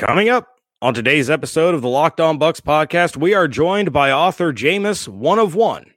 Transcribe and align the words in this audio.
Coming 0.00 0.30
up 0.30 0.56
on 0.80 0.94
today's 0.94 1.28
episode 1.28 1.74
of 1.74 1.82
the 1.82 1.88
Locked 1.90 2.20
On 2.20 2.38
Bucs 2.38 2.62
podcast, 2.62 3.18
we 3.18 3.34
are 3.34 3.46
joined 3.46 3.92
by 3.92 4.10
author 4.10 4.50
Jameis 4.50 5.06
One 5.06 5.38
of 5.38 5.54
One. 5.54 5.92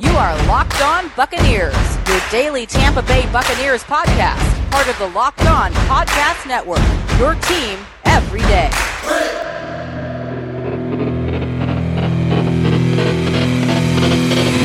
You 0.00 0.16
are 0.16 0.46
Locked 0.46 0.80
On 0.80 1.10
Buccaneers, 1.14 1.76
your 2.08 2.20
daily 2.30 2.64
Tampa 2.64 3.02
Bay 3.02 3.30
Buccaneers 3.30 3.84
podcast, 3.84 4.70
part 4.70 4.88
of 4.88 4.98
the 4.98 5.08
Locked 5.08 5.44
On 5.44 5.70
Podcast 5.72 6.48
Network. 6.48 6.80
Your 7.18 7.34
team 7.34 7.78
every 8.06 8.40
day. 8.40 8.70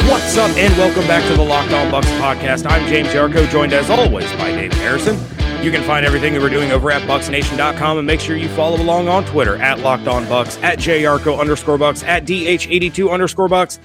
What's 0.07 0.37
up, 0.37 0.49
and 0.55 0.73
welcome 0.77 1.05
back 1.05 1.27
to 1.27 1.35
the 1.35 1.43
Locked 1.43 1.73
On 1.73 1.91
Bucs 1.91 2.17
podcast. 2.17 2.65
I'm 2.65 2.87
James 2.87 3.09
Yarko, 3.09 3.49
joined 3.49 3.73
as 3.73 3.89
always 3.89 4.31
by 4.33 4.51
Dave 4.51 4.71
Harrison. 4.73 5.17
You 5.61 5.69
can 5.69 5.83
find 5.83 6.05
everything 6.05 6.31
that 6.31 6.41
we're 6.41 6.49
doing 6.49 6.71
over 6.71 6.89
at 6.91 7.01
BucksNation.com 7.01 7.97
and 7.97 8.07
make 8.07 8.21
sure 8.21 8.37
you 8.37 8.47
follow 8.49 8.81
along 8.81 9.09
on 9.09 9.25
Twitter 9.25 9.57
at 9.57 9.79
Locked 9.79 10.07
On 10.07 10.23
Bucs, 10.27 10.63
at 10.63 10.79
JYarko 10.79 11.37
underscore 11.37 11.77
Bucks, 11.77 12.03
at 12.03 12.25
DH82 12.25 13.11
underscore 13.11 13.49
Bucks, 13.49 13.79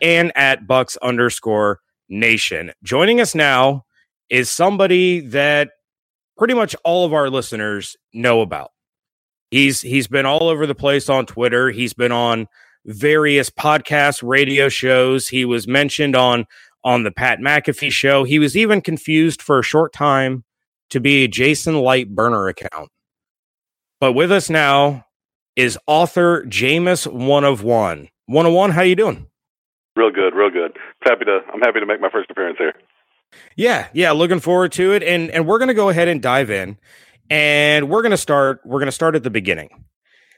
and 0.00 0.32
at 0.34 0.66
Bucks 0.66 0.96
underscore 1.02 1.80
Nation. 2.08 2.72
Joining 2.82 3.20
us 3.20 3.34
now 3.34 3.84
is 4.30 4.50
somebody 4.50 5.20
that 5.20 5.72
pretty 6.38 6.54
much 6.54 6.74
all 6.84 7.04
of 7.04 7.12
our 7.12 7.28
listeners 7.28 7.96
know 8.14 8.40
about. 8.40 8.70
He's 9.50 9.82
he's 9.82 10.06
been 10.06 10.24
all 10.24 10.48
over 10.48 10.66
the 10.66 10.74
place 10.74 11.10
on 11.10 11.26
Twitter. 11.26 11.70
He's 11.70 11.92
been 11.92 12.12
on 12.12 12.48
various 12.86 13.50
podcasts, 13.50 14.22
radio 14.22 14.68
shows. 14.68 15.28
He 15.28 15.44
was 15.44 15.68
mentioned 15.68 16.16
on 16.16 16.46
on 16.84 17.02
the 17.02 17.10
Pat 17.10 17.40
McAfee 17.40 17.90
show. 17.90 18.24
He 18.24 18.38
was 18.38 18.56
even 18.56 18.80
confused 18.80 19.42
for 19.42 19.58
a 19.58 19.64
short 19.64 19.92
time 19.92 20.44
to 20.90 21.00
be 21.00 21.24
a 21.24 21.28
Jason 21.28 21.80
Licht 21.80 22.14
burner 22.14 22.46
account. 22.46 22.90
But 24.00 24.12
with 24.12 24.30
us 24.30 24.48
now 24.48 25.04
is 25.56 25.78
author 25.86 26.44
Jameis 26.44 27.12
One 27.12 27.44
of 27.44 27.62
One. 27.62 28.08
One 28.26 28.46
of 28.46 28.52
One, 28.52 28.70
how 28.70 28.82
you 28.82 28.94
doing? 28.94 29.26
Real 29.96 30.10
good, 30.10 30.34
real 30.34 30.50
good. 30.50 30.76
Happy 31.02 31.24
to 31.24 31.40
I'm 31.52 31.60
happy 31.60 31.80
to 31.80 31.86
make 31.86 32.00
my 32.00 32.10
first 32.10 32.30
appearance 32.30 32.58
here. 32.58 32.74
Yeah, 33.56 33.88
yeah, 33.92 34.12
looking 34.12 34.40
forward 34.40 34.72
to 34.72 34.92
it. 34.92 35.02
And 35.02 35.30
and 35.30 35.46
we're 35.46 35.58
gonna 35.58 35.74
go 35.74 35.88
ahead 35.88 36.08
and 36.08 36.22
dive 36.22 36.50
in. 36.50 36.78
And 37.30 37.88
we're 37.88 38.02
gonna 38.02 38.16
start, 38.16 38.60
we're 38.64 38.78
gonna 38.78 38.92
start 38.92 39.16
at 39.16 39.24
the 39.24 39.30
beginning. 39.30 39.84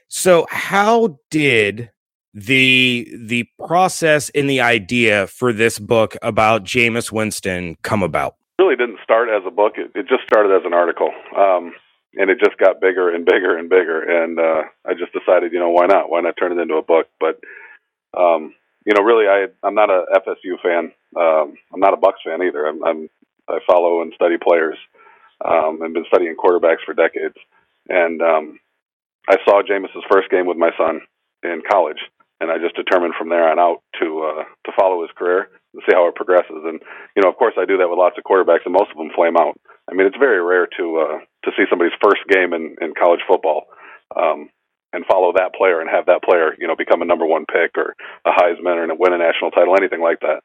So 0.07 0.47
how 0.49 1.19
did 1.29 1.91
the 2.33 3.11
the 3.17 3.47
process 3.65 4.29
and 4.31 4.49
the 4.49 4.61
idea 4.61 5.27
for 5.27 5.51
this 5.51 5.79
book 5.79 6.15
about 6.21 6.63
Jameis 6.63 7.11
Winston 7.11 7.75
come 7.81 8.03
about? 8.03 8.35
Really 8.59 8.75
didn't 8.75 8.99
start 9.03 9.29
as 9.29 9.43
a 9.45 9.51
book. 9.51 9.73
It, 9.77 9.91
it 9.95 10.07
just 10.07 10.23
started 10.23 10.51
as 10.53 10.65
an 10.65 10.73
article, 10.73 11.11
um, 11.37 11.73
and 12.15 12.29
it 12.29 12.39
just 12.39 12.57
got 12.57 12.81
bigger 12.81 13.13
and 13.13 13.25
bigger 13.25 13.57
and 13.57 13.69
bigger. 13.69 14.01
And 14.01 14.39
uh, 14.39 14.63
I 14.85 14.93
just 14.93 15.13
decided, 15.13 15.53
you 15.53 15.59
know, 15.59 15.69
why 15.69 15.85
not? 15.87 16.09
Why 16.09 16.21
not 16.21 16.35
turn 16.37 16.51
it 16.51 16.61
into 16.61 16.75
a 16.75 16.83
book? 16.83 17.07
But 17.19 17.39
um, 18.17 18.53
you 18.85 18.93
know, 18.93 19.03
really, 19.03 19.27
I 19.27 19.47
I'm 19.63 19.75
not 19.75 19.89
a 19.89 20.05
FSU 20.15 20.61
fan. 20.61 20.91
Um, 21.15 21.55
I'm 21.73 21.79
not 21.79 21.93
a 21.93 21.97
Bucs 21.97 22.23
fan 22.25 22.41
either. 22.41 22.65
I'm, 22.65 22.83
I'm 22.83 23.09
I 23.47 23.59
follow 23.65 24.01
and 24.01 24.13
study 24.13 24.37
players, 24.41 24.77
um, 25.43 25.81
and 25.81 25.93
been 25.93 26.05
studying 26.07 26.35
quarterbacks 26.35 26.85
for 26.85 26.93
decades. 26.93 27.35
And 27.87 28.21
um, 28.21 28.59
I 29.27 29.37
saw 29.45 29.61
Jameis's 29.61 30.03
first 30.11 30.29
game 30.29 30.45
with 30.45 30.57
my 30.57 30.71
son 30.77 31.01
in 31.43 31.61
college, 31.69 31.99
and 32.39 32.51
I 32.51 32.57
just 32.57 32.75
determined 32.75 33.13
from 33.17 33.29
there 33.29 33.49
on 33.49 33.59
out 33.59 33.83
to 34.01 34.07
uh, 34.23 34.43
to 34.65 34.71
follow 34.79 35.01
his 35.01 35.11
career 35.15 35.49
and 35.73 35.83
see 35.85 35.93
how 35.93 36.07
it 36.07 36.15
progresses. 36.15 36.63
And 36.63 36.79
you 37.15 37.21
know, 37.21 37.29
of 37.29 37.37
course, 37.37 37.53
I 37.57 37.65
do 37.65 37.77
that 37.77 37.89
with 37.89 37.99
lots 37.99 38.17
of 38.17 38.23
quarterbacks, 38.23 38.65
and 38.65 38.73
most 38.73 38.91
of 38.91 38.97
them 38.97 39.11
flame 39.15 39.37
out. 39.37 39.59
I 39.89 39.93
mean, 39.93 40.07
it's 40.07 40.17
very 40.17 40.41
rare 40.41 40.67
to 40.77 40.85
uh, 40.97 41.17
to 41.45 41.51
see 41.57 41.65
somebody's 41.69 41.97
first 42.03 42.21
game 42.29 42.53
in, 42.53 42.75
in 42.81 42.93
college 42.93 43.21
football 43.27 43.67
um, 44.15 44.49
and 44.93 45.05
follow 45.05 45.33
that 45.33 45.53
player 45.53 45.81
and 45.81 45.89
have 45.89 46.07
that 46.07 46.23
player, 46.23 46.55
you 46.57 46.67
know, 46.67 46.75
become 46.75 47.01
a 47.01 47.09
number 47.09 47.25
one 47.25 47.45
pick 47.45 47.77
or 47.77 47.95
a 48.25 48.31
Heisman 48.31 48.77
or 48.77 48.95
win 48.95 49.13
a 49.13 49.17
national 49.17 49.51
title, 49.51 49.75
anything 49.77 50.01
like 50.01 50.19
that. 50.21 50.41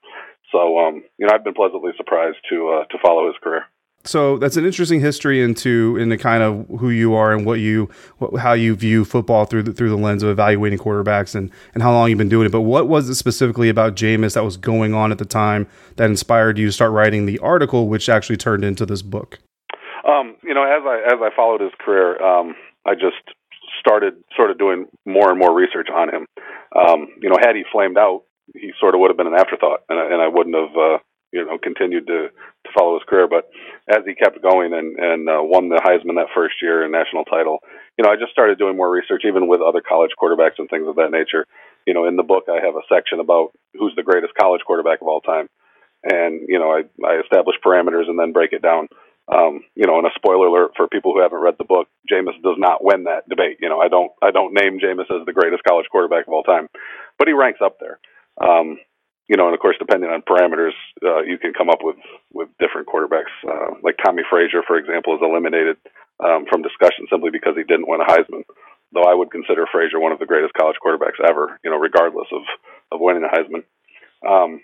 So, 0.53 0.79
um, 0.79 1.03
you 1.19 1.27
know, 1.27 1.33
I've 1.35 1.45
been 1.45 1.55
pleasantly 1.55 1.93
surprised 1.97 2.39
to 2.51 2.69
uh, 2.69 2.85
to 2.91 2.99
follow 3.03 3.27
his 3.27 3.37
career. 3.43 3.65
So 4.07 4.37
that's 4.37 4.59
an 4.59 4.67
interesting 4.67 5.01
history 5.01 5.43
into 5.43 5.97
into 5.97 6.19
kind 6.19 6.43
of 6.43 6.67
who 6.79 6.91
you 6.91 7.15
are 7.15 7.33
and 7.33 7.47
what 7.47 7.61
you 7.61 7.89
what, 8.19 8.39
how 8.39 8.53
you 8.53 8.75
view 8.75 9.05
football 9.05 9.47
through 9.47 9.63
the, 9.63 9.73
through 9.73 9.89
the 9.89 9.97
lens 9.97 10.23
of 10.23 10.29
evaluating 10.29 10.79
quarterbacks 10.79 11.35
and 11.35 11.51
and 11.73 11.83
how 11.83 11.91
long 11.93 12.11
you've 12.11 12.19
been 12.19 12.29
doing 12.29 12.47
it. 12.47 12.53
But 12.53 12.63
what 12.63 12.87
was 12.87 13.09
it 13.09 13.15
specifically 13.15 13.71
about 13.71 13.97
Jameis 13.97 14.35
that 14.35 14.45
was 14.45 14.59
going 14.59 14.93
on 14.93 15.11
at 15.11 15.17
the 15.17 15.25
time 15.25 15.67
that 15.97 16.11
inspired 16.11 16.59
you 16.59 16.67
to 16.67 16.73
start 16.73 16.93
writing 16.93 17.25
the 17.25 17.39
article, 17.39 17.89
which 17.89 18.11
actually 18.11 18.37
turned 18.37 18.63
into 18.63 18.85
this 18.85 19.01
book? 19.01 19.39
Um, 20.07 20.37
you 20.43 20.53
know, 20.53 20.65
as 20.65 20.83
I 20.85 21.01
as 21.07 21.21
I 21.23 21.31
followed 21.35 21.63
his 21.63 21.73
career, 21.81 22.23
um, 22.23 22.55
I 22.85 22.95
just 22.95 23.17
started 23.81 24.15
sort 24.37 24.51
of 24.51 24.59
doing 24.59 24.87
more 25.07 25.31
and 25.31 25.39
more 25.39 25.55
research 25.55 25.89
on 25.93 26.11
him. 26.11 26.27
Um, 26.77 27.09
you 27.23 27.31
know, 27.31 27.37
had 27.41 27.57
he 27.57 27.63
flamed 27.73 27.97
out, 27.97 28.25
he 28.53 28.73
sort 28.79 28.95
of 28.95 29.01
would 29.01 29.09
have 29.09 29.17
been 29.17 29.27
an 29.27 29.35
afterthought, 29.35 29.81
and, 29.89 29.99
I, 29.99 30.05
and 30.13 30.21
I 30.21 30.29
wouldn't 30.29 30.55
have 30.55 30.77
uh, 30.77 30.99
you 31.35 31.45
know 31.45 31.59
continued 31.59 32.07
to 32.07 32.31
to 32.31 32.71
follow 32.79 32.95
his 32.95 33.07
career. 33.09 33.27
But 33.29 33.51
as 33.91 34.07
he 34.07 34.15
kept 34.15 34.41
going 34.41 34.73
and 34.73 34.97
and 34.97 35.29
uh, 35.29 35.43
won 35.43 35.69
the 35.69 35.83
Heisman 35.83 36.17
that 36.17 36.33
first 36.35 36.63
year 36.63 36.83
and 36.85 36.93
national 36.93 37.25
title, 37.25 37.59
you 37.99 38.05
know, 38.05 38.11
I 38.11 38.17
just 38.17 38.33
started 38.33 38.59
doing 38.59 38.77
more 38.77 38.91
research, 38.91 39.23
even 39.27 39.49
with 39.49 39.61
other 39.61 39.83
college 39.83 40.13
quarterbacks 40.15 40.59
and 40.59 40.71
things 40.71 40.87
of 40.87 40.97
that 40.97 41.11
nature. 41.11 41.47
You 41.87 41.95
know, 41.95 42.07
in 42.07 42.17
the 42.17 42.23
book, 42.23 42.45
I 42.49 42.65
have 42.65 42.77
a 42.79 42.87
section 42.89 43.21
about 43.21 43.51
who's 43.75 43.93
the 43.97 44.07
greatest 44.07 44.35
college 44.41 44.63
quarterback 44.67 45.03
of 45.03 45.09
all 45.09 45.21
time, 45.21 45.49
and 46.05 46.47
you 46.49 46.59
know, 46.59 46.71
I 46.71 46.87
I 47.05 47.21
establish 47.21 47.57
parameters 47.65 48.09
and 48.09 48.19
then 48.19 48.33
break 48.33 48.53
it 48.53 48.63
down. 48.63 48.89
Um, 49.27 49.65
you 49.75 49.87
know, 49.87 49.97
and 49.97 50.07
a 50.07 50.11
spoiler 50.17 50.49
alert 50.49 50.73
for 50.77 50.87
people 50.87 51.15
who 51.15 51.23
haven't 51.23 51.41
read 51.41 51.55
the 51.57 51.65
book, 51.65 51.89
Jameis 52.11 52.37
does 52.43 52.59
not 52.59 52.85
win 52.85 53.05
that 53.05 53.27
debate. 53.27 53.57
You 53.61 53.71
know, 53.71 53.81
I 53.81 53.89
don't 53.89 54.13
I 54.23 54.31
don't 54.31 54.53
name 54.55 54.79
Jameis 54.79 55.11
as 55.11 55.25
the 55.27 55.33
greatest 55.33 55.65
college 55.65 55.87
quarterback 55.91 56.27
of 56.27 56.33
all 56.33 56.43
time, 56.43 56.69
but 57.19 57.27
he 57.27 57.35
ranks 57.35 57.61
up 57.65 57.79
there. 57.81 57.99
Um, 58.41 58.79
you 59.29 59.37
know, 59.37 59.47
and 59.47 59.55
of 59.55 59.61
course, 59.61 59.77
depending 59.79 60.11
on 60.11 60.23
parameters, 60.23 60.77
uh, 61.03 61.23
you 61.23 61.39
can 61.39 61.53
come 61.53 61.71
up 61.71 61.81
with 61.83 61.97
with 62.33 62.49
different 62.61 62.89
quarterbacks. 62.89 63.33
Uh, 63.47 63.77
like 63.83 63.97
Tommie 64.05 64.27
Frazier, 64.29 64.63
for 64.67 64.77
example, 64.77 65.15
is 65.15 65.23
eliminated 65.23 65.77
um, 66.23 66.45
from 66.49 66.63
discussion 66.63 67.07
simply 67.11 67.31
because 67.31 67.57
he 67.57 67.65
didn't 67.65 67.89
win 67.89 68.01
a 68.01 68.05
Heisman. 68.05 68.45
Though 68.93 69.09
I 69.09 69.15
would 69.15 69.31
consider 69.31 69.67
Frazier 69.73 69.99
one 69.99 70.13
of 70.13 70.19
the 70.19 70.27
greatest 70.27 70.55
college 70.55 70.77
quarterbacks 70.85 71.19
ever. 71.25 71.59
You 71.65 71.71
know, 71.71 71.79
regardless 71.79 72.29
of 72.33 72.43
of 72.93 73.01
winning 73.01 73.25
a 73.25 73.33
Heisman. 73.33 73.65
Um, 74.25 74.61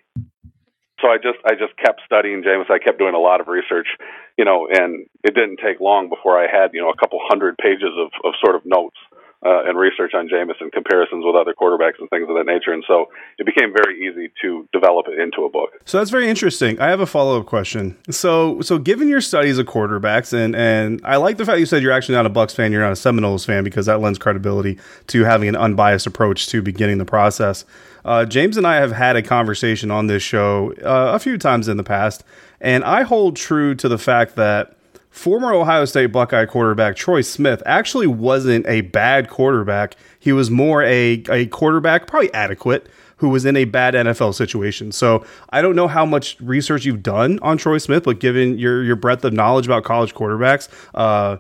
so 1.01 1.09
I 1.09 1.17
just 1.17 1.41
I 1.45 1.57
just 1.57 1.77
kept 1.81 2.03
studying 2.05 2.43
Jameis. 2.43 2.71
I 2.71 2.79
kept 2.79 2.99
doing 2.99 3.15
a 3.15 3.19
lot 3.19 3.41
of 3.41 3.49
research, 3.49 3.89
you 4.37 4.45
know, 4.45 4.69
and 4.71 5.07
it 5.25 5.35
didn't 5.35 5.59
take 5.65 5.81
long 5.81 6.09
before 6.09 6.39
I 6.39 6.47
had 6.53 6.73
you 6.75 6.83
know 6.83 6.91
a 6.91 6.97
couple 7.01 7.19
hundred 7.25 7.57
pages 7.57 7.97
of 7.97 8.13
of 8.25 8.35
sort 8.45 8.57
of 8.57 8.63
notes 8.67 8.97
uh, 9.45 9.63
and 9.67 9.79
research 9.79 10.13
on 10.15 10.29
Jameis 10.29 10.61
and 10.61 10.71
comparisons 10.71 11.25
with 11.25 11.35
other 11.35 11.55
quarterbacks 11.55 11.99
and 11.99 12.11
things 12.11 12.29
of 12.29 12.37
that 12.37 12.45
nature. 12.45 12.73
And 12.73 12.85
so 12.87 13.07
it 13.39 13.47
became 13.47 13.73
very 13.75 14.07
easy 14.07 14.31
to 14.43 14.69
develop 14.73 15.07
it 15.09 15.19
into 15.19 15.45
a 15.45 15.51
book. 15.51 15.71
So 15.87 15.99
that's 15.99 16.11
very 16.11 16.29
interesting. 16.29 16.79
I 16.79 16.89
have 16.89 17.01
a 17.01 17.07
follow 17.07 17.41
up 17.41 17.47
question. 17.47 17.97
So, 18.11 18.61
so 18.61 18.79
given 18.79 19.09
your 19.09 19.23
studies 19.23 19.59
of 19.59 19.67
quarterbacks, 19.67 20.33
and 20.33 20.55
and 20.55 21.01
I 21.05 21.17
like 21.17 21.39
the 21.39 21.47
fact 21.47 21.59
you 21.59 21.67
said 21.67 21.83
you're 21.83 21.93
actually 21.93 22.17
not 22.17 22.27
a 22.27 22.31
Bucs 22.31 22.55
fan, 22.55 22.71
you're 22.71 22.83
not 22.83 22.93
a 22.93 22.97
Seminoles 22.97 23.45
fan, 23.45 23.65
because 23.65 23.87
that 23.87 24.01
lends 24.01 24.19
credibility 24.19 24.79
to 25.09 25.25
having 25.25 25.49
an 25.49 25.57
unbiased 25.57 26.07
approach 26.07 26.49
to 26.49 26.61
beginning 26.61 26.99
the 26.99 27.07
process. 27.07 27.65
Uh, 28.05 28.25
James 28.25 28.57
and 28.57 28.67
I 28.67 28.77
have 28.77 28.93
had 28.93 29.17
a 29.17 29.23
conversation 29.23 29.91
on 29.91 30.07
this 30.07 30.23
show 30.23 30.73
uh, 30.83 31.13
a 31.15 31.19
few 31.19 31.39
times 31.39 31.69
in 31.69 31.77
the 31.77 31.85
past, 31.85 32.25
and 32.61 32.85
I 32.85 33.03
hold 33.03 33.37
true 33.37 33.75
to 33.77 33.89
the 33.89 33.99
fact 33.99 34.37
that 34.37 34.77
former 35.11 35.53
Ohio 35.53 35.85
State 35.85 36.07
Buckeye 36.07 36.47
quarterback 36.47 36.97
Troy 36.97 37.21
Smith 37.21 37.63
actually 37.67 38.07
wasn't 38.07 38.67
a 38.67 38.81
bad 38.83 39.29
quarterback. 39.29 39.97
He 40.19 40.33
was 40.33 40.51
more 40.51 40.83
a, 40.83 41.23
a 41.29 41.47
quarterback, 41.47 42.07
probably 42.07 42.33
adequate, 42.33 42.89
who 43.17 43.29
was 43.29 43.45
in 43.45 43.57
a 43.57 43.65
bad 43.67 43.95
NFL 43.95 44.35
situation. 44.35 44.93
So 44.93 45.25
I 45.51 45.61
don't 45.61 45.77
know 45.77 45.89
how 45.89 46.07
much 46.07 46.41
research 46.41 46.87
you've 46.87 47.03
done 47.03 47.39
on 47.43 47.59
Troy 47.59 47.79
Smith, 47.79 48.05
but 48.05 48.19
given 48.19 48.59
your, 48.59 48.83
your 48.83 48.97
breadth 48.97 49.25
of 49.25 49.35
knowledge 49.35 49.67
about 49.67 49.85
college 49.85 50.15
quarterbacks, 50.15 50.69
uh, 50.95 51.37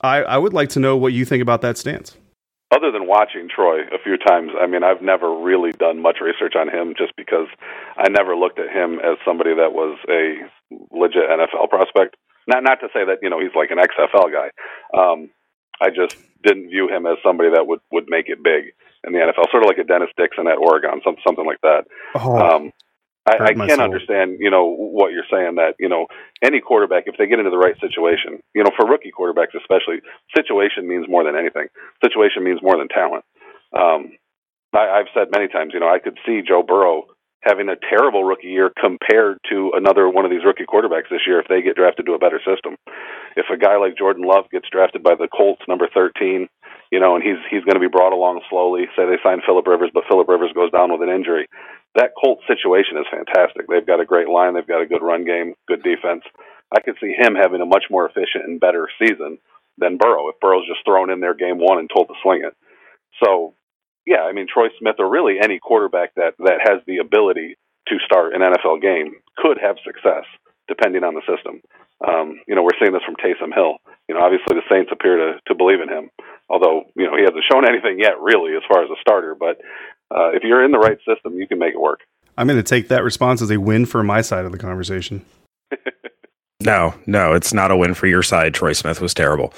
I, 0.00 0.22
I 0.22 0.38
would 0.38 0.54
like 0.54 0.70
to 0.70 0.80
know 0.80 0.96
what 0.96 1.12
you 1.12 1.24
think 1.24 1.42
about 1.42 1.60
that 1.62 1.76
stance. 1.76 2.16
Other 2.74 2.90
than 2.90 3.06
watching 3.06 3.48
Troy 3.54 3.80
a 3.92 3.98
few 4.02 4.16
times, 4.16 4.52
I 4.58 4.66
mean, 4.66 4.82
I've 4.82 5.02
never 5.02 5.38
really 5.38 5.72
done 5.72 6.00
much 6.00 6.16
research 6.22 6.54
on 6.58 6.70
him 6.70 6.94
just 6.96 7.12
because 7.16 7.46
I 7.98 8.08
never 8.08 8.34
looked 8.34 8.58
at 8.58 8.70
him 8.70 8.98
as 9.00 9.18
somebody 9.26 9.54
that 9.54 9.74
was 9.74 9.98
a 10.08 10.48
legit 10.90 11.28
NFL 11.28 11.68
prospect. 11.68 12.16
Not 12.46 12.62
not 12.62 12.80
to 12.80 12.88
say 12.92 13.04
that 13.04 13.18
you 13.22 13.30
know 13.30 13.40
he's 13.40 13.54
like 13.54 13.70
an 13.70 13.78
XFL 13.78 14.32
guy. 14.32 14.50
Um, 14.96 15.30
I 15.80 15.90
just 15.90 16.16
didn't 16.42 16.70
view 16.70 16.88
him 16.88 17.06
as 17.06 17.18
somebody 17.22 17.50
that 17.50 17.66
would 17.66 17.80
would 17.90 18.06
make 18.08 18.28
it 18.28 18.42
big 18.42 18.74
in 19.04 19.12
the 19.12 19.18
NFL, 19.18 19.50
sort 19.50 19.64
of 19.64 19.68
like 19.68 19.78
a 19.78 19.84
Dennis 19.84 20.10
Dixon 20.16 20.46
at 20.46 20.58
Oregon, 20.58 21.00
some, 21.04 21.16
something 21.26 21.44
like 21.44 21.60
that. 21.62 21.84
Oh, 22.14 22.38
um, 22.38 22.72
I, 23.26 23.50
I 23.50 23.54
can 23.54 23.80
understand, 23.80 24.38
you 24.40 24.50
know, 24.50 24.66
what 24.66 25.12
you're 25.12 25.26
saying 25.30 25.54
that, 25.54 25.74
you 25.78 25.88
know, 25.88 26.06
any 26.42 26.60
quarterback, 26.60 27.04
if 27.06 27.16
they 27.18 27.26
get 27.26 27.38
into 27.38 27.50
the 27.50 27.58
right 27.58 27.78
situation, 27.78 28.42
you 28.54 28.64
know, 28.64 28.70
for 28.76 28.86
rookie 28.86 29.12
quarterbacks 29.16 29.54
especially, 29.54 30.02
situation 30.34 30.88
means 30.88 31.06
more 31.08 31.22
than 31.22 31.36
anything. 31.36 31.66
Situation 32.02 32.42
means 32.42 32.60
more 32.62 32.76
than 32.76 32.88
talent. 32.88 33.24
Um, 33.72 34.18
I, 34.74 34.98
I've 34.98 35.10
said 35.14 35.28
many 35.30 35.46
times, 35.46 35.70
you 35.72 35.80
know, 35.80 35.88
I 35.88 36.00
could 36.00 36.18
see 36.26 36.42
Joe 36.46 36.64
Burrow 36.66 37.06
having 37.42 37.68
a 37.68 37.76
terrible 37.90 38.24
rookie 38.24 38.54
year 38.54 38.70
compared 38.78 39.38
to 39.50 39.72
another 39.74 40.08
one 40.08 40.24
of 40.24 40.30
these 40.30 40.46
rookie 40.46 40.66
quarterbacks 40.66 41.10
this 41.10 41.26
year 41.26 41.40
if 41.40 41.48
they 41.48 41.62
get 41.62 41.76
drafted 41.76 42.06
to 42.06 42.14
a 42.14 42.22
better 42.22 42.40
system. 42.46 42.76
If 43.36 43.46
a 43.52 43.58
guy 43.58 43.76
like 43.76 43.98
Jordan 43.98 44.22
Love 44.24 44.46
gets 44.50 44.70
drafted 44.70 45.02
by 45.02 45.14
the 45.14 45.28
Colts 45.28 45.62
number 45.66 45.88
13, 45.92 46.48
you 46.90 47.00
know, 47.00 47.16
and 47.16 47.24
he's 47.24 47.40
he's 47.50 47.64
going 47.64 47.80
to 47.80 47.82
be 47.82 47.90
brought 47.90 48.12
along 48.12 48.42
slowly. 48.48 48.86
Say 48.94 49.06
they 49.06 49.18
sign 49.24 49.42
Philip 49.44 49.66
Rivers, 49.66 49.90
but 49.92 50.04
Philip 50.08 50.28
Rivers 50.28 50.52
goes 50.54 50.70
down 50.70 50.92
with 50.92 51.02
an 51.02 51.14
injury. 51.14 51.48
That 51.96 52.12
Colts 52.14 52.42
situation 52.46 52.96
is 52.96 53.10
fantastic. 53.10 53.66
They've 53.66 53.86
got 53.86 54.00
a 54.00 54.06
great 54.06 54.28
line, 54.28 54.54
they've 54.54 54.66
got 54.66 54.82
a 54.82 54.90
good 54.90 55.02
run 55.02 55.24
game, 55.24 55.54
good 55.66 55.82
defense. 55.82 56.22
I 56.70 56.80
could 56.80 56.96
see 57.00 57.12
him 57.12 57.34
having 57.34 57.60
a 57.60 57.66
much 57.66 57.84
more 57.90 58.06
efficient 58.06 58.44
and 58.46 58.60
better 58.60 58.88
season 58.98 59.38
than 59.78 59.98
Burrow 59.98 60.28
if 60.28 60.40
Burrow's 60.40 60.68
just 60.68 60.84
thrown 60.84 61.10
in 61.10 61.20
there 61.20 61.34
game 61.34 61.58
one 61.58 61.78
and 61.78 61.90
told 61.92 62.08
to 62.08 62.14
swing 62.22 62.44
it. 62.44 62.54
So 63.22 63.54
yeah, 64.06 64.22
I 64.22 64.32
mean 64.32 64.46
Troy 64.52 64.68
Smith 64.78 64.96
or 64.98 65.08
really 65.10 65.36
any 65.42 65.58
quarterback 65.58 66.14
that 66.16 66.34
that 66.38 66.60
has 66.62 66.82
the 66.86 66.98
ability 66.98 67.56
to 67.88 67.96
start 68.04 68.34
an 68.34 68.40
NFL 68.40 68.80
game 68.80 69.14
could 69.36 69.58
have 69.62 69.76
success 69.84 70.24
depending 70.68 71.04
on 71.04 71.14
the 71.14 71.22
system. 71.26 71.60
Um, 72.06 72.40
you 72.46 72.54
know, 72.54 72.62
we're 72.62 72.78
seeing 72.80 72.92
this 72.92 73.02
from 73.04 73.16
Taysom 73.16 73.54
Hill. 73.54 73.76
You 74.08 74.14
know, 74.14 74.22
obviously 74.22 74.56
the 74.56 74.66
Saints 74.70 74.90
appear 74.92 75.16
to 75.16 75.40
to 75.46 75.54
believe 75.54 75.80
in 75.80 75.88
him, 75.88 76.10
although 76.48 76.84
you 76.96 77.06
know 77.06 77.16
he 77.16 77.22
hasn't 77.22 77.44
shown 77.50 77.68
anything 77.68 77.98
yet 77.98 78.20
really 78.20 78.54
as 78.56 78.62
far 78.68 78.82
as 78.82 78.90
a 78.90 79.00
starter. 79.00 79.36
But 79.38 79.60
uh, 80.10 80.30
if 80.34 80.42
you're 80.42 80.64
in 80.64 80.72
the 80.72 80.78
right 80.78 80.98
system, 81.06 81.36
you 81.36 81.46
can 81.46 81.58
make 81.58 81.74
it 81.74 81.80
work. 81.80 82.00
I'm 82.36 82.46
going 82.46 82.58
to 82.58 82.62
take 82.62 82.88
that 82.88 83.04
response 83.04 83.42
as 83.42 83.50
a 83.50 83.60
win 83.60 83.84
for 83.86 84.02
my 84.02 84.22
side 84.22 84.46
of 84.46 84.52
the 84.52 84.58
conversation. 84.58 85.24
No, 86.64 86.94
no, 87.06 87.32
it's 87.32 87.52
not 87.52 87.70
a 87.70 87.76
win 87.76 87.94
for 87.94 88.06
your 88.06 88.22
side. 88.22 88.54
Troy 88.54 88.72
Smith 88.72 89.00
was 89.00 89.14
terrible. 89.14 89.52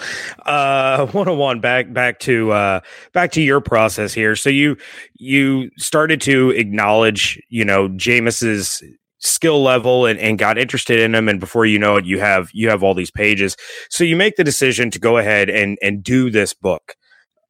Uh, 0.46 1.06
one 1.08 1.28
on 1.28 1.38
one 1.38 1.60
back 1.60 1.92
back 1.92 2.18
to 2.20 2.52
uh, 2.52 2.80
back 3.12 3.32
to 3.32 3.42
your 3.42 3.60
process 3.60 4.12
here. 4.14 4.36
So 4.36 4.50
you 4.50 4.76
you 5.14 5.70
started 5.76 6.20
to 6.22 6.50
acknowledge, 6.50 7.40
you 7.48 7.64
know, 7.64 7.88
Jameis's 7.88 8.82
skill 9.18 9.62
level 9.62 10.06
and, 10.06 10.18
and 10.18 10.38
got 10.38 10.58
interested 10.58 11.00
in 11.00 11.14
him 11.14 11.28
and 11.28 11.40
before 11.40 11.64
you 11.64 11.78
know 11.78 11.96
it 11.96 12.04
you 12.04 12.20
have 12.20 12.50
you 12.52 12.68
have 12.68 12.82
all 12.82 12.92
these 12.92 13.10
pages 13.10 13.56
so 13.88 14.04
you 14.04 14.14
make 14.14 14.36
the 14.36 14.44
decision 14.44 14.90
to 14.90 14.98
go 14.98 15.16
ahead 15.16 15.48
and 15.48 15.78
and 15.80 16.02
do 16.04 16.28
this 16.28 16.52
book 16.52 16.94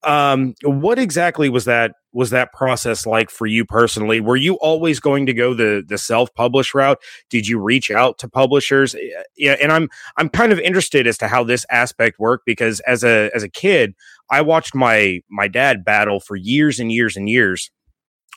um, 0.06 0.54
what 0.62 0.98
exactly 0.98 1.48
was 1.48 1.64
that 1.64 1.92
was 2.12 2.30
that 2.30 2.52
process 2.52 3.06
like 3.06 3.28
for 3.28 3.46
you 3.46 3.64
personally? 3.64 4.20
Were 4.20 4.36
you 4.36 4.54
always 4.54 5.00
going 5.00 5.26
to 5.26 5.34
go 5.34 5.54
the 5.54 5.82
the 5.86 5.98
self 5.98 6.32
publish 6.34 6.74
route? 6.74 6.98
Did 7.30 7.48
you 7.48 7.60
reach 7.60 7.90
out 7.90 8.18
to 8.18 8.28
publishers? 8.28 8.94
Yeah, 9.36 9.56
and 9.60 9.72
I'm 9.72 9.88
I'm 10.16 10.28
kind 10.28 10.52
of 10.52 10.58
interested 10.58 11.06
as 11.06 11.18
to 11.18 11.28
how 11.28 11.44
this 11.44 11.66
aspect 11.70 12.18
worked 12.18 12.46
because 12.46 12.80
as 12.80 13.02
a 13.04 13.30
as 13.34 13.42
a 13.42 13.48
kid, 13.48 13.94
I 14.30 14.42
watched 14.42 14.74
my 14.74 15.20
my 15.28 15.48
dad 15.48 15.84
battle 15.84 16.20
for 16.20 16.36
years 16.36 16.78
and 16.78 16.92
years 16.92 17.16
and 17.16 17.28
years 17.28 17.70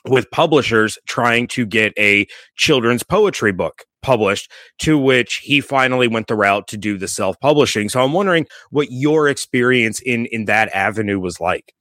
with 0.06 0.30
publishers 0.30 0.98
trying 1.06 1.48
to 1.48 1.66
get 1.66 1.92
a 1.98 2.26
children's 2.56 3.02
poetry 3.02 3.52
book 3.52 3.84
published, 4.02 4.50
to 4.80 4.98
which 4.98 5.40
he 5.42 5.60
finally 5.60 6.08
went 6.08 6.26
the 6.28 6.36
route 6.36 6.68
to 6.68 6.76
do 6.76 6.98
the 6.98 7.08
self 7.08 7.38
publishing. 7.40 7.88
So 7.88 8.02
I'm 8.02 8.12
wondering 8.12 8.46
what 8.70 8.88
your 8.90 9.28
experience 9.28 10.00
in 10.00 10.26
in 10.26 10.44
that 10.46 10.68
avenue 10.74 11.20
was 11.20 11.40
like. 11.40 11.74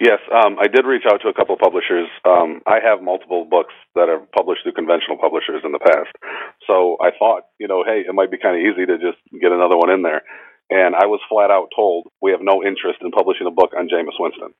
Yes, 0.00 0.18
um, 0.28 0.58
I 0.60 0.68
did 0.68 0.84
reach 0.84 1.04
out 1.10 1.22
to 1.22 1.28
a 1.28 1.34
couple 1.34 1.54
of 1.54 1.60
publishers. 1.60 2.08
Um, 2.26 2.60
I 2.66 2.76
have 2.84 3.00
multiple 3.00 3.46
books 3.48 3.72
that 3.94 4.10
are 4.10 4.20
published 4.36 4.62
through 4.62 4.76
conventional 4.76 5.16
publishers 5.16 5.62
in 5.64 5.72
the 5.72 5.78
past. 5.78 6.12
So 6.66 6.98
I 7.00 7.08
thought, 7.16 7.44
you 7.58 7.68
know, 7.68 7.84
hey, 7.86 8.04
it 8.06 8.12
might 8.12 8.30
be 8.30 8.36
kind 8.36 8.58
of 8.58 8.60
easy 8.60 8.84
to 8.84 8.98
just 8.98 9.16
get 9.40 9.52
another 9.52 9.78
one 9.78 9.88
in 9.88 10.02
there. 10.02 10.22
And 10.68 10.94
I 10.94 11.06
was 11.06 11.24
flat 11.30 11.50
out 11.50 11.72
told 11.74 12.08
we 12.20 12.32
have 12.32 12.44
no 12.44 12.60
interest 12.60 13.00
in 13.00 13.10
publishing 13.12 13.46
a 13.46 13.54
book 13.54 13.72
on 13.72 13.88
james 13.88 14.12
Winston 14.20 14.52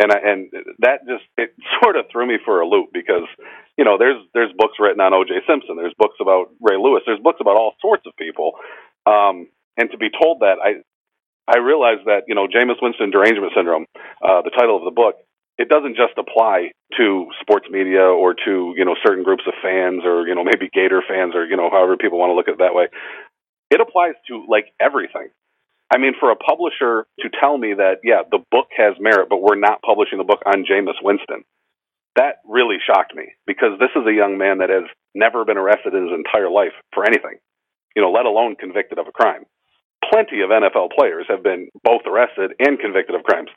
and 0.00 0.12
I, 0.12 0.18
and 0.24 0.50
that 0.80 1.04
just 1.06 1.24
it 1.36 1.54
sort 1.82 1.96
of 1.96 2.06
threw 2.10 2.26
me 2.26 2.38
for 2.44 2.60
a 2.60 2.66
loop 2.68 2.90
because 2.92 3.28
you 3.76 3.84
know 3.84 3.98
there's 3.98 4.20
there's 4.34 4.52
books 4.56 4.80
written 4.80 5.00
on 5.00 5.12
O.J. 5.14 5.44
Simpson, 5.46 5.76
there's 5.76 5.94
books 5.98 6.16
about 6.20 6.50
Ray 6.60 6.76
Lewis, 6.76 7.02
there's 7.06 7.20
books 7.20 7.38
about 7.40 7.56
all 7.56 7.74
sorts 7.80 8.04
of 8.06 8.16
people, 8.16 8.52
um, 9.06 9.48
and 9.76 9.90
to 9.90 9.98
be 9.98 10.08
told 10.10 10.40
that 10.40 10.56
I 10.64 10.80
I 11.46 11.58
realized 11.58 12.06
that 12.06 12.24
you 12.28 12.34
know 12.34 12.46
Jameis 12.48 12.80
Winston 12.80 13.10
derangement 13.10 13.52
syndrome, 13.54 13.86
uh, 14.24 14.42
the 14.42 14.50
title 14.50 14.76
of 14.76 14.84
the 14.84 14.94
book, 14.94 15.16
it 15.58 15.68
doesn't 15.68 15.96
just 15.96 16.16
apply 16.16 16.72
to 16.96 17.26
sports 17.40 17.66
media 17.70 18.02
or 18.02 18.34
to 18.34 18.74
you 18.76 18.84
know 18.84 18.96
certain 19.04 19.24
groups 19.24 19.44
of 19.46 19.54
fans 19.62 20.02
or 20.04 20.26
you 20.26 20.34
know 20.34 20.44
maybe 20.44 20.70
Gator 20.72 21.02
fans 21.06 21.34
or 21.34 21.44
you 21.44 21.56
know 21.56 21.68
however 21.70 21.96
people 21.96 22.18
want 22.18 22.30
to 22.30 22.34
look 22.34 22.48
at 22.48 22.54
it 22.54 22.58
that 22.64 22.74
way. 22.74 22.88
It 23.70 23.80
applies 23.80 24.14
to 24.28 24.44
like 24.48 24.72
everything. 24.80 25.28
I 25.92 25.98
mean, 25.98 26.14
for 26.18 26.30
a 26.30 26.36
publisher 26.36 27.06
to 27.20 27.28
tell 27.40 27.58
me 27.58 27.74
that, 27.74 27.98
yeah, 28.04 28.22
the 28.30 28.38
book 28.50 28.68
has 28.76 28.94
merit, 29.00 29.28
but 29.28 29.42
we're 29.42 29.58
not 29.58 29.82
publishing 29.82 30.18
the 30.18 30.24
book 30.24 30.40
on 30.46 30.64
Jameis 30.64 31.02
Winston, 31.02 31.42
that 32.16 32.36
really 32.46 32.78
shocked 32.84 33.14
me 33.14 33.34
because 33.46 33.78
this 33.78 33.90
is 33.96 34.06
a 34.06 34.12
young 34.12 34.38
man 34.38 34.58
that 34.58 34.70
has 34.70 34.84
never 35.14 35.44
been 35.44 35.58
arrested 35.58 35.94
in 35.94 36.06
his 36.06 36.14
entire 36.14 36.50
life 36.50 36.74
for 36.92 37.04
anything, 37.04 37.38
you 37.96 38.02
know, 38.02 38.10
let 38.10 38.26
alone 38.26 38.56
convicted 38.56 38.98
of 38.98 39.06
a 39.08 39.12
crime. 39.12 39.44
Plenty 40.10 40.40
of 40.42 40.50
NFL 40.50 40.90
players 40.96 41.26
have 41.28 41.42
been 41.42 41.68
both 41.84 42.02
arrested 42.06 42.52
and 42.58 42.78
convicted 42.78 43.14
of 43.14 43.22
crimes. 43.22 43.50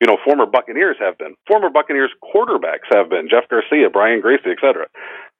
You 0.00 0.06
know, 0.06 0.18
former 0.24 0.46
Buccaneers 0.46 0.96
have 1.00 1.16
been. 1.18 1.34
Former 1.48 1.70
Buccaneers 1.70 2.12
quarterbacks 2.22 2.92
have 2.92 3.08
been. 3.08 3.28
Jeff 3.30 3.48
Garcia, 3.48 3.88
Brian 3.90 4.20
Griese, 4.20 4.46
etc. 4.46 4.86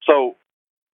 So 0.08 0.36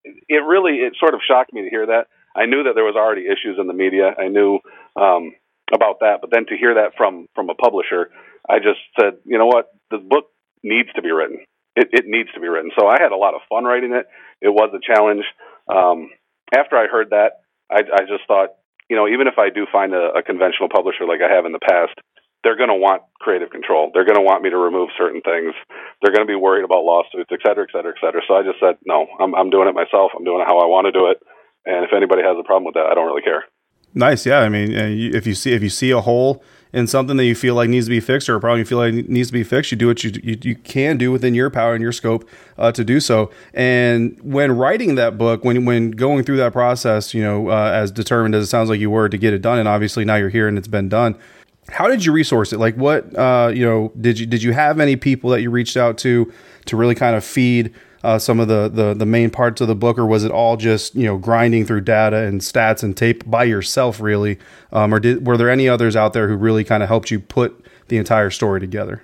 it 0.05 0.43
really, 0.45 0.83
it 0.83 0.95
sort 0.99 1.15
of 1.15 1.21
shocked 1.27 1.53
me 1.53 1.63
to 1.63 1.71
hear 1.71 1.87
that. 1.87 2.09
I 2.35 2.47
knew 2.47 2.65
that 2.65 2.75
there 2.75 2.85
was 2.85 2.97
already 2.97 3.27
issues 3.27 3.59
in 3.61 3.67
the 3.67 3.75
media. 3.75 4.15
I 4.19 4.29
knew 4.29 4.59
um, 4.97 5.33
about 5.75 6.01
that. 6.01 6.19
But 6.21 6.31
then 6.31 6.47
to 6.47 6.57
hear 6.57 6.75
that 6.75 6.93
from 6.97 7.27
from 7.35 7.51
a 7.51 7.55
publisher, 7.55 8.11
I 8.49 8.59
just 8.59 8.81
said, 8.99 9.15
you 9.25 9.39
know 9.39 9.47
what, 9.47 9.69
the 9.91 9.99
book 9.99 10.27
needs 10.63 10.89
to 10.97 11.03
be 11.03 11.11
written. 11.11 11.39
It, 11.75 11.89
it 11.93 12.05
needs 12.07 12.29
to 12.35 12.41
be 12.41 12.49
written. 12.49 12.71
So 12.79 12.87
I 12.87 13.01
had 13.01 13.13
a 13.13 13.17
lot 13.17 13.35
of 13.35 13.41
fun 13.49 13.65
writing 13.65 13.95
it. 13.95 14.07
It 14.41 14.51
was 14.51 14.71
a 14.75 14.83
challenge. 14.85 15.25
Um, 15.73 16.11
after 16.55 16.77
I 16.77 16.87
heard 16.87 17.11
that, 17.11 17.41
I, 17.71 17.81
I 17.81 18.05
just 18.05 18.29
thought, 18.29 18.51
you 18.91 18.97
know, 18.97 19.09
even 19.09 19.27
if 19.27 19.39
I 19.39 19.49
do 19.49 19.67
find 19.73 19.95
a, 19.95 20.13
a 20.13 20.23
conventional 20.23 20.69
publisher 20.69 21.07
like 21.09 21.25
I 21.25 21.33
have 21.33 21.47
in 21.47 21.53
the 21.53 21.65
past, 21.65 21.97
they're 22.45 22.59
going 22.59 22.69
to 22.69 22.77
want 22.77 23.03
creative 23.21 23.49
control. 23.49 23.91
They're 23.95 24.05
going 24.05 24.21
to 24.21 24.27
want 24.27 24.43
me 24.43 24.51
to 24.51 24.59
remove 24.59 24.91
certain 24.99 25.23
things. 25.23 25.55
They're 26.03 26.13
going 26.13 26.27
to 26.27 26.31
be 26.31 26.37
worried 26.37 26.65
about 26.65 26.85
lawsuits, 26.85 27.31
et 27.33 27.41
cetera, 27.41 27.65
et 27.65 27.73
cetera, 27.73 27.95
et 27.97 28.01
cetera. 28.05 28.21
So 28.29 28.35
I 28.35 28.43
just 28.43 28.61
said, 28.61 28.77
no, 28.85 29.07
I'm, 29.19 29.33
I'm 29.35 29.49
doing 29.49 29.69
it 29.69 29.75
myself. 29.79 30.13
I'm 30.13 30.25
doing 30.25 30.43
it 30.43 30.51
how 30.51 30.59
I 30.59 30.67
want 30.67 30.91
to 30.91 30.93
do 30.93 31.09
it. 31.09 31.23
And 31.65 31.87
if 31.87 31.95
anybody 31.97 32.21
has 32.21 32.37
a 32.37 32.45
problem 32.45 32.67
with 32.67 32.75
that, 32.75 32.91
I 32.91 32.95
don't 32.95 33.07
really 33.07 33.23
care. 33.23 33.47
Nice, 33.95 34.25
yeah. 34.25 34.39
I 34.39 34.49
mean, 34.49 34.73
if 34.73 35.27
you 35.27 35.35
see 35.35 35.53
if 35.53 35.63
you 35.63 35.69
see 35.69 35.91
a 35.91 36.01
hole 36.01 36.43
in 36.73 36.87
something 36.87 37.19
that 37.19 37.27
you 37.27 37.35
feel 37.35 37.55
like 37.55 37.69
needs 37.69 37.87
to 37.87 37.91
be 37.91 38.01
fixed, 38.01 38.29
or 38.29 38.37
a 38.37 38.41
problem 38.41 38.59
you 38.59 38.65
feel 38.65 38.79
like 38.79 38.95
needs 38.95 39.29
to 39.29 39.33
be 39.33 39.45
fixed, 39.45 39.71
you 39.71 39.77
do 39.77 39.87
what 39.87 40.03
you 40.03 40.13
you, 40.23 40.39
you 40.43 40.57
can 40.57 40.97
do 40.97 41.13
within 41.13 41.35
your 41.35 41.51
power 41.51 41.75
and 41.75 41.83
your 41.83 41.93
scope 41.93 42.27
uh, 42.57 42.73
to 42.73 42.85
do 42.85 43.01
so. 43.01 43.31
And 43.53 44.19
when 44.23 44.53
writing 44.53 44.95
that 44.95 45.19
book, 45.19 45.45
when 45.45 45.67
when 45.67 45.91
going 45.91 46.25
through 46.25 46.39
that 46.39 46.53
process, 46.53 47.13
you 47.13 47.23
know, 47.23 47.51
uh, 47.51 47.71
as 47.75 47.91
determined 47.91 48.35
as 48.35 48.45
it 48.45 48.49
sounds 48.49 48.71
like 48.71 48.81
you 48.81 48.91
were 48.91 49.11
to 49.11 49.19
get 49.19 49.35
it 49.35 49.43
done, 49.43 49.59
and 49.59 49.69
obviously 49.69 50.05
now 50.05 50.17
you're 50.17 50.31
here 50.31 50.49
and 50.49 50.57
it's 50.57 50.69
been 50.69 50.89
done. 50.89 51.19
How 51.69 51.87
did 51.87 52.05
you 52.05 52.13
resource 52.13 52.53
it? 52.53 52.59
Like, 52.59 52.77
what 52.77 53.15
uh, 53.17 53.53
you 53.55 53.65
know, 53.65 53.93
did 54.01 54.19
you 54.19 54.27
did 54.27 54.43
you 54.43 54.53
have 54.53 54.81
any 54.81 54.97
people 54.97 55.31
that 55.31 55.43
you 55.43 55.51
reached 55.51 55.77
out 55.77 55.99
to 55.99 56.33
to 56.65 56.77
really 56.77 56.95
kind 56.95 57.15
of 57.15 57.25
feed? 57.25 57.75
Uh, 58.05 58.19
some 58.19 58.41
of 58.41 58.49
the, 58.49 58.69
the 58.69 58.95
the 58.95 59.07
main 59.07 59.31
parts 59.31 59.61
of 59.61 59.69
the 59.69 59.75
book, 59.75 59.99
or 59.99 60.07
was 60.07 60.25
it 60.25 60.31
all 60.31 60.57
just 60.57 60.95
you 60.95 61.05
know 61.05 61.17
grinding 61.17 61.65
through 61.65 61.83
data 61.83 62.19
and 62.19 62.41
stats 62.41 62.83
and 62.83 62.97
tape 62.97 63.29
by 63.29 63.45
yourself, 63.45 64.01
really? 64.01 64.39
Um, 64.73 64.93
or 64.93 65.01
did 65.01 65.27
were 65.27 65.37
there 65.37 65.51
any 65.51 65.69
others 65.69 65.97
out 65.97 66.13
there 66.13 66.29
who 66.29 66.37
really 66.37 66.65
kind 66.65 66.83
of 66.83 66.89
helped 66.89 67.11
you 67.11 67.21
put 67.21 67.65
the 67.89 67.99
entire 67.99 68.31
story 68.31 68.61
together? 68.61 69.03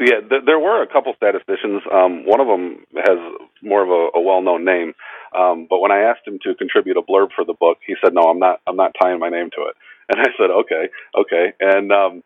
Yeah, 0.00 0.20
th- 0.28 0.42
there 0.46 0.60
were 0.60 0.82
a 0.82 0.86
couple 0.86 1.12
statisticians. 1.16 1.82
Um, 1.92 2.24
one 2.24 2.40
of 2.40 2.46
them 2.46 2.84
has 2.96 3.18
more 3.62 3.82
of 3.82 3.90
a, 3.90 4.18
a 4.18 4.22
well-known 4.22 4.64
name, 4.64 4.94
um, 5.36 5.66
but 5.68 5.80
when 5.80 5.90
I 5.90 6.02
asked 6.02 6.24
him 6.24 6.38
to 6.44 6.54
contribute 6.54 6.96
a 6.96 7.02
blurb 7.02 7.30
for 7.34 7.44
the 7.44 7.54
book, 7.54 7.78
he 7.84 7.96
said, 8.02 8.14
"No, 8.14 8.22
I'm 8.22 8.38
not. 8.38 8.60
I'm 8.66 8.76
not 8.76 8.94
tying 9.00 9.18
my 9.18 9.28
name 9.28 9.50
to 9.56 9.62
it." 9.62 9.74
And 10.10 10.22
I 10.22 10.30
said, 10.38 10.48
"Okay, 10.50 10.88
okay." 11.14 11.52
And 11.60 11.92
um, 11.92 12.22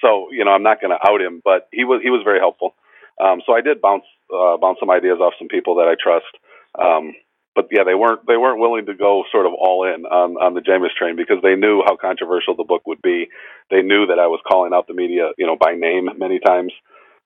so, 0.00 0.28
you 0.30 0.44
know, 0.44 0.52
I'm 0.52 0.62
not 0.62 0.80
going 0.80 0.92
to 0.92 1.10
out 1.10 1.20
him, 1.20 1.40
but 1.44 1.68
he 1.72 1.84
was 1.84 2.00
he 2.02 2.10
was 2.10 2.22
very 2.24 2.38
helpful. 2.38 2.74
Um, 3.22 3.40
so 3.46 3.54
I 3.54 3.60
did 3.60 3.80
bounce 3.80 4.04
uh, 4.34 4.56
bounce 4.58 4.78
some 4.80 4.90
ideas 4.90 5.18
off 5.20 5.34
some 5.38 5.48
people 5.48 5.76
that 5.76 5.88
I 5.88 5.94
trust. 5.94 6.32
Um, 6.74 7.14
but 7.54 7.68
yeah, 7.70 7.84
they 7.84 7.94
weren't 7.94 8.26
they 8.26 8.36
weren't 8.36 8.58
willing 8.58 8.86
to 8.86 8.94
go 8.94 9.22
sort 9.30 9.46
of 9.46 9.52
all 9.54 9.86
in 9.86 10.04
on 10.06 10.34
on 10.42 10.54
the 10.54 10.60
Jameis 10.60 10.94
train 10.98 11.14
because 11.14 11.38
they 11.42 11.54
knew 11.54 11.82
how 11.86 11.96
controversial 11.96 12.56
the 12.56 12.64
book 12.66 12.82
would 12.86 13.00
be. 13.00 13.28
They 13.70 13.82
knew 13.82 14.06
that 14.06 14.18
I 14.18 14.26
was 14.26 14.40
calling 14.46 14.74
out 14.74 14.88
the 14.88 14.94
media, 14.94 15.30
you 15.38 15.46
know, 15.46 15.56
by 15.56 15.74
name 15.74 16.08
many 16.18 16.40
times. 16.40 16.72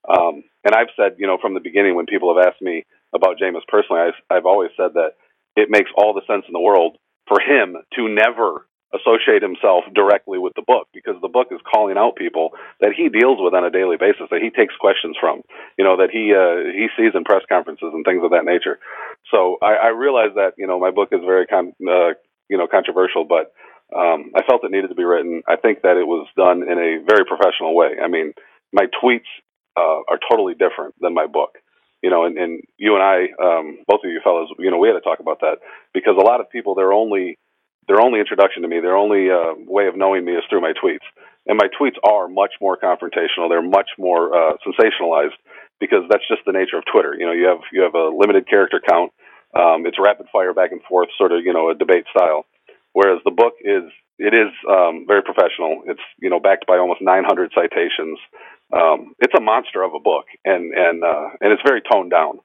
Um, 0.09 0.45
and 0.65 0.75
I've 0.75 0.93
said, 0.97 1.17
you 1.19 1.27
know, 1.27 1.39
from 1.41 1.55
the 1.55 1.61
beginning 1.61 1.95
when 1.97 2.07
people 2.07 2.35
have 2.35 2.47
asked 2.47 2.63
me 2.63 2.85
about 3.15 3.39
Jameis 3.41 3.67
personally, 3.69 4.03
I've, 4.03 4.21
I've 4.31 4.47
always 4.47 4.71
said 4.77 4.95
that 4.95 5.17
it 5.57 5.69
makes 5.71 5.91
all 5.97 6.15
the 6.15 6.27
sense 6.27 6.45
in 6.47 6.53
the 6.53 6.61
world 6.61 6.97
for 7.27 7.41
him 7.41 7.77
to 7.97 8.09
never 8.09 8.67
associate 8.97 9.43
himself 9.43 9.85
directly 9.95 10.39
with 10.39 10.55
the 10.57 10.65
book 10.67 10.89
because 10.95 11.17
the 11.21 11.29
book 11.29 11.49
is 11.51 11.61
calling 11.69 11.99
out 11.99 12.17
people 12.17 12.51
that 12.81 12.93
he 12.97 13.09
deals 13.09 13.39
with 13.41 13.53
on 13.53 13.65
a 13.65 13.71
daily 13.71 13.97
basis 13.97 14.29
that 14.31 14.41
he 14.41 14.51
takes 14.51 14.75
questions 14.81 15.17
from 15.21 15.43
you 15.77 15.85
know 15.85 15.97
that 15.97 16.11
he 16.11 16.33
uh, 16.33 16.73
he 16.73 16.89
sees 16.97 17.13
in 17.15 17.25
press 17.25 17.43
conferences 17.49 17.93
and 17.93 18.05
things 18.05 18.25
of 18.25 18.31
that 18.31 18.45
nature. 18.45 18.79
So 19.31 19.59
I, 19.63 19.75
I 19.75 19.89
realize 19.89 20.33
that 20.37 20.55
you 20.57 20.67
know 20.67 20.81
my 20.81 20.91
book 20.91 21.11
is 21.13 21.21
very 21.25 21.47
con- 21.47 21.77
uh, 21.85 22.17
you 22.49 22.57
know 22.57 22.67
controversial 22.67 23.25
but 23.25 23.53
um, 23.95 24.33
I 24.37 24.43
felt 24.45 24.65
it 24.65 24.71
needed 24.71 24.89
to 24.89 24.95
be 24.95 25.05
written. 25.05 25.43
I 25.49 25.57
think 25.57 25.81
that 25.83 25.97
it 25.97 26.07
was 26.07 26.29
done 26.37 26.63
in 26.63 26.77
a 26.77 27.05
very 27.05 27.25
professional 27.25 27.77
way. 27.77 28.01
I 28.03 28.09
mean 28.09 28.33
my 28.73 28.87
tweets 29.03 29.29
uh, 29.77 30.01
are 30.09 30.19
totally 30.31 30.55
different 30.55 30.95
than 31.01 31.15
my 31.15 31.27
book. 31.27 31.59
You 32.03 32.11
know, 32.11 32.25
and, 32.25 32.39
and 32.39 32.63
you 32.77 32.95
and 32.95 33.03
I, 33.03 33.27
um, 33.43 33.79
both 33.89 34.01
of 34.05 34.11
you 34.11 34.21
fellows, 34.23 34.49
you 34.61 34.71
know, 34.71 34.79
we 34.79 34.87
had 34.87 34.95
to 34.95 35.01
talk 35.01 35.19
about 35.19 35.41
that 35.41 35.59
because 35.93 36.15
a 36.17 36.25
lot 36.25 36.41
of 36.41 36.49
people, 36.49 36.77
their 36.77 36.93
only 36.93 37.39
their 37.89 38.01
only 38.01 38.21
introduction 38.21 38.63
to 38.63 38.69
me, 38.69 38.81
their 38.81 38.97
only 38.97 39.31
uh, 39.31 39.57
way 39.67 39.89
of 39.89 39.97
knowing 39.97 40.25
me 40.25 40.33
is 40.33 40.45
through 40.49 40.61
my 40.61 40.73
tweets, 40.77 41.05
and 41.47 41.59
my 41.59 41.69
tweets 41.81 41.97
are 42.05 42.29
much 42.29 42.53
more 42.61 42.77
confrontational. 42.77 43.49
They're 43.49 43.63
much 43.63 43.89
more 43.99 44.31
uh, 44.37 44.57
sensationalized 44.63 45.37
because 45.81 46.05
that's 46.11 46.27
just 46.29 46.43
the 46.47 46.53
nature 46.53 46.77
of 46.77 46.85
Twitter. 46.93 47.17
You 47.19 47.27
know, 47.27 47.33
you 47.33 47.47
have 47.49 47.65
you 47.73 47.83
have 47.83 47.95
a 47.95 48.13
limited 48.15 48.49
character 48.49 48.81
count. 48.87 49.13
Um, 49.57 49.87
it's 49.87 49.97
rapid 49.99 50.27
fire 50.31 50.53
back 50.53 50.73
and 50.73 50.83
forth, 50.83 51.09
sort 51.17 51.33
of 51.33 51.41
you 51.45 51.53
know 51.53 51.71
a 51.71 51.75
debate 51.75 52.05
style. 52.15 52.45
Whereas 52.93 53.21
the 53.25 53.31
book 53.31 53.55
is 53.65 53.85
it 54.19 54.35
is 54.35 54.53
um, 54.69 55.05
very 55.07 55.23
professional. 55.23 55.83
It's 55.87 56.05
you 56.21 56.29
know 56.31 56.41
backed 56.41 56.67
by 56.67 56.77
almost 56.77 57.01
900 57.01 57.53
citations. 57.55 58.19
Um, 58.75 59.15
it's 59.19 59.35
a 59.37 59.41
monster 59.41 59.83
of 59.83 59.95
a 59.95 60.01
book, 60.01 60.27
and 60.45 60.75
and 60.75 61.03
uh, 61.03 61.29
and 61.41 61.53
it's 61.53 61.63
very 61.67 61.81
toned 61.81 62.11
down. 62.11 62.41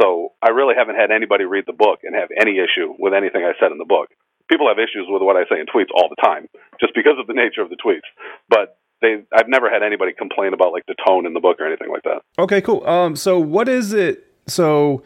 So 0.00 0.32
I 0.42 0.50
really 0.50 0.74
haven't 0.76 0.96
had 0.96 1.10
anybody 1.10 1.44
read 1.44 1.64
the 1.66 1.76
book 1.76 2.00
and 2.02 2.14
have 2.14 2.30
any 2.40 2.58
issue 2.58 2.94
with 2.98 3.12
anything 3.12 3.44
I 3.44 3.52
said 3.60 3.70
in 3.70 3.78
the 3.78 3.84
book. 3.84 4.08
People 4.50 4.66
have 4.68 4.78
issues 4.78 5.06
with 5.08 5.22
what 5.22 5.36
I 5.36 5.44
say 5.48 5.60
in 5.60 5.66
tweets 5.66 5.94
all 5.94 6.10
the 6.10 6.20
time, 6.20 6.48
just 6.80 6.92
because 6.94 7.14
of 7.18 7.26
the 7.26 7.34
nature 7.34 7.62
of 7.62 7.70
the 7.70 7.76
tweets. 7.76 8.08
But 8.48 8.76
they, 9.00 9.22
I've 9.32 9.48
never 9.48 9.70
had 9.70 9.82
anybody 9.82 10.12
complain 10.12 10.52
about 10.52 10.72
like 10.72 10.84
the 10.86 10.96
tone 11.06 11.24
in 11.24 11.32
the 11.32 11.40
book 11.40 11.60
or 11.60 11.66
anything 11.66 11.88
like 11.90 12.02
that. 12.02 12.22
Okay, 12.38 12.60
cool. 12.60 12.86
Um, 12.86 13.16
so 13.16 13.38
what 13.38 13.68
is 13.68 13.92
it? 13.92 14.26
So 14.46 15.02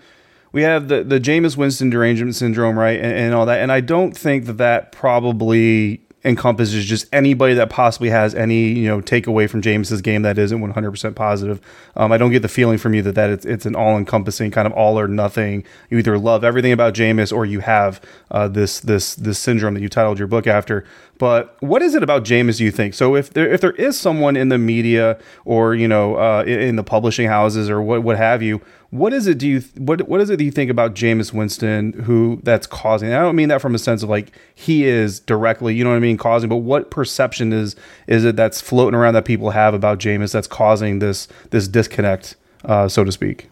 we 0.52 0.62
have 0.62 0.88
the 0.88 1.04
the 1.04 1.20
Jameis 1.20 1.56
Winston 1.56 1.90
derangement 1.90 2.36
syndrome, 2.36 2.78
right, 2.78 2.98
and, 2.98 3.12
and 3.12 3.34
all 3.34 3.44
that. 3.46 3.60
And 3.60 3.70
I 3.70 3.80
don't 3.80 4.16
think 4.16 4.46
that 4.46 4.58
that 4.58 4.92
probably 4.92 6.03
encompasses 6.24 6.86
just 6.86 7.06
anybody 7.12 7.52
that 7.54 7.68
possibly 7.68 8.08
has 8.08 8.34
any 8.34 8.68
you 8.68 8.88
know 8.88 9.00
takeaway 9.00 9.48
from 9.48 9.60
James's 9.60 10.00
game 10.00 10.22
that 10.22 10.38
isn't 10.38 10.58
100% 10.58 11.14
positive. 11.14 11.60
Um, 11.96 12.12
I 12.12 12.18
don't 12.18 12.30
get 12.30 12.40
the 12.40 12.48
feeling 12.48 12.78
from 12.78 12.94
you 12.94 13.02
that 13.02 13.14
that 13.14 13.30
it's, 13.30 13.44
it's 13.44 13.66
an 13.66 13.76
all 13.76 13.96
encompassing 13.98 14.50
kind 14.50 14.66
of 14.66 14.72
all 14.72 14.98
or 14.98 15.06
nothing. 15.06 15.64
You 15.90 15.98
either 15.98 16.18
love 16.18 16.42
everything 16.44 16.72
about 16.72 16.94
James 16.94 17.30
or 17.30 17.44
you 17.44 17.60
have 17.60 18.00
uh, 18.30 18.48
this 18.48 18.80
this 18.80 19.14
this 19.14 19.38
syndrome 19.38 19.74
that 19.74 19.80
you 19.80 19.88
titled 19.88 20.18
your 20.18 20.28
book 20.28 20.46
after. 20.46 20.84
But 21.18 21.56
what 21.62 21.82
is 21.82 21.94
it 21.94 22.02
about 22.02 22.24
James? 22.24 22.58
Do 22.58 22.64
you 22.64 22.70
think? 22.70 22.94
So 22.94 23.14
if 23.14 23.32
there 23.32 23.52
if 23.52 23.60
there 23.60 23.72
is 23.72 23.98
someone 23.98 24.36
in 24.36 24.48
the 24.48 24.58
media 24.58 25.18
or 25.44 25.74
you 25.74 25.86
know 25.86 26.16
uh, 26.16 26.42
in, 26.46 26.60
in 26.60 26.76
the 26.76 26.84
publishing 26.84 27.28
houses 27.28 27.68
or 27.68 27.82
what 27.82 28.02
what 28.02 28.16
have 28.16 28.42
you 28.42 28.60
what 28.94 29.12
is 29.12 29.26
it? 29.26 29.38
Do 29.38 29.48
you 29.48 29.60
what 29.76 30.08
what 30.08 30.20
is 30.20 30.30
it? 30.30 30.36
Do 30.36 30.44
you 30.44 30.52
think 30.52 30.70
about 30.70 30.94
Jameis 30.94 31.32
Winston 31.32 31.92
who 32.04 32.38
that's 32.44 32.64
causing? 32.64 33.12
I 33.12 33.18
don't 33.18 33.34
mean 33.34 33.48
that 33.48 33.60
from 33.60 33.74
a 33.74 33.78
sense 33.78 34.04
of 34.04 34.08
like 34.08 34.30
he 34.54 34.84
is 34.84 35.18
directly, 35.18 35.74
you 35.74 35.82
know 35.82 35.90
what 35.90 35.96
I 35.96 35.98
mean, 35.98 36.16
causing. 36.16 36.48
But 36.48 36.58
what 36.58 36.92
perception 36.92 37.52
is 37.52 37.74
is 38.06 38.24
it 38.24 38.36
that's 38.36 38.60
floating 38.60 38.94
around 38.94 39.14
that 39.14 39.24
people 39.24 39.50
have 39.50 39.74
about 39.74 39.98
Jameis 39.98 40.32
that's 40.32 40.46
causing 40.46 41.00
this 41.00 41.26
this 41.50 41.66
disconnect, 41.66 42.36
uh, 42.66 42.86
so 42.86 43.02
to 43.02 43.10
speak? 43.10 43.50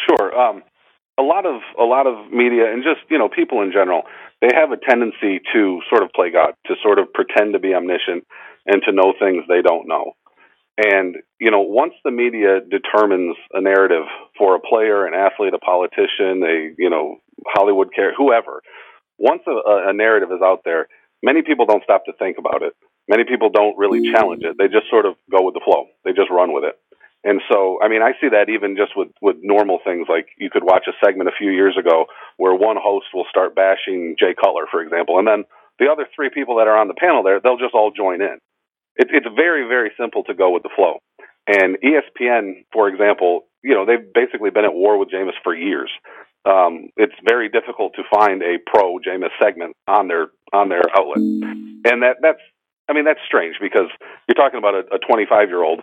Sure. 0.00 0.34
Um, 0.34 0.62
a 1.18 1.22
lot 1.22 1.44
of 1.44 1.60
a 1.78 1.84
lot 1.84 2.06
of 2.06 2.32
media 2.32 2.72
and 2.72 2.82
just 2.82 3.00
you 3.10 3.18
know 3.18 3.28
people 3.28 3.60
in 3.60 3.72
general, 3.72 4.04
they 4.40 4.48
have 4.54 4.72
a 4.72 4.78
tendency 4.78 5.42
to 5.52 5.82
sort 5.90 6.02
of 6.02 6.08
play 6.14 6.30
God, 6.30 6.54
to 6.68 6.74
sort 6.82 6.98
of 6.98 7.12
pretend 7.12 7.52
to 7.52 7.58
be 7.58 7.74
omniscient 7.74 8.24
and 8.64 8.80
to 8.86 8.92
know 8.92 9.12
things 9.20 9.44
they 9.46 9.60
don't 9.60 9.86
know. 9.86 10.14
And, 10.78 11.16
you 11.38 11.50
know, 11.50 11.60
once 11.60 11.94
the 12.04 12.10
media 12.10 12.60
determines 12.60 13.36
a 13.52 13.60
narrative 13.60 14.04
for 14.38 14.56
a 14.56 14.60
player, 14.60 15.06
an 15.06 15.14
athlete, 15.14 15.52
a 15.52 15.58
politician, 15.58 16.42
a, 16.42 16.72
you 16.78 16.88
know, 16.88 17.16
Hollywood 17.46 17.92
character, 17.94 18.16
whoever, 18.16 18.62
once 19.18 19.42
a, 19.46 19.88
a 19.88 19.92
narrative 19.92 20.30
is 20.32 20.40
out 20.42 20.62
there, 20.64 20.88
many 21.22 21.42
people 21.42 21.66
don't 21.66 21.84
stop 21.84 22.06
to 22.06 22.12
think 22.14 22.38
about 22.38 22.62
it. 22.62 22.72
Many 23.08 23.24
people 23.24 23.50
don't 23.50 23.76
really 23.76 24.12
challenge 24.12 24.42
it. 24.44 24.56
They 24.56 24.68
just 24.68 24.88
sort 24.88 25.04
of 25.04 25.16
go 25.30 25.42
with 25.42 25.54
the 25.54 25.60
flow. 25.64 25.86
They 26.04 26.12
just 26.12 26.30
run 26.30 26.52
with 26.52 26.64
it. 26.64 26.78
And 27.22 27.42
so, 27.52 27.78
I 27.82 27.88
mean, 27.88 28.00
I 28.00 28.12
see 28.20 28.30
that 28.30 28.48
even 28.48 28.76
just 28.76 28.96
with, 28.96 29.08
with 29.20 29.36
normal 29.42 29.80
things. 29.84 30.06
Like 30.08 30.28
you 30.38 30.48
could 30.48 30.64
watch 30.64 30.88
a 30.88 30.96
segment 31.04 31.28
a 31.28 31.36
few 31.36 31.50
years 31.50 31.76
ago 31.76 32.06
where 32.38 32.54
one 32.54 32.76
host 32.80 33.06
will 33.12 33.26
start 33.28 33.54
bashing 33.54 34.16
Jay 34.18 34.32
Cutler, 34.32 34.64
for 34.70 34.80
example, 34.80 35.18
and 35.18 35.28
then 35.28 35.44
the 35.78 35.88
other 35.90 36.06
three 36.14 36.30
people 36.32 36.56
that 36.56 36.68
are 36.68 36.76
on 36.76 36.88
the 36.88 36.94
panel 36.94 37.22
there, 37.22 37.40
they'll 37.40 37.58
just 37.58 37.74
all 37.74 37.90
join 37.90 38.22
in. 38.22 38.38
It, 38.96 39.08
it's 39.12 39.26
very, 39.34 39.66
very 39.68 39.92
simple 39.98 40.24
to 40.24 40.34
go 40.34 40.50
with 40.50 40.62
the 40.62 40.70
flow. 40.74 40.98
And 41.46 41.76
ESPN, 41.82 42.64
for 42.72 42.88
example, 42.88 43.46
you 43.62 43.74
know, 43.74 43.84
they've 43.84 44.12
basically 44.12 44.50
been 44.50 44.64
at 44.64 44.74
war 44.74 44.98
with 44.98 45.08
Jameis 45.10 45.36
for 45.42 45.54
years. 45.54 45.90
Um, 46.44 46.88
it's 46.96 47.14
very 47.26 47.48
difficult 47.48 47.94
to 47.96 48.02
find 48.12 48.42
a 48.42 48.56
pro 48.64 48.98
Jameis 48.98 49.34
segment 49.42 49.76
on 49.86 50.08
their 50.08 50.28
on 50.52 50.70
their 50.70 50.84
outlet, 50.96 51.18
and 51.18 52.02
that 52.02 52.16
that's 52.22 52.40
I 52.88 52.94
mean 52.94 53.04
that's 53.04 53.20
strange 53.26 53.56
because 53.60 53.92
you're 54.26 54.40
talking 54.40 54.58
about 54.58 54.74
a 54.74 54.98
25 55.06 55.48
year 55.48 55.62
old, 55.62 55.82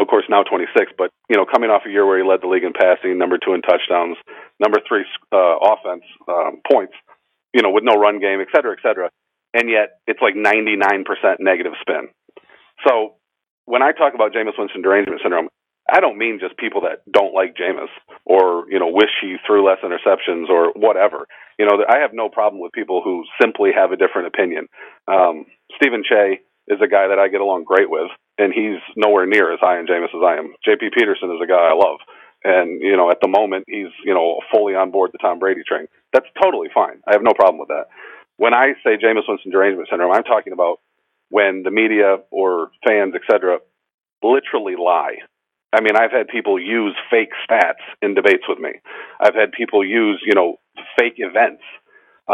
of 0.00 0.08
course 0.08 0.24
now 0.28 0.42
26, 0.42 0.90
but 0.98 1.12
you 1.28 1.36
know 1.36 1.46
coming 1.46 1.70
off 1.70 1.82
a 1.86 1.90
year 1.90 2.04
where 2.04 2.18
he 2.18 2.28
led 2.28 2.42
the 2.42 2.48
league 2.48 2.64
in 2.64 2.72
passing, 2.72 3.16
number 3.16 3.38
two 3.38 3.54
in 3.54 3.62
touchdowns, 3.62 4.16
number 4.58 4.80
three 4.88 5.04
uh, 5.30 5.54
offense 5.62 6.02
um, 6.26 6.60
points, 6.68 6.94
you 7.54 7.62
know 7.62 7.70
with 7.70 7.84
no 7.84 7.94
run 7.94 8.18
game, 8.18 8.40
et 8.40 8.48
cetera, 8.52 8.72
et 8.72 8.82
cetera 8.82 9.08
and 9.54 9.68
yet 9.68 10.00
it's 10.06 10.20
like 10.22 10.34
99% 10.34 11.04
negative 11.40 11.72
spin. 11.80 12.08
So 12.86 13.14
when 13.64 13.82
I 13.82 13.92
talk 13.92 14.14
about 14.14 14.32
Jameis 14.32 14.58
Winston 14.58 14.82
derangement 14.82 15.20
syndrome, 15.22 15.48
I 15.90 16.00
don't 16.00 16.18
mean 16.18 16.38
just 16.40 16.56
people 16.56 16.82
that 16.82 17.02
don't 17.10 17.34
like 17.34 17.56
Jameis 17.56 17.90
or 18.24 18.64
you 18.70 18.78
know 18.78 18.88
wish 18.88 19.10
he 19.20 19.36
threw 19.46 19.66
less 19.66 19.78
interceptions 19.82 20.48
or 20.48 20.72
whatever. 20.74 21.26
You 21.58 21.66
know, 21.66 21.82
I 21.88 21.98
have 21.98 22.12
no 22.12 22.28
problem 22.28 22.60
with 22.62 22.72
people 22.72 23.02
who 23.02 23.24
simply 23.40 23.70
have 23.74 23.90
a 23.90 23.96
different 23.96 24.28
opinion. 24.28 24.66
Um, 25.08 25.46
Stephen 25.76 26.04
Che 26.06 26.40
is 26.68 26.78
a 26.82 26.86
guy 26.86 27.08
that 27.08 27.18
I 27.18 27.28
get 27.28 27.40
along 27.40 27.64
great 27.64 27.90
with, 27.90 28.10
and 28.38 28.54
he's 28.54 28.78
nowhere 28.96 29.26
near 29.26 29.52
as 29.52 29.60
high 29.60 29.78
in 29.80 29.86
Jameis 29.86 30.14
as 30.14 30.22
I 30.24 30.38
am. 30.38 30.54
J.P. 30.64 30.90
Peterson 30.94 31.30
is 31.34 31.42
a 31.42 31.46
guy 31.46 31.58
I 31.58 31.74
love, 31.74 31.98
and 32.44 32.80
you 32.80 32.96
know, 32.96 33.10
at 33.10 33.18
the 33.20 33.28
moment 33.28 33.64
he's 33.66 33.90
you 34.04 34.14
know 34.14 34.38
fully 34.52 34.74
on 34.74 34.90
board 34.90 35.10
the 35.12 35.18
Tom 35.18 35.38
Brady 35.38 35.62
train. 35.66 35.86
That's 36.12 36.28
totally 36.40 36.68
fine. 36.72 37.02
I 37.06 37.12
have 37.12 37.22
no 37.22 37.34
problem 37.34 37.58
with 37.58 37.68
that 37.68 37.86
when 38.40 38.54
I 38.54 38.72
say 38.82 38.96
Jameis 38.96 39.28
Winston 39.28 39.52
derangement 39.52 39.88
syndrome, 39.90 40.12
I'm 40.14 40.24
talking 40.24 40.54
about 40.54 40.78
when 41.28 41.62
the 41.62 41.70
media 41.70 42.16
or 42.32 42.70
fans, 42.88 43.12
etc., 43.14 43.58
literally 44.24 44.76
lie. 44.80 45.16
I 45.74 45.82
mean, 45.82 45.94
I've 45.94 46.10
had 46.10 46.26
people 46.28 46.58
use 46.58 46.96
fake 47.10 47.32
stats 47.44 47.84
in 48.00 48.14
debates 48.14 48.44
with 48.48 48.58
me. 48.58 48.70
I've 49.20 49.34
had 49.34 49.52
people 49.52 49.84
use, 49.84 50.22
you 50.26 50.34
know, 50.34 50.56
fake 50.98 51.16
events. 51.18 51.62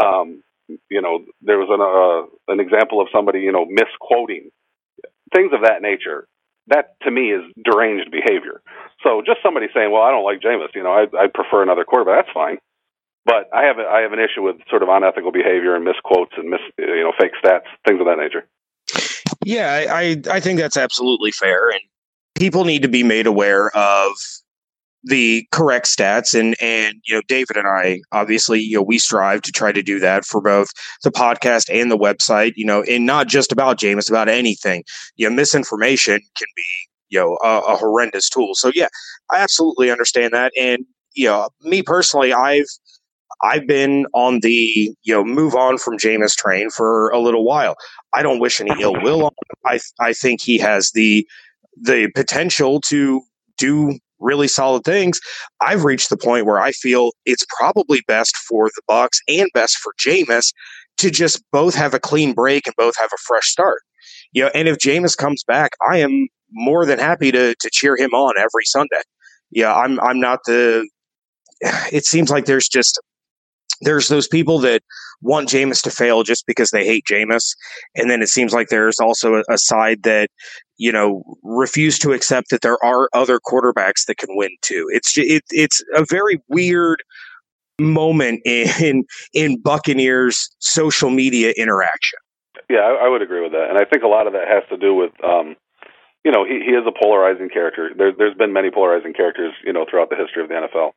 Um, 0.01 0.43
you 0.89 1.01
know, 1.01 1.25
there 1.41 1.59
was 1.59 1.67
an 1.75 1.83
uh, 1.83 2.53
an 2.53 2.61
example 2.61 3.01
of 3.01 3.09
somebody, 3.13 3.41
you 3.41 3.51
know, 3.51 3.65
misquoting 3.67 4.51
things 5.35 5.51
of 5.53 5.63
that 5.63 5.81
nature. 5.83 6.27
That 6.67 6.95
to 7.03 7.11
me 7.11 7.33
is 7.33 7.43
deranged 7.63 8.11
behavior. 8.11 8.61
So 9.03 9.21
just 9.25 9.39
somebody 9.43 9.67
saying, 9.75 9.91
"Well, 9.91 10.03
I 10.03 10.11
don't 10.11 10.25
like 10.25 10.41
Jameis," 10.41 10.73
you 10.75 10.83
know, 10.83 10.93
I 10.93 11.03
I 11.17 11.27
prefer 11.33 11.63
another 11.63 11.83
quarterback. 11.85 12.25
That's 12.25 12.33
fine. 12.33 12.57
But 13.27 13.53
I 13.53 13.65
have 13.65 13.77
a, 13.77 13.83
I 13.83 13.99
have 13.99 14.13
an 14.13 14.19
issue 14.19 14.41
with 14.41 14.55
sort 14.69 14.81
of 14.81 14.89
unethical 14.89 15.33
behavior 15.33 15.75
and 15.75 15.83
misquotes 15.83 16.31
and 16.37 16.49
mis 16.49 16.61
you 16.79 17.03
know 17.03 17.11
fake 17.19 17.33
stats, 17.43 17.67
things 17.85 17.99
of 17.99 18.07
that 18.07 18.17
nature. 18.17 18.47
Yeah, 19.43 19.85
I 19.91 20.21
I 20.31 20.39
think 20.39 20.59
that's 20.59 20.77
absolutely 20.77 21.31
fair, 21.31 21.69
and 21.69 21.81
people 22.35 22.63
need 22.63 22.81
to 22.83 22.87
be 22.87 23.03
made 23.03 23.27
aware 23.27 23.69
of 23.75 24.13
the 25.03 25.45
correct 25.51 25.87
stats. 25.87 26.39
And 26.39 26.55
and 26.61 26.95
you 27.05 27.15
know 27.15 27.21
David 27.27 27.57
and 27.57 27.67
I 27.67 27.99
obviously 28.13 28.61
you 28.61 28.77
know 28.77 28.83
we 28.83 28.97
strive 28.97 29.41
to 29.41 29.51
try 29.51 29.73
to 29.73 29.83
do 29.83 29.99
that 29.99 30.23
for 30.23 30.39
both 30.39 30.69
the 31.03 31.11
podcast 31.11 31.69
and 31.69 31.91
the 31.91 31.97
website 31.97 32.53
you 32.55 32.65
know 32.65 32.83
and 32.83 33.05
not 33.05 33.27
just 33.27 33.51
about 33.51 33.77
James 33.77 34.09
about 34.09 34.29
anything. 34.29 34.85
You 35.17 35.29
know 35.29 35.35
misinformation 35.35 36.21
can 36.37 36.47
be 36.55 36.63
you 37.09 37.19
know 37.19 37.37
a, 37.43 37.73
a 37.73 37.75
horrendous 37.75 38.29
tool. 38.29 38.51
So 38.53 38.71
yeah 38.73 38.87
I 39.31 39.39
absolutely 39.39 39.91
understand 39.91 40.31
that. 40.33 40.53
And 40.57 40.85
you 41.13 41.25
know 41.25 41.49
me 41.61 41.81
personally 41.81 42.31
I've 42.31 42.67
I've 43.43 43.67
been 43.67 44.05
on 44.13 44.39
the 44.41 44.93
you 45.03 45.13
know 45.13 45.23
move 45.23 45.55
on 45.55 45.77
from 45.77 45.97
Jameis 45.97 46.35
train 46.35 46.69
for 46.69 47.09
a 47.09 47.19
little 47.19 47.45
while. 47.45 47.75
I 48.13 48.23
don't 48.23 48.39
wish 48.39 48.59
any 48.59 48.81
ill 48.81 48.95
will 49.01 49.25
on 49.25 49.31
him. 49.31 49.57
I 49.65 49.79
I 49.99 50.13
think 50.13 50.41
he 50.41 50.57
has 50.59 50.91
the 50.93 51.27
the 51.79 52.09
potential 52.15 52.81
to 52.81 53.21
do 53.57 53.99
really 54.19 54.47
solid 54.47 54.83
things. 54.83 55.19
I've 55.61 55.83
reached 55.83 56.09
the 56.09 56.17
point 56.17 56.45
where 56.45 56.59
I 56.59 56.71
feel 56.71 57.11
it's 57.25 57.45
probably 57.57 58.01
best 58.07 58.35
for 58.35 58.69
the 58.69 58.81
Bucs 58.89 59.19
and 59.27 59.47
best 59.53 59.77
for 59.77 59.93
Jameis 59.99 60.53
to 60.97 61.11
just 61.11 61.43
both 61.51 61.75
have 61.75 61.93
a 61.93 61.99
clean 61.99 62.33
break 62.33 62.65
and 62.65 62.75
both 62.77 62.95
have 62.97 63.11
a 63.13 63.21
fresh 63.27 63.47
start. 63.47 63.81
You 64.31 64.43
know, 64.43 64.51
and 64.55 64.67
if 64.67 64.77
Jameis 64.77 65.15
comes 65.15 65.43
back, 65.43 65.71
I 65.89 65.97
am 65.97 66.27
more 66.51 66.85
than 66.85 66.99
happy 66.99 67.31
to 67.31 67.55
to 67.59 67.69
cheer 67.71 67.95
him 67.97 68.11
on 68.13 68.33
every 68.37 68.65
Sunday. 68.65 69.01
Yeah, 69.51 69.75
I'm 69.75 69.99
I'm 69.99 70.19
not 70.19 70.39
the 70.45 70.87
it 71.91 72.05
seems 72.05 72.29
like 72.29 72.45
there's 72.45 72.67
just 72.67 72.99
there's 73.81 74.07
those 74.07 74.27
people 74.27 74.59
that 74.59 74.81
want 75.21 75.49
Jameis 75.49 75.81
to 75.83 75.91
fail 75.91 76.23
just 76.23 76.45
because 76.45 76.71
they 76.71 76.85
hate 76.85 77.05
Jameis. 77.09 77.55
And 77.95 78.09
then 78.09 78.21
it 78.21 78.29
seems 78.29 78.53
like 78.53 78.69
there's 78.69 78.99
also 78.99 79.35
a, 79.35 79.43
a, 79.49 79.57
side 79.57 80.03
that, 80.03 80.29
you 80.77 80.91
know, 80.91 81.23
refuse 81.43 81.97
to 81.99 82.11
accept 82.11 82.49
that 82.51 82.61
there 82.61 82.83
are 82.83 83.09
other 83.13 83.39
quarterbacks 83.39 84.05
that 84.07 84.17
can 84.17 84.29
win 84.31 84.51
too. 84.61 84.87
It's 84.91 85.17
it, 85.17 85.43
it's 85.49 85.83
a 85.95 86.05
very 86.05 86.39
weird 86.47 87.03
moment 87.79 88.41
in 88.45 89.05
in 89.33 89.59
Buccaneers 89.61 90.49
social 90.59 91.09
media 91.09 91.53
interaction. 91.57 92.19
Yeah, 92.69 92.79
I, 92.79 93.05
I 93.05 93.09
would 93.09 93.21
agree 93.21 93.41
with 93.41 93.53
that, 93.53 93.69
and 93.69 93.77
I 93.77 93.85
think 93.85 94.03
a 94.03 94.07
lot 94.07 94.27
of 94.27 94.33
that 94.33 94.47
has 94.47 94.63
to 94.69 94.77
do 94.77 94.93
with 94.93 95.11
um, 95.23 95.55
you 96.27 96.33
know, 96.33 96.43
he, 96.43 96.59
he 96.59 96.75
is 96.75 96.83
a 96.85 96.91
polarizing 96.91 97.47
character. 97.47 97.91
There, 97.95 98.11
there's 98.11 98.35
been 98.35 98.51
many 98.51 98.69
polarizing 98.69 99.13
characters, 99.13 99.53
you 99.63 99.71
know, 99.71 99.85
throughout 99.89 100.09
the 100.09 100.17
history 100.17 100.43
of 100.43 100.49
the 100.49 100.55
NFL, 100.55 100.91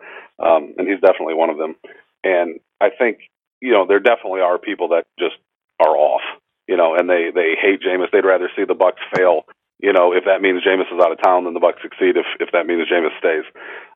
um, 0.45 0.75
and 0.77 0.89
he's 0.89 1.01
definitely 1.01 1.35
one 1.35 1.51
of 1.51 1.57
them. 1.57 1.77
And 2.25 2.59
I 2.81 2.91
think, 2.91 3.19
you 3.61 3.73
know, 3.73 3.87
there 3.87 4.01
definitely 4.01 4.41
are 4.41 4.59
people 4.59 4.89
that 4.89 5.07
just 5.19 5.37
are 5.81 5.97
off, 5.97 6.23
you 6.67 6.77
know, 6.77 6.95
and 6.97 7.09
they 7.09 7.31
they 7.35 7.57
hate 7.61 7.81
Jameis. 7.81 8.11
They'd 8.13 8.25
rather 8.25 8.51
see 8.57 8.65
the 8.65 8.75
Bucs 8.75 9.03
fail, 9.15 9.43
you 9.79 9.93
know, 9.93 10.13
if 10.13 10.25
that 10.25 10.43
means 10.43 10.63
Jameis 10.65 10.93
is 10.93 11.01
out 11.01 11.13
of 11.13 11.23
town, 11.23 11.45
than 11.45 11.55
the 11.55 11.61
Bucs 11.61 11.83
succeed 11.83 12.17
if 12.17 12.27
if 12.39 12.51
that 12.53 12.67
means 12.67 12.89
Jameis 12.89 13.17
stays. 13.19 13.45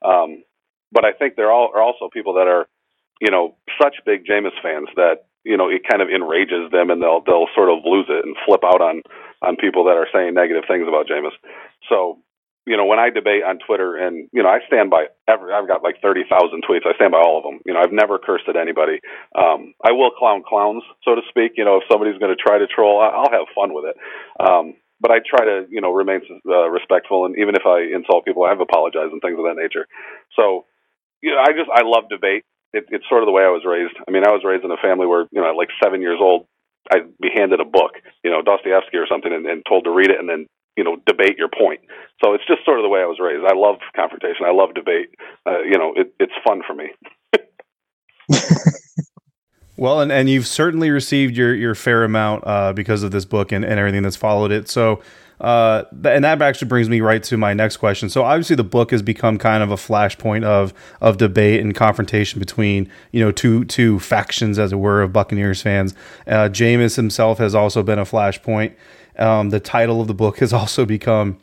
Um, 0.03 0.43
but 0.91 1.05
I 1.05 1.13
think 1.13 1.35
there 1.35 1.51
are 1.51 1.81
also 1.81 2.09
people 2.11 2.33
that 2.35 2.47
are, 2.47 2.67
you 3.21 3.31
know, 3.31 3.55
such 3.81 3.95
big 4.05 4.25
Jameis 4.25 4.55
fans 4.61 4.87
that 4.95 5.25
you 5.43 5.57
know 5.57 5.69
it 5.69 5.87
kind 5.89 6.01
of 6.01 6.09
enrages 6.09 6.71
them, 6.71 6.89
and 6.89 7.01
they'll 7.01 7.21
they'll 7.25 7.49
sort 7.55 7.69
of 7.69 7.85
lose 7.85 8.07
it 8.09 8.25
and 8.25 8.35
flip 8.45 8.61
out 8.63 8.81
on 8.81 9.01
on 9.41 9.55
people 9.57 9.85
that 9.85 9.97
are 9.97 10.07
saying 10.13 10.33
negative 10.33 10.63
things 10.67 10.87
about 10.87 11.07
Jameis. 11.07 11.35
So, 11.89 12.19
you 12.65 12.77
know, 12.77 12.85
when 12.85 12.99
I 12.99 13.09
debate 13.09 13.43
on 13.45 13.59
Twitter, 13.61 13.95
and 13.95 14.27
you 14.33 14.41
know, 14.41 14.49
I 14.49 14.59
stand 14.65 14.89
by 14.89 15.05
every. 15.27 15.53
I've 15.53 15.67
got 15.67 15.83
like 15.83 16.01
thirty 16.01 16.23
thousand 16.27 16.63
tweets. 16.65 16.85
I 16.85 16.95
stand 16.95 17.11
by 17.13 17.21
all 17.21 17.37
of 17.37 17.43
them. 17.43 17.61
You 17.65 17.73
know, 17.73 17.79
I've 17.79 17.93
never 17.93 18.17
cursed 18.17 18.49
at 18.49 18.57
anybody. 18.57 18.99
Um, 19.37 19.73
I 19.85 19.91
will 19.93 20.09
clown 20.11 20.41
clowns, 20.41 20.83
so 21.03 21.13
to 21.13 21.21
speak. 21.29 21.53
You 21.57 21.65
know, 21.65 21.77
if 21.77 21.83
somebody's 21.89 22.17
going 22.17 22.33
to 22.35 22.41
try 22.41 22.57
to 22.57 22.65
troll, 22.65 23.01
I'll 23.01 23.29
have 23.31 23.45
fun 23.53 23.73
with 23.73 23.85
it. 23.85 23.97
Um, 24.41 24.73
but 24.99 25.11
I 25.11 25.19
try 25.21 25.45
to, 25.45 25.67
you 25.69 25.81
know, 25.81 25.91
remain 25.93 26.21
uh, 26.47 26.69
respectful, 26.69 27.25
and 27.25 27.37
even 27.37 27.53
if 27.55 27.61
I 27.67 27.85
insult 27.93 28.25
people, 28.25 28.43
I've 28.43 28.59
apologized 28.61 29.13
and 29.13 29.21
things 29.21 29.37
of 29.37 29.45
that 29.45 29.61
nature. 29.61 29.85
So, 30.35 30.65
you 31.21 31.31
know, 31.31 31.41
I 31.41 31.53
just 31.53 31.69
I 31.69 31.85
love 31.85 32.09
debate. 32.09 32.43
It, 32.73 32.85
it's 32.89 33.05
sort 33.07 33.21
of 33.21 33.27
the 33.27 33.35
way 33.35 33.43
I 33.43 33.53
was 33.53 33.61
raised. 33.61 33.93
I 34.07 34.11
mean, 34.11 34.25
I 34.25 34.33
was 34.33 34.41
raised 34.43 34.65
in 34.65 34.71
a 34.71 34.81
family 34.81 35.05
where, 35.05 35.29
you 35.29 35.41
know, 35.41 35.49
at 35.49 35.55
like 35.55 35.69
seven 35.83 36.01
years 36.01 36.17
old, 36.19 36.47
I'd 36.91 37.13
be 37.21 37.29
handed 37.29 37.61
a 37.61 37.65
book, 37.65 38.01
you 38.23 38.31
know, 38.31 38.41
Dostoevsky 38.41 38.97
or 38.97 39.07
something, 39.07 39.31
and, 39.31 39.45
and 39.45 39.63
told 39.67 39.85
to 39.85 39.91
read 39.91 40.09
it 40.09 40.19
and 40.19 40.27
then 40.27 40.47
you 40.77 40.83
know 40.83 40.97
debate 41.05 41.37
your 41.37 41.49
point. 41.49 41.81
So 42.23 42.33
it's 42.33 42.45
just 42.47 42.63
sort 42.65 42.79
of 42.79 42.83
the 42.83 42.89
way 42.89 43.01
I 43.01 43.05
was 43.05 43.19
raised. 43.19 43.43
I 43.45 43.55
love 43.55 43.77
confrontation. 43.95 44.45
I 44.45 44.51
love 44.51 44.73
debate. 44.73 45.09
Uh, 45.45 45.59
you 45.59 45.77
know, 45.77 45.93
it, 45.95 46.13
it's 46.19 46.33
fun 46.45 46.61
for 46.65 46.73
me. 46.73 46.91
well, 49.77 50.01
and, 50.01 50.11
and 50.11 50.29
you've 50.29 50.47
certainly 50.47 50.89
received 50.89 51.35
your 51.35 51.53
your 51.53 51.75
fair 51.75 52.03
amount 52.03 52.43
uh, 52.45 52.73
because 52.73 53.03
of 53.03 53.11
this 53.11 53.25
book 53.25 53.51
and, 53.51 53.65
and 53.65 53.79
everything 53.79 54.03
that's 54.03 54.17
followed 54.17 54.51
it. 54.51 54.69
So. 54.69 55.01
Uh, 55.37 55.83
and 56.05 56.23
that 56.23 56.41
actually 56.41 56.69
brings 56.69 56.87
me 56.87 57.01
right 57.01 57.21
to 57.21 57.35
my 57.35 57.53
next 57.53 57.75
question. 57.75 58.09
So 58.09 58.23
obviously, 58.23 58.55
the 58.55 58.63
book 58.63 58.91
has 58.91 59.01
become 59.01 59.37
kind 59.37 59.61
of 59.61 59.69
a 59.69 59.75
flashpoint 59.75 60.45
of 60.45 60.73
of 61.01 61.17
debate 61.17 61.59
and 61.59 61.75
confrontation 61.75 62.39
between 62.39 62.89
you 63.11 63.19
know 63.19 63.33
two 63.33 63.65
two 63.65 63.99
factions, 63.99 64.57
as 64.57 64.71
it 64.71 64.77
were, 64.77 65.01
of 65.01 65.11
Buccaneers 65.11 65.61
fans. 65.61 65.93
Uh, 66.25 66.47
Jameis 66.47 66.95
himself 66.95 67.37
has 67.39 67.53
also 67.53 67.83
been 67.83 67.99
a 67.99 68.05
flashpoint. 68.05 68.75
Um, 69.17 69.49
the 69.49 69.59
title 69.59 70.01
of 70.01 70.07
the 70.07 70.13
book 70.13 70.39
has 70.39 70.53
also 70.53 70.85
become 70.85 71.37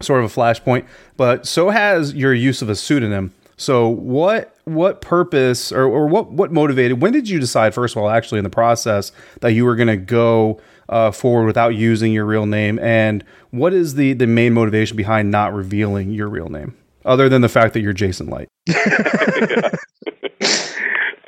sort 0.00 0.22
of 0.22 0.30
a 0.30 0.34
flashpoint, 0.34 0.86
but 1.16 1.46
so 1.46 1.70
has 1.70 2.14
your 2.14 2.34
use 2.34 2.62
of 2.62 2.68
a 2.68 2.76
pseudonym. 2.76 3.32
So 3.56 3.88
what 3.88 4.54
what 4.64 5.00
purpose 5.00 5.72
or, 5.72 5.84
or 5.84 6.06
what 6.06 6.30
what 6.30 6.52
motivated? 6.52 7.00
When 7.00 7.12
did 7.12 7.28
you 7.28 7.40
decide, 7.40 7.72
first 7.74 7.96
of 7.96 8.02
all, 8.02 8.10
actually 8.10 8.38
in 8.38 8.44
the 8.44 8.50
process, 8.50 9.12
that 9.40 9.52
you 9.52 9.64
were 9.64 9.76
going 9.76 9.88
to 9.88 9.96
go 9.96 10.60
uh, 10.88 11.10
forward 11.10 11.46
without 11.46 11.74
using 11.74 12.12
your 12.12 12.26
real 12.26 12.46
name? 12.46 12.78
And 12.80 13.24
what 13.50 13.72
is 13.72 13.94
the 13.94 14.12
the 14.12 14.26
main 14.26 14.52
motivation 14.52 14.96
behind 14.96 15.30
not 15.30 15.54
revealing 15.54 16.10
your 16.10 16.28
real 16.28 16.50
name, 16.50 16.76
other 17.06 17.30
than 17.30 17.40
the 17.40 17.48
fact 17.48 17.72
that 17.74 17.80
you're 17.80 17.94
Jason 17.94 18.28
Licht? 18.28 18.50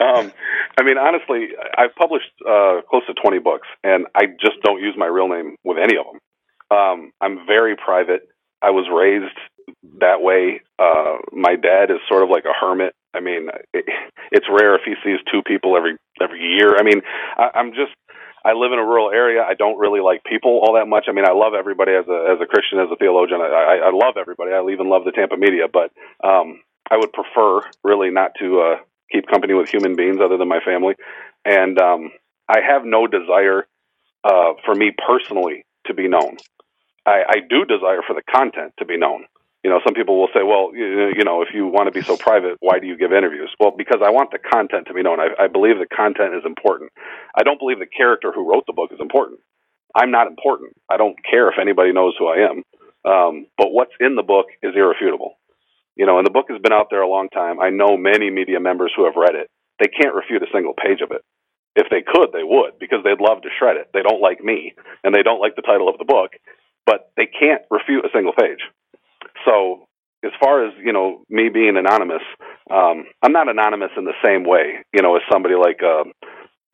um, 0.01 0.33
I 0.79 0.85
mean, 0.85 0.99
honestly, 0.99 1.49
I've 1.77 1.95
published 1.97 2.31
uh, 2.49 2.83
close 2.89 3.07
to 3.07 3.15
20 3.15 3.39
books, 3.41 3.69
and 3.83 4.07
I 4.15 4.27
just 4.41 4.63
don't 4.63 4.81
use 4.81 4.95
my 4.97 5.07
real 5.07 5.29
name 5.29 5.57
with 5.65 5.79
any 5.79 5.97
of 5.99 6.07
them. 6.07 6.21
Um, 6.71 7.13
I'm 7.21 7.47
very 7.47 7.77
private. 7.77 8.29
I 8.63 8.71
was 8.71 8.87
raised 8.93 9.37
that 10.01 10.21
way. 10.23 10.61
Uh, 10.79 11.19
my 11.33 11.57
dad 11.57 11.91
is 11.91 11.99
sort 12.09 12.23
of 12.23 12.31
like 12.31 12.45
a 12.45 12.53
hermit. 12.59 12.95
I 13.15 13.21
mean, 13.21 13.49
it, 13.73 13.85
it's 14.31 14.47
rare 14.51 14.75
if 14.75 14.83
he 14.85 14.95
sees 15.05 15.19
two 15.33 15.43
people 15.47 15.77
every 15.77 15.97
every 16.21 16.41
year. 16.41 16.77
I 16.77 16.83
mean, 16.83 17.01
I, 17.37 17.51
I'm 17.55 17.71
just 17.71 17.93
I 18.45 18.53
live 18.53 18.73
in 18.73 18.79
a 18.79 18.85
rural 18.85 19.11
area. 19.11 19.43
I 19.43 19.55
don't 19.55 19.79
really 19.79 20.01
like 20.01 20.23
people 20.25 20.61
all 20.63 20.75
that 20.75 20.87
much. 20.87 21.07
I 21.09 21.13
mean, 21.13 21.27
I 21.27 21.33
love 21.33 21.55
everybody 21.55 21.93
as 21.93 22.07
a 22.09 22.33
as 22.33 22.39
a 22.41 22.47
Christian, 22.47 22.79
as 22.79 22.89
a 22.93 22.97
theologian. 22.97 23.41
I, 23.41 23.47
I, 23.83 23.89
I 23.89 23.91
love 23.93 24.17
everybody. 24.21 24.53
I 24.53 24.63
even 24.71 24.89
love 24.89 25.05
the 25.05 25.13
Tampa 25.13 25.37
media, 25.37 25.67
but 25.73 25.91
um, 26.23 26.61
I 26.91 26.97
would 26.97 27.13
prefer 27.13 27.61
really 27.85 28.11
not 28.11 28.33
to 28.41 28.61
uh, 28.61 28.77
keep 29.11 29.27
company 29.27 29.55
with 29.55 29.69
human 29.69 29.97
beings 29.97 30.19
other 30.23 30.37
than 30.37 30.49
my 30.49 30.61
family. 30.61 30.95
And 31.45 31.79
um, 31.81 32.11
I 32.49 32.61
have 32.61 32.85
no 32.85 33.07
desire 33.07 33.67
uh, 34.25 34.53
for 34.65 34.75
me 34.75 34.93
personally 35.07 35.65
to 35.87 35.95
be 35.95 36.09
known. 36.09 36.37
I, 37.07 37.23
I 37.29 37.37
do 37.49 37.65
desire 37.65 38.03
for 38.07 38.15
the 38.15 38.23
content 38.23 38.75
to 38.79 38.85
be 38.85 38.97
known. 38.97 39.25
You 39.65 39.71
know, 39.71 39.81
some 39.85 39.95
people 39.95 40.21
will 40.21 40.29
say, 40.33 40.43
well, 40.43 40.71
you, 40.75 41.13
you 41.17 41.25
know, 41.25 41.43
if 41.43 41.49
you 41.53 41.67
want 41.67 41.89
to 41.89 41.93
be 41.93 42.03
so 42.03 42.17
private, 42.17 42.57
why 42.61 42.79
do 42.79 42.87
you 42.87 42.97
give 42.97 43.13
interviews? 43.13 43.51
Well, 43.59 43.73
because 43.77 44.01
I 44.05 44.11
want 44.11 44.31
the 44.31 44.39
content 44.39 44.87
to 44.87 44.95
be 44.95 45.03
known. 45.03 45.19
I, 45.19 45.29
I 45.39 45.47
believe 45.49 45.79
the 45.79 45.87
content 45.87 46.35
is 46.35 46.43
important. 46.47 46.93
I 47.35 47.43
don't 47.43 47.59
believe 47.59 47.79
the 47.79 47.87
character 47.87 48.33
who 48.33 48.49
wrote 48.51 48.67
the 48.67 48.73
book 48.73 48.91
is 48.93 49.01
important. 49.01 49.41
I'm 49.95 50.11
not 50.11 50.27
important. 50.29 50.77
I 50.89 50.97
don't 50.97 51.17
care 51.29 51.49
if 51.49 51.59
anybody 51.61 51.93
knows 51.93 52.15
who 52.19 52.29
I 52.29 52.49
am. 52.49 52.63
Um, 53.05 53.47
but 53.57 53.73
what's 53.73 53.93
in 54.01 54.17
the 54.17 54.23
book 54.23 54.47
is 54.63 54.75
irrefutable. 54.77 55.35
You 55.99 56.07
know, 56.07 56.19
and 56.19 56.27
the 56.27 56.33
book 56.33 56.47
has 56.51 56.63
been 56.63 56.73
out 56.73 56.89
there 56.91 57.03
a 57.03 57.11
long 57.11 57.29
time. 57.31 57.61
I 57.61 57.71
know 57.71 57.99
many 57.99 58.31
media 58.31 58.61
members 58.61 58.93
who 58.97 59.05
have 59.07 59.17
read 59.17 59.37
it. 59.37 59.51
They 59.81 59.89
can't 59.89 60.15
refute 60.15 60.43
a 60.43 60.53
single 60.55 60.75
page 60.75 61.03
of 61.03 61.13
it. 61.13 61.23
If 61.77 61.89
they 61.91 62.03
could, 62.07 62.33
they 62.33 62.45
would 62.45 62.79
because 62.81 63.01
they'd 63.05 63.21
love 63.21 63.43
to 63.43 63.51
shred 63.59 63.77
it. 63.77 63.91
They 63.95 64.03
don't 64.03 64.23
like 64.23 64.43
me 64.43 64.75
and 65.05 65.15
they 65.15 65.23
don't 65.23 65.41
like 65.41 65.57
the 65.57 65.63
title 65.63 65.89
of 65.89 65.99
the 65.99 66.07
book, 66.07 66.33
but 66.87 67.13
they 67.17 67.27
can't 67.27 67.63
refute 67.71 68.05
a 68.07 68.11
single 68.15 68.35
page. 68.35 68.61
So, 69.47 69.87
as 70.25 70.33
far 70.43 70.67
as 70.67 70.75
you 70.85 70.93
know, 70.93 71.23
me 71.31 71.49
being 71.49 71.77
anonymous, 71.77 72.23
um, 72.71 73.05
I'm 73.23 73.33
not 73.33 73.49
anonymous 73.49 73.91
in 73.97 74.05
the 74.05 74.19
same 74.25 74.45
way, 74.45 74.83
you 74.95 75.03
know, 75.03 75.17
as 75.17 75.23
somebody 75.31 75.55
like 75.55 75.81
uh, 75.85 76.05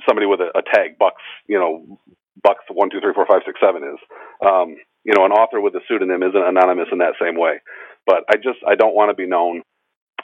somebody 0.08 0.26
with 0.26 0.40
a, 0.40 0.50
a 0.58 0.62
tag 0.62 0.98
bucks 0.98 1.22
you 1.48 1.58
know, 1.58 1.98
bucks 2.42 2.64
one 2.72 2.90
two 2.90 3.00
three 3.00 3.14
four 3.14 3.26
five 3.26 3.42
six 3.46 3.60
seven 3.60 3.82
is. 3.84 4.00
Um, 4.46 4.76
you 5.04 5.14
know, 5.16 5.24
an 5.26 5.32
author 5.32 5.60
with 5.60 5.74
a 5.74 5.80
pseudonym 5.88 6.22
isn't 6.22 6.36
anonymous 6.48 6.88
in 6.92 6.98
that 6.98 7.14
same 7.20 7.36
way. 7.38 7.60
But 8.06 8.24
I 8.28 8.36
just 8.36 8.58
I 8.66 8.74
don't 8.74 8.94
want 8.94 9.10
to 9.10 9.14
be 9.14 9.26
known. 9.26 9.62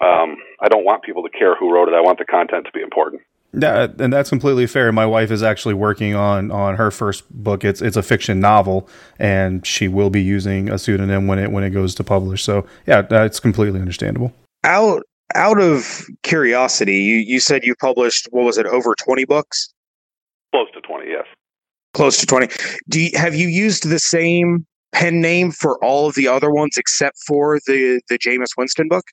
Um, 0.00 0.36
I 0.60 0.68
don't 0.68 0.84
want 0.84 1.02
people 1.02 1.22
to 1.22 1.30
care 1.30 1.56
who 1.56 1.72
wrote 1.72 1.88
it. 1.88 1.94
I 1.94 2.00
want 2.00 2.18
the 2.18 2.24
content 2.24 2.64
to 2.66 2.72
be 2.72 2.80
important. 2.80 3.22
Yeah, 3.52 3.88
and 3.98 4.12
that's 4.12 4.30
completely 4.30 4.66
fair. 4.68 4.92
My 4.92 5.06
wife 5.06 5.30
is 5.30 5.42
actually 5.42 5.74
working 5.74 6.14
on 6.14 6.52
on 6.52 6.76
her 6.76 6.90
first 6.90 7.28
book. 7.30 7.64
It's 7.64 7.82
it's 7.82 7.96
a 7.96 8.02
fiction 8.02 8.38
novel, 8.38 8.88
and 9.18 9.66
she 9.66 9.88
will 9.88 10.10
be 10.10 10.22
using 10.22 10.70
a 10.70 10.78
pseudonym 10.78 11.26
when 11.26 11.38
it 11.38 11.50
when 11.50 11.64
it 11.64 11.70
goes 11.70 11.94
to 11.96 12.04
publish. 12.04 12.44
So 12.44 12.64
yeah, 12.86 13.02
that's 13.02 13.40
completely 13.40 13.80
understandable. 13.80 14.32
Out 14.62 15.02
out 15.34 15.60
of 15.60 16.06
curiosity, 16.22 16.98
you 16.98 17.16
you 17.16 17.40
said 17.40 17.64
you 17.64 17.74
published 17.74 18.28
what 18.30 18.44
was 18.44 18.56
it 18.56 18.66
over 18.66 18.94
twenty 18.94 19.24
books? 19.24 19.72
Close 20.52 20.68
to 20.74 20.80
twenty, 20.82 21.10
yes. 21.10 21.26
Close 21.92 22.18
to 22.18 22.26
twenty. 22.26 22.48
Do 22.88 23.00
you, 23.00 23.10
have 23.14 23.34
you 23.34 23.48
used 23.48 23.88
the 23.88 23.98
same 23.98 24.64
pen 24.92 25.20
name 25.20 25.50
for 25.52 25.82
all 25.84 26.08
of 26.08 26.14
the 26.14 26.28
other 26.28 26.50
ones 26.50 26.76
except 26.76 27.16
for 27.26 27.58
the 27.66 28.00
the 28.08 28.18
Jameis 28.18 28.56
Winston 28.56 28.88
book? 28.88 29.04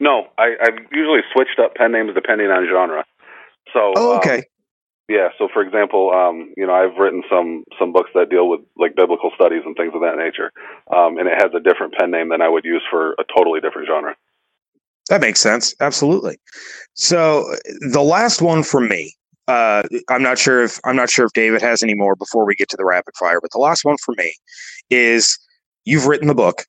No, 0.00 0.28
I, 0.38 0.54
I've 0.62 0.78
usually 0.92 1.20
switched 1.32 1.58
up 1.58 1.74
pen 1.74 1.92
names 1.92 2.10
depending 2.14 2.48
on 2.48 2.66
genre. 2.70 3.04
So, 3.72 3.92
oh, 3.96 4.12
um, 4.12 4.18
okay. 4.18 4.38
Um, 4.38 4.42
yeah. 5.08 5.28
So, 5.38 5.48
for 5.52 5.62
example, 5.62 6.12
um, 6.12 6.52
you 6.56 6.66
know, 6.66 6.74
I've 6.74 6.96
written 6.98 7.22
some 7.30 7.64
some 7.78 7.92
books 7.92 8.10
that 8.14 8.30
deal 8.30 8.48
with 8.48 8.60
like 8.76 8.94
biblical 8.94 9.30
studies 9.34 9.62
and 9.64 9.76
things 9.76 9.92
of 9.94 10.00
that 10.02 10.16
nature, 10.16 10.52
um, 10.94 11.18
and 11.18 11.28
it 11.28 11.34
has 11.40 11.50
a 11.54 11.60
different 11.60 11.94
pen 11.94 12.10
name 12.10 12.28
than 12.28 12.42
I 12.42 12.48
would 12.48 12.64
use 12.64 12.82
for 12.90 13.12
a 13.12 13.24
totally 13.34 13.60
different 13.60 13.88
genre. 13.88 14.14
That 15.08 15.22
makes 15.22 15.40
sense. 15.40 15.74
Absolutely. 15.80 16.38
So, 16.94 17.46
the 17.80 18.02
last 18.02 18.42
one 18.42 18.62
for 18.62 18.80
me, 18.80 19.14
uh, 19.48 19.82
I'm 20.10 20.22
not 20.22 20.38
sure 20.38 20.62
if 20.62 20.78
I'm 20.84 20.96
not 20.96 21.08
sure 21.10 21.24
if 21.24 21.32
David 21.32 21.62
has 21.62 21.82
any 21.82 21.94
more 21.94 22.14
before 22.14 22.44
we 22.44 22.54
get 22.54 22.68
to 22.68 22.76
the 22.76 22.84
rapid 22.84 23.14
fire, 23.18 23.40
but 23.40 23.50
the 23.52 23.58
last 23.58 23.84
one 23.84 23.96
for 24.04 24.14
me 24.18 24.34
is 24.90 25.38
you've 25.84 26.06
written 26.06 26.28
the 26.28 26.34
book. 26.34 26.64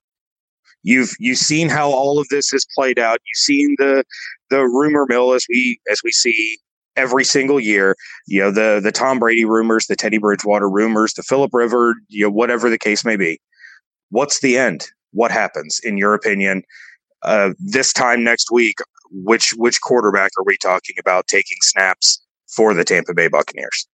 You've 0.83 1.11
you've 1.19 1.37
seen 1.37 1.69
how 1.69 1.89
all 1.91 2.19
of 2.19 2.27
this 2.29 2.49
has 2.51 2.65
played 2.75 2.99
out. 2.99 3.19
You've 3.25 3.41
seen 3.41 3.75
the 3.77 4.03
the 4.49 4.63
rumor 4.63 5.05
mill 5.07 5.33
as 5.33 5.45
we 5.49 5.79
as 5.91 6.01
we 6.03 6.11
see 6.11 6.57
every 6.95 7.23
single 7.23 7.59
year. 7.59 7.95
You 8.27 8.41
know 8.41 8.51
the 8.51 8.79
the 8.81 8.91
Tom 8.91 9.19
Brady 9.19 9.45
rumors, 9.45 9.87
the 9.87 9.95
Teddy 9.95 10.17
Bridgewater 10.17 10.69
rumors, 10.69 11.13
the 11.13 11.23
Philip 11.23 11.53
River, 11.53 11.95
you 12.07 12.25
know 12.25 12.31
whatever 12.31 12.69
the 12.69 12.77
case 12.77 13.03
may 13.03 13.17
be. 13.17 13.39
What's 14.09 14.39
the 14.39 14.57
end? 14.57 14.87
What 15.11 15.31
happens 15.31 15.79
in 15.83 15.97
your 15.97 16.13
opinion? 16.13 16.63
Uh, 17.23 17.51
this 17.59 17.91
time 17.91 18.23
next 18.23 18.49
week, 18.51 18.77
which 19.11 19.51
which 19.55 19.81
quarterback 19.81 20.31
are 20.37 20.45
we 20.45 20.57
talking 20.57 20.95
about 20.97 21.27
taking 21.27 21.57
snaps 21.61 22.21
for 22.47 22.73
the 22.73 22.85
Tampa 22.85 23.13
Bay 23.13 23.27
Buccaneers? 23.27 23.87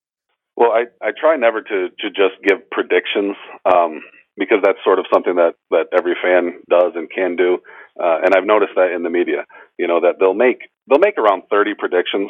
Well, 0.56 0.72
I, 0.72 0.86
I 1.06 1.12
try 1.12 1.36
never 1.36 1.62
to, 1.62 1.90
to 1.90 2.10
just 2.10 2.42
give 2.44 2.70
predictions 2.72 3.36
um, 3.66 4.02
because 4.38 4.60
that's 4.64 4.80
sort 4.84 5.00
of 5.00 5.06
something 5.12 5.36
that, 5.36 5.56
that 5.72 5.88
every 5.98 6.16
fan 6.22 6.62
does 6.70 6.94
and 6.96 7.10
can 7.10 7.36
do. 7.36 7.60
Uh, 8.00 8.20
and 8.24 8.36
I've 8.36 8.46
noticed 8.46 8.74
that 8.76 8.92
in 8.92 9.04
the 9.04 9.10
media, 9.10 9.46
you 9.78 9.88
know, 9.88 10.02
that 10.02 10.16
they'll 10.20 10.34
make 10.34 10.70
they'll 10.90 11.00
make 11.00 11.18
around 11.18 11.44
30 11.50 11.74
predictions. 11.78 12.30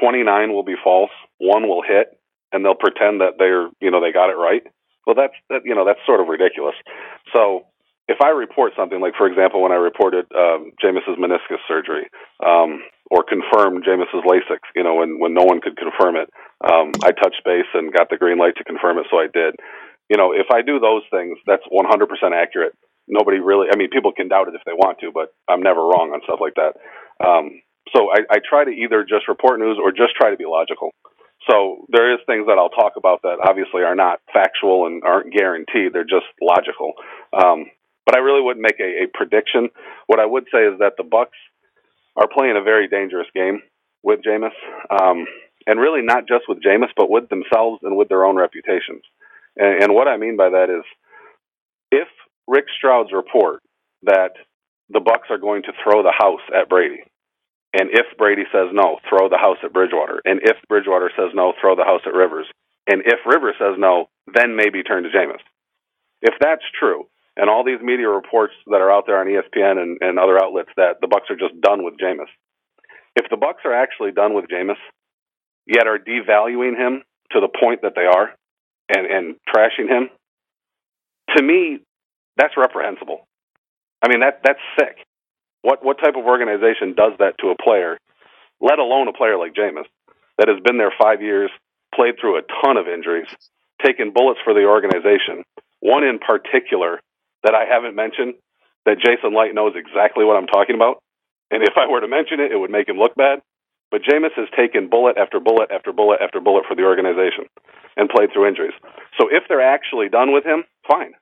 29 0.00 0.52
will 0.52 0.62
be 0.62 0.76
false, 0.82 1.10
one 1.38 1.66
will 1.66 1.82
hit, 1.82 2.18
and 2.52 2.64
they'll 2.64 2.74
pretend 2.78 3.20
that 3.20 3.34
they're 3.38 3.68
you 3.80 3.90
know 3.90 4.00
they 4.00 4.12
got 4.12 4.30
it 4.30 4.36
right. 4.36 4.62
Well, 5.06 5.16
that's 5.16 5.34
that, 5.48 5.62
you 5.64 5.74
know 5.74 5.84
that's 5.84 6.00
sort 6.06 6.20
of 6.20 6.28
ridiculous. 6.28 6.74
So 7.32 7.64
if 8.08 8.18
I 8.24 8.28
report 8.28 8.72
something 8.74 9.00
like, 9.00 9.12
for 9.16 9.26
example, 9.26 9.62
when 9.62 9.72
I 9.72 9.76
reported 9.76 10.24
um, 10.34 10.72
Jameis's 10.80 11.20
meniscus 11.20 11.60
surgery 11.68 12.08
um, 12.44 12.80
or 13.10 13.22
confirmed 13.22 13.84
Jameis's 13.84 14.24
LASIK, 14.24 14.64
you 14.74 14.82
know, 14.82 14.96
when 14.96 15.20
when 15.20 15.34
no 15.34 15.44
one 15.44 15.60
could 15.60 15.76
confirm 15.76 16.16
it, 16.16 16.28
um, 16.64 16.92
I 17.04 17.12
touched 17.12 17.42
base 17.44 17.68
and 17.74 17.92
got 17.92 18.08
the 18.10 18.16
green 18.16 18.38
light 18.38 18.56
to 18.56 18.64
confirm 18.64 18.98
it, 18.98 19.06
so 19.10 19.18
I 19.18 19.28
did. 19.32 19.56
You 20.08 20.16
know, 20.16 20.32
if 20.32 20.46
I 20.52 20.62
do 20.62 20.80
those 20.80 21.02
things, 21.10 21.38
that's 21.46 21.64
100% 21.70 22.08
accurate. 22.34 22.72
Nobody 23.06 23.38
really, 23.38 23.68
I 23.72 23.76
mean, 23.76 23.90
people 23.90 24.12
can 24.12 24.28
doubt 24.28 24.48
it 24.48 24.54
if 24.54 24.62
they 24.66 24.72
want 24.72 24.98
to, 25.00 25.12
but 25.12 25.32
I'm 25.48 25.62
never 25.62 25.80
wrong 25.80 26.12
on 26.12 26.20
stuff 26.24 26.40
like 26.40 26.54
that. 26.56 26.76
Um, 27.24 27.60
so 27.94 28.08
I, 28.12 28.36
I 28.36 28.38
try 28.44 28.64
to 28.64 28.70
either 28.70 29.04
just 29.04 29.28
report 29.28 29.60
news 29.60 29.78
or 29.80 29.92
just 29.92 30.14
try 30.16 30.30
to 30.30 30.36
be 30.36 30.44
logical. 30.44 30.90
So 31.48 31.86
there 31.88 32.12
is 32.12 32.20
things 32.26 32.46
that 32.46 32.58
I'll 32.58 32.68
talk 32.68 32.94
about 32.96 33.22
that 33.22 33.40
obviously 33.42 33.82
are 33.82 33.94
not 33.94 34.20
factual 34.32 34.86
and 34.86 35.02
aren't 35.04 35.32
guaranteed. 35.32 35.92
They're 35.92 36.04
just 36.04 36.28
logical. 36.42 36.92
Um, 37.32 37.70
but 38.04 38.16
I 38.16 38.20
really 38.20 38.42
wouldn't 38.42 38.62
make 38.62 38.80
a, 38.80 39.04
a 39.04 39.06
prediction. 39.12 39.68
What 40.06 40.20
I 40.20 40.26
would 40.26 40.44
say 40.52 40.64
is 40.64 40.78
that 40.80 40.94
the 40.96 41.04
Bucs 41.04 41.36
are 42.16 42.28
playing 42.28 42.56
a 42.56 42.62
very 42.62 42.88
dangerous 42.88 43.28
game 43.34 43.62
with 44.02 44.20
Jameis, 44.26 44.56
um, 44.90 45.26
and 45.66 45.80
really 45.80 46.02
not 46.02 46.26
just 46.26 46.44
with 46.48 46.62
Jameis, 46.62 46.90
but 46.96 47.10
with 47.10 47.28
themselves 47.28 47.80
and 47.82 47.96
with 47.96 48.08
their 48.08 48.24
own 48.24 48.36
reputations. 48.36 49.02
And, 49.58 49.84
and 49.84 49.94
what 49.94 50.08
I 50.08 50.16
mean 50.16 50.36
by 50.36 50.50
that 50.50 50.70
is, 50.70 50.84
if 51.90 52.08
Rick 52.46 52.66
Stroud's 52.76 53.12
report 53.12 53.62
that 54.02 54.32
the 54.88 55.00
Bucs 55.00 55.30
are 55.30 55.38
going 55.38 55.62
to 55.62 55.72
throw 55.82 56.02
the 56.02 56.14
house 56.16 56.40
at 56.54 56.68
Brady, 56.68 57.02
and 57.74 57.90
if 57.92 58.06
Brady 58.16 58.44
says 58.50 58.68
no, 58.72 58.98
throw 59.08 59.28
the 59.28 59.36
house 59.36 59.58
at 59.62 59.72
Bridgewater. 59.72 60.22
And 60.24 60.40
if 60.42 60.56
Bridgewater 60.68 61.10
says 61.16 61.32
no, 61.34 61.52
throw 61.60 61.76
the 61.76 61.84
house 61.84 62.00
at 62.06 62.14
Rivers. 62.14 62.46
And 62.86 63.02
if 63.04 63.20
Rivers 63.26 63.56
says 63.58 63.76
no, 63.76 64.08
then 64.34 64.56
maybe 64.56 64.82
turn 64.82 65.02
to 65.02 65.10
Jameis. 65.10 65.44
If 66.22 66.34
that's 66.40 66.64
true, 66.78 67.06
and 67.36 67.50
all 67.50 67.64
these 67.64 67.80
media 67.82 68.08
reports 68.08 68.54
that 68.66 68.80
are 68.80 68.90
out 68.90 69.04
there 69.06 69.20
on 69.20 69.26
ESPN 69.26 69.78
and, 69.78 69.98
and 70.00 70.18
other 70.18 70.42
outlets 70.42 70.70
that 70.76 70.96
the 71.00 71.06
Bucs 71.06 71.30
are 71.30 71.36
just 71.36 71.60
done 71.60 71.84
with 71.84 71.94
Jameis, 72.02 72.32
if 73.14 73.28
the 73.30 73.36
Bucs 73.36 73.64
are 73.64 73.74
actually 73.74 74.12
done 74.12 74.34
with 74.34 74.46
Jameis, 74.46 74.80
yet 75.66 75.86
are 75.86 75.98
devaluing 75.98 76.76
him 76.76 77.02
to 77.32 77.40
the 77.40 77.48
point 77.60 77.82
that 77.82 77.92
they 77.94 78.06
are, 78.06 78.30
and 78.88 79.06
and 79.06 79.36
trashing 79.48 79.88
him, 79.88 80.10
to 81.36 81.42
me, 81.42 81.78
that's 82.36 82.56
reprehensible. 82.56 83.26
I 84.02 84.08
mean 84.08 84.20
that 84.20 84.40
that's 84.44 84.60
sick. 84.78 84.98
What 85.62 85.84
what 85.84 85.98
type 85.98 86.16
of 86.16 86.24
organization 86.24 86.94
does 86.94 87.12
that 87.18 87.34
to 87.40 87.48
a 87.50 87.62
player, 87.62 87.98
let 88.60 88.78
alone 88.78 89.08
a 89.08 89.12
player 89.12 89.36
like 89.38 89.54
Jameis, 89.54 89.86
that 90.38 90.48
has 90.48 90.60
been 90.64 90.78
there 90.78 90.92
five 91.00 91.20
years, 91.22 91.50
played 91.94 92.14
through 92.20 92.38
a 92.38 92.42
ton 92.64 92.76
of 92.76 92.88
injuries, 92.88 93.28
taken 93.84 94.12
bullets 94.12 94.40
for 94.44 94.54
the 94.54 94.64
organization. 94.64 95.44
One 95.80 96.04
in 96.04 96.18
particular 96.18 97.00
that 97.44 97.54
I 97.54 97.64
haven't 97.64 97.94
mentioned 97.94 98.34
that 98.84 98.98
Jason 98.98 99.34
Licht 99.34 99.54
knows 99.54 99.74
exactly 99.76 100.24
what 100.24 100.36
I'm 100.36 100.46
talking 100.46 100.74
about. 100.76 101.02
And 101.50 101.62
if 101.62 101.74
I 101.76 101.86
were 101.86 102.00
to 102.00 102.08
mention 102.08 102.40
it, 102.40 102.52
it 102.52 102.56
would 102.56 102.70
make 102.70 102.88
him 102.88 102.98
look 102.98 103.14
bad. 103.14 103.40
But 103.90 104.02
Jameis 104.02 104.36
has 104.36 104.48
taken 104.56 104.88
bullet 104.88 105.16
after 105.16 105.40
bullet 105.40 105.70
after 105.70 105.92
bullet 105.92 106.20
after 106.20 106.40
bullet 106.40 106.64
for 106.68 106.74
the 106.74 106.84
organization 106.84 107.46
and 107.96 108.08
played 108.08 108.30
through 108.32 108.48
injuries. 108.48 108.74
So 109.18 109.28
if 109.30 109.44
they're 109.48 109.64
actually 109.64 110.08
done 110.08 110.32
with 110.32 110.44
him, 110.44 110.64
fine. 110.86 111.12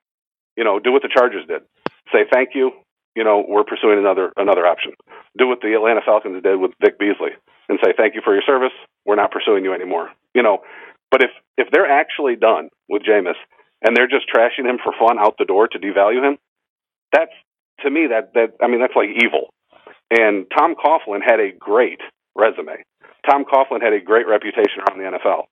You 0.56 0.64
know, 0.64 0.80
do 0.80 0.92
what 0.92 1.02
the 1.02 1.12
Chargers 1.12 1.46
did. 1.46 1.62
Say 2.12 2.24
thank 2.30 2.50
you 2.54 2.72
you 3.16 3.24
know, 3.24 3.42
we're 3.48 3.64
pursuing 3.64 3.98
another 3.98 4.30
another 4.36 4.66
option. 4.66 4.92
Do 5.36 5.48
what 5.48 5.60
the 5.62 5.72
Atlanta 5.74 6.02
Falcons 6.04 6.42
did 6.42 6.60
with 6.60 6.72
Vic 6.80 6.98
Beasley 6.98 7.32
and 7.68 7.78
say 7.82 7.94
thank 7.96 8.14
you 8.14 8.20
for 8.22 8.34
your 8.34 8.44
service. 8.46 8.76
We're 9.06 9.16
not 9.16 9.32
pursuing 9.32 9.64
you 9.64 9.72
anymore. 9.72 10.10
You 10.34 10.42
know, 10.42 10.58
but 11.10 11.22
if 11.24 11.30
if 11.56 11.68
they're 11.72 11.90
actually 11.90 12.36
done 12.36 12.68
with 12.88 13.02
Jameis 13.02 13.40
and 13.82 13.96
they're 13.96 14.06
just 14.06 14.26
trashing 14.28 14.68
him 14.68 14.78
for 14.84 14.92
fun 15.00 15.18
out 15.18 15.36
the 15.38 15.46
door 15.46 15.66
to 15.66 15.78
devalue 15.78 16.22
him, 16.22 16.36
that's 17.10 17.32
to 17.80 17.90
me 17.90 18.06
that 18.08 18.34
that 18.34 18.52
I 18.62 18.68
mean 18.68 18.80
that's 18.80 18.94
like 18.94 19.08
evil. 19.08 19.48
And 20.10 20.46
Tom 20.54 20.74
Coughlin 20.76 21.20
had 21.24 21.40
a 21.40 21.56
great 21.58 22.00
resume. 22.36 22.84
Tom 23.28 23.44
Coughlin 23.44 23.82
had 23.82 23.92
a 23.92 24.00
great 24.00 24.28
reputation 24.28 24.84
around 24.86 24.98
the 24.98 25.18
NFL, 25.18 25.50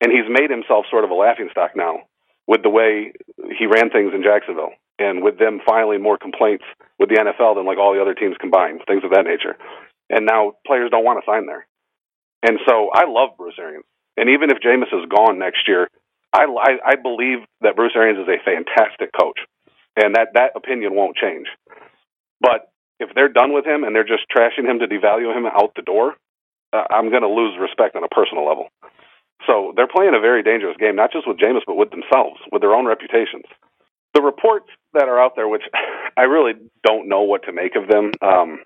and 0.00 0.10
he's 0.10 0.28
made 0.28 0.50
himself 0.50 0.86
sort 0.90 1.04
of 1.04 1.10
a 1.10 1.14
laughingstock 1.14 1.76
now 1.76 2.08
with 2.46 2.62
the 2.62 2.70
way 2.70 3.12
he 3.58 3.66
ran 3.66 3.90
things 3.90 4.12
in 4.14 4.22
Jacksonville 4.22 4.72
and 4.98 5.22
with 5.22 5.38
them 5.38 5.60
filing 5.66 6.02
more 6.02 6.18
complaints 6.18 6.64
with 6.98 7.08
the 7.08 7.16
NFL 7.16 7.56
than 7.56 7.66
like 7.66 7.78
all 7.78 7.94
the 7.94 8.00
other 8.00 8.14
teams 8.14 8.36
combined, 8.40 8.80
things 8.86 9.04
of 9.04 9.10
that 9.12 9.24
nature. 9.24 9.56
And 10.08 10.26
now 10.26 10.54
players 10.66 10.90
don't 10.90 11.04
want 11.04 11.22
to 11.22 11.30
sign 11.30 11.46
there. 11.46 11.66
And 12.42 12.58
so 12.66 12.90
I 12.92 13.04
love 13.06 13.36
Bruce 13.36 13.54
Arians. 13.58 13.84
And 14.16 14.30
even 14.30 14.50
if 14.50 14.58
Jameis 14.58 14.92
is 14.92 15.08
gone 15.08 15.38
next 15.38 15.68
year, 15.68 15.88
I, 16.32 16.44
I, 16.44 16.92
I 16.92 16.94
believe 16.96 17.38
that 17.60 17.76
Bruce 17.76 17.92
Arians 17.94 18.18
is 18.18 18.28
a 18.28 18.44
fantastic 18.44 19.10
coach, 19.18 19.40
and 19.96 20.14
that 20.14 20.28
that 20.34 20.52
opinion 20.54 20.94
won't 20.94 21.16
change. 21.16 21.46
But 22.40 22.69
if 23.00 23.10
they're 23.14 23.32
done 23.32 23.52
with 23.52 23.66
him 23.66 23.82
and 23.84 23.96
they're 23.96 24.06
just 24.06 24.28
trashing 24.30 24.68
him 24.68 24.78
to 24.78 24.86
devalue 24.86 25.34
him 25.34 25.46
out 25.46 25.72
the 25.74 25.82
door, 25.82 26.14
uh, 26.72 26.84
I'm 26.90 27.10
going 27.10 27.22
to 27.26 27.28
lose 27.28 27.58
respect 27.58 27.96
on 27.96 28.04
a 28.04 28.12
personal 28.14 28.46
level. 28.46 28.68
So 29.46 29.72
they're 29.74 29.88
playing 29.90 30.14
a 30.14 30.20
very 30.20 30.42
dangerous 30.42 30.76
game, 30.78 30.94
not 30.94 31.10
just 31.10 31.26
with 31.26 31.38
Jameis, 31.38 31.66
but 31.66 31.76
with 31.76 31.90
themselves, 31.90 32.38
with 32.52 32.62
their 32.62 32.74
own 32.74 32.86
reputations 32.86 33.48
the 34.14 34.22
reports 34.22 34.66
that 34.94 35.08
are 35.08 35.20
out 35.20 35.36
there, 35.36 35.48
which 35.48 35.62
I 36.16 36.22
really 36.22 36.52
don't 36.84 37.08
know 37.08 37.22
what 37.22 37.44
to 37.44 37.52
make 37.52 37.76
of 37.76 37.88
them, 37.88 38.12
um, 38.22 38.60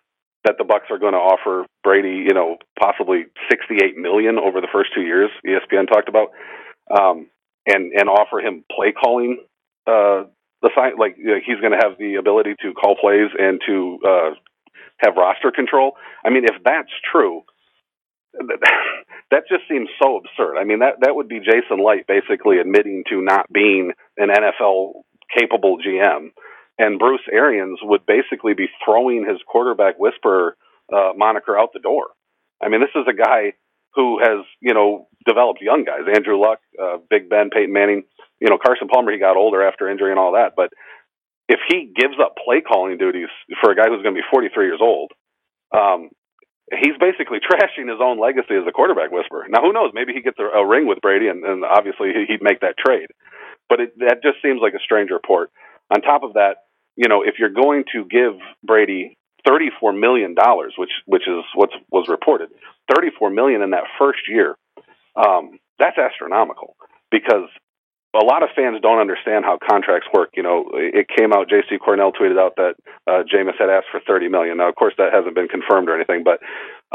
that 0.45 0.57
the 0.59 0.65
Bucs 0.65 0.91
are 0.91 0.99
going 0.99 1.15
to 1.15 1.19
offer 1.19 1.67
Brady, 1.83 2.25
you 2.27 2.35
know, 2.35 2.59
possibly 2.79 3.25
68 3.51 3.97
million 3.97 4.39
over 4.39 4.61
the 4.61 4.69
first 4.73 4.91
two 4.95 5.03
years. 5.03 5.31
ESPN 5.47 5.89
talked 5.89 6.09
about, 6.09 6.29
um, 6.91 7.29
and 7.67 7.93
and 7.93 8.09
offer 8.09 8.41
him 8.41 8.65
play 8.71 8.93
calling. 8.93 9.39
Uh, 9.87 10.25
the 10.65 10.71
sign 10.75 10.97
like 10.99 11.17
you 11.19 11.37
know, 11.37 11.41
he's 11.45 11.61
going 11.61 11.77
to 11.77 11.83
have 11.85 11.99
the 11.99 12.17
ability 12.17 12.57
to 12.63 12.73
call 12.73 12.97
plays 12.97 13.29
and 13.39 13.61
to 13.67 13.99
uh, 14.03 14.31
have 14.99 15.15
roster 15.17 15.53
control. 15.53 15.93
I 16.25 16.31
mean, 16.31 16.45
if 16.45 16.57
that's 16.65 16.91
true, 17.13 17.43
that 18.35 19.45
just 19.49 19.69
seems 19.69 19.89
so 20.03 20.17
absurd. 20.17 20.57
I 20.57 20.65
mean, 20.65 20.81
that 20.81 21.01
that 21.03 21.15
would 21.15 21.29
be 21.29 21.39
Jason 21.39 21.85
Licht 21.85 22.09
basically 22.09 22.59
admitting 22.59 23.05
to 23.11 23.21
not 23.21 23.53
being 23.53 23.93
an 24.17 24.31
NFL 24.31 25.05
capable 25.37 25.79
GM. 25.79 26.33
And 26.79 26.99
Bruce 26.99 27.23
Arians 27.31 27.79
would 27.83 28.05
basically 28.07 28.55
be 28.55 28.67
throwing 28.85 29.25
his 29.29 29.39
quarterback 29.47 29.99
whisperer 29.99 30.57
uh, 30.93 31.13
moniker 31.15 31.57
out 31.59 31.73
the 31.73 31.79
door. 31.79 32.09
I 32.61 32.69
mean, 32.69 32.81
this 32.81 32.95
is 32.97 33.07
a 33.09 33.13
guy 33.13 33.53
who 33.95 34.19
has, 34.21 34.45
you 34.61 34.75
know, 34.75 35.09
developed 35.27 35.61
young 35.63 35.85
guys. 35.85 36.03
Andrew 36.15 36.41
Luck, 36.41 36.59
uh, 36.81 36.99
Big 37.09 37.29
Ben, 37.29 37.51
Peyton 37.51 37.73
Manning. 37.73 38.05
You 38.41 38.51
know, 38.51 38.59
Carson 38.59 38.89
Palmer, 38.89 39.13
he 39.13 39.19
got 39.19 39.37
older 39.37 39.67
after 39.67 39.89
injury 39.89 40.11
and 40.11 40.19
all 40.19 40.33
that. 40.33 40.53
But 40.57 40.71
if 41.49 41.61
he 41.69 41.93
gives 41.95 42.15
up 42.21 42.35
play 42.45 42.61
calling 42.61 42.99
duties 42.99 43.29
for 43.61 43.71
a 43.71 43.77
guy 43.77 43.89
who's 43.89 44.03
going 44.03 44.15
to 44.15 44.21
be 44.21 44.31
43 44.31 44.67
years 44.67 44.81
old, 44.83 45.13
um, 45.73 46.11
he's 46.71 46.97
basically 46.99 47.39
trashing 47.51 47.89
his 47.89 48.01
own 48.01 48.21
legacy 48.21 48.55
as 48.55 48.67
a 48.67 48.73
quarterback 48.73 49.11
whisperer. 49.11 49.47
Now, 49.49 49.63
who 49.63 49.73
knows? 49.73 49.91
Maybe 49.95 50.13
he 50.13 50.23
gets 50.23 50.39
a, 50.39 50.45
a 50.59 50.67
ring 50.67 50.87
with 50.87 51.01
Brady, 51.01 51.29
and, 51.29 51.45
and 51.45 51.65
obviously 51.65 52.13
he'd 52.29 52.43
make 52.43 52.61
that 52.61 52.77
trade. 52.79 53.09
But 53.69 53.81
it, 53.81 53.99
that 53.99 54.23
just 54.23 54.43
seems 54.43 54.61
like 54.61 54.75
a 54.75 54.83
strange 54.83 55.11
report. 55.11 55.51
On 55.95 56.01
top 56.01 56.23
of 56.23 56.35
that, 56.35 56.65
you 56.97 57.09
know, 57.09 57.23
if 57.23 57.37
you're 57.39 57.51
going 57.51 57.85
to 57.93 58.05
give 58.05 58.39
Brady 58.63 59.17
thirty-four 59.47 59.93
million 59.93 60.35
dollars, 60.35 60.75
which 60.77 60.93
which 61.07 61.29
is 61.29 61.45
what 61.55 61.71
was 61.91 62.07
reported, 62.09 62.51
thirty-four 62.95 63.31
million 63.31 63.63
in 63.63 63.71
that 63.71 63.85
first 63.99 64.21
year, 64.29 64.57
um, 65.17 65.59
that's 65.79 65.99
astronomical 65.99 66.77
because 67.11 67.49
a 68.15 68.25
lot 68.25 68.43
of 68.43 68.51
fans 68.55 68.79
don't 68.81 69.01
understand 69.01 69.45
how 69.45 69.59
contracts 69.59 70.09
work. 70.15 70.31
You 70.35 70.43
know, 70.43 70.71
it 70.75 71.09
came 71.09 71.33
out. 71.33 71.49
J.C. 71.49 71.79
Cornell 71.79 72.13
tweeted 72.13 72.39
out 72.39 72.55
that 72.57 72.75
uh, 73.07 73.23
Jameis 73.25 73.59
had 73.59 73.71
asked 73.71 73.87
for 73.91 74.01
thirty 74.07 74.29
million. 74.29 74.59
Now, 74.59 74.69
of 74.69 74.77
course, 74.77 74.95
that 74.99 75.13
hasn't 75.13 75.35
been 75.35 75.49
confirmed 75.49 75.89
or 75.89 75.97
anything, 75.97 76.25
but 76.25 76.41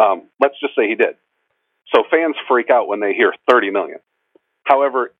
um, 0.01 0.23
let's 0.39 0.59
just 0.59 0.75
say 0.75 0.87
he 0.87 0.95
did. 0.95 1.15
So 1.93 2.03
fans 2.09 2.35
freak 2.47 2.69
out 2.69 2.87
when 2.87 2.99
they 2.99 3.13
hear 3.13 3.33
thirty 3.49 3.69
million. 3.69 3.99
However, 4.63 5.13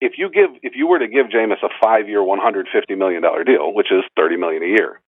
if 0.00 0.14
you 0.18 0.28
give 0.30 0.50
if 0.62 0.74
you 0.74 0.86
were 0.88 0.98
to 0.98 1.08
give 1.08 1.26
Jameis 1.26 1.62
a 1.62 1.68
five 1.82 2.08
year, 2.08 2.22
one 2.22 2.40
hundred 2.40 2.66
fifty 2.72 2.94
million 2.94 3.22
dollar 3.22 3.44
deal, 3.44 3.72
which 3.72 3.92
is 3.92 4.02
thirty 4.16 4.36
million 4.36 4.62
a 4.62 4.66
year, 4.66 5.00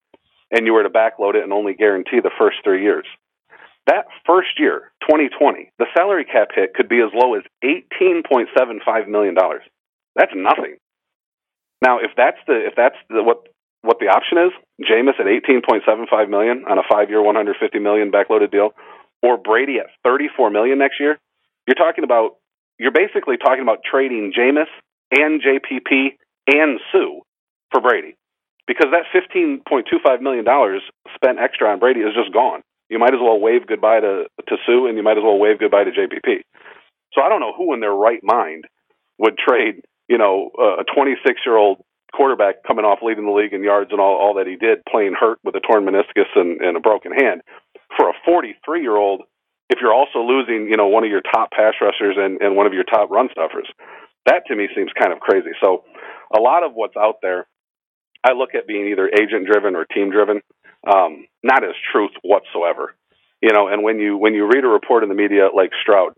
and 0.55 0.65
you 0.65 0.73
were 0.73 0.83
to 0.83 0.89
backload 0.89 1.35
it 1.35 1.43
and 1.43 1.51
only 1.51 1.73
guarantee 1.73 2.21
the 2.23 2.31
first 2.39 2.57
three 2.63 2.81
years, 2.81 3.05
that 3.87 4.05
first 4.25 4.57
year, 4.57 4.91
2020, 5.01 5.69
the 5.77 5.85
salary 5.95 6.25
cap 6.25 6.49
hit 6.55 6.73
could 6.73 6.89
be 6.89 7.01
as 7.01 7.11
low 7.13 7.35
as 7.35 7.43
eighteen 7.61 8.23
point 8.25 8.49
seven 8.57 8.79
five 8.83 9.07
million 9.07 9.35
dollars. 9.35 9.61
That's 10.15 10.31
nothing. 10.33 10.77
Now, 11.83 11.99
if 11.99 12.11
that's 12.17 12.39
the 12.47 12.65
if 12.65 12.73
that's 12.75 12.95
the, 13.09 13.21
what 13.21 13.45
what 13.81 13.99
the 13.99 14.07
option 14.07 14.39
is, 14.39 14.51
Jameis 14.81 15.19
at 15.19 15.27
eighteen 15.27 15.61
point 15.61 15.83
seven 15.85 16.07
five 16.09 16.29
million 16.29 16.63
on 16.67 16.79
a 16.79 16.83
five 16.89 17.09
year, 17.09 17.21
one 17.21 17.35
hundred 17.35 17.57
fifty 17.59 17.77
million 17.77 18.11
backloaded 18.11 18.49
deal, 18.49 18.71
or 19.21 19.37
Brady 19.37 19.77
at 19.77 19.87
thirty 20.03 20.29
four 20.35 20.49
million 20.49 20.79
next 20.79 20.99
year, 20.99 21.19
you're 21.67 21.75
talking 21.75 22.03
about 22.03 22.37
you're 22.79 22.95
basically 22.95 23.37
talking 23.37 23.61
about 23.61 23.79
trading 23.83 24.33
Jameis 24.33 24.71
and 25.11 25.41
JPP 25.43 26.17
and 26.47 26.79
Suh 26.91 27.21
for 27.71 27.81
Brady 27.81 28.15
because 28.67 28.87
that 28.91 29.05
$15.25 29.13 30.21
million 30.21 30.45
spent 31.15 31.39
extra 31.39 31.69
on 31.69 31.79
Brady 31.79 32.01
is 32.01 32.15
just 32.15 32.33
gone. 32.33 32.61
You 32.89 32.99
might 32.99 33.13
as 33.13 33.19
well 33.21 33.39
wave 33.39 33.67
goodbye 33.67 33.99
to, 33.99 34.25
to 34.47 34.55
Suh 34.65 34.85
and 34.87 34.97
you 34.97 35.03
might 35.03 35.17
as 35.17 35.23
well 35.23 35.39
wave 35.39 35.59
goodbye 35.59 35.85
to 35.85 35.91
JPP. 35.91 36.41
So 37.13 37.21
I 37.21 37.29
don't 37.29 37.39
know 37.39 37.53
who 37.55 37.73
in 37.73 37.79
their 37.79 37.93
right 37.93 38.21
mind 38.23 38.65
would 39.17 39.37
trade 39.37 39.81
you 40.07 40.17
know, 40.17 40.51
a 40.57 40.83
26 40.95 41.41
year 41.45 41.57
old 41.57 41.83
quarterback 42.15 42.63
coming 42.65 42.85
off 42.85 42.99
leading 43.01 43.25
the 43.25 43.31
league 43.31 43.53
in 43.53 43.63
yards 43.63 43.91
and 43.91 43.99
all, 43.99 44.15
all 44.15 44.33
that 44.35 44.47
he 44.47 44.55
did, 44.55 44.79
playing 44.89 45.15
hurt 45.19 45.39
with 45.43 45.55
a 45.55 45.59
torn 45.59 45.85
meniscus 45.85 46.29
and, 46.35 46.61
and 46.61 46.77
a 46.77 46.79
broken 46.79 47.11
hand. 47.11 47.41
For 47.97 48.09
a 48.09 48.13
43 48.25 48.81
year 48.81 48.95
old, 48.95 49.21
if 49.69 49.79
you're 49.81 49.93
also 49.93 50.19
losing, 50.19 50.67
you 50.69 50.77
know, 50.77 50.87
one 50.87 51.03
of 51.03 51.09
your 51.09 51.21
top 51.21 51.51
pass 51.51 51.73
rushers 51.81 52.15
and, 52.17 52.39
and 52.41 52.55
one 52.55 52.67
of 52.67 52.73
your 52.73 52.83
top 52.83 53.09
run 53.09 53.29
stuffers, 53.31 53.67
that 54.25 54.43
to 54.47 54.55
me 54.55 54.67
seems 54.75 54.91
kind 54.99 55.11
of 55.11 55.19
crazy. 55.19 55.51
So 55.61 55.83
a 56.35 56.39
lot 56.39 56.63
of 56.63 56.73
what's 56.73 56.95
out 56.95 57.15
there, 57.21 57.47
I 58.23 58.33
look 58.33 58.55
at 58.55 58.67
being 58.67 58.87
either 58.87 59.07
agent 59.09 59.47
driven 59.47 59.75
or 59.75 59.85
team 59.85 60.11
driven, 60.11 60.41
um, 60.87 61.25
not 61.43 61.63
as 61.63 61.75
truth 61.91 62.11
whatsoever. 62.23 62.95
You 63.41 63.51
know, 63.53 63.67
and 63.67 63.83
when 63.83 63.99
you 63.99 64.17
when 64.17 64.33
you 64.33 64.47
read 64.47 64.63
a 64.63 64.67
report 64.67 65.03
in 65.03 65.09
the 65.09 65.15
media 65.15 65.49
like 65.55 65.71
Stroud, 65.81 66.13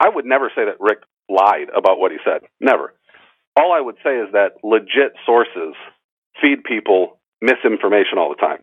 I 0.00 0.08
would 0.08 0.24
never 0.24 0.50
say 0.54 0.64
that 0.64 0.80
Rick 0.80 0.98
lied 1.28 1.68
about 1.76 1.98
what 1.98 2.12
he 2.12 2.18
said. 2.24 2.42
Never. 2.60 2.94
All 3.56 3.72
I 3.72 3.80
would 3.80 3.96
say 4.04 4.16
is 4.16 4.28
that 4.32 4.62
legit 4.62 5.12
sources 5.24 5.74
feed 6.42 6.64
people 6.64 7.18
misinformation 7.40 8.18
all 8.18 8.28
the 8.30 8.40
time. 8.40 8.60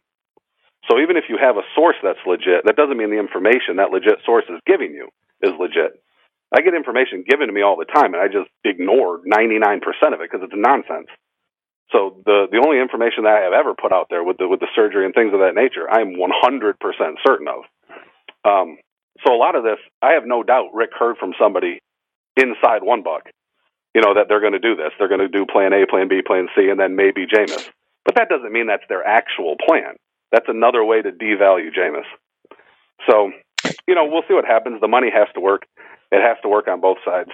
So 0.90 1.00
even 1.00 1.16
if 1.18 1.26
you 1.30 1.38
have 1.40 1.58
a 1.58 1.66
source 1.76 1.96
that's 2.04 2.20
legit, 2.28 2.66
that 2.66 2.76
doesn't 2.76 2.98
mean 2.98 3.10
the 3.10 3.20
information 3.20 3.78
that 3.78 3.92
legit 3.92 4.20
source 4.26 4.46
is 4.50 4.60
giving 4.68 4.92
you 4.92 5.08
is 5.42 5.54
legit. 5.60 6.04
I 6.54 6.62
get 6.62 6.76
information 6.76 7.24
given 7.28 7.48
to 7.48 7.54
me 7.54 7.64
all 7.64 7.78
the 7.78 7.90
time, 7.90 8.14
and 8.14 8.22
I 8.22 8.28
just 8.28 8.50
ignore 8.64 9.22
99% 9.26 9.82
of 10.14 10.22
it 10.22 10.30
because 10.30 10.44
it's 10.44 10.54
nonsense. 10.56 11.08
So 11.92 12.22
the 12.26 12.48
the 12.52 12.58
only 12.58 12.80
information 12.80 13.24
that 13.26 13.38
I 13.38 13.42
have 13.44 13.54
ever 13.54 13.76
put 13.76 13.92
out 13.92 14.08
there 14.10 14.24
with 14.24 14.38
the 14.38 14.48
with 14.48 14.60
the 14.60 14.72
surgery 14.76 15.06
and 15.06 15.14
things 15.14 15.34
of 15.34 15.40
that 15.40 15.56
nature, 15.56 15.90
I'm 15.90 16.16
100% 16.16 16.76
certain 17.26 17.48
of. 17.48 17.64
Um, 18.46 18.78
so 19.26 19.34
a 19.34 19.38
lot 19.38 19.56
of 19.56 19.64
this, 19.64 19.78
I 20.02 20.14
have 20.14 20.26
no 20.26 20.44
doubt 20.44 20.74
Rick 20.74 20.92
heard 20.98 21.18
from 21.18 21.34
somebody 21.40 21.80
inside 22.36 22.84
One 22.84 23.04
Buc, 23.04 23.30
you 23.94 24.02
know, 24.02 24.14
that 24.16 24.28
they're 24.28 24.42
going 24.42 24.54
to 24.54 24.60
do 24.60 24.76
this. 24.76 24.92
They're 24.98 25.08
going 25.08 25.22
to 25.22 25.28
do 25.28 25.46
plan 25.46 25.72
A, 25.74 25.86
plan 25.86 26.08
B, 26.08 26.22
plan 26.26 26.48
C, 26.56 26.70
and 26.70 26.80
then 26.80 26.96
maybe 26.96 27.26
Jameis. 27.26 27.70
But 28.06 28.16
that 28.16 28.28
doesn't 28.30 28.52
mean 28.52 28.68
that's 28.68 28.84
their 28.90 29.06
actual 29.06 29.56
plan. 29.66 29.96
That's 30.32 30.50
another 30.50 30.84
way 30.84 31.02
to 31.02 31.12
devalue 31.12 31.70
Jameis. 31.72 32.10
So, 33.10 33.32
you 33.88 33.96
know, 33.96 34.06
we'll 34.06 34.24
see 34.28 34.34
what 34.34 34.46
happens. 34.46 34.82
The 34.82 34.88
money 34.88 35.10
has 35.14 35.28
to 35.36 35.40
work. 35.40 35.64
It 36.12 36.22
has 36.22 36.38
to 36.42 36.50
work 36.50 36.68
on 36.68 36.82
both 36.82 36.98
sides. 37.06 37.30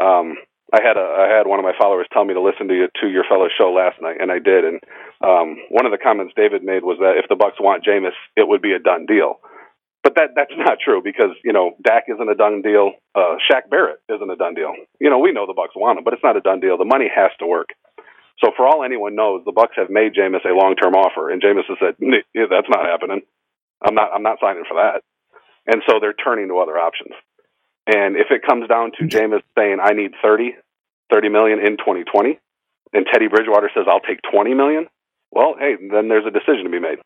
Um, 0.00 0.36
I 0.74 0.82
had 0.82 0.98
a 0.98 1.06
I 1.06 1.30
had 1.30 1.46
one 1.46 1.62
of 1.62 1.64
my 1.64 1.76
followers 1.78 2.10
tell 2.12 2.24
me 2.24 2.34
to 2.34 2.42
listen 2.42 2.66
to 2.66 2.74
you, 2.74 2.88
to 3.00 3.06
your 3.06 3.22
fellow 3.30 3.46
show 3.46 3.70
last 3.70 4.02
night, 4.02 4.18
and 4.18 4.32
I 4.32 4.42
did. 4.42 4.66
And 4.66 4.82
um, 5.22 5.62
one 5.70 5.86
of 5.86 5.92
the 5.94 6.02
comments 6.02 6.34
David 6.34 6.64
made 6.66 6.82
was 6.82 6.98
that 6.98 7.14
if 7.14 7.30
the 7.30 7.38
Bucs 7.38 7.62
want 7.62 7.86
Jameis, 7.86 8.18
it 8.34 8.48
would 8.48 8.60
be 8.60 8.72
a 8.72 8.82
done 8.82 9.06
deal. 9.06 9.38
But 10.02 10.16
that 10.16 10.34
that's 10.34 10.52
not 10.58 10.82
true 10.82 10.98
because 10.98 11.30
you 11.44 11.52
know 11.52 11.78
Dak 11.86 12.10
isn't 12.10 12.28
a 12.28 12.34
done 12.34 12.60
deal. 12.60 12.98
Uh, 13.14 13.38
Shaq 13.46 13.70
Barrett 13.70 14.02
isn't 14.10 14.30
a 14.30 14.36
done 14.36 14.54
deal. 14.54 14.74
You 14.98 15.10
know 15.10 15.18
we 15.18 15.30
know 15.30 15.46
the 15.46 15.54
Bucs 15.54 15.78
want 15.78 15.98
him, 15.98 16.04
but 16.04 16.12
it's 16.12 16.26
not 16.26 16.36
a 16.36 16.42
done 16.42 16.58
deal. 16.58 16.76
The 16.76 16.84
money 16.84 17.06
has 17.06 17.30
to 17.38 17.46
work. 17.46 17.70
So 18.42 18.50
for 18.56 18.66
all 18.66 18.82
anyone 18.82 19.14
knows, 19.14 19.42
the 19.46 19.54
Bucs 19.54 19.78
have 19.78 19.90
made 19.90 20.12
Jameis 20.18 20.44
a 20.44 20.58
long 20.58 20.74
term 20.74 20.94
offer, 20.94 21.30
and 21.30 21.40
Jameis 21.40 21.70
has 21.70 21.78
said 21.78 21.94
yeah, 22.02 22.50
that's 22.50 22.68
not 22.68 22.84
happening. 22.84 23.22
I'm 23.80 23.94
not 23.94 24.10
I'm 24.12 24.26
not 24.26 24.38
signing 24.42 24.64
for 24.66 24.74
that. 24.82 25.06
And 25.66 25.82
so 25.88 26.00
they're 26.00 26.18
turning 26.18 26.48
to 26.48 26.58
other 26.58 26.76
options. 26.76 27.14
And 27.86 28.16
if 28.16 28.28
it 28.30 28.42
comes 28.46 28.68
down 28.68 28.92
to 28.98 29.04
Jameis 29.04 29.42
saying 29.58 29.78
I 29.82 29.92
need 29.92 30.12
30, 30.22 30.56
30 31.14 31.30
million 31.30 31.58
in 31.62 31.78
2020, 31.78 32.38
and 32.92 33.06
Teddy 33.06 33.28
Bridgewater 33.30 33.70
says 33.70 33.86
I'll 33.86 34.02
take 34.02 34.18
20 34.26 34.54
million, 34.54 34.90
well, 35.30 35.54
hey, 35.58 35.78
then 35.78 36.10
there's 36.10 36.26
a 36.26 36.34
decision 36.34 36.66
to 36.66 36.74
be 36.74 36.82
made. 36.82 36.98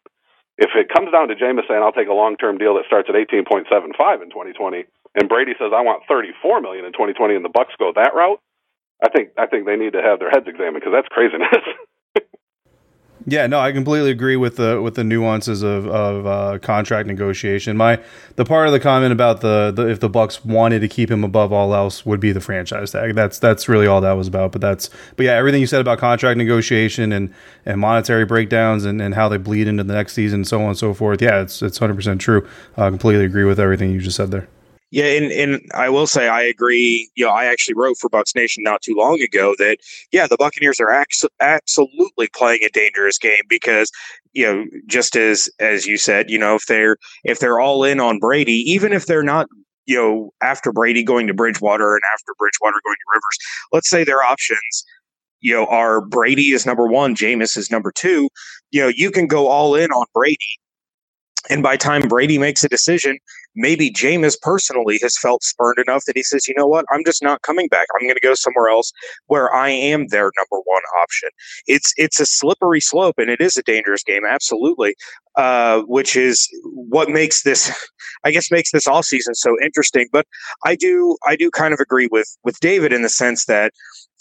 If 0.56 0.72
it 0.74 0.88
comes 0.88 1.12
down 1.12 1.28
to 1.28 1.36
Jameis 1.36 1.68
saying 1.68 1.84
I'll 1.84 1.92
take 1.92 2.08
a 2.08 2.16
long 2.16 2.36
term 2.36 2.56
deal 2.56 2.74
that 2.74 2.88
starts 2.88 3.08
at 3.08 3.14
18.75 3.14 3.68
in 4.24 4.32
2020, 4.32 4.84
and 5.14 5.28
Brady 5.28 5.52
says 5.60 5.70
I 5.76 5.84
want 5.84 6.02
34 6.08 6.60
million 6.60 6.84
in 6.84 6.92
2020, 6.92 7.36
and 7.36 7.44
the 7.44 7.52
Bucks 7.52 7.76
go 7.78 7.92
that 7.94 8.14
route, 8.14 8.40
I 9.04 9.08
think 9.08 9.30
I 9.38 9.46
think 9.46 9.66
they 9.66 9.76
need 9.76 9.92
to 9.92 10.02
have 10.02 10.18
their 10.18 10.30
heads 10.30 10.48
examined 10.48 10.82
because 10.82 10.92
that's 10.92 11.08
craziness. 11.08 11.48
Yeah, 13.30 13.46
no, 13.46 13.60
I 13.60 13.72
completely 13.72 14.10
agree 14.10 14.36
with 14.36 14.56
the 14.56 14.80
with 14.80 14.94
the 14.94 15.04
nuances 15.04 15.62
of 15.62 15.86
of 15.86 16.26
uh, 16.26 16.58
contract 16.60 17.06
negotiation. 17.06 17.76
My 17.76 18.00
the 18.36 18.44
part 18.46 18.66
of 18.66 18.72
the 18.72 18.80
comment 18.80 19.12
about 19.12 19.42
the, 19.42 19.70
the 19.70 19.86
if 19.86 20.00
the 20.00 20.08
Bucs 20.08 20.42
wanted 20.46 20.80
to 20.80 20.88
keep 20.88 21.10
him 21.10 21.22
above 21.22 21.52
all 21.52 21.74
else 21.74 22.06
would 22.06 22.20
be 22.20 22.32
the 22.32 22.40
franchise 22.40 22.92
tag. 22.92 23.14
That's 23.14 23.38
that's 23.38 23.68
really 23.68 23.86
all 23.86 24.00
that 24.00 24.12
was 24.12 24.28
about. 24.28 24.52
But 24.52 24.62
that's 24.62 24.88
but 25.16 25.26
yeah, 25.26 25.32
everything 25.32 25.60
you 25.60 25.66
said 25.66 25.82
about 25.82 25.98
contract 25.98 26.38
negotiation 26.38 27.12
and 27.12 27.34
and 27.66 27.78
monetary 27.78 28.24
breakdowns 28.24 28.86
and, 28.86 29.02
and 29.02 29.14
how 29.14 29.28
they 29.28 29.36
bleed 29.36 29.68
into 29.68 29.84
the 29.84 29.92
next 29.92 30.14
season, 30.14 30.38
and 30.38 30.48
so 30.48 30.62
on 30.62 30.68
and 30.68 30.78
so 30.78 30.94
forth. 30.94 31.20
Yeah, 31.20 31.42
it's 31.42 31.60
it's 31.60 31.76
hundred 31.76 31.96
percent 31.96 32.22
true. 32.22 32.48
I 32.78 32.88
completely 32.88 33.26
agree 33.26 33.44
with 33.44 33.60
everything 33.60 33.90
you 33.90 34.00
just 34.00 34.16
said 34.16 34.30
there. 34.30 34.48
Yeah, 34.90 35.04
and, 35.04 35.30
and 35.32 35.60
I 35.74 35.90
will 35.90 36.06
say 36.06 36.28
I 36.28 36.42
agree. 36.42 37.10
You 37.14 37.26
know, 37.26 37.30
I 37.30 37.44
actually 37.44 37.74
wrote 37.74 37.98
for 37.98 38.08
Bucs 38.08 38.34
Nation 38.34 38.62
not 38.62 38.80
too 38.80 38.94
long 38.96 39.20
ago 39.20 39.54
that 39.58 39.78
yeah, 40.12 40.26
the 40.26 40.36
Buccaneers 40.38 40.80
are 40.80 40.90
ex- 40.90 41.24
absolutely 41.40 42.28
playing 42.34 42.60
a 42.64 42.70
dangerous 42.70 43.18
game 43.18 43.42
because 43.48 43.90
you 44.32 44.46
know, 44.46 44.64
just 44.86 45.14
as 45.14 45.48
as 45.60 45.86
you 45.86 45.98
said, 45.98 46.30
you 46.30 46.38
know, 46.38 46.54
if 46.54 46.66
they're 46.66 46.96
if 47.24 47.38
they're 47.38 47.60
all 47.60 47.84
in 47.84 48.00
on 48.00 48.18
Brady, 48.18 48.62
even 48.70 48.92
if 48.92 49.06
they're 49.06 49.22
not 49.22 49.46
you 49.84 49.96
know 49.96 50.32
after 50.42 50.72
Brady 50.72 51.02
going 51.02 51.26
to 51.26 51.34
Bridgewater 51.34 51.94
and 51.94 52.02
after 52.14 52.32
Bridgewater 52.38 52.80
going 52.84 52.96
to 52.96 53.12
Rivers, 53.14 53.38
let's 53.72 53.90
say 53.90 54.04
their 54.04 54.22
options 54.22 54.84
you 55.40 55.52
know 55.54 55.66
are 55.66 56.00
Brady 56.00 56.52
is 56.52 56.64
number 56.64 56.86
one, 56.86 57.14
Jameis 57.14 57.58
is 57.58 57.70
number 57.70 57.92
two. 57.94 58.30
You 58.70 58.82
know, 58.82 58.88
you 58.88 59.10
can 59.10 59.26
go 59.26 59.48
all 59.48 59.74
in 59.74 59.90
on 59.90 60.06
Brady 60.14 60.38
and 61.50 61.62
by 61.62 61.76
time 61.76 62.08
Brady 62.08 62.38
makes 62.38 62.64
a 62.64 62.68
decision, 62.68 63.18
maybe 63.58 63.90
Jameis 63.90 64.40
personally 64.40 64.98
has 65.02 65.18
felt 65.18 65.42
spurned 65.42 65.78
enough 65.78 66.04
that 66.06 66.16
he 66.16 66.22
says, 66.22 66.46
you 66.46 66.54
know 66.56 66.66
what, 66.66 66.86
I'm 66.90 67.04
just 67.04 67.22
not 67.22 67.42
coming 67.42 67.68
back. 67.68 67.88
I'm 67.94 68.06
going 68.06 68.14
to 68.14 68.20
go 68.20 68.34
somewhere 68.34 68.68
else 68.68 68.92
where 69.26 69.52
I 69.52 69.68
am 69.68 70.06
their 70.06 70.30
number 70.36 70.62
one 70.64 70.82
option. 71.02 71.28
It's 71.66 71.92
it's 71.96 72.20
a 72.20 72.26
slippery 72.26 72.80
slope 72.80 73.16
and 73.18 73.28
it 73.28 73.40
is 73.40 73.56
a 73.56 73.62
dangerous 73.62 74.02
game, 74.02 74.22
absolutely. 74.24 74.94
Uh, 75.36 75.82
which 75.82 76.16
is 76.16 76.48
what 76.62 77.10
makes 77.10 77.42
this, 77.42 77.70
I 78.24 78.30
guess, 78.30 78.50
makes 78.50 78.72
this 78.72 78.86
all 78.86 79.02
season 79.02 79.34
so 79.34 79.56
interesting. 79.62 80.08
But 80.12 80.26
I 80.64 80.76
do 80.76 81.16
I 81.26 81.36
do 81.36 81.50
kind 81.50 81.74
of 81.74 81.80
agree 81.80 82.08
with 82.10 82.28
with 82.44 82.58
David 82.60 82.92
in 82.92 83.02
the 83.02 83.08
sense 83.08 83.46
that 83.46 83.72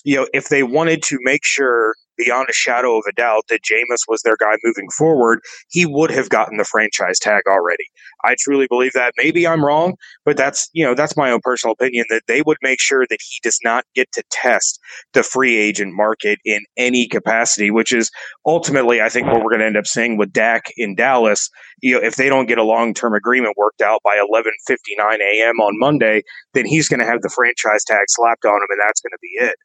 you 0.04 0.15
know 0.15 0.28
if 0.34 0.50
they 0.50 0.63
wanted 0.63 1.04
to 1.04 1.17
make 1.21 1.45
sure 1.45 1.95
beyond 2.17 2.47
a 2.49 2.53
shadow 2.53 2.97
of 2.97 3.03
a 3.08 3.13
doubt 3.13 3.43
that 3.49 3.62
Jameis 3.63 4.08
was 4.08 4.21
their 4.21 4.38
guy 4.38 4.56
moving 4.63 4.89
forward, 4.97 5.39
he 5.69 5.86
would 5.86 6.12
have 6.12 6.30
gotten 6.30 6.58
the 6.58 6.65
franchise 6.65 7.19
tag 7.19 7.43
already. 7.47 7.86
I 8.25 8.36
truly 8.39 8.67
believe 8.67 8.93
that. 8.93 9.13
Maybe 9.17 9.47
I'm 9.47 9.63
wrong, 9.63 9.95
but 10.25 10.38
that's 10.38 10.69
you 10.73 10.84
know 10.84 10.95
that's 10.95 11.15
my 11.15 11.32
own 11.32 11.39
personal 11.41 11.73
opinion 11.73 12.06
that 12.10 12.23
they 12.27 12.41
would 12.41 12.58
make 12.62 12.80
sure 12.80 13.06
that 13.10 13.19
he 13.21 13.39
does 13.43 13.60
not 13.63 13.86
get 13.95 14.12
to 14.13 14.23
test 14.32 14.80
the 15.13 15.23
free 15.23 15.58
agent 15.58 15.93
market 15.93 16.39
in 16.45 16.62
any 16.77 17.08
capacity, 17.08 17.71
which 17.71 17.93
is 17.93 18.10
ultimately 18.45 19.01
I 19.01 19.10
think 19.10 19.27
what 19.27 19.38
we're 19.43 19.51
going 19.51 19.60
to 19.60 19.65
end 19.65 19.77
up 19.77 19.88
seeing 19.88 20.17
with 20.17 20.34
Dak 20.34 20.65
in 20.77 20.95
Dallas. 20.95 21.49
You 21.82 21.95
know, 21.95 22.06
if 22.06 22.15
they 22.15 22.30
don't 22.30 22.47
get 22.47 22.58
a 22.58 22.63
long 22.63 22.93
term 22.93 23.13
agreement 23.13 23.56
worked 23.58 23.82
out 23.82 24.01
by 24.03 24.17
11:59 24.17 25.19
a.m. 25.19 25.60
on 25.60 25.80
Monday, 25.80 26.23
then 26.53 26.65
he's 26.65 26.88
going 26.88 26.99
to 26.99 27.06
have 27.06 27.21
the 27.21 27.30
franchise 27.30 27.84
tag 27.86 28.06
slapped 28.10 28.45
on 28.45 28.56
him, 28.56 28.67
and 28.69 28.82
that's 28.82 29.01
going 29.01 29.12
to 29.12 29.19
be 29.21 29.45
it. 29.45 29.56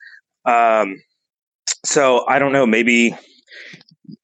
Um, 0.45 1.03
so 1.85 2.27
I 2.29 2.38
don't 2.38 2.53
know. 2.53 2.66
Maybe 2.66 3.16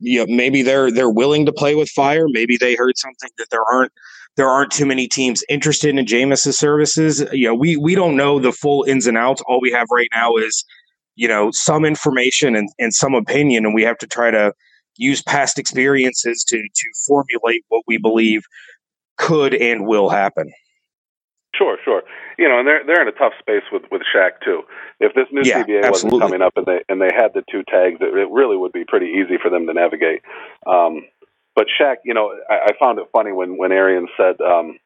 you 0.01 0.21
know, 0.21 0.35
maybe 0.35 0.63
they're 0.63 0.91
they're 0.91 1.11
willing 1.11 1.47
to 1.47 1.53
play 1.53 1.75
with 1.75 1.89
fire. 1.91 2.27
Maybe 2.29 2.57
they 2.57 2.75
heard 2.75 2.97
something 2.97 3.31
that 3.39 3.49
there 3.51 3.65
aren't 3.73 3.93
there 4.37 4.49
aren't 4.49 4.71
too 4.71 4.87
many 4.87 5.09
teams 5.09 5.43
interested 5.49 5.97
in 5.97 6.07
Jameis's 6.07 6.59
services. 6.59 7.25
You 7.33 7.49
know, 7.49 7.55
we 7.55 7.77
we 7.77 7.95
don't 7.95 8.17
know 8.17 8.39
the 8.39 8.53
full 8.53 8.85
ins 8.85 9.07
and 9.07 9.19
outs. 9.19 9.43
All 9.47 9.61
we 9.61 9.73
have 9.73 9.89
right 9.93 10.09
now 10.15 10.37
is 10.37 10.65
you 11.17 11.29
know 11.29 11.51
some 11.53 11.85
information 11.85 12.55
and, 12.55 12.69
and 12.79 12.95
some 12.95 13.15
opinion, 13.15 13.67
and 13.67 13.75
we 13.75 13.83
have 13.83 13.99
to 13.99 14.07
try 14.07 14.31
to 14.31 14.53
use 14.97 15.23
past 15.23 15.59
experiences 15.59 16.45
to 16.49 16.57
to 16.57 16.89
formulate 17.07 17.65
what 17.69 17.83
we 17.87 17.99
believe 17.99 18.43
could 19.17 19.55
and 19.55 19.87
will 19.87 20.09
happen. 20.09 20.51
Sure, 21.59 21.77
sure. 21.85 22.03
You 22.39 22.49
know, 22.49 22.61
and 22.61 22.69
they're 22.69 22.87
they're 22.87 23.03
in 23.03 23.09
a 23.09 23.19
tough 23.19 23.35
space 23.41 23.67
with 23.73 23.83
with 23.91 24.03
Shaq 24.15 24.39
too. 24.45 24.63
If 25.01 25.13
this 25.15 25.27
new 25.33 25.43
yeah, 25.45 25.65
CBA 25.65 25.83
absolutely. 25.83 26.21
wasn't 26.21 26.23
coming 26.23 26.43
up 26.43 26.57
and 26.57 26.67
they 26.67 26.81
and 26.89 27.03
they 27.03 27.11
had 27.15 27.35
the 27.35 27.43
two 27.51 27.65
tags, 27.69 27.99
it, 28.01 28.15
it 28.15 28.31
really 28.31 28.57
would 28.57 28.73
be 28.73 28.85
pretty 28.87 29.07
easy 29.07 29.37
for 29.43 29.51
them 29.51 29.67
to 29.67 29.75
navigate. 29.75 30.23
Um, 30.67 31.03
but 31.57 31.67
Shaq, 31.67 31.97
you 32.05 32.15
know, 32.15 32.31
I, 32.49 32.71
I 32.71 32.79
found 32.79 33.01
it 33.01 33.09
funny 33.13 33.33
when 33.33 33.59
when 33.59 33.73
Arian 33.73 34.07
said, 34.17 34.41
um, 34.41 34.79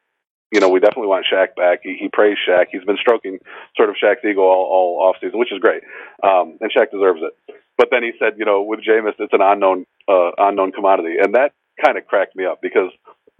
you 0.51 0.59
know, 0.59 0.69
we 0.69 0.79
definitely 0.79 1.07
want 1.13 1.27
Shaq 1.31 1.55
back. 1.55 1.81
He, 1.83 1.95
he 1.99 2.09
praised 2.11 2.39
Shaq. 2.49 2.65
He's 2.71 2.83
been 2.83 2.97
stroking 2.99 3.37
sort 3.77 3.89
of 3.89 3.95
Shaq's 4.03 4.25
ego 4.25 4.41
all, 4.41 4.65
all 4.65 5.07
off 5.07 5.17
season, 5.21 5.37
which 5.37 5.53
is 5.53 5.59
great, 5.59 5.83
um, 6.23 6.57
and 6.59 6.71
Shaq 6.73 6.89
deserves 6.89 7.21
it. 7.21 7.33
But 7.77 7.89
then 7.91 8.01
he 8.01 8.11
said, 8.17 8.33
you 8.37 8.45
know, 8.45 8.63
with 8.63 8.79
Jameis, 8.81 9.13
it's 9.19 9.33
an 9.33 9.41
unknown 9.41 9.85
uh, 10.09 10.31
unknown 10.39 10.71
commodity, 10.71 11.17
and 11.21 11.35
that 11.35 11.53
kind 11.85 11.99
of 11.99 12.07
cracked 12.07 12.35
me 12.35 12.45
up 12.45 12.61
because 12.61 12.89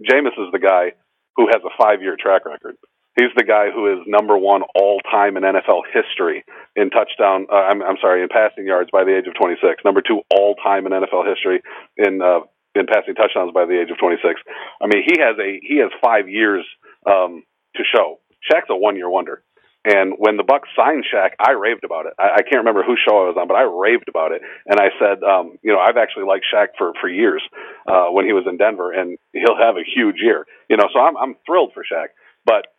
Jameis 0.02 0.38
is 0.38 0.52
the 0.52 0.58
guy 0.58 0.92
who 1.36 1.46
has 1.46 1.62
a 1.64 1.74
five 1.76 2.02
year 2.02 2.16
track 2.18 2.46
record. 2.46 2.76
He's 3.16 3.30
the 3.36 3.44
guy 3.44 3.70
who 3.70 3.92
is 3.92 4.00
number 4.06 4.36
one 4.36 4.62
all 4.74 5.00
time 5.10 5.36
in 5.36 5.44
NFL 5.44 5.82
history 5.92 6.44
in 6.74 6.90
touchdown. 6.90 7.46
Uh, 7.50 7.70
I'm, 7.70 7.82
I'm 7.82 7.96
sorry, 8.00 8.22
in 8.22 8.28
passing 8.28 8.66
yards 8.66 8.90
by 8.90 9.04
the 9.04 9.16
age 9.16 9.26
of 9.28 9.34
26. 9.34 9.84
Number 9.84 10.02
two 10.02 10.22
all 10.34 10.56
time 10.56 10.86
in 10.86 10.92
NFL 10.92 11.28
history 11.28 11.62
in 11.96 12.20
uh, 12.20 12.40
in 12.74 12.86
passing 12.86 13.14
touchdowns 13.14 13.52
by 13.54 13.66
the 13.66 13.80
age 13.80 13.90
of 13.90 13.98
26. 13.98 14.40
I 14.82 14.86
mean, 14.86 15.04
he 15.06 15.20
has 15.20 15.38
a 15.38 15.60
he 15.62 15.78
has 15.78 15.90
five 16.02 16.28
years 16.28 16.66
um, 17.06 17.44
to 17.76 17.82
show. 17.84 18.18
Shaq's 18.50 18.66
a 18.70 18.76
one 18.76 18.96
year 18.96 19.08
wonder. 19.08 19.42
And 19.84 20.14
when 20.16 20.38
the 20.38 20.42
Bucs 20.42 20.72
signed 20.74 21.04
Shaq, 21.04 21.36
I 21.38 21.52
raved 21.52 21.84
about 21.84 22.06
it. 22.06 22.14
I, 22.18 22.40
I 22.40 22.42
can't 22.42 22.64
remember 22.64 22.82
whose 22.82 23.00
show 23.06 23.20
I 23.20 23.28
was 23.28 23.36
on, 23.38 23.46
but 23.46 23.54
I 23.54 23.68
raved 23.68 24.08
about 24.08 24.32
it. 24.32 24.40
And 24.64 24.80
I 24.80 24.88
said, 24.98 25.22
um, 25.22 25.58
you 25.62 25.70
know, 25.70 25.78
I've 25.78 25.98
actually 25.98 26.24
liked 26.24 26.46
Shaq 26.52 26.68
for 26.78 26.92
for 27.00 27.08
years 27.08 27.42
uh, 27.86 28.06
when 28.10 28.26
he 28.26 28.32
was 28.32 28.44
in 28.48 28.56
Denver, 28.56 28.90
and 28.92 29.18
he'll 29.32 29.60
have 29.60 29.76
a 29.76 29.84
huge 29.84 30.16
year. 30.18 30.46
You 30.68 30.78
know, 30.78 30.88
so 30.92 30.98
I'm 30.98 31.16
I'm 31.16 31.36
thrilled 31.46 31.72
for 31.74 31.84
Shaq. 31.84 32.08
But 32.44 32.73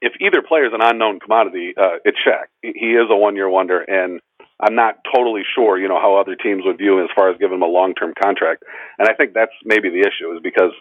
if 0.00 0.12
either 0.20 0.42
player 0.46 0.66
is 0.66 0.72
an 0.72 0.80
unknown 0.82 1.20
commodity, 1.20 1.74
uh, 1.76 1.98
it's 2.04 2.18
Shaq. 2.18 2.46
He 2.62 2.94
is 2.94 3.06
a 3.10 3.16
one 3.16 3.36
year 3.36 3.48
wonder, 3.48 3.80
and 3.80 4.20
I'm 4.60 4.74
not 4.74 4.98
totally 5.14 5.42
sure, 5.54 5.78
you 5.78 5.88
know, 5.88 6.00
how 6.00 6.16
other 6.16 6.36
teams 6.36 6.62
would 6.64 6.78
view 6.78 6.98
him 6.98 7.04
as 7.04 7.10
far 7.14 7.30
as 7.30 7.38
giving 7.38 7.56
him 7.56 7.62
a 7.62 7.66
long 7.66 7.94
term 7.94 8.12
contract. 8.20 8.64
And 8.98 9.08
I 9.08 9.14
think 9.14 9.34
that's 9.34 9.52
maybe 9.64 9.88
the 9.90 10.00
issue 10.00 10.34
is 10.34 10.40
because 10.42 10.72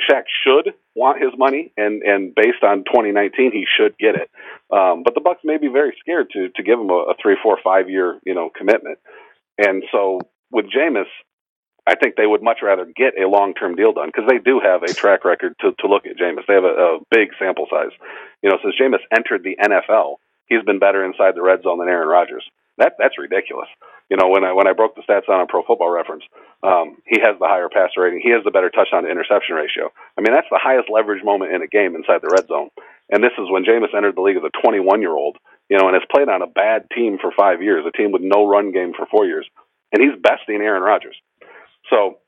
Shaq 0.00 0.24
should 0.44 0.74
want 0.94 1.22
his 1.22 1.32
money, 1.36 1.72
and 1.76 2.02
and 2.02 2.34
based 2.34 2.62
on 2.62 2.84
2019, 2.84 3.52
he 3.52 3.66
should 3.66 3.96
get 3.98 4.14
it. 4.14 4.30
Um, 4.72 5.02
but 5.02 5.14
the 5.14 5.20
Bucs 5.20 5.44
may 5.44 5.58
be 5.58 5.68
very 5.68 5.94
scared 6.00 6.30
to 6.32 6.48
to 6.48 6.62
give 6.62 6.78
him 6.78 6.90
a, 6.90 7.12
a 7.12 7.14
three, 7.20 7.36
four, 7.42 7.58
five 7.62 7.88
year 7.90 8.18
you 8.24 8.34
know 8.34 8.50
commitment. 8.56 8.98
And 9.58 9.82
so 9.90 10.20
with 10.52 10.66
Jameis, 10.66 11.10
I 11.88 11.96
think 11.96 12.16
they 12.16 12.28
would 12.28 12.42
much 12.44 12.60
rather 12.62 12.84
get 12.84 13.16
a 13.16 13.26
long 13.26 13.54
term 13.54 13.74
deal 13.74 13.96
done 13.96 14.12
because 14.12 14.28
they 14.28 14.36
do 14.36 14.60
have 14.60 14.82
a 14.82 14.92
track 14.92 15.24
record 15.24 15.56
to 15.64 15.72
to 15.80 15.88
look 15.88 16.04
at 16.04 16.20
Jameis. 16.20 16.44
They 16.44 16.52
have 16.52 16.68
a, 16.68 16.76
a 16.76 16.98
big 17.10 17.32
sample 17.40 17.64
size. 17.70 17.96
You 18.44 18.50
know, 18.50 18.58
since 18.60 18.76
Jameis 18.76 19.00
entered 19.08 19.40
the 19.42 19.56
NFL, 19.56 20.20
he's 20.52 20.62
been 20.68 20.78
better 20.78 21.00
inside 21.02 21.32
the 21.34 21.40
red 21.42 21.62
zone 21.64 21.78
than 21.78 21.88
Aaron 21.88 22.08
Rodgers. 22.08 22.44
That 22.76 23.00
that's 23.00 23.16
ridiculous. 23.16 23.68
You 24.12 24.16
know, 24.20 24.28
when 24.28 24.44
I 24.44 24.52
when 24.52 24.68
I 24.68 24.76
broke 24.76 24.96
the 24.96 25.02
stats 25.08 25.24
down 25.26 25.40
on 25.40 25.48
Pro 25.48 25.64
Football 25.64 25.88
Reference, 25.88 26.24
um, 26.62 27.00
he 27.08 27.24
has 27.24 27.40
the 27.40 27.48
higher 27.48 27.72
passer 27.72 28.04
rating. 28.04 28.20
He 28.20 28.36
has 28.36 28.44
the 28.44 28.52
better 28.52 28.68
touchdown 28.68 29.04
to 29.04 29.10
interception 29.10 29.56
ratio. 29.56 29.88
I 30.16 30.20
mean, 30.20 30.36
that's 30.36 30.52
the 30.52 30.60
highest 30.60 30.92
leverage 30.92 31.24
moment 31.24 31.56
in 31.56 31.64
a 31.64 31.72
game 31.72 31.96
inside 31.96 32.20
the 32.20 32.32
red 32.36 32.48
zone. 32.48 32.68
And 33.08 33.24
this 33.24 33.32
is 33.40 33.48
when 33.48 33.64
Jameis 33.64 33.96
entered 33.96 34.16
the 34.16 34.24
league 34.24 34.36
as 34.36 34.44
a 34.44 34.52
21 34.60 35.00
year 35.00 35.16
old. 35.16 35.40
You 35.72 35.76
know, 35.76 35.88
and 35.88 35.96
has 35.96 36.08
played 36.12 36.28
on 36.28 36.40
a 36.40 36.48
bad 36.48 36.88
team 36.94 37.16
for 37.20 37.32
five 37.32 37.60
years, 37.60 37.84
a 37.84 37.92
team 37.96 38.12
with 38.12 38.22
no 38.24 38.48
run 38.48 38.72
game 38.72 38.92
for 38.96 39.04
four 39.04 39.26
years, 39.26 39.44
and 39.92 40.00
he's 40.00 40.16
besting 40.16 40.64
Aaron 40.64 40.82
Rodgers. 40.82 41.16
So 41.90 42.18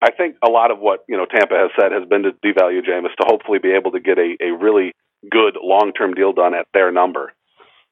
I 0.00 0.10
think 0.10 0.36
a 0.44 0.50
lot 0.50 0.70
of 0.70 0.78
what 0.78 1.04
you 1.08 1.16
know 1.16 1.26
Tampa 1.26 1.54
has 1.54 1.70
said 1.78 1.92
has 1.92 2.08
been 2.08 2.22
to 2.22 2.32
devalue 2.44 2.82
Jameis 2.82 3.14
to 3.20 3.26
hopefully 3.26 3.58
be 3.58 3.72
able 3.72 3.92
to 3.92 4.00
get 4.00 4.18
a, 4.18 4.36
a 4.40 4.52
really 4.52 4.92
good 5.30 5.56
long 5.60 5.92
term 5.92 6.14
deal 6.14 6.32
done 6.32 6.54
at 6.54 6.66
their 6.72 6.92
number. 6.92 7.32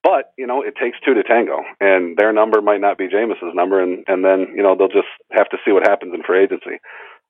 But 0.03 0.33
you 0.39 0.47
know, 0.47 0.63
it 0.63 0.75
takes 0.81 0.99
two 1.05 1.15
to 1.15 1.25
tango, 1.25 1.63
and 1.81 2.17
their 2.17 2.33
number 2.33 2.61
might 2.61 2.81
not 2.81 2.97
be 2.97 3.09
Jameis's 3.09 3.55
number, 3.55 3.83
and 3.83 4.05
and 4.07 4.25
then 4.25 4.55
you 4.55 4.63
know 4.63 4.77
they'll 4.77 4.89
just 4.89 5.11
have 5.33 5.49
to 5.51 5.59
see 5.65 5.73
what 5.73 5.87
happens 5.87 6.15
in 6.15 6.23
free 6.23 6.45
agency. 6.45 6.79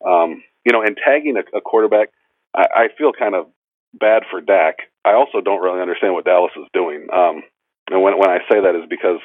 Um, 0.06 0.42
you 0.64 0.72
know, 0.72 0.82
and 0.82 0.98
tagging 1.02 1.36
a, 1.38 1.56
a 1.56 1.62
quarterback, 1.62 2.10
I, 2.54 2.66
I 2.74 2.88
feel 2.98 3.12
kind 3.12 3.34
of 3.34 3.46
bad 3.94 4.24
for 4.30 4.42
Dak. 4.42 4.76
I 5.06 5.14
also 5.14 5.40
don't 5.40 5.62
really 5.62 5.80
understand 5.80 6.12
what 6.12 6.26
Dallas 6.26 6.52
is 6.56 6.68
doing. 6.74 7.06
Um, 7.10 7.42
and 7.90 8.02
when 8.02 8.18
when 8.18 8.28
I 8.28 8.40
say 8.50 8.60
that 8.60 8.76
is 8.76 8.84
because 8.90 9.20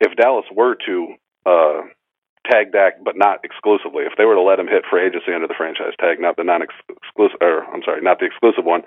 if 0.00 0.16
Dallas 0.16 0.46
were 0.54 0.76
to 0.86 1.14
uh, 1.44 1.80
tag 2.46 2.72
Dak, 2.72 3.02
but 3.04 3.16
not 3.16 3.44
exclusively, 3.44 4.04
if 4.04 4.14
they 4.16 4.24
were 4.24 4.34
to 4.34 4.42
let 4.42 4.58
him 4.58 4.68
hit 4.68 4.84
free 4.88 5.06
agency 5.06 5.32
under 5.34 5.48
the 5.48 5.58
franchise 5.58 5.94
tag, 6.00 6.20
not 6.20 6.36
the 6.36 6.44
non-exclusive, 6.44 7.38
or 7.40 7.64
I'm 7.68 7.82
sorry, 7.84 8.00
not 8.00 8.18
the 8.18 8.26
exclusive 8.26 8.64
one, 8.64 8.82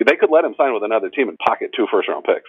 they 0.00 0.16
could 0.16 0.30
let 0.30 0.44
him 0.44 0.54
sign 0.56 0.72
with 0.72 0.84
another 0.84 1.10
team 1.10 1.28
and 1.28 1.38
pocket 1.38 1.70
two 1.76 1.86
first-round 1.90 2.24
picks. 2.24 2.48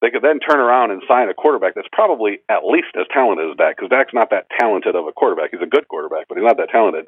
They 0.00 0.08
could 0.08 0.22
then 0.24 0.40
turn 0.40 0.60
around 0.60 0.92
and 0.92 1.02
sign 1.06 1.28
a 1.28 1.34
quarterback 1.34 1.74
that's 1.74 1.92
probably 1.92 2.40
at 2.48 2.64
least 2.64 2.96
as 2.96 3.04
talented 3.12 3.50
as 3.50 3.56
Dak, 3.56 3.76
because 3.76 3.90
Dak's 3.90 4.14
not 4.16 4.30
that 4.30 4.48
talented 4.58 4.96
of 4.96 5.06
a 5.06 5.12
quarterback. 5.12 5.50
He's 5.52 5.60
a 5.60 5.68
good 5.68 5.88
quarterback, 5.88 6.26
but 6.28 6.38
he's 6.38 6.46
not 6.46 6.56
that 6.56 6.70
talented. 6.70 7.04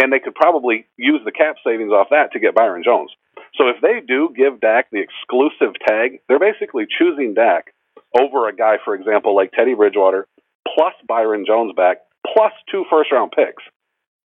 And 0.00 0.12
they 0.12 0.20
could 0.20 0.34
probably 0.34 0.86
use 0.96 1.20
the 1.24 1.32
cap 1.32 1.56
savings 1.64 1.92
off 1.92 2.08
that 2.10 2.32
to 2.32 2.40
get 2.40 2.54
Byron 2.54 2.84
Jones. 2.84 3.12
So 3.56 3.68
if 3.68 3.76
they 3.80 4.00
do 4.06 4.32
give 4.34 4.60
Dak 4.60 4.88
the 4.90 5.00
exclusive 5.00 5.74
tag, 5.86 6.20
they're 6.28 6.38
basically 6.38 6.86
choosing 6.86 7.34
Dak 7.34 7.72
over 8.18 8.48
a 8.48 8.56
guy, 8.56 8.76
for 8.84 8.94
example, 8.94 9.36
like 9.36 9.52
Teddy 9.52 9.74
Bridgewater, 9.74 10.26
plus 10.74 10.94
Byron 11.06 11.44
Jones 11.46 11.72
back, 11.76 11.98
plus 12.32 12.52
two 12.70 12.84
first 12.90 13.12
round 13.12 13.32
picks. 13.32 13.62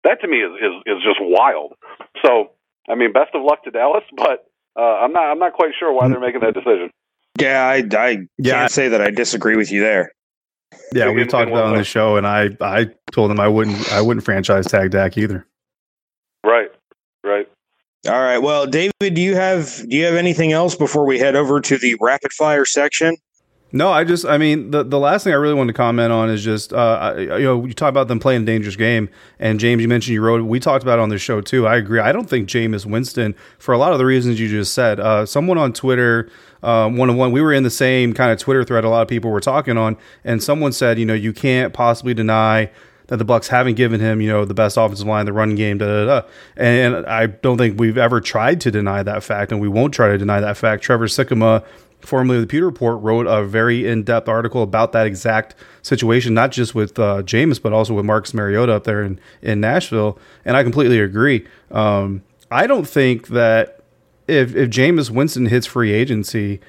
That 0.03 0.21
to 0.21 0.27
me 0.27 0.37
is, 0.37 0.51
is, 0.61 0.97
is 0.97 1.03
just 1.03 1.19
wild. 1.19 1.73
So, 2.25 2.51
I 2.89 2.95
mean, 2.95 3.11
best 3.11 3.31
of 3.33 3.43
luck 3.43 3.63
to 3.65 3.71
Dallas, 3.71 4.03
but 4.15 4.45
uh, 4.77 4.81
I'm 4.81 5.11
not 5.11 5.31
I'm 5.31 5.39
not 5.39 5.53
quite 5.53 5.71
sure 5.77 5.91
why 5.91 6.07
they're 6.07 6.19
making 6.19 6.41
that 6.41 6.53
decision. 6.53 6.89
Yeah, 7.39 7.63
I, 7.65 7.83
I 7.97 8.17
Yeah. 8.37 8.53
can't 8.53 8.71
say 8.71 8.87
that 8.89 9.01
I 9.01 9.11
disagree 9.11 9.55
with 9.57 9.71
you 9.71 9.81
there. 9.81 10.11
Yeah, 10.93 11.11
we've 11.11 11.27
talked 11.27 11.49
about 11.49 11.65
it 11.65 11.71
on 11.71 11.77
the 11.77 11.83
show, 11.83 12.15
and 12.17 12.25
I 12.25 12.49
I 12.61 12.87
told 13.11 13.31
him 13.31 13.39
I 13.39 13.47
wouldn't 13.47 13.91
I 13.91 14.01
wouldn't 14.01 14.23
franchise 14.25 14.65
tag 14.67 14.91
Dak 14.91 15.17
either. 15.17 15.45
Right, 16.45 16.69
right. 17.23 17.47
All 18.07 18.13
right. 18.21 18.37
Well, 18.37 18.65
David, 18.65 18.93
do 18.99 19.21
you 19.21 19.35
have 19.35 19.83
do 19.89 19.97
you 19.97 20.05
have 20.05 20.15
anything 20.15 20.51
else 20.53 20.75
before 20.75 21.05
we 21.05 21.19
head 21.19 21.35
over 21.35 21.59
to 21.59 21.77
the 21.77 21.95
rapid 21.99 22.31
fire 22.31 22.65
section? 22.65 23.17
No, 23.71 23.91
I 23.91 24.03
just, 24.03 24.25
I 24.25 24.39
mean, 24.39 24.71
the, 24.71 24.83
the 24.83 24.97
last 24.97 25.23
thing 25.23 25.31
I 25.31 25.35
really 25.35 25.53
wanted 25.53 25.73
to 25.73 25.77
comment 25.77 26.11
on 26.11 26.29
is 26.31 26.43
just, 26.43 26.73
uh, 26.73 27.13
I, 27.15 27.19
you 27.19 27.43
know, 27.43 27.65
you 27.65 27.73
talk 27.73 27.89
about 27.89 28.07
them 28.07 28.19
playing 28.19 28.41
a 28.41 28.45
dangerous 28.45 28.75
game, 28.75 29.09
and 29.37 29.59
James, 29.59 29.79
you 29.81 29.87
mentioned 29.87 30.15
you 30.15 30.23
wrote, 30.23 30.43
we 30.43 30.59
talked 30.59 30.81
about 30.81 30.97
it 30.97 31.03
on 31.03 31.09
the 31.09 31.19
show 31.19 31.39
too. 31.39 31.67
I 31.67 31.75
agree. 31.75 31.99
I 31.99 32.11
don't 32.11 32.27
think 32.27 32.49
Jameis 32.49 32.87
Winston, 32.87 33.35
for 33.59 33.73
a 33.73 33.77
lot 33.77 33.91
of 33.91 33.99
the 33.99 34.05
reasons 34.05 34.39
you 34.39 34.49
just 34.49 34.73
said, 34.73 34.99
uh, 34.99 35.23
someone 35.27 35.59
on 35.59 35.71
Twitter, 35.71 36.29
um, 36.63 36.97
one 36.97 37.11
on 37.11 37.17
one, 37.17 37.31
we 37.31 37.41
were 37.41 37.53
in 37.53 37.61
the 37.61 37.69
same 37.69 38.13
kind 38.13 38.31
of 38.31 38.39
Twitter 38.39 38.63
thread. 38.63 38.83
A 38.85 38.89
lot 38.89 39.03
of 39.03 39.07
people 39.07 39.29
were 39.29 39.39
talking 39.39 39.77
on, 39.77 39.97
and 40.23 40.41
someone 40.41 40.71
said, 40.71 40.97
you 40.97 41.05
know, 41.05 41.13
you 41.13 41.31
can't 41.31 41.71
possibly 41.71 42.15
deny 42.15 42.71
that 43.09 43.17
the 43.17 43.25
Bucs 43.25 43.47
haven't 43.47 43.75
given 43.75 43.99
him, 43.99 44.19
you 44.21 44.29
know, 44.29 44.45
the 44.45 44.53
best 44.53 44.77
offensive 44.77 45.07
line, 45.07 45.25
the 45.25 45.33
run 45.33 45.55
game, 45.55 45.77
da 45.77 45.85
da 45.85 46.05
da. 46.21 46.27
And 46.57 47.05
I 47.05 47.27
don't 47.27 47.57
think 47.57 47.79
we've 47.79 47.97
ever 47.97 48.21
tried 48.21 48.61
to 48.61 48.71
deny 48.71 49.03
that 49.03 49.23
fact, 49.23 49.51
and 49.51 49.59
we 49.61 49.67
won't 49.67 49.93
try 49.93 50.09
to 50.09 50.17
deny 50.17 50.39
that 50.39 50.57
fact. 50.57 50.83
Trevor 50.83 51.07
Sikkema, 51.07 51.63
formerly 52.01 52.37
of 52.37 52.41
the 52.43 52.47
Pewter 52.47 52.65
Report, 52.65 53.01
wrote 53.01 53.27
a 53.27 53.43
very 53.43 53.87
in-depth 53.87 54.27
article 54.27 54.63
about 54.63 54.91
that 54.93 55.05
exact 55.05 55.55
situation, 55.81 56.33
not 56.33 56.51
just 56.51 56.73
with 56.73 56.97
uh, 56.97 57.21
Jameis, 57.23 57.61
but 57.61 57.73
also 57.73 57.93
with 57.93 58.05
Marcus 58.05 58.33
Mariota 58.33 58.73
up 58.73 58.83
there 58.83 59.03
in 59.03 59.19
in 59.41 59.59
Nashville. 59.59 60.17
And 60.45 60.55
I 60.57 60.63
completely 60.63 60.99
agree. 60.99 61.47
Um, 61.71 62.23
I 62.51 62.67
don't 62.67 62.87
think 62.87 63.27
that 63.27 63.83
if 64.27 64.55
if 64.55 64.69
Jameis 64.69 65.09
Winston 65.09 65.47
hits 65.47 65.65
free 65.65 65.91
agency, 65.91 66.59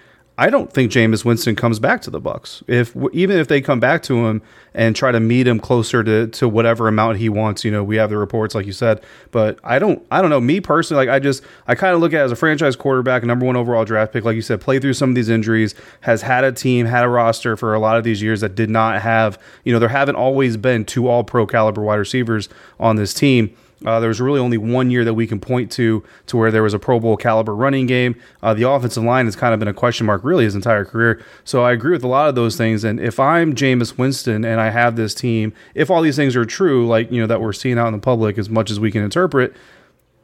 I 0.40 0.48
don't 0.48 0.72
think 0.72 0.90
Jameis 0.90 1.22
Winston 1.22 1.55
comes 1.55 1.79
back 1.79 2.00
to 2.00 2.11
the 2.11 2.18
Bucs. 2.18 2.62
If 2.66 2.96
even 3.12 3.38
if 3.38 3.48
they 3.48 3.61
come 3.61 3.79
back 3.79 4.03
to 4.05 4.26
him 4.26 4.40
and 4.72 4.96
try 4.96 5.12
to 5.12 5.20
meet 5.20 5.46
him 5.46 5.61
closer 5.61 6.03
to, 6.03 6.29
to 6.29 6.48
whatever 6.48 6.88
amount 6.88 7.18
he 7.18 7.29
wants, 7.29 7.62
you 7.62 7.70
know, 7.70 7.85
we 7.85 7.96
have 7.96 8.09
the 8.09 8.16
reports 8.16 8.55
like 8.55 8.64
you 8.64 8.72
said, 8.72 9.03
but 9.33 9.59
I 9.62 9.79
don't 9.79 10.03
I 10.11 10.22
don't 10.22 10.31
know. 10.31 10.40
Me 10.40 10.59
personally, 10.62 11.05
like 11.05 11.14
I 11.14 11.18
just 11.18 11.42
I 11.66 11.74
kind 11.74 11.94
of 11.94 12.00
look 12.00 12.14
at 12.14 12.24
as 12.24 12.33
a 12.33 12.37
franchise 12.37 12.74
quarterback, 12.74 13.22
number 13.22 13.44
one 13.44 13.55
overall 13.55 13.85
draft 13.85 14.14
pick, 14.14 14.24
like 14.24 14.35
you 14.35 14.40
said, 14.40 14.62
play 14.62 14.79
through 14.79 14.94
some 14.94 15.11
of 15.11 15.14
these 15.14 15.29
injuries, 15.29 15.74
has 16.00 16.22
had 16.22 16.42
a 16.42 16.53
team, 16.53 16.87
had 16.87 17.05
a 17.05 17.09
roster 17.11 17.55
for 17.55 17.74
a 17.74 17.79
lot 17.79 17.98
of 17.98 18.05
these 18.05 18.22
years 18.22 18.40
that 18.40 18.55
did 18.55 18.70
not 18.70 19.03
have, 19.03 19.38
you 19.64 19.74
know, 19.74 19.79
there 19.79 19.90
haven't 19.90 20.16
always 20.16 20.57
been 20.57 20.87
two 20.87 21.07
all 21.07 21.22
pro 21.22 21.46
caliber 21.46 21.83
wide 21.83 21.96
receivers 21.96 22.48
on 22.79 22.96
this 22.96 23.12
team. 23.12 23.55
Uh, 23.85 23.99
there 23.99 24.09
was 24.09 24.21
really 24.21 24.38
only 24.38 24.59
one 24.59 24.90
year 24.90 25.05
that 25.05 25.14
we 25.14 25.27
can 25.27 25.40
point 25.40 25.71
to 25.73 26.05
to 26.27 26.37
where 26.37 26.51
there 26.51 26.62
was 26.62 26.75
a 26.75 26.79
Pro 26.79 27.01
Bowl 27.01 27.16
caliber 27.16 27.55
running 27.55 27.87
game. 27.87 28.14
Uh, 28.43 28.53
the 28.53 28.69
offensive 28.69 29.03
line 29.03 29.25
has 29.25 29.37
kind 29.37 29.55
of 29.55 29.61
been 29.61 29.69
a 29.69 29.75
question 29.75 30.07
mark 30.07 30.23
really 30.23 30.45
his 30.45 30.55
entire 30.55 30.85
career. 30.85 31.23
So 31.45 31.62
I 31.62 31.73
agree 31.73 31.93
with 31.93 32.05
a 32.05 32.09
lot 32.09 32.29
of 32.29 32.35
those 32.35 32.57
things. 32.57 32.85
And 32.85 33.01
if 33.01 33.19
I'm 33.19 33.55
Jameis 33.55 33.97
Winston 33.97 34.45
and 34.45 34.61
I 34.61 34.71
have 34.71 34.97
this 34.97 35.14
team, 35.14 35.53
if 35.75 35.90
all 35.90 36.03
these 36.03 36.16
things 36.16 36.37
are 36.37 36.45
true, 36.45 36.87
like 36.87 37.11
you 37.11 37.21
know 37.21 37.27
that 37.27 37.40
we're 37.40 37.53
seeing 37.53 37.79
out 37.79 37.88
in 37.88 37.93
the 37.93 37.99
public 37.99 38.37
as 38.38 38.51
much 38.51 38.71
as 38.71 38.79
we 38.79 38.90
can 38.90 39.03
interpret, 39.03 39.55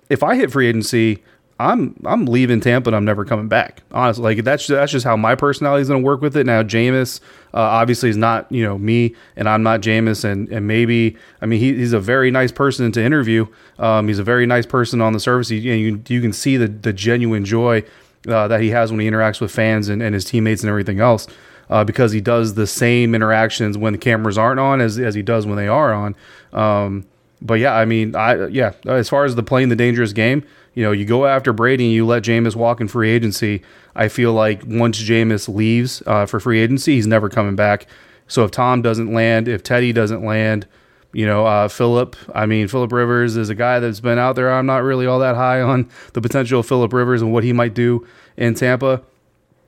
if 0.09 0.23
I 0.23 0.37
hit 0.37 0.53
free 0.53 0.69
agency, 0.69 1.23
I'm 1.59 1.97
I'm 2.05 2.27
leaving 2.27 2.61
Tampa 2.61 2.91
and 2.91 2.97
I'm 2.97 3.05
never 3.05 3.25
coming 3.25 3.49
back. 3.49 3.83
Honestly, 3.91 4.23
like 4.23 4.45
that's 4.45 4.67
that's 4.67 4.93
just 4.93 5.05
how 5.05 5.17
my 5.17 5.35
personality 5.35 5.83
is 5.83 5.89
going 5.89 6.03
to 6.03 6.05
work 6.05 6.21
with 6.21 6.37
it. 6.37 6.45
Now, 6.45 6.63
Jameis 6.63 7.21
uh, 7.55 7.61
obviously 7.61 8.11
is 8.11 8.17
not 8.17 8.51
you 8.53 8.63
know 8.63 8.77
me, 8.77 9.15
and 9.37 9.49
I'm 9.49 9.63
not 9.63 9.81
Jameis, 9.81 10.25
and 10.25 10.49
and 10.51 10.67
maybe 10.67 11.17
I 11.41 11.47
mean 11.47 11.59
he, 11.59 11.75
he's 11.75 11.95
a 11.95 12.01
very 12.01 12.31
nice 12.31 12.53
person 12.53 12.93
to 12.93 13.03
interview. 13.03 13.47
Um, 13.79 14.09
he's 14.09 14.19
a 14.19 14.25
very 14.25 14.45
nice 14.45 14.67
person 14.67 15.01
on 15.01 15.15
the 15.15 15.21
surface. 15.21 15.49
He, 15.49 15.57
you 15.57 16.03
you 16.09 16.21
can 16.21 16.33
see 16.35 16.59
the 16.59 16.69
the 16.69 16.93
genuine 16.93 17.47
joy 17.47 17.85
uh, 18.29 18.49
that 18.49 18.61
he 18.61 18.71
has 18.71 18.91
when 18.91 19.01
he 19.01 19.09
interacts 19.09 19.41
with 19.41 19.51
fans 19.51 19.89
and, 19.89 20.03
and 20.03 20.15
his 20.15 20.25
teammates 20.27 20.63
and 20.63 20.69
everything 20.69 21.01
else. 21.01 21.27
Uh, 21.69 21.83
because 21.83 22.13
he 22.13 22.21
does 22.21 22.55
the 22.55 22.67
same 22.67 23.13
interactions 23.13 23.77
when 23.77 23.93
the 23.93 23.99
cameras 23.99 24.39
aren't 24.39 24.61
on 24.61 24.81
as, 24.81 25.01
as 25.01 25.17
he 25.17 25.23
does 25.23 25.47
when 25.47 25.57
they 25.57 25.67
are 25.67 25.93
on. 25.93 26.15
Um, 26.53 27.05
but 27.43 27.55
yeah, 27.55 27.75
I 27.75 27.85
mean, 27.85 28.15
I 28.15 28.47
yeah, 28.47 28.75
as 28.87 29.09
far 29.09 29.25
as 29.25 29.35
the 29.35 29.43
playing 29.43 29.69
the 29.69 29.77
dangerous 29.77 30.13
game, 30.13 30.45
you 30.77 30.83
know, 30.83 30.93
you 30.93 31.07
go 31.07 31.25
after 31.27 31.55
Brady 31.55 31.87
and 31.87 31.93
you 31.93 32.07
let 32.07 32.23
Jameis 32.23 32.55
walk 32.55 32.83
in 32.83 32.87
free 32.87 33.11
agency. 33.11 33.63
I 33.97 34.09
feel 34.09 34.35
like 34.35 34.63
once 34.67 35.03
Jameis 35.03 35.53
leaves 35.53 36.03
uh, 36.07 36.27
for 36.27 36.39
free 36.39 36.61
agency, 36.61 36.97
he's 36.97 37.07
never 37.07 37.31
coming 37.31 37.57
back. 37.57 37.87
So 38.29 38.45
if 38.45 38.51
Tom 38.51 38.83
doesn't 38.83 39.11
land, 39.11 39.49
if 39.49 39.63
Teddy 39.63 39.95
doesn't 39.95 40.23
land, 40.23 40.67
you 41.15 41.25
know, 41.25 41.47
uh, 41.47 41.69
Philip. 41.69 42.15
I 42.35 42.45
mean, 42.45 42.69
Philip 42.69 42.93
Rivers 42.93 43.39
is 43.39 43.49
a 43.49 43.55
guy 43.55 43.81
that's 43.81 44.01
been 44.01 44.19
out 44.19 44.37
there. 44.37 44.53
I'm 44.53 44.67
not 44.67 44.83
really 44.83 45.07
all 45.07 45.21
that 45.21 45.35
high 45.35 45.63
on 45.63 45.89
the 46.13 46.21
potential 46.21 46.61
of 46.61 46.67
Philip 46.67 46.93
Rivers 46.93 47.23
and 47.23 47.33
what 47.33 47.43
he 47.43 47.55
might 47.55 47.73
do 47.73 48.07
in 48.37 48.55
Tampa. 48.55 49.03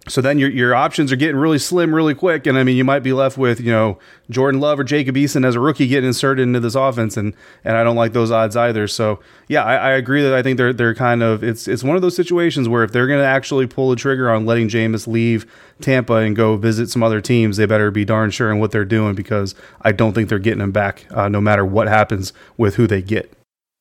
So 0.08 0.20
then 0.20 0.38
your 0.38 0.50
your 0.50 0.74
options 0.74 1.12
are 1.12 1.16
getting 1.16 1.36
really 1.36 1.58
slim 1.58 1.94
really 1.94 2.14
quick, 2.14 2.46
and 2.46 2.58
I 2.58 2.64
mean 2.64 2.76
you 2.76 2.84
might 2.84 3.02
be 3.02 3.12
left 3.12 3.38
with 3.38 3.60
you 3.60 3.70
know 3.70 3.98
Jordan 4.30 4.60
Love 4.60 4.80
or 4.80 4.84
Jacob 4.84 5.14
Eason 5.16 5.44
as 5.44 5.54
a 5.54 5.60
rookie 5.60 5.86
getting 5.86 6.08
inserted 6.08 6.42
into 6.42 6.60
this 6.60 6.74
offense, 6.74 7.16
and 7.16 7.34
and 7.64 7.76
I 7.76 7.84
don't 7.84 7.96
like 7.96 8.12
those 8.12 8.30
odds 8.30 8.56
either. 8.56 8.88
So 8.88 9.20
yeah, 9.48 9.64
I, 9.64 9.76
I 9.76 9.90
agree 9.92 10.22
that 10.22 10.34
I 10.34 10.42
think 10.42 10.56
they're 10.56 10.72
they're 10.72 10.94
kind 10.94 11.22
of 11.22 11.44
it's 11.44 11.68
it's 11.68 11.84
one 11.84 11.96
of 11.96 12.02
those 12.02 12.16
situations 12.16 12.68
where 12.68 12.84
if 12.84 12.92
they're 12.92 13.06
going 13.06 13.20
to 13.20 13.26
actually 13.26 13.66
pull 13.66 13.90
the 13.90 13.96
trigger 13.96 14.30
on 14.30 14.46
letting 14.46 14.68
Jameis 14.68 15.06
leave 15.06 15.46
Tampa 15.80 16.14
and 16.14 16.34
go 16.34 16.56
visit 16.56 16.90
some 16.90 17.02
other 17.02 17.20
teams, 17.20 17.56
they 17.56 17.66
better 17.66 17.90
be 17.90 18.04
darn 18.04 18.30
sure 18.30 18.50
in 18.50 18.58
what 18.58 18.70
they're 18.70 18.84
doing 18.84 19.14
because 19.14 19.54
I 19.82 19.92
don't 19.92 20.12
think 20.12 20.28
they're 20.28 20.38
getting 20.38 20.62
him 20.62 20.72
back 20.72 21.06
uh, 21.10 21.28
no 21.28 21.40
matter 21.40 21.64
what 21.64 21.88
happens 21.88 22.32
with 22.56 22.76
who 22.76 22.86
they 22.86 23.02
get. 23.02 23.32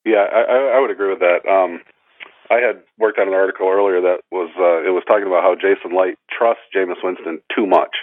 Yeah, 0.05 0.25
I, 0.31 0.77
I 0.77 0.79
would 0.79 0.91
agree 0.91 1.09
with 1.09 1.19
that. 1.19 1.45
Um, 1.49 1.81
I 2.49 2.59
had 2.63 2.83
worked 2.97 3.19
on 3.19 3.27
an 3.27 3.33
article 3.33 3.67
earlier 3.67 4.01
that 4.01 4.23
was 4.31 4.49
uh, 4.55 4.87
it 4.87 4.93
was 4.93 5.03
talking 5.07 5.27
about 5.27 5.43
how 5.43 5.55
Jason 5.55 5.95
Licht 5.95 6.17
trusts 6.31 6.63
Jameis 6.75 7.03
Winston 7.03 7.41
too 7.53 7.67
much, 7.67 7.95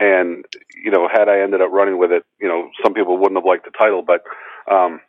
and 0.00 0.44
you 0.74 0.90
know, 0.90 1.08
had 1.10 1.28
I 1.28 1.40
ended 1.40 1.62
up 1.62 1.70
running 1.70 1.98
with 1.98 2.10
it, 2.10 2.24
you 2.40 2.48
know, 2.48 2.70
some 2.82 2.94
people 2.94 3.18
wouldn't 3.18 3.38
have 3.38 3.46
liked 3.46 3.64
the 3.64 3.76
title, 3.76 4.02
but 4.02 4.22
um, 4.70 5.00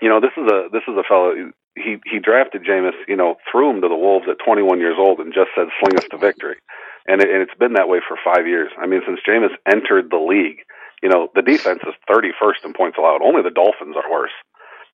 you 0.00 0.08
know, 0.08 0.20
this 0.20 0.34
is 0.36 0.50
a 0.50 0.68
this 0.72 0.82
is 0.88 0.98
a 0.98 1.06
fellow. 1.06 1.34
He 1.74 1.96
he 2.04 2.18
drafted 2.18 2.64
Jameis, 2.66 2.98
you 3.06 3.16
know, 3.16 3.36
threw 3.50 3.70
him 3.70 3.80
to 3.82 3.88
the 3.88 3.96
wolves 3.96 4.26
at 4.28 4.42
21 4.44 4.78
years 4.78 4.96
old, 4.98 5.20
and 5.20 5.32
just 5.32 5.50
said, 5.54 5.70
"Sling 5.78 5.96
us 5.96 6.08
to 6.10 6.18
victory," 6.18 6.58
and 7.06 7.22
it, 7.22 7.30
and 7.30 7.40
it's 7.42 7.58
been 7.58 7.74
that 7.74 7.88
way 7.88 8.00
for 8.06 8.18
five 8.18 8.46
years. 8.46 8.70
I 8.78 8.86
mean, 8.86 9.02
since 9.06 9.20
Jameis 9.26 9.54
entered 9.70 10.10
the 10.10 10.18
league, 10.18 10.66
you 11.02 11.08
know, 11.08 11.30
the 11.34 11.42
defense 11.42 11.80
is 11.86 11.94
31st 12.10 12.66
in 12.66 12.72
points 12.74 12.98
allowed. 12.98 13.22
Only 13.22 13.42
the 13.42 13.54
Dolphins 13.54 13.96
are 13.96 14.10
worse 14.10 14.34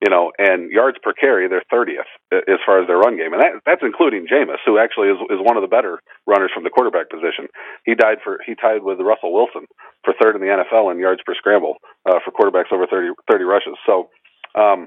you 0.00 0.10
know, 0.10 0.30
and 0.38 0.70
yards 0.70 0.96
per 1.02 1.12
carry, 1.12 1.48
they're 1.48 1.66
30th 1.72 2.06
as 2.30 2.62
far 2.64 2.80
as 2.80 2.86
their 2.86 2.98
run 2.98 3.16
game, 3.18 3.32
and 3.34 3.42
that, 3.42 3.58
that's 3.66 3.82
including 3.82 4.26
Jameis, 4.30 4.62
who 4.64 4.78
actually 4.78 5.08
is 5.08 5.18
is 5.30 5.42
one 5.42 5.56
of 5.56 5.62
the 5.62 5.70
better 5.70 5.98
runners 6.26 6.50
from 6.54 6.62
the 6.62 6.70
quarterback 6.70 7.10
position. 7.10 7.50
He 7.84 7.94
died 7.94 8.18
for 8.22 8.38
he 8.46 8.54
tied 8.54 8.82
with 8.82 9.00
Russell 9.00 9.34
Wilson 9.34 9.66
for 10.04 10.14
third 10.14 10.36
in 10.36 10.42
the 10.42 10.54
NFL 10.54 10.92
in 10.92 10.98
yards 10.98 11.22
per 11.26 11.34
scramble 11.34 11.76
uh, 12.06 12.22
for 12.22 12.30
quarterbacks 12.30 12.70
over 12.72 12.86
30, 12.86 13.10
30 13.30 13.44
rushes. 13.44 13.74
So, 13.86 14.08
um, 14.54 14.86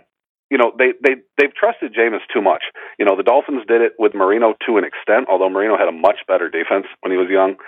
you 0.49 0.57
know, 0.57 0.71
they 0.79 0.95
they 1.03 1.19
they've 1.35 1.55
trusted 1.55 1.91
Jameis 1.91 2.23
too 2.31 2.41
much. 2.41 2.63
You 2.97 3.03
know, 3.03 3.17
the 3.17 3.27
Dolphins 3.27 3.67
did 3.67 3.81
it 3.81 3.93
with 3.99 4.15
Marino 4.15 4.55
to 4.65 4.77
an 4.77 4.85
extent, 4.87 5.27
although 5.29 5.49
Marino 5.49 5.77
had 5.77 5.89
a 5.91 5.95
much 5.95 6.23
better 6.27 6.47
defense 6.47 6.87
when 7.01 7.11
he 7.11 7.17
was 7.19 7.27
young. 7.27 7.59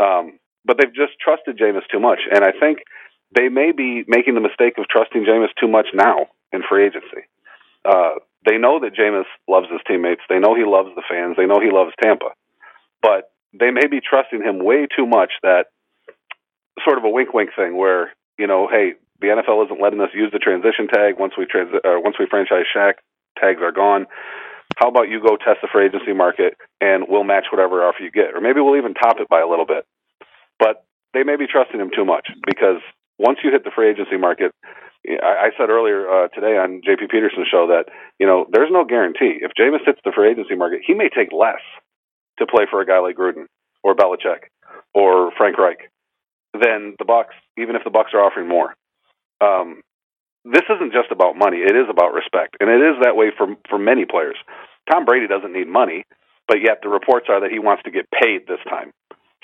Um, 0.00 0.40
but 0.64 0.78
they've 0.80 0.92
just 0.92 1.20
trusted 1.20 1.58
Jameis 1.60 1.86
too 1.92 2.00
much, 2.00 2.20
and 2.32 2.42
I 2.42 2.50
think 2.50 2.80
they 3.34 3.48
may 3.48 3.72
be 3.72 4.04
making 4.06 4.34
the 4.34 4.40
mistake 4.40 4.78
of 4.78 4.86
trusting 4.88 5.24
Jameis 5.24 5.48
too 5.58 5.68
much 5.68 5.88
now 5.94 6.26
in 6.52 6.62
free 6.68 6.86
agency. 6.86 7.26
Uh, 7.84 8.20
they 8.46 8.58
know 8.58 8.78
that 8.80 8.94
Jameis 8.94 9.26
loves 9.48 9.66
his 9.70 9.80
teammates. 9.86 10.22
They 10.28 10.38
know 10.38 10.54
he 10.54 10.64
loves 10.64 10.90
the 10.94 11.02
fans. 11.08 11.36
They 11.36 11.46
know 11.46 11.60
he 11.60 11.70
loves 11.70 11.92
Tampa. 12.02 12.30
But 13.02 13.32
they 13.52 13.70
may 13.70 13.86
be 13.86 14.00
trusting 14.00 14.42
him 14.42 14.62
way 14.64 14.86
too 14.86 15.06
much 15.06 15.32
that 15.42 15.66
sort 16.84 16.98
of 16.98 17.04
a 17.04 17.10
wink 17.10 17.32
wink 17.32 17.50
thing 17.56 17.76
where, 17.76 18.12
you 18.38 18.46
know, 18.46 18.68
hey, 18.70 18.94
the 19.20 19.28
NFL 19.28 19.64
isn't 19.66 19.80
letting 19.80 20.00
us 20.00 20.10
use 20.14 20.30
the 20.32 20.38
transition 20.38 20.88
tag 20.88 21.18
once 21.18 21.34
we 21.38 21.46
trans- 21.46 21.74
uh, 21.74 21.98
once 21.98 22.16
we 22.18 22.26
franchise 22.26 22.66
Shaq, 22.74 22.94
tags 23.38 23.60
are 23.62 23.72
gone. 23.72 24.06
How 24.76 24.88
about 24.88 25.08
you 25.08 25.20
go 25.20 25.36
test 25.36 25.62
the 25.62 25.68
free 25.72 25.86
agency 25.86 26.12
market 26.12 26.56
and 26.80 27.06
we'll 27.08 27.24
match 27.24 27.46
whatever 27.50 27.82
offer 27.82 28.02
you 28.02 28.10
get, 28.10 28.34
or 28.34 28.40
maybe 28.40 28.60
we'll 28.60 28.76
even 28.76 28.94
top 28.94 29.18
it 29.20 29.28
by 29.28 29.40
a 29.40 29.48
little 29.48 29.64
bit. 29.66 29.86
But 30.58 30.84
they 31.14 31.22
may 31.22 31.36
be 31.36 31.46
trusting 31.46 31.80
him 31.80 31.90
too 31.94 32.04
much 32.04 32.28
because 32.46 32.82
once 33.18 33.38
you 33.42 33.50
hit 33.50 33.64
the 33.64 33.70
free 33.74 33.90
agency 33.90 34.16
market, 34.16 34.52
I, 35.08 35.48
I 35.48 35.50
said 35.58 35.70
earlier 35.70 36.08
uh, 36.08 36.28
today 36.28 36.58
on 36.58 36.80
JP 36.82 37.10
Peterson's 37.10 37.48
show 37.50 37.66
that 37.68 37.86
you 38.18 38.26
know 38.26 38.46
there's 38.50 38.70
no 38.72 38.84
guarantee. 38.84 39.38
If 39.40 39.52
Jameis 39.58 39.84
hits 39.86 40.00
the 40.04 40.12
free 40.14 40.30
agency 40.30 40.54
market, 40.54 40.80
he 40.86 40.94
may 40.94 41.08
take 41.08 41.32
less 41.32 41.62
to 42.38 42.46
play 42.46 42.66
for 42.70 42.80
a 42.80 42.86
guy 42.86 42.98
like 42.98 43.16
Gruden 43.16 43.46
or 43.82 43.94
Belichick 43.94 44.50
or 44.94 45.30
Frank 45.36 45.58
Reich 45.58 45.90
than 46.52 46.94
the 46.98 47.04
Bucs, 47.04 47.36
even 47.58 47.76
if 47.76 47.84
the 47.84 47.90
Bucs 47.90 48.14
are 48.14 48.24
offering 48.24 48.48
more. 48.48 48.74
Um, 49.40 49.82
this 50.44 50.64
isn't 50.70 50.92
just 50.92 51.10
about 51.10 51.36
money; 51.36 51.58
it 51.58 51.76
is 51.76 51.86
about 51.90 52.14
respect, 52.14 52.56
and 52.60 52.70
it 52.70 52.80
is 52.82 52.96
that 53.02 53.16
way 53.16 53.30
for 53.36 53.48
for 53.68 53.78
many 53.78 54.04
players. 54.04 54.36
Tom 54.90 55.04
Brady 55.04 55.26
doesn't 55.26 55.52
need 55.52 55.68
money, 55.68 56.04
but 56.48 56.58
yet 56.62 56.78
the 56.82 56.88
reports 56.88 57.26
are 57.28 57.40
that 57.40 57.50
he 57.50 57.58
wants 57.58 57.82
to 57.84 57.90
get 57.90 58.06
paid 58.10 58.46
this 58.46 58.62
time. 58.68 58.92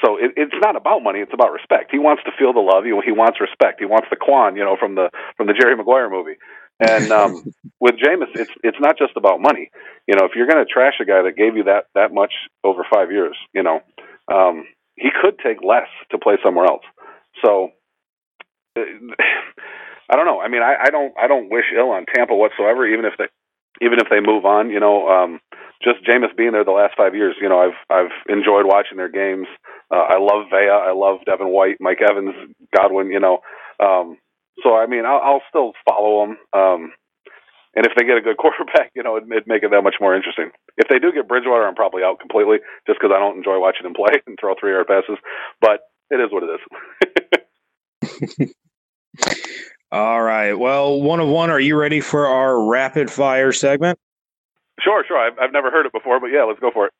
So 0.04 0.16
it, 0.16 0.32
it's 0.36 0.54
not 0.60 0.76
about 0.76 1.02
money; 1.02 1.20
it's 1.20 1.32
about 1.34 1.52
respect. 1.52 1.90
He 1.90 1.98
wants 1.98 2.22
to 2.24 2.32
feel 2.38 2.52
the 2.52 2.60
love. 2.60 2.84
He, 2.84 2.92
he 3.04 3.12
wants 3.12 3.40
respect. 3.40 3.80
He 3.80 3.86
wants 3.86 4.08
the 4.10 4.16
Kwan, 4.16 4.56
you 4.56 4.64
know, 4.64 4.76
from 4.78 4.94
the 4.94 5.10
from 5.36 5.46
the 5.46 5.54
Jerry 5.54 5.76
Maguire 5.76 6.10
movie. 6.10 6.36
And 6.80 7.12
um, 7.12 7.44
with 7.80 7.94
Jameis, 7.96 8.34
it's 8.34 8.50
it's 8.62 8.78
not 8.80 8.98
just 8.98 9.16
about 9.16 9.40
money. 9.40 9.70
You 10.06 10.16
know, 10.16 10.24
if 10.24 10.32
you're 10.34 10.48
going 10.48 10.64
to 10.64 10.70
trash 10.70 10.94
a 11.00 11.04
guy 11.04 11.22
that 11.22 11.36
gave 11.36 11.56
you 11.56 11.64
that 11.64 11.86
that 11.94 12.12
much 12.12 12.32
over 12.64 12.84
five 12.92 13.12
years, 13.12 13.36
you 13.54 13.62
know, 13.62 13.80
um, 14.32 14.66
he 14.96 15.10
could 15.10 15.38
take 15.38 15.62
less 15.62 15.88
to 16.10 16.18
play 16.18 16.36
somewhere 16.44 16.66
else. 16.66 16.84
So. 17.44 17.70
I 20.10 20.16
don't 20.16 20.26
know. 20.26 20.40
I 20.40 20.48
mean, 20.48 20.60
I, 20.62 20.74
I 20.84 20.90
don't. 20.90 21.14
I 21.18 21.26
don't 21.26 21.50
wish 21.50 21.64
ill 21.74 21.88
on 21.90 22.04
Tampa 22.04 22.34
whatsoever. 22.34 22.86
Even 22.86 23.06
if 23.06 23.14
they, 23.16 23.24
even 23.80 23.98
if 23.98 24.08
they 24.10 24.20
move 24.20 24.44
on, 24.44 24.70
you 24.70 24.80
know, 24.80 25.08
um, 25.08 25.40
just 25.82 26.04
Jameis 26.06 26.36
being 26.36 26.52
there 26.52 26.64
the 26.64 26.70
last 26.70 26.94
five 26.96 27.14
years, 27.14 27.34
you 27.40 27.48
know, 27.48 27.58
I've 27.58 27.78
I've 27.90 28.12
enjoyed 28.28 28.66
watching 28.66 28.98
their 28.98 29.08
games. 29.08 29.46
Uh, 29.90 30.06
I 30.08 30.18
love 30.18 30.46
Vea, 30.50 30.70
I 30.70 30.92
love 30.92 31.18
Devin 31.26 31.48
White, 31.48 31.76
Mike 31.80 32.00
Evans, 32.02 32.34
Godwin. 32.74 33.10
You 33.10 33.20
know, 33.20 33.38
um, 33.80 34.18
so 34.62 34.76
I 34.76 34.86
mean, 34.86 35.04
I'll, 35.04 35.20
I'll 35.22 35.42
still 35.48 35.72
follow 35.88 36.26
them. 36.26 36.36
Um, 36.52 36.92
and 37.74 37.86
if 37.86 37.92
they 37.96 38.04
get 38.04 38.18
a 38.18 38.22
good 38.22 38.36
quarterback, 38.38 38.90
you 38.94 39.02
know, 39.02 39.16
it'd, 39.16 39.30
it'd 39.30 39.46
make 39.46 39.62
it 39.62 39.70
that 39.70 39.82
much 39.82 39.96
more 40.00 40.14
interesting. 40.14 40.50
If 40.76 40.88
they 40.88 40.98
do 40.98 41.12
get 41.12 41.28
Bridgewater, 41.28 41.66
I'm 41.66 41.74
probably 41.74 42.02
out 42.04 42.20
completely 42.20 42.58
just 42.86 43.00
because 43.00 43.14
I 43.14 43.18
don't 43.18 43.36
enjoy 43.36 43.58
watching 43.58 43.86
him 43.86 43.94
play 43.96 44.20
and 44.26 44.36
throw 44.40 44.54
three 44.58 44.72
yard 44.72 44.86
passes. 44.86 45.18
But 45.60 45.80
it 46.10 46.20
is 46.20 46.30
what 46.30 46.44
it 46.44 46.50
is. 46.52 46.60
All 49.92 50.22
right. 50.22 50.54
Well, 50.54 51.02
one 51.02 51.20
of 51.20 51.28
one. 51.28 51.50
Are 51.50 51.60
you 51.60 51.76
ready 51.76 52.00
for 52.00 52.26
our 52.26 52.66
rapid 52.66 53.10
fire 53.10 53.52
segment? 53.52 53.98
Sure, 54.80 55.04
sure. 55.06 55.18
I've, 55.18 55.38
I've 55.38 55.52
never 55.52 55.70
heard 55.70 55.84
it 55.84 55.92
before, 55.92 56.18
but 56.18 56.28
yeah, 56.28 56.44
let's 56.44 56.60
go 56.60 56.70
for 56.72 56.86
it. 56.86 56.92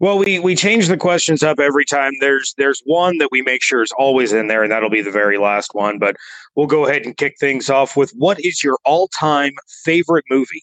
Well, 0.00 0.16
we 0.16 0.38
we 0.38 0.56
change 0.56 0.88
the 0.88 0.96
questions 0.96 1.42
up 1.42 1.60
every 1.60 1.84
time. 1.84 2.12
There's 2.20 2.54
there's 2.56 2.80
one 2.86 3.18
that 3.18 3.28
we 3.30 3.42
make 3.42 3.62
sure 3.62 3.82
is 3.82 3.92
always 3.98 4.32
in 4.32 4.48
there, 4.48 4.62
and 4.62 4.72
that'll 4.72 4.88
be 4.88 5.02
the 5.02 5.10
very 5.10 5.36
last 5.36 5.74
one. 5.74 5.98
But 5.98 6.16
we'll 6.56 6.66
go 6.66 6.86
ahead 6.86 7.04
and 7.04 7.14
kick 7.14 7.34
things 7.38 7.68
off 7.68 7.94
with 7.94 8.10
what 8.16 8.40
is 8.40 8.64
your 8.64 8.78
all 8.86 9.08
time 9.08 9.52
favorite 9.84 10.24
movie? 10.30 10.62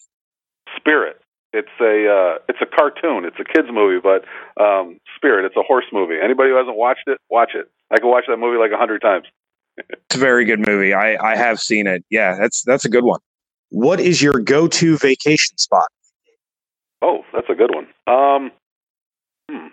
Spirit. 0.76 1.20
It's 1.52 1.68
a 1.80 2.08
uh, 2.08 2.38
it's 2.48 2.58
a 2.60 2.66
cartoon. 2.66 3.24
It's 3.24 3.38
a 3.38 3.44
kids 3.44 3.68
movie, 3.72 4.00
but 4.02 4.24
um, 4.62 4.98
Spirit. 5.16 5.46
It's 5.46 5.56
a 5.56 5.62
horse 5.62 5.86
movie. 5.92 6.16
Anybody 6.22 6.50
who 6.50 6.56
hasn't 6.56 6.76
watched 6.76 7.06
it, 7.06 7.18
watch 7.30 7.52
it. 7.54 7.70
I 7.92 7.98
could 7.98 8.10
watch 8.10 8.24
that 8.26 8.38
movie 8.38 8.58
like 8.58 8.72
a 8.72 8.78
hundred 8.78 9.00
times. 9.00 9.26
It's 9.76 10.16
a 10.16 10.18
very 10.18 10.44
good 10.44 10.66
movie. 10.66 10.94
I 10.94 11.16
I 11.16 11.36
have 11.36 11.60
seen 11.60 11.86
it. 11.86 12.04
Yeah, 12.10 12.36
that's 12.38 12.62
that's 12.62 12.84
a 12.84 12.88
good 12.88 13.04
one. 13.04 13.20
What 13.70 14.00
is 14.00 14.20
your 14.20 14.38
go 14.38 14.68
to 14.68 14.98
vacation 14.98 15.56
spot? 15.58 15.88
Oh, 17.00 17.24
that's 17.32 17.48
a 17.48 17.54
good 17.54 17.74
one. 17.74 17.86
Um, 18.06 18.50
hmm. 19.50 19.68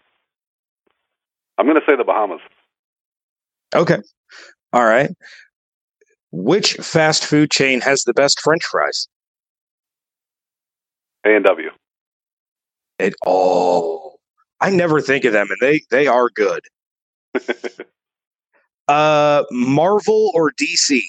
I'm 1.58 1.66
going 1.66 1.80
to 1.80 1.86
say 1.88 1.96
the 1.96 2.04
Bahamas. 2.04 2.40
Okay. 3.76 3.98
All 4.74 4.86
right. 4.86 5.12
Which 6.32 6.74
fast 6.76 7.26
food 7.26 7.52
chain 7.52 7.82
has 7.82 8.04
the 8.04 8.14
best 8.14 8.40
French 8.40 8.64
fries? 8.64 9.08
A 11.26 11.36
and 11.36 11.46
W. 11.46 11.70
It 13.00 13.16
oh, 13.26 14.18
I 14.62 14.70
never 14.70 15.02
think 15.02 15.26
of 15.26 15.34
them, 15.34 15.48
and 15.50 15.58
they 15.62 15.82
they 15.90 16.08
are 16.08 16.30
good. 16.30 16.62
uh, 18.90 19.44
Marvel 19.52 20.32
or 20.34 20.52
DC? 20.52 21.02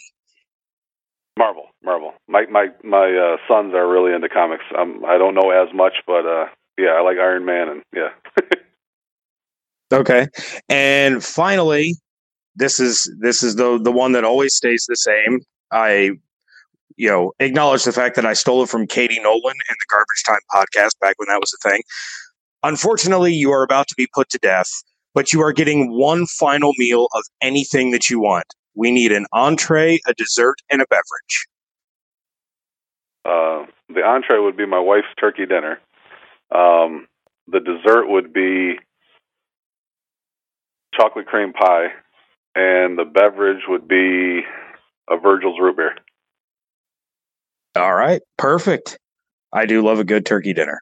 Marvel, 1.39 1.69
Marvel. 1.83 2.13
My 2.29 2.47
my 2.47 2.69
my 2.85 3.11
uh, 3.13 3.37
sons 3.49 3.75
are 3.75 3.89
really 3.89 4.13
into 4.13 4.29
comics. 4.29 4.65
Um, 4.79 5.03
I 5.07 5.17
don't 5.17 5.35
know 5.35 5.51
as 5.51 5.69
much, 5.75 5.95
but 6.07 6.27
uh, 6.27 6.47
yeah, 6.79 6.91
I 6.91 7.01
like 7.01 7.17
Iron 7.17 7.45
Man, 7.45 7.69
and 7.69 7.83
yeah. 7.95 8.11
okay, 9.93 10.27
and 10.69 11.25
finally, 11.25 11.95
this 12.57 12.79
is 12.79 13.11
this 13.21 13.43
is 13.43 13.57
the 13.57 13.79
the 13.83 13.91
one 13.93 14.13
that 14.13 14.25
always 14.25 14.55
stays 14.55 14.85
the 14.87 14.97
same. 14.97 15.41
I, 15.73 16.11
you 16.97 17.09
know, 17.09 17.33
acknowledge 17.41 17.85
the 17.85 17.93
fact 17.93 18.17
that 18.17 18.27
I 18.27 18.35
stole 18.35 18.63
it 18.65 18.69
from 18.69 18.87
Katie 18.87 19.21
Nolan 19.21 19.57
in 19.71 19.77
the 19.79 19.87
Garbage 19.89 20.23
Time 20.27 20.41
podcast 20.55 20.99
back 21.01 21.15
when 21.17 21.29
that 21.29 21.41
was 21.41 21.55
a 21.55 21.69
thing. 21.69 21.83
Unfortunately, 22.63 23.33
you 23.33 23.51
are 23.53 23.63
about 23.63 23.89
to 23.89 23.95
be 23.97 24.07
put 24.13 24.29
to 24.31 24.39
death, 24.39 24.71
but 25.15 25.33
you 25.33 25.41
are 25.43 25.53
getting 25.53 25.93
one 25.93 26.27
final 26.27 26.73
meal 26.79 27.09
of 27.15 27.23
anything 27.41 27.91
that 27.91 28.11
you 28.11 28.21
want. 28.21 28.47
We 28.75 28.91
need 28.91 29.13
an 29.13 29.27
entree, 29.33 29.99
a 30.07 30.15
dessert, 30.15 30.57
and 30.71 30.81
a 30.81 30.87
beverage. 30.89 31.47
Uh, 33.25 33.67
the 33.93 34.03
entree 34.03 34.39
would 34.39 34.57
be 34.57 34.67
my 34.67 34.79
wife's 34.79 35.09
turkey 35.19 35.47
dinner. 35.47 35.79
Um, 36.55 37.07
the 37.49 37.61
dessert 37.61 38.09
would 38.09 38.33
be 38.33 38.79
chocolate 40.95 41.27
cream 41.27 41.53
pie, 41.53 41.89
and 42.55 42.99
the 42.99 43.05
beverage 43.05 43.63
would 43.69 43.89
be 43.89 44.43
a 45.09 45.17
Virgil's 45.17 45.59
root 45.61 45.77
beer. 45.77 45.97
All 47.77 47.95
right, 47.95 48.23
perfect. 48.39 48.99
I 49.53 49.67
do 49.67 49.83
love 49.83 49.99
a 49.99 50.05
good 50.05 50.27
turkey 50.27 50.53
dinner. 50.53 50.81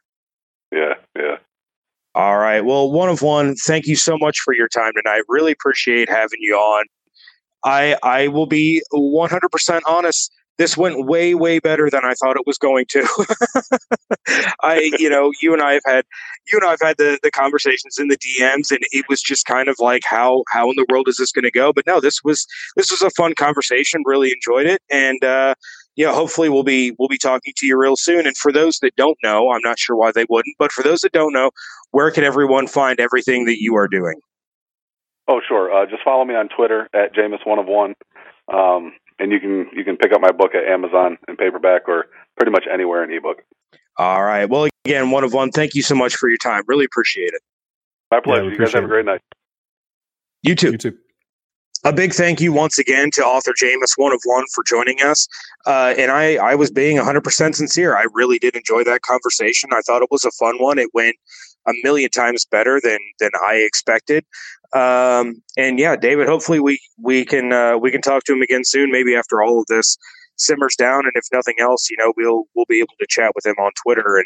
Yeah, 0.71 0.93
yeah. 1.15 1.37
All 2.15 2.37
right. 2.37 2.61
Well, 2.61 2.91
one 2.91 3.09
of 3.09 3.21
one, 3.21 3.55
thank 3.55 3.85
you 3.85 3.95
so 3.95 4.17
much 4.17 4.39
for 4.39 4.53
your 4.53 4.67
time 4.67 4.93
tonight. 4.95 5.21
Really 5.27 5.51
appreciate 5.51 6.09
having 6.09 6.39
you 6.39 6.55
on. 6.55 6.85
I 7.63 7.97
I 8.03 8.27
will 8.29 8.47
be 8.47 8.81
100% 8.93 9.81
honest. 9.85 10.31
This 10.57 10.75
went 10.75 11.05
way 11.05 11.35
way 11.35 11.59
better 11.59 11.89
than 11.89 12.03
I 12.03 12.13
thought 12.15 12.35
it 12.35 12.45
was 12.45 12.57
going 12.57 12.85
to. 12.89 13.07
I 14.61 14.91
you 14.97 15.09
know, 15.09 15.31
you 15.41 15.53
and 15.53 15.61
I 15.61 15.73
have 15.73 15.83
had 15.85 16.05
you 16.51 16.57
and 16.57 16.67
I 16.67 16.71
have 16.71 16.81
had 16.81 16.97
the 16.97 17.19
the 17.23 17.31
conversations 17.31 17.97
in 17.97 18.09
the 18.09 18.17
DMs 18.17 18.71
and 18.71 18.79
it 18.91 19.05
was 19.07 19.21
just 19.21 19.45
kind 19.45 19.69
of 19.69 19.75
like 19.79 20.01
how 20.03 20.43
how 20.49 20.69
in 20.69 20.75
the 20.75 20.85
world 20.89 21.07
is 21.07 21.17
this 21.17 21.31
going 21.31 21.45
to 21.45 21.51
go? 21.51 21.71
But 21.71 21.85
no, 21.87 22.01
this 22.01 22.23
was 22.23 22.45
this 22.75 22.91
was 22.91 23.01
a 23.01 23.09
fun 23.11 23.35
conversation. 23.35 24.01
Really 24.05 24.31
enjoyed 24.31 24.65
it 24.65 24.81
and 24.89 25.23
uh 25.23 25.53
you 25.99 26.05
know, 26.05 26.13
hopefully 26.13 26.47
we'll 26.47 26.63
be 26.63 26.95
we'll 26.97 27.09
be 27.09 27.17
talking 27.17 27.51
to 27.57 27.67
you 27.67 27.77
real 27.77 27.97
soon. 27.97 28.25
And 28.25 28.35
for 28.37 28.53
those 28.53 28.79
that 28.79 28.95
don't 28.95 29.17
know, 29.21 29.51
I'm 29.51 29.59
not 29.65 29.77
sure 29.77 29.97
why 29.97 30.13
they 30.13 30.25
wouldn't, 30.29 30.55
but 30.57 30.71
for 30.71 30.81
those 30.81 31.01
that 31.01 31.11
don't 31.11 31.33
know, 31.33 31.51
where 31.91 32.09
can 32.09 32.23
everyone 32.23 32.67
find 32.67 33.01
everything 33.01 33.43
that 33.47 33.61
you 33.61 33.75
are 33.75 33.89
doing? 33.89 34.15
Oh, 35.27 35.41
sure. 35.45 35.73
Uh, 35.73 35.85
just 35.85 36.01
follow 36.01 36.23
me 36.23 36.35
on 36.35 36.47
Twitter 36.47 36.87
at 36.93 37.13
Jameis 37.13 37.45
One 37.45 37.59
of 37.59 37.65
One, 37.65 37.95
um, 38.47 38.93
and 39.19 39.33
you 39.33 39.41
can 39.41 39.67
you 39.73 39.83
can 39.83 39.97
pick 39.97 40.13
up 40.13 40.21
my 40.21 40.31
book 40.31 40.55
at 40.55 40.63
Amazon 40.63 41.17
in 41.27 41.35
paperback 41.35 41.89
or 41.89 42.05
pretty 42.37 42.53
much 42.53 42.63
anywhere 42.71 43.03
in 43.03 43.11
ebook. 43.11 43.41
All 43.97 44.23
right. 44.23 44.45
Well, 44.49 44.69
again, 44.85 45.11
One 45.11 45.25
of 45.25 45.33
One. 45.33 45.51
Thank 45.51 45.75
you 45.75 45.81
so 45.81 45.95
much 45.95 46.15
for 46.15 46.29
your 46.29 46.37
time. 46.37 46.63
Really 46.69 46.85
appreciate 46.85 47.33
it. 47.33 47.41
My 48.09 48.21
pleasure. 48.21 48.45
Yeah, 48.45 48.51
you 48.51 48.57
guys 48.57 48.71
have 48.71 48.85
a 48.85 48.87
great 48.87 49.05
night. 49.05 49.19
You 50.43 50.55
too. 50.55 50.71
You 50.71 50.77
too 50.77 50.97
a 51.85 51.93
big 51.93 52.13
thank 52.13 52.41
you 52.41 52.51
once 52.51 52.77
again 52.77 53.09
to 53.11 53.21
author 53.21 53.53
Jameis 53.53 53.93
One 53.95 54.13
of 54.13 54.21
One 54.25 54.45
for 54.53 54.63
joining 54.63 55.01
us. 55.01 55.27
Uh, 55.65 55.93
and 55.97 56.11
I, 56.11 56.35
I 56.35 56.55
was 56.55 56.71
being 56.71 56.97
100% 56.97 57.55
sincere. 57.55 57.95
I 57.95 58.05
really 58.13 58.39
did 58.39 58.55
enjoy 58.55 58.83
that 58.83 59.01
conversation. 59.01 59.69
I 59.73 59.81
thought 59.81 60.01
it 60.01 60.11
was 60.11 60.25
a 60.25 60.31
fun 60.31 60.57
one. 60.59 60.77
It 60.77 60.89
went 60.93 61.15
a 61.67 61.73
million 61.83 62.09
times 62.09 62.45
better 62.45 62.79
than 62.81 62.99
than 63.19 63.31
I 63.45 63.55
expected. 63.55 64.25
Um, 64.73 65.41
and 65.57 65.79
yeah, 65.79 65.95
David, 65.95 66.27
hopefully 66.27 66.59
we 66.59 66.79
we 67.01 67.25
can 67.25 67.53
uh, 67.53 67.77
we 67.77 67.91
can 67.91 68.01
talk 68.01 68.23
to 68.25 68.33
him 68.33 68.41
again 68.41 68.63
soon. 68.63 68.91
Maybe 68.91 69.15
after 69.15 69.41
all 69.41 69.59
of 69.59 69.65
this 69.67 69.97
simmers 70.35 70.75
down, 70.75 71.05
and 71.05 71.13
if 71.15 71.25
nothing 71.33 71.55
else, 71.59 71.89
you 71.89 71.97
know, 71.97 72.13
we'll 72.17 72.43
we'll 72.55 72.65
be 72.67 72.79
able 72.79 72.93
to 72.99 73.07
chat 73.09 73.31
with 73.35 73.45
him 73.45 73.55
on 73.59 73.71
Twitter 73.83 74.17
and 74.17 74.25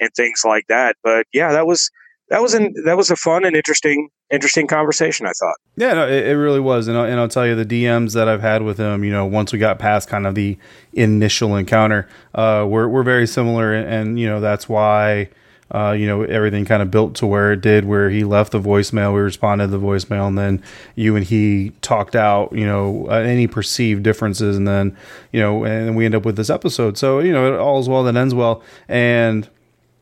and 0.00 0.10
things 0.14 0.42
like 0.44 0.66
that. 0.68 0.96
But 1.02 1.26
yeah, 1.32 1.52
that 1.52 1.66
was 1.66 1.90
that 2.32 2.40
was 2.40 2.54
an 2.54 2.72
that 2.86 2.96
was 2.96 3.10
a 3.10 3.16
fun 3.16 3.44
and 3.44 3.54
interesting 3.54 4.08
interesting 4.30 4.66
conversation. 4.66 5.26
I 5.26 5.32
thought. 5.38 5.56
Yeah, 5.76 5.92
no, 5.92 6.08
it, 6.08 6.28
it 6.28 6.36
really 6.38 6.60
was, 6.60 6.88
and 6.88 6.96
I'll, 6.96 7.04
and 7.04 7.20
I'll 7.20 7.28
tell 7.28 7.46
you 7.46 7.54
the 7.54 7.66
DMs 7.66 8.14
that 8.14 8.26
I've 8.26 8.40
had 8.40 8.62
with 8.62 8.78
him. 8.78 9.04
You 9.04 9.12
know, 9.12 9.26
once 9.26 9.52
we 9.52 9.58
got 9.58 9.78
past 9.78 10.08
kind 10.08 10.26
of 10.26 10.34
the 10.34 10.56
initial 10.94 11.56
encounter, 11.56 12.08
uh, 12.34 12.66
we're 12.66 12.88
we're 12.88 13.02
very 13.02 13.26
similar, 13.26 13.74
and, 13.74 13.86
and 13.86 14.20
you 14.20 14.26
know 14.26 14.40
that's 14.40 14.68
why. 14.68 15.28
Uh, 15.74 15.92
you 15.92 16.06
know, 16.06 16.22
everything 16.24 16.66
kind 16.66 16.82
of 16.82 16.90
built 16.90 17.14
to 17.14 17.26
where 17.26 17.50
it 17.50 17.62
did, 17.62 17.86
where 17.86 18.10
he 18.10 18.24
left 18.24 18.52
the 18.52 18.60
voicemail, 18.60 19.14
we 19.14 19.20
responded 19.20 19.64
to 19.64 19.70
the 19.70 19.78
voicemail, 19.78 20.28
and 20.28 20.36
then 20.36 20.62
you 20.96 21.16
and 21.16 21.24
he 21.24 21.72
talked 21.80 22.14
out, 22.14 22.52
you 22.52 22.66
know, 22.66 23.06
uh, 23.08 23.14
any 23.14 23.46
perceived 23.46 24.02
differences, 24.02 24.54
and 24.58 24.68
then, 24.68 24.94
you 25.32 25.40
know, 25.40 25.64
and 25.64 25.96
we 25.96 26.04
end 26.04 26.14
up 26.14 26.26
with 26.26 26.36
this 26.36 26.50
episode. 26.50 26.98
So, 26.98 27.20
you 27.20 27.32
know, 27.32 27.54
it 27.54 27.58
all's 27.58 27.88
well 27.88 28.04
that 28.04 28.14
ends 28.16 28.34
well. 28.34 28.62
And 28.86 29.48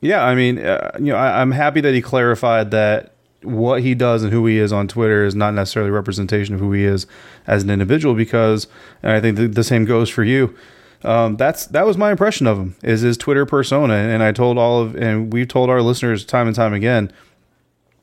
yeah, 0.00 0.24
I 0.24 0.34
mean, 0.34 0.58
uh, 0.58 0.92
you 0.98 1.06
know, 1.06 1.16
I, 1.16 1.40
I'm 1.40 1.50
happy 1.50 1.80
that 1.80 1.94
he 1.94 2.00
clarified 2.00 2.70
that 2.70 3.14
what 3.42 3.82
he 3.82 3.94
does 3.94 4.22
and 4.22 4.32
who 4.32 4.46
he 4.46 4.58
is 4.58 4.72
on 4.72 4.88
Twitter 4.88 5.24
is 5.24 5.34
not 5.34 5.54
necessarily 5.54 5.90
representation 5.90 6.54
of 6.54 6.60
who 6.60 6.72
he 6.72 6.84
is 6.84 7.06
as 7.46 7.62
an 7.62 7.70
individual. 7.70 8.14
Because, 8.14 8.66
and 9.02 9.12
I 9.12 9.20
think 9.20 9.36
the, 9.36 9.46
the 9.46 9.64
same 9.64 9.84
goes 9.84 10.08
for 10.08 10.24
you. 10.24 10.54
Um, 11.02 11.36
that's 11.36 11.66
that 11.68 11.86
was 11.86 11.96
my 11.96 12.10
impression 12.10 12.46
of 12.46 12.58
him 12.58 12.76
is 12.82 13.00
his 13.00 13.16
Twitter 13.16 13.46
persona, 13.46 13.94
and 13.94 14.22
I 14.22 14.32
told 14.32 14.58
all 14.58 14.82
of, 14.82 14.94
and 14.96 15.32
we've 15.32 15.48
told 15.48 15.70
our 15.70 15.80
listeners 15.80 16.24
time 16.24 16.46
and 16.46 16.54
time 16.54 16.74
again. 16.74 17.10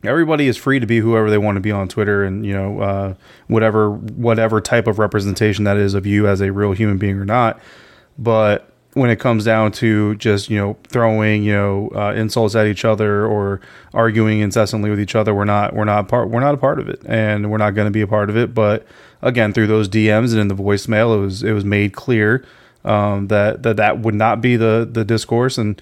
Everybody 0.03 0.47
is 0.47 0.57
free 0.57 0.79
to 0.79 0.85
be 0.85 0.99
whoever 0.99 1.29
they 1.29 1.37
want 1.37 1.57
to 1.57 1.59
be 1.59 1.71
on 1.71 1.87
Twitter, 1.87 2.23
and 2.23 2.45
you 2.45 2.53
know, 2.53 2.79
uh, 2.79 3.13
whatever 3.47 3.91
whatever 3.91 4.61
type 4.61 4.87
of 4.87 4.97
representation 4.97 5.63
that 5.65 5.77
is 5.77 5.93
of 5.93 6.07
you 6.07 6.27
as 6.27 6.41
a 6.41 6.51
real 6.51 6.71
human 6.71 6.97
being 6.97 7.17
or 7.17 7.25
not. 7.25 7.59
But 8.17 8.71
when 8.93 9.09
it 9.09 9.19
comes 9.19 9.45
down 9.45 9.71
to 9.71 10.15
just 10.15 10.49
you 10.49 10.57
know 10.57 10.77
throwing 10.87 11.43
you 11.43 11.53
know 11.53 11.89
uh, 11.95 12.13
insults 12.13 12.55
at 12.55 12.65
each 12.67 12.83
other 12.85 13.25
or 13.25 13.61
arguing 13.93 14.39
incessantly 14.39 14.89
with 14.89 14.99
each 14.99 15.15
other 15.15 15.33
we're 15.33 15.45
not 15.45 15.73
we're 15.73 15.85
not 15.85 16.07
part 16.07 16.29
we're 16.29 16.39
not 16.39 16.53
a 16.53 16.57
part 16.57 16.79
of 16.79 16.89
it 16.89 17.01
and 17.05 17.51
we're 17.51 17.57
not 17.57 17.71
going 17.71 17.85
to 17.85 17.91
be 17.91 18.01
a 18.01 18.07
part 18.07 18.29
of 18.29 18.37
it. 18.37 18.53
But 18.53 18.85
again 19.21 19.53
through 19.53 19.67
those 19.67 19.87
DMs 19.89 20.31
and 20.31 20.39
in 20.39 20.47
the 20.47 20.55
voicemail 20.55 21.15
it 21.15 21.19
was 21.19 21.43
it 21.43 21.51
was 21.51 21.65
made 21.65 21.93
clear 21.93 22.45
um, 22.85 23.27
that 23.27 23.63
that 23.63 23.77
that 23.77 23.99
would 23.99 24.15
not 24.15 24.41
be 24.41 24.55
the 24.55 24.87
the 24.89 25.03
discourse. 25.03 25.57
And 25.57 25.81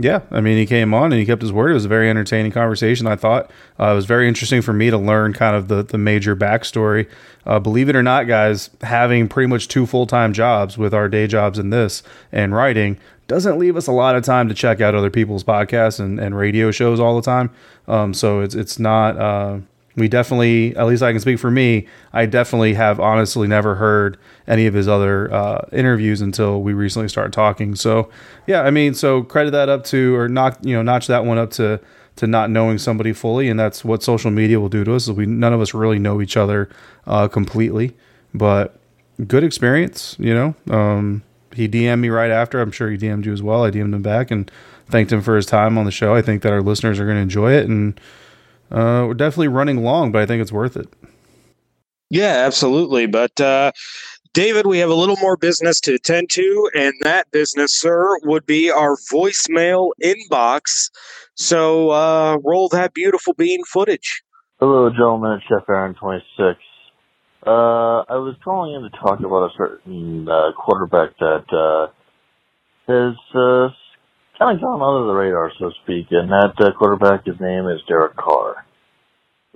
yeah, 0.00 0.20
I 0.30 0.40
mean, 0.40 0.56
he 0.56 0.66
came 0.66 0.92
on 0.94 1.12
and 1.12 1.20
he 1.20 1.26
kept 1.26 1.42
his 1.42 1.52
word. 1.52 1.70
It 1.70 1.74
was 1.74 1.84
a 1.84 1.88
very 1.88 2.08
entertaining 2.10 2.52
conversation. 2.52 3.06
I 3.06 3.16
thought 3.16 3.50
uh, 3.78 3.92
it 3.92 3.94
was 3.94 4.06
very 4.06 4.28
interesting 4.28 4.62
for 4.62 4.72
me 4.72 4.90
to 4.90 4.98
learn 4.98 5.32
kind 5.32 5.54
of 5.54 5.68
the 5.68 5.82
the 5.82 5.98
major 5.98 6.34
backstory. 6.34 7.08
Uh, 7.46 7.58
believe 7.58 7.88
it 7.88 7.96
or 7.96 8.02
not, 8.02 8.26
guys, 8.26 8.70
having 8.82 9.28
pretty 9.28 9.46
much 9.46 9.68
two 9.68 9.86
full 9.86 10.06
time 10.06 10.32
jobs 10.32 10.76
with 10.76 10.94
our 10.94 11.08
day 11.08 11.26
jobs 11.26 11.58
in 11.58 11.70
this 11.70 12.02
and 12.32 12.54
writing 12.54 12.98
doesn't 13.28 13.58
leave 13.58 13.76
us 13.76 13.86
a 13.86 13.92
lot 13.92 14.16
of 14.16 14.24
time 14.24 14.48
to 14.48 14.54
check 14.54 14.80
out 14.80 14.94
other 14.94 15.10
people's 15.10 15.44
podcasts 15.44 16.00
and, 16.00 16.18
and 16.18 16.36
radio 16.36 16.70
shows 16.70 16.98
all 16.98 17.14
the 17.14 17.22
time. 17.22 17.50
Um, 17.86 18.12
so 18.14 18.40
it's 18.40 18.54
it's 18.54 18.78
not. 18.78 19.16
Uh, 19.16 19.58
we 20.00 20.08
definitely, 20.08 20.74
at 20.74 20.86
least 20.86 21.02
I 21.02 21.12
can 21.12 21.20
speak 21.20 21.38
for 21.38 21.50
me, 21.50 21.86
I 22.12 22.26
definitely 22.26 22.74
have 22.74 22.98
honestly 22.98 23.46
never 23.46 23.76
heard 23.76 24.18
any 24.48 24.66
of 24.66 24.74
his 24.74 24.88
other 24.88 25.32
uh, 25.32 25.68
interviews 25.70 26.20
until 26.20 26.62
we 26.62 26.72
recently 26.72 27.08
started 27.08 27.32
talking. 27.32 27.76
So, 27.76 28.10
yeah, 28.46 28.62
I 28.62 28.70
mean, 28.72 28.94
so 28.94 29.22
credit 29.22 29.52
that 29.52 29.68
up 29.68 29.84
to, 29.84 30.16
or 30.16 30.28
knock, 30.28 30.58
you 30.62 30.74
know, 30.74 30.82
notch 30.82 31.06
that 31.06 31.24
one 31.24 31.38
up 31.38 31.50
to 31.52 31.80
to 32.16 32.26
not 32.26 32.50
knowing 32.50 32.76
somebody 32.76 33.12
fully, 33.12 33.48
and 33.48 33.58
that's 33.58 33.84
what 33.84 34.02
social 34.02 34.30
media 34.30 34.58
will 34.58 34.68
do 34.68 34.84
to 34.84 34.94
us. 34.94 35.04
Is 35.04 35.12
we 35.12 35.26
none 35.26 35.52
of 35.52 35.60
us 35.60 35.72
really 35.72 35.98
know 35.98 36.20
each 36.20 36.36
other 36.36 36.68
uh, 37.06 37.28
completely, 37.28 37.96
but 38.34 38.76
good 39.26 39.44
experience, 39.44 40.16
you 40.18 40.34
know. 40.34 40.54
Um, 40.68 41.22
he 41.54 41.68
DM'd 41.68 42.00
me 42.00 42.08
right 42.08 42.30
after. 42.30 42.60
I'm 42.60 42.72
sure 42.72 42.90
he 42.90 42.98
DM'd 42.98 43.26
you 43.26 43.32
as 43.32 43.42
well. 43.42 43.64
I 43.64 43.70
DM'd 43.70 43.94
him 43.94 44.02
back 44.02 44.30
and 44.30 44.50
thanked 44.88 45.12
him 45.12 45.22
for 45.22 45.36
his 45.36 45.46
time 45.46 45.78
on 45.78 45.84
the 45.84 45.90
show. 45.90 46.14
I 46.14 46.22
think 46.22 46.42
that 46.42 46.52
our 46.52 46.62
listeners 46.62 46.98
are 46.98 47.04
going 47.04 47.16
to 47.16 47.22
enjoy 47.22 47.52
it 47.52 47.68
and 47.68 47.98
uh, 48.70 49.04
we're 49.06 49.14
definitely 49.14 49.48
running 49.48 49.82
long, 49.82 50.12
but 50.12 50.22
I 50.22 50.26
think 50.26 50.40
it's 50.40 50.52
worth 50.52 50.76
it. 50.76 50.88
Yeah, 52.10 52.42
absolutely. 52.46 53.06
But 53.06 53.40
uh, 53.40 53.72
David, 54.32 54.66
we 54.66 54.78
have 54.78 54.90
a 54.90 54.94
little 54.94 55.16
more 55.16 55.36
business 55.36 55.80
to 55.80 55.94
attend 55.94 56.30
to, 56.30 56.70
and 56.74 56.92
that 57.00 57.30
business, 57.30 57.74
sir, 57.74 58.18
would 58.24 58.46
be 58.46 58.70
our 58.70 58.96
voicemail 59.12 59.90
inbox. 60.02 60.90
So 61.34 61.90
uh, 61.90 62.38
roll 62.44 62.68
that 62.68 62.94
beautiful 62.94 63.34
bean 63.34 63.64
footage. 63.64 64.22
Hello, 64.60 64.90
gentlemen. 64.90 65.32
It's 65.32 65.44
Chef 65.48 65.68
Aaron, 65.68 65.94
26. 65.94 66.58
Uh, 67.46 68.04
I 68.06 68.16
was 68.16 68.36
calling 68.44 68.74
in 68.74 68.82
to 68.82 68.90
talk 68.98 69.20
about 69.20 69.50
a 69.50 69.56
certain 69.56 70.28
uh, 70.28 70.52
quarterback 70.52 71.16
that 71.18 71.46
uh, 71.50 71.86
has 72.86 73.14
uh, 73.34 73.74
kind 74.40 74.56
of 74.56 74.62
gone 74.62 74.80
under 74.80 75.06
the 75.06 75.12
radar, 75.12 75.52
so 75.58 75.68
to 75.68 75.74
speak. 75.84 76.06
And 76.10 76.30
that 76.30 76.54
uh, 76.58 76.72
quarterback, 76.78 77.26
his 77.26 77.36
name 77.40 77.68
is 77.68 77.80
Derek 77.86 78.16
Carr. 78.16 78.64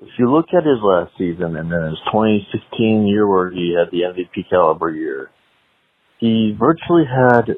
If 0.02 0.10
you 0.18 0.30
look 0.30 0.46
at 0.52 0.66
his 0.66 0.82
last 0.82 1.12
season 1.16 1.56
and 1.56 1.72
then 1.72 1.88
his 1.88 1.98
2016 2.12 3.06
year 3.06 3.26
where 3.26 3.50
he 3.50 3.74
had 3.74 3.90
the 3.90 4.04
MVP 4.04 4.50
caliber 4.50 4.90
year, 4.90 5.30
he 6.20 6.54
virtually 6.58 7.04
had 7.08 7.56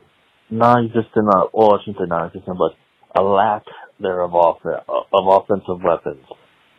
non-existent, 0.51 1.27
uh, 1.35 1.47
well, 1.53 1.75
I 1.75 1.79
shouldn't 1.83 1.99
say 1.99 2.07
non-existent, 2.09 2.57
but 2.57 3.21
a 3.21 3.25
lack 3.25 3.65
there 3.99 4.21
of, 4.21 4.35
off- 4.35 4.65
of 4.65 5.07
offensive 5.13 5.83
weapons. 5.83 6.25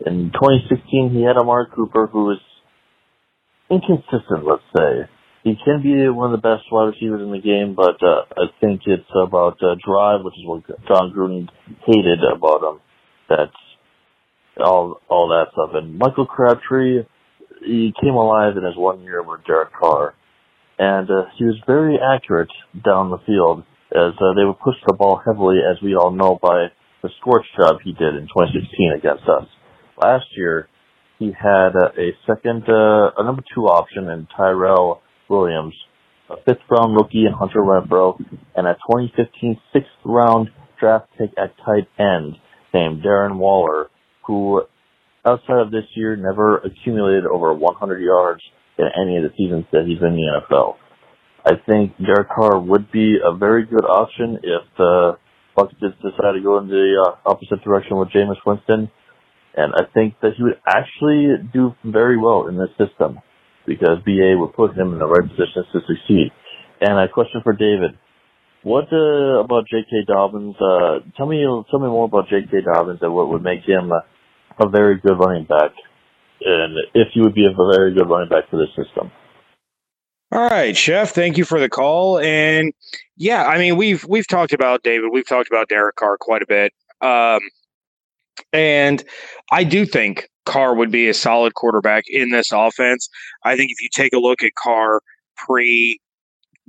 In 0.06 0.32
2016, 0.32 1.12
he 1.12 1.24
had 1.24 1.38
Amari 1.38 1.66
Cooper, 1.76 2.08
who 2.08 2.26
was 2.26 2.39
inconsistent, 3.70 4.45
let's 4.45 4.64
say 4.78 5.10
he 5.43 5.55
can 5.63 5.81
be 5.81 6.09
one 6.09 6.33
of 6.33 6.41
the 6.41 6.43
best 6.43 6.71
wide 6.71 6.93
receivers 6.93 7.21
in 7.21 7.31
the 7.31 7.39
game, 7.39 7.75
but 7.75 8.01
uh, 8.03 8.25
I 8.35 8.47
think 8.59 8.81
it's 8.85 9.09
about 9.15 9.57
uh, 9.61 9.75
drive, 9.85 10.23
which 10.23 10.33
is 10.35 10.45
what 10.45 10.63
Jon 10.88 11.13
Gruden 11.15 11.47
hated 11.85 12.19
about 12.35 12.63
him. 12.63 12.81
That's 13.29 13.51
all 14.59 14.99
all 15.09 15.29
that 15.29 15.51
stuff. 15.53 15.71
And 15.73 15.97
Michael 15.97 16.25
Crabtree, 16.25 17.03
he 17.65 17.93
came 18.01 18.15
alive 18.15 18.57
in 18.57 18.63
his 18.63 18.75
one 18.75 19.01
year 19.01 19.21
with 19.23 19.45
Derek 19.45 19.73
Carr, 19.73 20.15
and 20.79 21.09
uh, 21.09 21.25
he 21.38 21.45
was 21.45 21.55
very 21.65 21.97
accurate 21.97 22.51
down 22.83 23.09
the 23.09 23.19
field 23.25 23.63
as 23.91 24.13
uh, 24.19 24.33
they 24.35 24.43
would 24.43 24.59
push 24.59 24.75
the 24.85 24.93
ball 24.93 25.21
heavily, 25.25 25.59
as 25.59 25.81
we 25.81 25.95
all 25.95 26.11
know 26.11 26.38
by 26.41 26.67
the 27.03 27.09
scorch 27.21 27.45
job 27.57 27.77
he 27.83 27.93
did 27.93 28.15
in 28.15 28.27
2016 28.27 28.93
against 28.97 29.23
us. 29.23 29.47
Last 30.01 30.25
year, 30.35 30.67
he 31.19 31.31
had 31.31 31.69
uh, 31.75 31.89
a 31.97 32.11
second, 32.27 32.63
uh, 32.67 33.11
a 33.17 33.23
number 33.23 33.43
two 33.55 33.65
option 33.65 34.09
in 34.09 34.27
Tyrell 34.35 35.01
Williams, 35.30 35.73
a 36.30 36.36
fifth 36.45 36.63
round 36.69 36.95
rookie 36.95 37.25
in 37.25 37.34
Hunter 37.34 37.59
Renfrow, 37.59 38.17
and 38.55 38.67
a 38.67 38.73
2015 38.73 39.59
sixth 39.73 39.89
round 40.03 40.49
draft 40.80 41.07
pick 41.17 41.32
at 41.38 41.55
tight 41.65 41.88
end 41.99 42.36
named 42.73 43.03
Darren 43.03 43.38
Waller, 43.38 43.89
who 44.25 44.61
outside 45.25 45.59
of 45.59 45.71
this 45.71 45.86
year 45.95 46.15
never 46.15 46.57
accumulated 46.57 47.25
over 47.25 47.53
100 47.53 48.01
yards 48.01 48.41
in 48.78 48.86
any 49.01 49.17
of 49.17 49.23
the 49.23 49.32
seasons 49.38 49.65
that 49.71 49.86
he's 49.88 49.99
been 49.99 50.13
in 50.13 50.15
the 50.15 50.41
NFL. 50.47 50.75
I 51.45 51.53
think 51.65 51.97
Derek 51.97 52.30
Carr 52.30 52.59
would 52.59 52.91
be 52.91 53.17
a 53.23 53.36
very 53.36 53.65
good 53.65 53.86
option 53.86 54.39
if 54.43 54.63
uh, 54.80 55.15
Bucs 55.57 55.71
just 55.80 55.95
decided 56.01 56.39
to 56.39 56.43
go 56.43 56.59
in 56.59 56.67
the 56.67 57.03
uh, 57.07 57.30
opposite 57.30 57.63
direction 57.63 57.97
with 57.97 58.09
Jameis 58.09 58.38
Winston, 58.45 58.91
and 59.55 59.73
I 59.73 59.91
think 59.93 60.15
that 60.21 60.34
he 60.38 60.43
would 60.43 60.59
actually 60.67 61.28
do 61.53 61.73
very 61.84 62.17
well 62.17 62.47
in 62.47 62.57
this 62.57 62.69
system 62.78 63.19
because 63.68 63.99
BA 64.05 64.34
would 64.39 64.53
put 64.53 64.76
him 64.76 64.93
in 64.93 64.99
the 64.99 65.05
right 65.05 65.28
positions 65.28 65.68
to 65.74 65.80
succeed. 65.86 66.32
And 66.82 66.97
a 66.97 67.11
question 67.11 67.41
for 67.43 67.53
David: 67.53 67.99
What 68.63 68.88
uh, 68.91 69.43
about 69.43 69.68
J.K. 69.68 70.07
Dobbins? 70.07 70.55
Uh, 70.55 70.99
tell 71.18 71.28
me, 71.28 71.43
tell 71.70 71.80
me 71.80 71.88
more 71.88 72.05
about 72.05 72.30
J.K. 72.30 72.61
Dobbins 72.61 72.99
and 73.01 73.13
what 73.13 73.30
would 73.30 73.43
make 73.43 73.61
him 73.68 73.91
a, 73.91 74.05
a 74.63 74.70
very 74.70 74.97
good 74.99 75.20
running 75.20 75.45
back, 75.45 75.72
and 76.41 76.78
if 76.95 77.09
he 77.13 77.22
would 77.22 77.36
be 77.36 77.45
a 77.45 77.53
very 77.53 77.93
good 77.93 78.09
running 78.09 78.30
back 78.30 78.49
for 78.49 78.57
this 78.57 78.70
system. 78.74 79.11
All 80.32 80.41
right, 80.41 80.76
Chef. 80.76 81.11
Thank 81.11 81.38
you 81.38 81.45
for 81.45 81.59
the 81.59 81.70
call. 81.70 82.20
And 82.20 82.74
yeah, 83.15 83.45
I 83.45 83.57
mean 83.57 83.78
we've 83.78 84.03
we've 84.05 84.28
talked 84.28 84.53
about 84.53 84.84
David. 84.84 85.09
We've 85.11 85.28
talked 85.28 85.49
about 85.49 85.70
Derek 85.70 85.95
Carr 85.95 86.18
quite 86.20 86.41
a 86.41 86.47
bit. 86.47 86.74
Um, 87.01 87.39
and 88.51 89.03
I 89.51 89.63
do 89.63 89.86
think 89.86 90.30
Carr 90.48 90.74
would 90.74 90.91
be 90.91 91.08
a 91.08 91.14
solid 91.14 91.54
quarterback 91.54 92.06
in 92.08 92.32
this 92.32 92.52
offense. 92.52 93.10
I 93.43 93.56
think 93.56 93.72
if 93.72 93.82
you 93.82 93.89
take 93.93 94.14
a 94.14 94.20
look 94.20 94.41
at 94.41 94.56
Carr 94.56 95.02
pre 95.36 96.00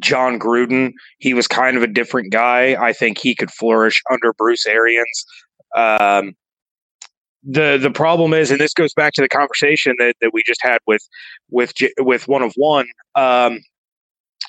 Jon 0.00 0.38
Gruden, 0.38 0.92
he 1.18 1.32
was 1.32 1.48
kind 1.48 1.76
of 1.76 1.82
a 1.82 1.86
different 1.86 2.32
guy. 2.32 2.76
I 2.80 2.92
think 2.92 3.18
he 3.18 3.34
could 3.34 3.50
flourish 3.50 4.02
under 4.10 4.32
Bruce 4.34 4.66
Arians. 4.66 5.24
Um, 5.74 6.34
the 7.44 7.78
the 7.80 7.90
problem 7.90 8.34
is, 8.34 8.50
and 8.50 8.60
this 8.60 8.74
goes 8.74 8.92
back 8.92 9.12
to 9.14 9.22
the 9.22 9.28
conversation 9.28 9.94
that, 9.98 10.16
that 10.20 10.30
we 10.32 10.42
just 10.44 10.60
had 10.62 10.78
with 10.86 11.02
with 11.50 11.72
with 11.98 12.28
one 12.28 12.42
of 12.42 12.52
one. 12.56 12.86
Um, 13.14 13.60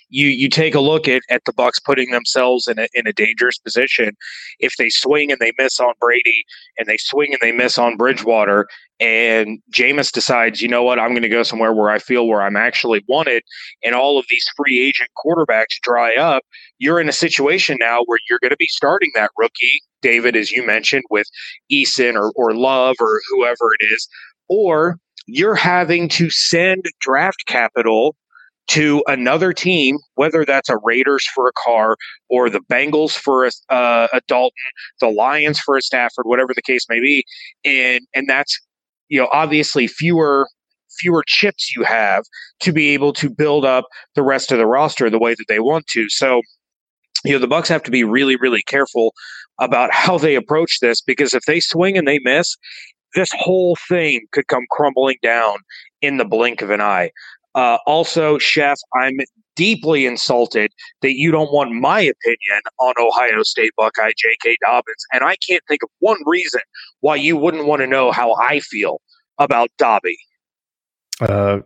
you 0.10 0.28
you 0.28 0.50
take 0.50 0.76
a 0.76 0.80
look 0.80 1.08
at, 1.08 1.22
at 1.30 1.44
the 1.46 1.54
Bucs 1.54 1.84
putting 1.84 2.12
themselves 2.12 2.68
in 2.68 2.80
a 2.80 2.88
in 2.94 3.08
a 3.08 3.14
dangerous 3.14 3.58
position. 3.58 4.16
If 4.60 4.76
they 4.78 4.90
swing 4.90 5.32
and 5.32 5.40
they 5.40 5.52
miss 5.58 5.80
on 5.80 5.94
Brady, 6.00 6.46
and 6.78 6.88
they 6.88 6.98
swing 6.98 7.32
and 7.32 7.40
they 7.42 7.52
miss 7.52 7.78
on 7.78 7.98
Bridgewater, 7.98 8.68
and 9.00 9.60
Jameis 9.72 10.12
decides, 10.12 10.62
you 10.62 10.68
know 10.68 10.84
what, 10.84 11.00
I'm 11.00 11.12
going 11.12 11.22
to 11.22 11.30
go 11.30 11.44
somewhere 11.44 11.74
where 11.74 11.90
I 11.90 12.00
feel 12.00 12.28
where 12.28 12.42
I'm 12.42 12.58
actually 12.58 13.04
wanted, 13.08 13.44
and 13.84 13.96
all 13.96 14.20
of 14.20 14.26
these 14.30 14.46
free 14.58 14.82
agent 14.82 15.10
quarterbacks 15.24 15.80
dry 15.82 16.16
up, 16.16 16.44
you're 16.80 17.00
in 17.00 17.10
a 17.10 17.14
situation 17.14 17.78
now 17.80 18.02
where 18.06 18.20
you're 18.30 18.40
going 18.42 18.52
to 18.52 18.58
be 18.58 18.68
starting 18.68 19.12
that 19.16 19.32
rookie, 19.38 19.82
David, 20.02 20.36
as 20.36 20.52
you 20.52 20.66
mentioned, 20.66 21.04
with 21.10 21.28
Eason 21.72 22.16
or 22.16 22.32
or 22.36 22.54
Love 22.54 22.96
or 23.00 23.22
whoever 23.30 23.74
it 23.80 23.86
is, 23.86 24.08
or 24.48 24.98
you're 25.28 25.56
having 25.56 26.10
to 26.10 26.30
send 26.30 26.86
draft 27.00 27.46
capital 27.46 28.16
to 28.70 29.04
another 29.08 29.52
team, 29.52 29.98
whether 30.16 30.46
that's 30.46 30.70
a 30.70 30.78
Raiders 30.78 31.28
for 31.34 31.48
a 31.48 31.52
Carr 31.54 31.98
or 32.30 32.50
the 32.50 32.62
Bengals 32.62 33.14
for 33.14 33.46
a, 33.46 33.52
uh, 33.70 34.08
a 34.14 34.22
Dalton, 34.28 34.52
the 35.00 35.10
Lions 35.10 35.60
for 35.60 35.76
a 35.76 35.82
Stafford, 35.82 36.26
whatever 36.26 36.54
the 36.54 36.62
case 36.62 36.86
may 36.88 37.00
be, 37.00 37.26
and 37.66 38.02
and 38.14 38.28
that's 38.30 38.60
you 39.10 39.20
know 39.20 39.28
obviously 39.32 39.88
fewer 39.88 40.48
fewer 41.00 41.24
chips 41.26 41.76
you 41.76 41.84
have 41.84 42.24
to 42.60 42.72
be 42.72 42.90
able 42.90 43.14
to 43.14 43.30
build 43.30 43.66
up 43.66 43.86
the 44.16 44.24
rest 44.24 44.52
of 44.52 44.58
the 44.58 44.66
roster 44.66 45.10
the 45.10 45.20
way 45.20 45.34
that 45.34 45.46
they 45.48 45.60
want 45.60 45.86
to. 45.88 46.10
So, 46.10 46.42
you 47.24 47.32
know, 47.32 47.40
the 47.40 47.48
Bucs 47.48 47.68
have 47.68 47.84
to 47.84 47.92
be 47.92 48.04
really 48.04 48.36
really 48.36 48.62
careful 48.62 49.14
about 49.60 49.90
how 49.94 50.20
they 50.20 50.36
approach 50.36 50.80
this 50.80 51.02
because 51.02 51.34
if 51.34 51.44
they 51.48 51.60
swing 51.60 51.98
and 51.98 52.08
they 52.08 52.20
miss, 52.20 52.56
this 53.16 53.32
whole 53.34 53.76
thing 53.88 54.28
could 54.32 54.48
come 54.48 54.66
crumbling 54.70 55.18
down 55.24 55.58
in 56.02 56.18
the 56.18 56.26
blink 56.26 56.62
of 56.62 56.70
an 56.70 56.82
eye. 56.82 57.10
Uh, 57.56 57.78
also, 57.86 58.38
Chef, 58.38 58.78
I'm 58.94 59.20
deeply 59.56 60.06
insulted 60.06 60.72
that 61.02 61.18
you 61.18 61.32
don't 61.32 61.52
want 61.52 61.72
my 61.74 62.00
opinion 62.00 62.62
on 62.80 62.94
Ohio 62.98 63.44
State 63.44 63.74
Buckeye 63.76 64.12
J.K. 64.18 64.58
Dobbins. 64.62 65.06
And 65.12 65.24
I 65.24 65.36
can't 65.36 65.64
think 65.68 65.84
of 65.84 65.90
one 66.00 66.18
reason 66.26 66.62
why 67.02 67.16
you 67.16 67.36
wouldn't 67.36 67.66
want 67.66 67.82
to 67.82 67.88
know 67.88 68.12
how 68.12 68.36
I 68.36 68.62
feel 68.62 69.02
about 69.38 69.70
Dobby. 69.78 70.18
Uh, 71.20 71.60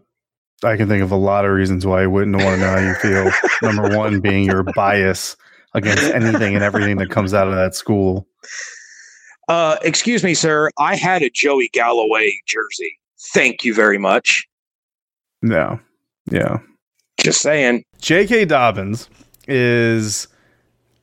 I 0.64 0.78
can 0.78 0.88
think 0.88 1.04
of 1.04 1.12
a 1.12 1.18
lot 1.18 1.46
of 1.46 1.52
reasons 1.52 1.86
why 1.86 2.04
I 2.04 2.08
wouldn't 2.08 2.36
want 2.36 2.56
to 2.56 2.58
know 2.58 2.72
how 2.72 2.80
you 2.80 2.96
feel. 2.96 3.32
Number 3.62 3.96
one 3.96 4.22
being 4.22 4.46
your 4.46 4.64
bias 4.64 5.36
against 5.76 6.04
anything 6.06 6.56
and 6.56 6.64
everything 6.64 6.98
that 6.98 7.10
comes 7.10 7.34
out 7.34 7.48
of 7.48 7.56
that 7.56 7.76
school. 7.76 8.28
Uh, 9.50 9.78
excuse 9.84 10.24
me, 10.24 10.34
sir. 10.34 10.72
I 10.80 10.96
had 10.96 11.22
a 11.22 11.30
Joey 11.30 11.70
Galloway 11.74 12.40
jersey. 12.48 12.98
Thank 13.34 13.64
you 13.64 13.74
very 13.74 13.98
much. 13.98 14.48
No. 15.44 15.80
Yeah. 16.32 16.60
Just 17.20 17.42
saying. 17.42 17.84
J.K. 18.00 18.46
Dobbins 18.46 19.10
is 19.48 20.28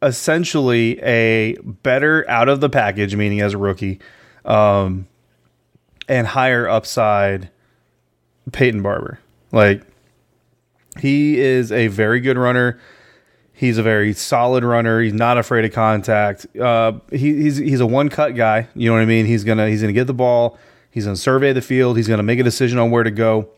essentially 0.02 0.98
a 1.02 1.56
better 1.62 2.28
out 2.28 2.48
of 2.48 2.60
the 2.60 2.70
package, 2.70 3.14
meaning 3.14 3.42
as 3.42 3.52
a 3.52 3.58
rookie, 3.58 4.00
um, 4.46 5.06
and 6.08 6.26
higher 6.26 6.66
upside 6.66 7.50
Peyton 8.50 8.82
Barber. 8.82 9.20
Like, 9.52 9.82
he 10.98 11.38
is 11.38 11.70
a 11.70 11.88
very 11.88 12.20
good 12.20 12.38
runner. 12.38 12.80
He's 13.52 13.76
a 13.76 13.82
very 13.82 14.14
solid 14.14 14.64
runner. 14.64 15.02
He's 15.02 15.12
not 15.12 15.36
afraid 15.36 15.66
of 15.66 15.72
contact. 15.72 16.46
Uh, 16.56 16.92
he, 17.10 17.42
he's 17.42 17.58
he's 17.58 17.80
a 17.80 17.86
one 17.86 18.08
cut 18.08 18.34
guy. 18.34 18.68
You 18.74 18.88
know 18.88 18.94
what 18.94 19.02
I 19.02 19.06
mean? 19.06 19.26
He's 19.26 19.44
gonna 19.44 19.68
he's 19.68 19.82
gonna 19.82 19.92
get 19.92 20.06
the 20.06 20.14
ball. 20.14 20.58
He's 20.90 21.04
gonna 21.04 21.16
survey 21.16 21.52
the 21.52 21.60
field. 21.60 21.98
He's 21.98 22.08
gonna 22.08 22.22
make 22.22 22.38
a 22.38 22.42
decision 22.42 22.78
on 22.78 22.90
where 22.90 23.02
to 23.04 23.10
go 23.10 23.50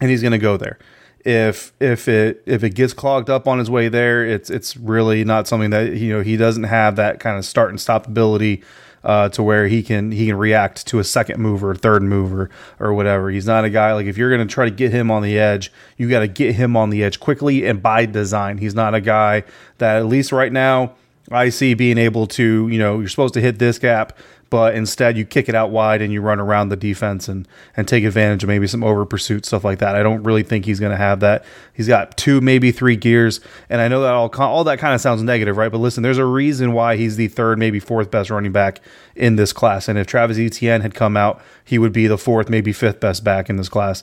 and 0.00 0.10
he's 0.10 0.22
going 0.22 0.32
to 0.32 0.38
go 0.38 0.56
there. 0.56 0.78
If 1.24 1.72
if 1.80 2.08
it 2.08 2.42
if 2.46 2.62
it 2.62 2.70
gets 2.70 2.92
clogged 2.92 3.28
up 3.28 3.48
on 3.48 3.58
his 3.58 3.68
way 3.68 3.88
there, 3.88 4.24
it's 4.24 4.50
it's 4.50 4.76
really 4.76 5.24
not 5.24 5.48
something 5.48 5.70
that 5.70 5.94
you 5.94 6.16
know 6.16 6.22
he 6.22 6.36
doesn't 6.36 6.64
have 6.64 6.96
that 6.96 7.20
kind 7.20 7.36
of 7.36 7.44
start 7.44 7.70
and 7.70 7.80
stop 7.80 8.06
ability 8.06 8.62
uh, 9.04 9.28
to 9.30 9.42
where 9.42 9.68
he 9.68 9.82
can 9.82 10.12
he 10.12 10.26
can 10.26 10.36
react 10.36 10.86
to 10.86 10.98
a 10.98 11.04
second 11.04 11.40
mover, 11.40 11.74
third 11.74 12.02
mover, 12.02 12.50
or 12.78 12.94
whatever. 12.94 13.30
He's 13.30 13.46
not 13.46 13.64
a 13.64 13.70
guy 13.70 13.92
like 13.94 14.06
if 14.06 14.16
you're 14.16 14.34
going 14.34 14.46
to 14.46 14.52
try 14.52 14.64
to 14.64 14.70
get 14.70 14.92
him 14.92 15.10
on 15.10 15.22
the 15.22 15.38
edge, 15.38 15.72
you 15.96 16.08
got 16.08 16.20
to 16.20 16.28
get 16.28 16.54
him 16.54 16.76
on 16.76 16.90
the 16.90 17.02
edge 17.02 17.20
quickly 17.20 17.66
and 17.66 17.82
by 17.82 18.06
design. 18.06 18.58
He's 18.58 18.74
not 18.74 18.94
a 18.94 19.00
guy 19.00 19.44
that 19.78 19.96
at 19.96 20.06
least 20.06 20.32
right 20.32 20.52
now 20.52 20.94
I 21.30 21.48
see 21.50 21.74
being 21.74 21.98
able 21.98 22.26
to 22.28 22.68
you 22.68 22.78
know 22.78 23.00
you're 23.00 23.08
supposed 23.08 23.34
to 23.34 23.40
hit 23.40 23.58
this 23.58 23.78
gap 23.78 24.16
but 24.50 24.74
instead 24.74 25.16
you 25.16 25.24
kick 25.24 25.48
it 25.48 25.54
out 25.54 25.70
wide 25.70 26.00
and 26.00 26.12
you 26.12 26.20
run 26.20 26.40
around 26.40 26.68
the 26.68 26.76
defense 26.76 27.28
and 27.28 27.46
and 27.76 27.86
take 27.86 28.04
advantage 28.04 28.42
of 28.42 28.48
maybe 28.48 28.66
some 28.66 28.82
over 28.82 29.04
pursuit 29.04 29.44
stuff 29.44 29.64
like 29.64 29.78
that. 29.78 29.94
I 29.94 30.02
don't 30.02 30.22
really 30.22 30.42
think 30.42 30.64
he's 30.64 30.80
going 30.80 30.92
to 30.92 30.96
have 30.96 31.20
that. 31.20 31.44
He's 31.72 31.88
got 31.88 32.16
two, 32.16 32.40
maybe 32.40 32.72
three 32.72 32.96
gears, 32.96 33.40
and 33.68 33.80
I 33.80 33.88
know 33.88 34.02
that 34.02 34.14
all 34.14 34.30
all 34.38 34.64
that 34.64 34.78
kind 34.78 34.94
of 34.94 35.00
sounds 35.00 35.22
negative, 35.22 35.56
right? 35.56 35.70
But 35.70 35.78
listen, 35.78 36.02
there's 36.02 36.18
a 36.18 36.24
reason 36.24 36.72
why 36.72 36.96
he's 36.96 37.16
the 37.16 37.28
third, 37.28 37.58
maybe 37.58 37.80
fourth 37.80 38.10
best 38.10 38.30
running 38.30 38.52
back 38.52 38.80
in 39.14 39.36
this 39.36 39.52
class. 39.52 39.88
And 39.88 39.98
if 39.98 40.06
Travis 40.06 40.38
Etienne 40.38 40.80
had 40.80 40.94
come 40.94 41.16
out, 41.16 41.40
he 41.64 41.78
would 41.78 41.92
be 41.92 42.06
the 42.06 42.18
fourth, 42.18 42.48
maybe 42.48 42.72
fifth 42.72 43.00
best 43.00 43.24
back 43.24 43.50
in 43.50 43.56
this 43.56 43.68
class. 43.68 44.02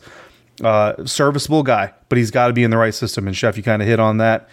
Uh, 0.64 1.06
serviceable 1.06 1.64
guy, 1.64 1.94
but 2.08 2.18
he's 2.18 2.32
got 2.32 2.48
to 2.48 2.54
be 2.54 2.64
in 2.64 2.72
the 2.72 2.78
right 2.78 2.94
system. 2.94 3.28
And 3.28 3.36
Chef, 3.36 3.58
you 3.58 3.64
kind 3.64 3.82
of 3.82 3.88
hit 3.88 4.00
on 4.00 4.18
that 4.18 4.48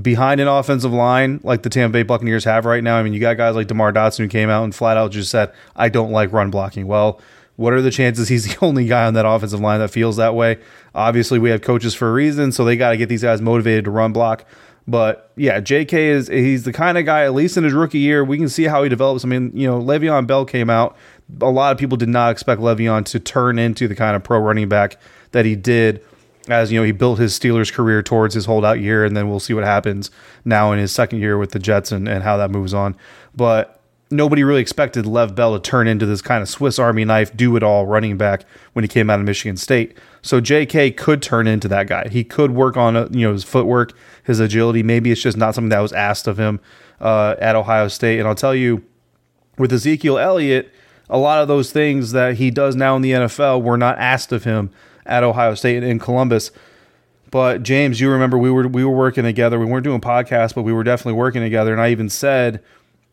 behind 0.00 0.40
an 0.40 0.48
offensive 0.48 0.92
line 0.92 1.40
like 1.44 1.62
the 1.62 1.70
Tampa 1.70 1.92
Bay 1.92 2.02
Buccaneers 2.02 2.44
have 2.44 2.64
right 2.64 2.82
now. 2.82 2.96
I 2.96 3.02
mean, 3.02 3.12
you 3.12 3.20
got 3.20 3.36
guys 3.36 3.54
like 3.54 3.68
DeMar 3.68 3.92
Dotson 3.92 4.18
who 4.18 4.28
came 4.28 4.50
out 4.50 4.64
and 4.64 4.74
flat 4.74 4.96
out 4.96 5.12
just 5.12 5.30
said, 5.30 5.52
I 5.76 5.88
don't 5.88 6.10
like 6.10 6.32
run 6.32 6.50
blocking. 6.50 6.86
Well, 6.86 7.20
what 7.56 7.72
are 7.72 7.82
the 7.82 7.90
chances 7.90 8.28
he's 8.28 8.44
the 8.54 8.64
only 8.64 8.86
guy 8.86 9.06
on 9.06 9.14
that 9.14 9.26
offensive 9.26 9.60
line 9.60 9.80
that 9.80 9.90
feels 9.90 10.16
that 10.16 10.34
way? 10.34 10.58
Obviously, 10.94 11.38
we 11.38 11.50
have 11.50 11.62
coaches 11.62 11.94
for 11.94 12.08
a 12.08 12.12
reason, 12.12 12.52
so 12.52 12.64
they 12.64 12.76
got 12.76 12.90
to 12.90 12.96
get 12.96 13.08
these 13.08 13.22
guys 13.22 13.40
motivated 13.40 13.84
to 13.84 13.90
run 13.90 14.12
block. 14.12 14.44
But 14.86 15.32
yeah, 15.36 15.60
JK 15.60 15.92
is 15.94 16.28
he's 16.28 16.64
the 16.64 16.72
kind 16.72 16.98
of 16.98 17.06
guy, 17.06 17.24
at 17.24 17.32
least 17.32 17.56
in 17.56 17.64
his 17.64 17.72
rookie 17.72 18.00
year, 18.00 18.22
we 18.22 18.36
can 18.36 18.50
see 18.50 18.64
how 18.64 18.82
he 18.82 18.88
develops. 18.88 19.24
I 19.24 19.28
mean, 19.28 19.50
you 19.54 19.66
know, 19.66 19.80
Le'Veon 19.80 20.26
Bell 20.26 20.44
came 20.44 20.68
out. 20.68 20.96
A 21.40 21.50
lot 21.50 21.72
of 21.72 21.78
people 21.78 21.96
did 21.96 22.10
not 22.10 22.32
expect 22.32 22.60
Le'Veon 22.60 23.06
to 23.06 23.20
turn 23.20 23.58
into 23.58 23.88
the 23.88 23.94
kind 23.94 24.14
of 24.14 24.22
pro 24.22 24.38
running 24.38 24.68
back 24.68 25.00
that 25.30 25.46
he 25.46 25.56
did 25.56 26.04
as 26.48 26.70
you 26.70 26.78
know 26.78 26.84
he 26.84 26.92
built 26.92 27.18
his 27.18 27.38
Steelers 27.38 27.72
career 27.72 28.02
towards 28.02 28.34
his 28.34 28.46
holdout 28.46 28.80
year, 28.80 29.04
and 29.04 29.16
then 29.16 29.28
we'll 29.28 29.40
see 29.40 29.54
what 29.54 29.64
happens 29.64 30.10
now 30.44 30.72
in 30.72 30.78
his 30.78 30.92
second 30.92 31.20
year 31.20 31.38
with 31.38 31.52
the 31.52 31.58
Jets 31.58 31.92
and, 31.92 32.08
and 32.08 32.22
how 32.22 32.36
that 32.36 32.50
moves 32.50 32.74
on. 32.74 32.96
But 33.34 33.80
nobody 34.10 34.44
really 34.44 34.60
expected 34.60 35.06
Lev 35.06 35.34
Bell 35.34 35.58
to 35.58 35.60
turn 35.60 35.88
into 35.88 36.06
this 36.06 36.22
kind 36.22 36.42
of 36.42 36.48
Swiss 36.48 36.78
Army 36.78 37.04
knife, 37.04 37.36
do 37.36 37.56
it 37.56 37.62
all 37.62 37.86
running 37.86 38.16
back 38.16 38.44
when 38.72 38.84
he 38.84 38.88
came 38.88 39.10
out 39.10 39.18
of 39.18 39.26
Michigan 39.26 39.56
State. 39.56 39.96
So 40.22 40.40
J.K. 40.40 40.92
could 40.92 41.22
turn 41.22 41.46
into 41.46 41.68
that 41.68 41.86
guy. 41.86 42.08
He 42.08 42.24
could 42.24 42.52
work 42.52 42.76
on 42.76 42.94
you 43.12 43.26
know 43.26 43.32
his 43.32 43.44
footwork, 43.44 43.92
his 44.22 44.40
agility. 44.40 44.82
Maybe 44.82 45.10
it's 45.10 45.22
just 45.22 45.36
not 45.36 45.54
something 45.54 45.70
that 45.70 45.80
was 45.80 45.92
asked 45.92 46.26
of 46.26 46.38
him 46.38 46.60
uh, 47.00 47.36
at 47.38 47.56
Ohio 47.56 47.88
State. 47.88 48.18
And 48.18 48.28
I'll 48.28 48.34
tell 48.34 48.54
you, 48.54 48.84
with 49.58 49.72
Ezekiel 49.72 50.18
Elliott, 50.18 50.72
a 51.08 51.18
lot 51.18 51.40
of 51.40 51.48
those 51.48 51.72
things 51.72 52.12
that 52.12 52.36
he 52.36 52.50
does 52.50 52.76
now 52.76 52.96
in 52.96 53.02
the 53.02 53.12
NFL 53.12 53.62
were 53.62 53.76
not 53.76 53.98
asked 53.98 54.32
of 54.32 54.44
him 54.44 54.70
at 55.06 55.22
Ohio 55.22 55.54
State 55.54 55.82
in 55.82 55.98
Columbus. 55.98 56.50
But 57.30 57.62
James, 57.62 58.00
you 58.00 58.10
remember 58.10 58.38
we 58.38 58.50
were 58.50 58.68
we 58.68 58.84
were 58.84 58.94
working 58.94 59.24
together. 59.24 59.58
We 59.58 59.66
weren't 59.66 59.84
doing 59.84 60.00
podcasts, 60.00 60.54
but 60.54 60.62
we 60.62 60.72
were 60.72 60.84
definitely 60.84 61.14
working 61.14 61.42
together. 61.42 61.72
And 61.72 61.80
I 61.80 61.90
even 61.90 62.08
said, 62.08 62.62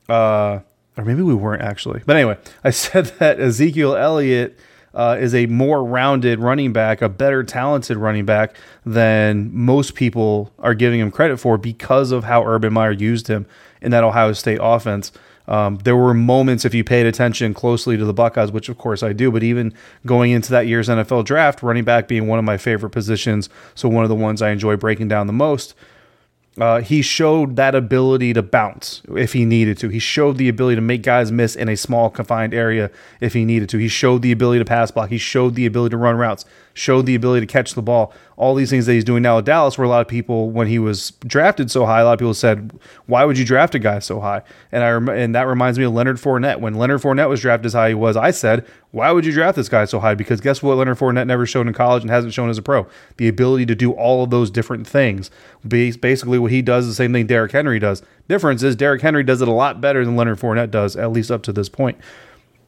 uh, 0.08 0.60
or 0.98 1.06
maybe 1.06 1.22
we 1.24 1.34
weren't 1.34 1.64
actually. 1.64 2.02
But 2.06 2.18
anyway, 2.18 2.38
I 2.64 2.70
said 2.70 3.08
that 3.20 3.40
Ezekiel 3.40 3.96
Elliott 3.96 4.60
uh, 4.94 5.18
is 5.20 5.34
a 5.34 5.46
more 5.48 5.84
rounded 5.84 6.40
running 6.40 6.74
back, 6.74 7.02
a 7.02 7.10
better 7.10 7.44
talented 7.44 7.98
running 7.98 8.26
back 8.26 8.56
than 8.86 9.50
most 9.54 9.96
people 9.96 10.52
are 10.60 10.74
giving 10.74 11.00
him 11.00 11.12
credit 11.12 11.38
for 11.38 11.58
because 11.58 12.12
of 12.12 12.26
how 12.26 12.46
Urban 12.46 12.74
Meyer 12.74 12.92
used 12.92 13.28
him 13.28 13.46
in 13.82 13.92
that 13.92 14.04
Ohio 14.04 14.34
State 14.34 14.60
offense. 14.62 15.12
Um, 15.52 15.80
there 15.84 15.98
were 15.98 16.14
moments, 16.14 16.64
if 16.64 16.74
you 16.74 16.86
paid 16.86 17.06
attention 17.06 17.54
closely 17.54 17.98
to 17.98 18.06
the 18.06 18.14
Buckeyes, 18.14 18.54
which 18.54 18.70
of 18.70 18.78
course 18.78 19.04
I 19.04 19.12
do, 19.12 19.30
but 19.30 19.44
even 19.44 19.74
going 20.06 20.32
into 20.32 20.50
that 20.52 20.66
year's 20.66 20.88
NFL 20.88 21.26
draft, 21.26 21.62
running 21.62 21.84
back 21.84 22.08
being 22.08 22.26
one 22.26 22.40
of 22.40 22.46
my 22.46 22.56
favorite 22.56 22.92
positions, 22.92 23.50
so 23.76 23.90
one 23.90 24.04
of 24.06 24.10
the 24.10 24.16
ones 24.16 24.42
I 24.42 24.52
enjoy 24.52 24.78
breaking 24.78 25.10
down 25.10 25.28
the 25.28 25.34
most. 25.34 25.76
Uh, 26.60 26.82
he 26.82 27.02
showed 27.02 27.56
that 27.56 27.74
ability 27.74 28.34
to 28.34 28.42
bounce 28.42 29.02
if 29.16 29.32
he 29.32 29.46
needed 29.46 29.78
to. 29.78 29.88
He 29.88 30.00
showed 30.00 30.38
the 30.38 30.50
ability 30.50 30.76
to 30.76 30.82
make 30.82 31.02
guys 31.02 31.32
miss 31.32 31.56
in 31.56 31.70
a 31.70 31.78
small 31.78 32.10
confined 32.10 32.54
area 32.54 32.92
if 33.22 33.32
he 33.32 33.46
needed 33.46 33.70
to. 33.70 33.78
He 33.78 33.88
showed 33.88 34.22
the 34.22 34.34
ability 34.34 34.60
to 34.60 34.66
pass 34.66 34.92
block. 34.92 35.10
He 35.10 35.18
showed 35.18 35.56
the 35.56 35.66
ability 35.66 35.92
to 35.92 35.98
run 35.98 36.18
routes. 36.18 36.44
Showed 36.74 37.06
the 37.06 37.16
ability 37.16 37.46
to 37.46 37.52
catch 37.52 37.74
the 37.74 37.82
ball. 37.82 38.14
All 38.36 38.54
these 38.54 38.70
things 38.70 38.86
that 38.86 38.94
he's 38.94 39.04
doing 39.06 39.24
now 39.24 39.38
at 39.38 39.46
Dallas, 39.46 39.78
where 39.78 39.86
a 39.86 39.90
lot 39.90 40.02
of 40.02 40.08
people, 40.08 40.50
when 40.50 40.68
he 40.68 40.80
was 40.80 41.12
drafted 41.26 41.72
so 41.72 41.86
high, 41.86 42.02
a 42.02 42.06
lot 42.06 42.14
of 42.14 42.20
people 42.20 42.34
said, 42.34 42.72
"Why 43.08 43.24
would 43.24 43.38
you 43.38 43.46
draft 43.46 43.76
a 43.76 43.80
guy 43.80 44.00
so 44.00 44.20
high?" 44.20 44.42
And 44.72 44.84
I 44.84 44.92
rem- 44.92 45.10
and 45.10 45.36
that 45.36 45.48
reminds 45.48 45.78
me 45.80 45.86
of 45.86 45.94
Leonard 45.94 46.18
Fournette. 46.18 46.60
When 46.60 46.76
Leonard 46.76 47.02
Fournette 47.02 47.30
was 47.30 47.42
drafted 47.42 47.68
as 47.68 47.74
high 47.74 47.90
he 47.90 47.96
was, 47.96 48.16
I 48.18 48.32
said, 48.32 48.66
"Why 48.92 49.12
would 49.12 49.26
you 49.26 49.32
draft 49.32 49.56
this 49.56 49.70
guy 49.70 49.86
so 49.86 50.00
high?" 50.00 50.16
Because 50.16 50.42
guess 50.42 50.62
what? 50.62 50.78
Leonard 50.78 50.98
Fournette 50.98 51.28
never 51.28 51.46
showed 51.46 51.68
in 51.68 51.74
college 51.74 52.04
and 52.04 52.12
hasn't 52.12 52.34
shown 52.34 52.50
as 52.50 52.58
a 52.58 52.62
pro 52.62 52.88
the 53.18 53.28
ability 53.28 53.66
to 53.68 53.76
do 53.76 53.92
all 53.92 54.24
of 54.24 54.30
those 54.30 54.52
different 54.52 54.86
things. 54.86 55.32
Basically, 55.68 56.40
what 56.40 56.52
he 56.52 56.62
does 56.62 56.86
is 56.86 56.92
the 56.92 57.04
same 57.04 57.14
thing 57.14 57.28
Derrick 57.28 57.52
Henry 57.52 57.80
does. 57.80 58.04
Difference 58.28 58.64
is 58.64 58.76
Derrick 58.76 59.02
Henry 59.02 59.24
does 59.24 59.42
it 59.42 59.48
a 59.48 59.54
lot 59.54 59.82
better 59.82 60.06
than 60.06 60.16
Leonard 60.16 60.40
Fournette 60.40 60.72
does, 60.72 60.96
at 60.96 61.12
least 61.12 61.32
up 61.32 61.44
to 61.44 61.54
this 61.54 61.70
point. 61.70 61.98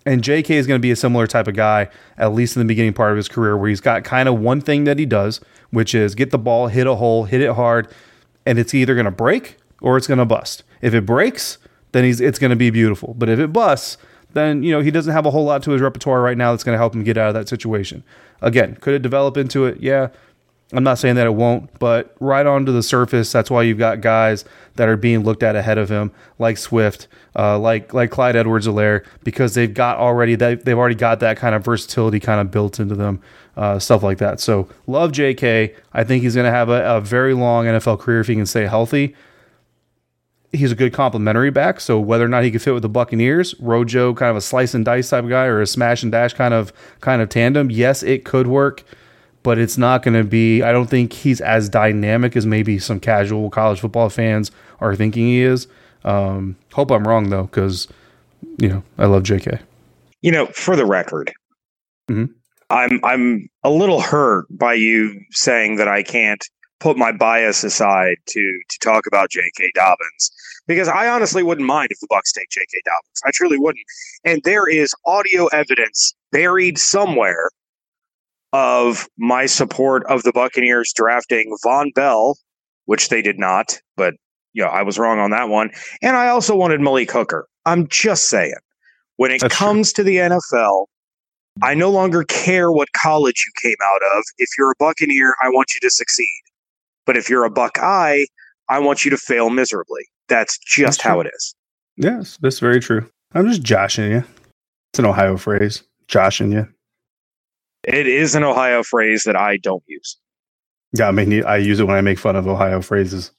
And 0.06 0.22
JK 0.22 0.50
is 0.50 0.68
going 0.68 0.80
to 0.80 0.82
be 0.82 0.92
a 0.92 0.98
similar 0.98 1.28
type 1.28 1.48
of 1.48 1.56
guy, 1.56 1.88
at 2.18 2.34
least 2.34 2.58
in 2.58 2.60
the 2.60 2.66
beginning 2.66 2.92
part 2.92 3.12
of 3.12 3.18
his 3.18 3.30
career, 3.30 3.56
where 3.56 3.70
he's 3.70 3.80
got 3.80 4.04
kind 4.04 4.28
of 4.28 4.38
one 4.38 4.60
thing 4.60 4.84
that 4.84 5.00
he 5.00 5.06
does, 5.06 5.40
which 5.72 5.96
is 5.96 6.14
get 6.14 6.32
the 6.32 6.38
ball, 6.38 6.68
hit 6.68 6.88
a 6.88 6.96
hole, 6.96 7.24
hit 7.24 7.40
it 7.40 7.54
hard, 7.54 7.88
and 8.46 8.60
it's 8.60 8.74
either 8.74 8.96
going 8.96 9.06
to 9.06 9.12
break 9.12 9.58
or 9.82 9.96
it's 9.96 10.08
going 10.08 10.18
to 10.18 10.26
bust. 10.26 10.64
If 10.82 10.94
it 10.94 11.06
breaks, 11.06 11.58
then 11.94 12.04
he's 12.04 12.20
it's 12.20 12.38
going 12.38 12.50
to 12.50 12.58
be 12.58 12.70
beautiful. 12.70 13.14
But 13.18 13.30
if 13.30 13.40
it 13.40 13.54
busts, 13.54 13.98
then 14.34 14.64
you 14.64 14.72
know 14.72 14.82
he 14.82 14.92
doesn't 14.92 15.14
have 15.14 15.26
a 15.26 15.32
whole 15.32 15.46
lot 15.46 15.64
to 15.64 15.72
his 15.72 15.82
repertoire 15.82 16.22
right 16.22 16.38
now 16.38 16.52
that's 16.52 16.64
going 16.64 16.74
to 16.74 16.80
help 16.80 16.94
him 16.94 17.04
get 17.04 17.18
out 17.18 17.30
of 17.30 17.34
that 17.34 17.48
situation. 17.48 18.04
Again, 18.42 18.76
could 18.76 18.94
it 18.94 19.02
develop 19.02 19.38
into 19.38 19.66
it? 19.66 19.80
Yeah, 19.80 20.10
I'm 20.74 20.84
not 20.84 20.98
saying 20.98 21.16
that 21.16 21.28
it 21.28 21.36
won't, 21.36 21.78
but 21.80 22.16
right 22.20 22.46
onto 22.46 22.72
the 22.72 22.82
surface, 22.82 23.32
that's 23.32 23.52
why 23.52 23.62
you've 23.62 23.78
got 23.78 24.02
guys 24.02 24.44
that 24.76 24.90
are 24.90 24.98
being 24.98 25.24
looked 25.24 25.44
at 25.44 25.56
ahead 25.56 25.78
of 25.78 25.90
him, 25.90 26.12
like 26.40 26.58
Swift, 26.58 27.08
uh, 27.36 27.60
like 27.60 27.94
like 27.94 28.10
Clyde 28.10 28.36
Edwards-Helaire, 28.36 29.06
because 29.24 29.54
they've 29.54 29.74
got 29.74 29.98
already 29.98 30.36
that 30.36 30.66
they've 30.66 30.78
already 30.78 30.96
got 30.96 31.20
that 31.20 31.38
kind 31.38 31.54
of 31.54 31.64
versatility 31.64 32.20
kind 32.20 32.42
of 32.42 32.50
built 32.50 32.80
into 32.80 32.96
them, 32.96 33.22
uh, 33.56 33.78
stuff 33.78 34.02
like 34.02 34.18
that. 34.18 34.40
So 34.40 34.68
love 34.88 35.12
J.K. 35.12 35.76
I 35.94 36.04
think 36.04 36.24
he's 36.24 36.34
going 36.34 36.46
to 36.46 36.52
have 36.52 36.70
a, 36.70 36.98
a 36.98 37.02
very 37.02 37.36
long 37.36 37.66
NFL 37.66 38.00
career 38.00 38.22
if 38.22 38.28
he 38.28 38.36
can 38.36 38.48
stay 38.48 38.66
healthy. 38.66 39.16
He's 40.54 40.72
a 40.72 40.76
good 40.76 40.94
complementary 40.94 41.50
back, 41.50 41.80
so 41.80 42.00
whether 42.00 42.24
or 42.24 42.28
not 42.28 42.44
he 42.44 42.52
could 42.52 42.62
fit 42.62 42.74
with 42.74 42.84
the 42.84 42.90
Buccaneers, 42.90 43.56
Rojo 43.60 44.14
kind 44.14 44.30
of 44.30 44.38
a 44.38 44.42
slice 44.42 44.74
and 44.74 44.86
dice 44.86 45.10
type 45.10 45.24
of 45.24 45.30
guy, 45.30 45.46
or 45.46 45.62
a 45.62 45.68
smash 45.68 46.04
and 46.04 46.12
dash 46.12 46.34
kind 46.34 46.54
of 46.54 46.72
kind 47.02 47.22
of 47.22 47.30
tandem, 47.30 47.72
yes, 47.72 48.04
it 48.04 48.24
could 48.24 48.48
work 48.48 48.84
but 49.44 49.60
it's 49.60 49.78
not 49.78 50.02
going 50.02 50.14
to 50.14 50.24
be. 50.24 50.64
I 50.64 50.72
don't 50.72 50.90
think 50.90 51.14
he's 51.14 51.42
as 51.42 51.70
dynamic 51.70 52.36
as 52.36 52.46
maybe 52.46 52.80
some 52.80 53.00
casual 53.00 53.50
college 53.50 53.82
football 53.82 54.10
fans 54.10 54.52
are 54.80 54.96
thinking 54.96 55.28
he 55.28 55.42
is. 55.42 55.68
Um, 56.06 56.56
hope 56.74 56.92
I'm 56.92 57.08
wrong 57.08 57.30
though, 57.30 57.44
because 57.44 57.88
you 58.58 58.70
know 58.70 58.84
I 58.98 59.06
love 59.06 59.24
J.K. 59.24 59.60
You 60.22 60.32
know, 60.32 60.48
for 60.48 60.76
the 60.76 60.86
record, 60.86 61.34
mm-hmm. 62.10 62.32
I'm 62.70 63.00
I'm 63.04 63.50
a 63.64 63.70
little 63.70 64.02
hurt 64.02 64.46
by 64.50 64.74
you 64.74 65.22
saying 65.32 65.76
that 65.76 65.88
I 65.88 66.04
can't 66.04 66.44
put 66.80 66.98
my 66.98 67.12
bias 67.12 67.64
aside 67.64 68.18
to 68.28 68.60
to 68.70 68.80
talk 68.80 69.06
about 69.06 69.30
J.K. 69.30 69.72
Dobbins 69.76 70.32
because 70.68 70.88
I 70.88 71.08
honestly 71.10 71.44
wouldn't 71.44 71.68
mind 71.68 71.90
if 71.92 72.00
the 72.00 72.08
Bucs 72.08 72.34
take 72.34 72.50
J.K. 72.50 72.82
Dobbins. 72.86 73.22
I 73.26 73.32
truly 73.34 73.58
wouldn't. 73.58 73.84
And 74.24 74.42
there 74.44 74.68
is 74.68 74.94
audio 75.06 75.48
evidence 75.48 76.14
buried 76.32 76.78
somewhere 76.78 77.50
of 78.54 79.08
my 79.18 79.46
support 79.46 80.06
of 80.06 80.24
the 80.24 80.32
Buccaneers 80.32 80.94
drafting 80.96 81.56
Vonn 81.66 81.94
Bell, 81.94 82.38
which 82.86 83.10
they 83.10 83.22
did 83.22 83.40
not, 83.40 83.80
but 83.98 84.14
you 84.54 84.64
know, 84.64 84.70
I 84.70 84.84
was 84.84 85.00
wrong 85.00 85.20
on 85.20 85.32
that 85.32 85.50
one. 85.50 85.72
And 86.02 86.16
I 86.16 86.28
also 86.28 86.56
wanted 86.56 86.80
Malik 86.80 87.12
Hooker. 87.12 87.48
I'm 87.66 87.88
just 87.88 88.30
saying. 88.30 88.54
When 89.18 89.32
it 89.32 89.42
That's 89.42 89.56
comes 89.56 89.92
true. 89.92 90.04
to 90.04 90.10
the 90.10 90.18
NFL, 90.18 90.86
I 91.62 91.74
no 91.74 91.92
longer 91.92 92.24
care 92.24 92.72
what 92.72 92.92
college 92.94 93.46
you 93.48 93.70
came 93.70 93.78
out 93.84 94.02
of. 94.18 94.24
If 94.38 94.50
you're 94.58 94.72
a 94.72 94.76
Buccaneer, 94.80 95.36
I 95.42 95.50
want 95.50 95.74
you 95.74 95.80
to 95.82 95.90
succeed. 95.90 96.42
But 97.06 97.18
if 97.18 97.30
you're 97.30 97.44
a 97.44 97.50
Buckeye, 97.50 98.26
I 98.70 98.80
want 98.80 99.06
you 99.06 99.12
to 99.12 99.18
fail 99.18 99.50
miserably. 99.50 100.04
That's 100.30 100.58
just 100.60 101.00
that's 101.00 101.02
how 101.02 101.20
it 101.20 101.28
is. 101.34 101.56
Yes, 101.98 102.38
that's 102.42 102.60
very 102.60 102.80
true. 102.80 103.10
I'm 103.34 103.48
just 103.48 103.64
joshing 103.64 104.12
you. 104.12 104.24
It's 104.92 105.00
an 105.00 105.06
Ohio 105.06 105.38
phrase. 105.38 105.84
Joshing 106.08 106.52
you. 106.52 106.68
It 107.84 108.08
is 108.08 108.36
an 108.36 108.44
Ohio 108.44 108.84
phrase 108.84 109.24
that 109.24 109.36
I 109.36 109.58
don't 109.58 109.84
use. 109.88 110.18
Yeah, 110.94 111.08
I 111.08 111.12
mean, 111.12 111.44
I 111.44 111.58
use 111.58 111.80
it 111.80 111.86
when 111.86 111.96
I 111.96 112.02
make 112.02 112.20
fun 112.20 112.36
of 112.36 112.48
Ohio 112.48 112.82
phrases. 112.82 113.32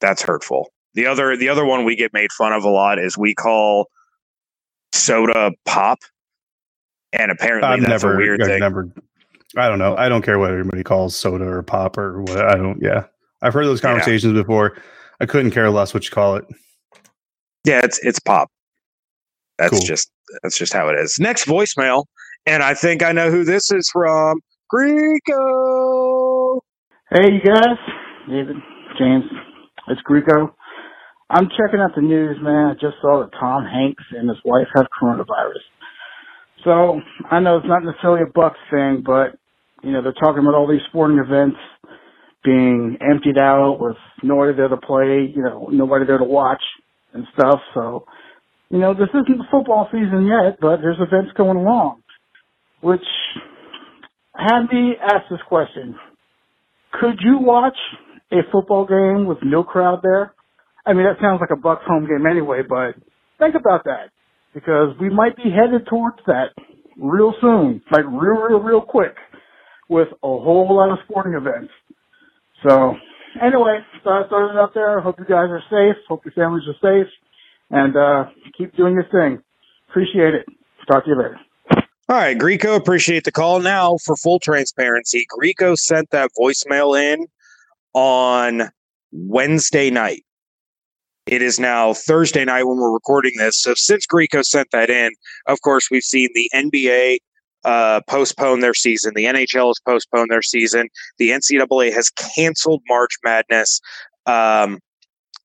That's 0.00 0.22
hurtful. 0.22 0.70
The 0.94 1.06
other, 1.06 1.36
the 1.36 1.48
other 1.48 1.64
one 1.64 1.84
we 1.84 1.94
get 1.94 2.12
made 2.12 2.32
fun 2.32 2.52
of 2.52 2.64
a 2.64 2.70
lot 2.70 2.98
is 2.98 3.18
we 3.18 3.34
call 3.34 3.88
soda 4.92 5.52
pop, 5.66 5.98
and 7.12 7.30
apparently 7.30 7.68
I've 7.68 7.80
that's 7.80 8.02
never, 8.02 8.14
a 8.14 8.16
weird 8.16 8.42
I've 8.42 8.48
thing. 8.48 8.60
Never, 8.60 8.90
I 9.56 9.68
don't 9.68 9.78
know. 9.78 9.94
I 9.96 10.08
don't 10.08 10.22
care 10.22 10.38
what 10.38 10.50
everybody 10.50 10.82
calls 10.82 11.14
soda 11.14 11.44
or 11.44 11.62
pop 11.62 11.98
or 11.98 12.22
what. 12.22 12.38
I 12.38 12.56
don't. 12.56 12.80
Yeah, 12.80 13.04
I've 13.42 13.52
heard 13.52 13.66
those 13.66 13.82
conversations 13.82 14.34
yeah. 14.34 14.42
before. 14.42 14.78
I 15.20 15.26
couldn't 15.26 15.50
care 15.52 15.70
less 15.70 15.94
what 15.94 16.04
you 16.04 16.10
call 16.10 16.36
it. 16.36 16.44
Yeah, 17.64 17.80
it's 17.84 17.98
it's 18.04 18.20
pop. 18.20 18.50
That's 19.58 19.70
cool. 19.70 19.80
just 19.80 20.10
that's 20.42 20.58
just 20.58 20.72
how 20.72 20.88
it 20.88 20.98
is. 20.98 21.18
Next 21.18 21.46
voicemail 21.46 22.04
and 22.46 22.62
I 22.62 22.74
think 22.74 23.02
I 23.02 23.12
know 23.12 23.30
who 23.30 23.44
this 23.44 23.70
is 23.70 23.90
from. 23.92 24.40
Greco. 24.68 26.60
Hey, 27.10 27.32
you 27.32 27.40
guys. 27.44 27.78
David, 28.28 28.56
James. 28.98 29.24
It's 29.88 30.00
Greco. 30.02 30.54
I'm 31.28 31.48
checking 31.50 31.80
out 31.80 31.90
the 31.94 32.02
news, 32.02 32.36
man. 32.40 32.70
I 32.70 32.74
just 32.74 32.96
saw 33.02 33.22
that 33.22 33.36
Tom 33.38 33.64
Hanks 33.64 34.04
and 34.12 34.28
his 34.28 34.38
wife 34.44 34.68
have 34.76 34.86
coronavirus. 35.00 35.62
So 36.64 37.00
I 37.30 37.40
know 37.40 37.58
it's 37.58 37.66
not 37.66 37.84
necessarily 37.84 38.22
a 38.22 38.26
Bucs 38.26 38.62
thing, 38.70 39.02
but 39.04 39.38
you 39.82 39.92
know 39.92 40.02
they're 40.02 40.12
talking 40.12 40.42
about 40.42 40.54
all 40.54 40.68
these 40.68 40.86
sporting 40.88 41.18
events 41.18 41.58
being 42.46 42.96
emptied 43.02 43.36
out 43.36 43.78
with 43.80 43.96
nobody 44.22 44.56
there 44.56 44.68
to 44.68 44.78
play, 44.78 45.28
you 45.34 45.42
know, 45.42 45.68
nobody 45.70 46.06
there 46.06 46.18
to 46.18 46.24
watch 46.24 46.62
and 47.12 47.26
stuff. 47.36 47.60
So 47.74 48.06
you 48.70 48.78
know 48.78 48.94
this 48.94 49.10
isn't 49.10 49.36
the 49.36 49.50
football 49.50 49.88
season 49.92 50.26
yet, 50.26 50.56
but 50.60 50.78
there's 50.80 50.96
events 51.02 51.32
going 51.36 51.58
along 51.58 52.02
which 52.86 53.02
had 54.34 54.66
me 54.72 54.94
ask 55.02 55.28
this 55.30 55.40
question. 55.48 55.96
Could 57.00 57.18
you 57.20 57.38
watch 57.40 57.76
a 58.32 58.36
football 58.52 58.86
game 58.86 59.26
with 59.26 59.38
no 59.42 59.62
crowd 59.64 60.00
there? 60.02 60.34
I 60.86 60.92
mean, 60.92 61.04
that 61.04 61.20
sounds 61.20 61.40
like 61.40 61.50
a 61.50 61.60
Bucs 61.60 61.84
home 61.84 62.06
game 62.06 62.26
anyway, 62.30 62.60
but 62.68 62.94
think 63.38 63.54
about 63.54 63.84
that 63.84 64.10
because 64.54 64.94
we 65.00 65.10
might 65.10 65.36
be 65.36 65.50
headed 65.50 65.86
towards 65.88 66.18
that 66.26 66.50
real 66.96 67.34
soon, 67.40 67.82
like 67.90 68.04
real, 68.04 68.40
real, 68.40 68.60
real 68.60 68.80
quick 68.80 69.16
with 69.88 70.08
a 70.08 70.26
whole 70.26 70.68
lot 70.70 70.92
of 70.92 70.98
sporting 71.08 71.34
events. 71.34 71.72
So 72.62 72.94
anyway, 73.40 73.80
so 74.04 74.10
I 74.10 74.26
started 74.26 74.58
out 74.58 74.72
there. 74.74 75.00
Hope 75.00 75.18
you 75.18 75.24
guys 75.24 75.48
are 75.50 75.62
safe. 75.70 75.96
Hope 76.08 76.24
your 76.24 76.32
families 76.32 76.64
are 76.68 76.78
safe 76.80 77.10
and, 77.70 77.96
uh, 77.96 78.30
keep 78.56 78.74
doing 78.76 78.94
your 78.94 79.08
thing. 79.10 79.42
Appreciate 79.88 80.34
it. 80.34 80.46
Talk 80.88 81.04
to 81.04 81.10
you 81.10 81.16
later. 81.16 81.40
All 82.08 82.16
right, 82.16 82.38
Greco, 82.38 82.76
appreciate 82.76 83.24
the 83.24 83.32
call. 83.32 83.58
Now, 83.58 83.96
for 84.04 84.14
full 84.16 84.38
transparency, 84.38 85.26
Greco 85.28 85.74
sent 85.74 86.10
that 86.10 86.30
voicemail 86.38 86.96
in 86.96 87.26
on 87.94 88.70
Wednesday 89.10 89.90
night. 89.90 90.22
It 91.26 91.42
is 91.42 91.58
now 91.58 91.92
Thursday 91.94 92.44
night 92.44 92.62
when 92.62 92.76
we're 92.76 92.92
recording 92.92 93.32
this. 93.38 93.60
So, 93.60 93.74
since 93.74 94.06
Greco 94.06 94.42
sent 94.42 94.70
that 94.70 94.88
in, 94.88 95.10
of 95.48 95.60
course, 95.62 95.90
we've 95.90 96.04
seen 96.04 96.28
the 96.34 96.48
NBA 96.54 97.18
uh, 97.64 98.00
postpone 98.08 98.60
their 98.60 98.74
season. 98.74 99.12
The 99.14 99.24
NHL 99.24 99.68
has 99.68 99.80
postponed 99.86 100.30
their 100.30 100.42
season. 100.42 100.88
The 101.18 101.30
NCAA 101.30 101.92
has 101.92 102.10
canceled 102.10 102.82
March 102.88 103.16
Madness. 103.24 103.80
Um, 104.26 104.78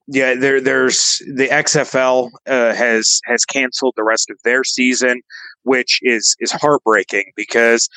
yeah, 0.08 0.36
there, 0.36 0.60
there's 0.60 1.22
the 1.34 1.48
XFL 1.48 2.32
uh, 2.48 2.74
has 2.74 3.22
has 3.26 3.46
canceled 3.46 3.94
the 3.96 4.04
rest 4.04 4.30
of 4.30 4.38
their 4.44 4.64
season, 4.64 5.22
which 5.64 6.00
is 6.02 6.36
is 6.40 6.52
heartbreaking 6.52 7.32
because 7.36 7.88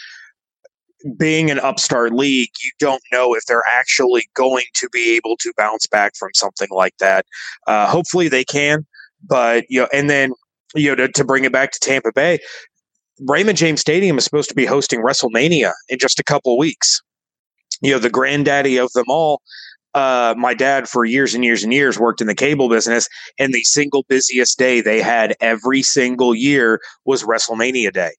being 1.19 1.51
an 1.51 1.59
upstart 1.61 2.13
league, 2.13 2.51
you 2.63 2.71
don't 2.79 3.03
know 3.13 3.35
if 3.35 3.45
they're 3.47 3.65
actually 3.71 4.29
going 4.35 4.65
to 4.75 4.89
be 4.91 5.17
able 5.17 5.37
to 5.39 5.53
bounce 5.57 5.87
back 5.87 6.13
from 6.17 6.31
something 6.35 6.69
like 6.71 6.97
that. 6.99 7.27
Uh, 7.67 7.87
hopefully, 7.87 8.29
they 8.29 8.45
can, 8.45 8.87
but 9.23 9.65
you 9.69 9.81
know, 9.81 9.89
and 9.93 10.09
then 10.09 10.33
you 10.75 10.89
know 10.89 10.95
to, 10.95 11.09
to 11.09 11.25
bring 11.25 11.45
it 11.45 11.53
back 11.53 11.73
to 11.73 11.81
Tampa 11.81 12.13
Bay, 12.13 12.39
Raymond 13.21 13.59
James 13.59 13.81
Stadium 13.81 14.19
is 14.19 14.25
supposed 14.25 14.49
to 14.49 14.55
be 14.55 14.67
hosting 14.67 15.03
WrestleMania 15.03 15.73
in 15.89 15.99
just 15.99 16.19
a 16.19 16.25
couple 16.25 16.57
weeks. 16.59 17.01
You 17.81 17.93
know, 17.93 17.99
the 17.99 18.11
granddaddy 18.11 18.79
of 18.79 18.93
them 18.93 19.05
all 19.09 19.41
uh, 19.95 20.35
my 20.37 20.55
dad 20.55 20.89
for 20.89 21.05
years 21.05 21.35
and 21.35 21.45
years 21.45 21.63
and 21.63 21.73
years 21.73 21.99
worked 21.99 22.21
in 22.21 22.27
the 22.27 22.35
cable 22.35 22.69
business, 22.69 23.09
and 23.39 23.55
the 23.55 23.63
single 23.63 24.05
busiest 24.09 24.59
day 24.59 24.81
they 24.81 25.01
had 25.01 25.37
every 25.41 25.83
single 25.83 26.35
year 26.35 26.81
was 27.05 27.23
WrestleMania 27.23 27.93
Day. 27.93 28.11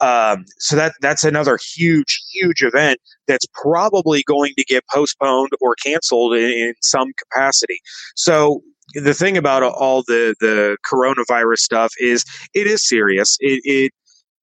Um, 0.00 0.44
so 0.58 0.76
that 0.76 0.94
that's 1.00 1.24
another 1.24 1.58
huge, 1.76 2.20
huge 2.32 2.62
event 2.62 2.98
that's 3.28 3.46
probably 3.62 4.22
going 4.24 4.54
to 4.56 4.64
get 4.64 4.82
postponed 4.92 5.50
or 5.60 5.74
canceled 5.76 6.34
in, 6.34 6.50
in 6.50 6.74
some 6.82 7.12
capacity. 7.18 7.78
So 8.16 8.62
the 8.94 9.14
thing 9.14 9.36
about 9.36 9.62
all 9.62 10.02
the 10.02 10.34
the 10.40 10.76
coronavirus 10.90 11.58
stuff 11.58 11.92
is 12.00 12.24
it 12.54 12.66
is 12.66 12.86
serious. 12.86 13.36
It, 13.40 13.60
it 13.64 13.92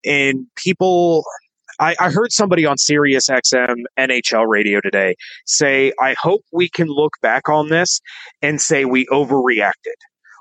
and 0.08 0.48
people 0.56 1.24
I, 1.80 1.96
I 2.00 2.10
heard 2.10 2.32
somebody 2.32 2.66
on 2.66 2.78
Sirius 2.78 3.30
XM 3.30 3.84
NHL 4.00 4.48
radio 4.48 4.82
today 4.82 5.16
say, 5.46 5.92
I 6.02 6.16
hope 6.20 6.42
we 6.52 6.70
can 6.70 6.88
look 6.88 7.14
back 7.22 7.50
on 7.50 7.70
this 7.70 8.02
and 8.42 8.60
say 8.60 8.86
we 8.86 9.06
overreacted. 9.08 9.96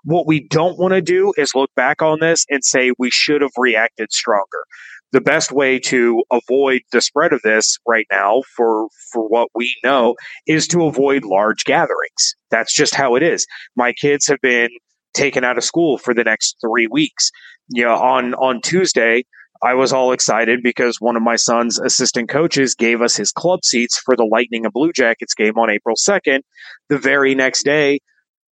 What 0.04 0.26
we 0.26 0.46
don't 0.48 0.78
want 0.78 0.94
to 0.94 1.02
do 1.02 1.32
is 1.36 1.54
look 1.54 1.70
back 1.74 2.00
on 2.00 2.20
this 2.20 2.46
and 2.48 2.64
say 2.64 2.92
we 2.98 3.10
should 3.10 3.42
have 3.42 3.50
reacted 3.58 4.12
stronger. 4.12 4.64
The 5.12 5.20
best 5.20 5.52
way 5.52 5.78
to 5.80 6.22
avoid 6.30 6.82
the 6.92 7.00
spread 7.00 7.32
of 7.32 7.42
this 7.42 7.78
right 7.86 8.06
now, 8.10 8.42
for 8.56 8.88
for 9.12 9.26
what 9.28 9.48
we 9.54 9.74
know, 9.84 10.14
is 10.46 10.66
to 10.68 10.84
avoid 10.84 11.24
large 11.24 11.64
gatherings. 11.64 12.34
That's 12.50 12.74
just 12.74 12.94
how 12.94 13.14
it 13.14 13.22
is. 13.22 13.46
My 13.76 13.92
kids 13.92 14.26
have 14.26 14.40
been 14.42 14.70
taken 15.14 15.44
out 15.44 15.58
of 15.58 15.64
school 15.64 15.96
for 15.96 16.12
the 16.12 16.24
next 16.24 16.56
three 16.60 16.86
weeks. 16.86 17.30
You 17.68 17.84
know, 17.84 17.96
on 17.96 18.34
on 18.34 18.60
Tuesday, 18.60 19.24
I 19.62 19.74
was 19.74 19.92
all 19.92 20.12
excited 20.12 20.62
because 20.62 21.00
one 21.00 21.16
of 21.16 21.22
my 21.22 21.36
son's 21.36 21.78
assistant 21.78 22.28
coaches 22.28 22.74
gave 22.74 23.02
us 23.02 23.16
his 23.16 23.32
club 23.32 23.64
seats 23.64 23.98
for 23.98 24.16
the 24.16 24.24
Lightning 24.24 24.64
and 24.64 24.72
Blue 24.72 24.92
Jackets 24.92 25.34
game 25.34 25.58
on 25.58 25.70
April 25.70 25.96
2nd. 25.96 26.40
The 26.88 26.98
very 26.98 27.34
next 27.34 27.64
day, 27.64 28.00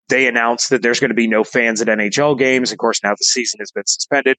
they 0.09 0.26
announced 0.26 0.70
that 0.70 0.82
there's 0.82 1.00
going 1.00 1.11
to 1.11 1.14
be 1.14 1.28
no 1.28 1.44
fans 1.44 1.80
at 1.80 1.88
NHL 1.88 2.38
games. 2.38 2.72
Of 2.72 2.78
course, 2.78 3.00
now 3.02 3.12
the 3.12 3.24
season 3.24 3.61
has 3.61 3.70
been 3.70 3.86
suspended. 3.86 4.36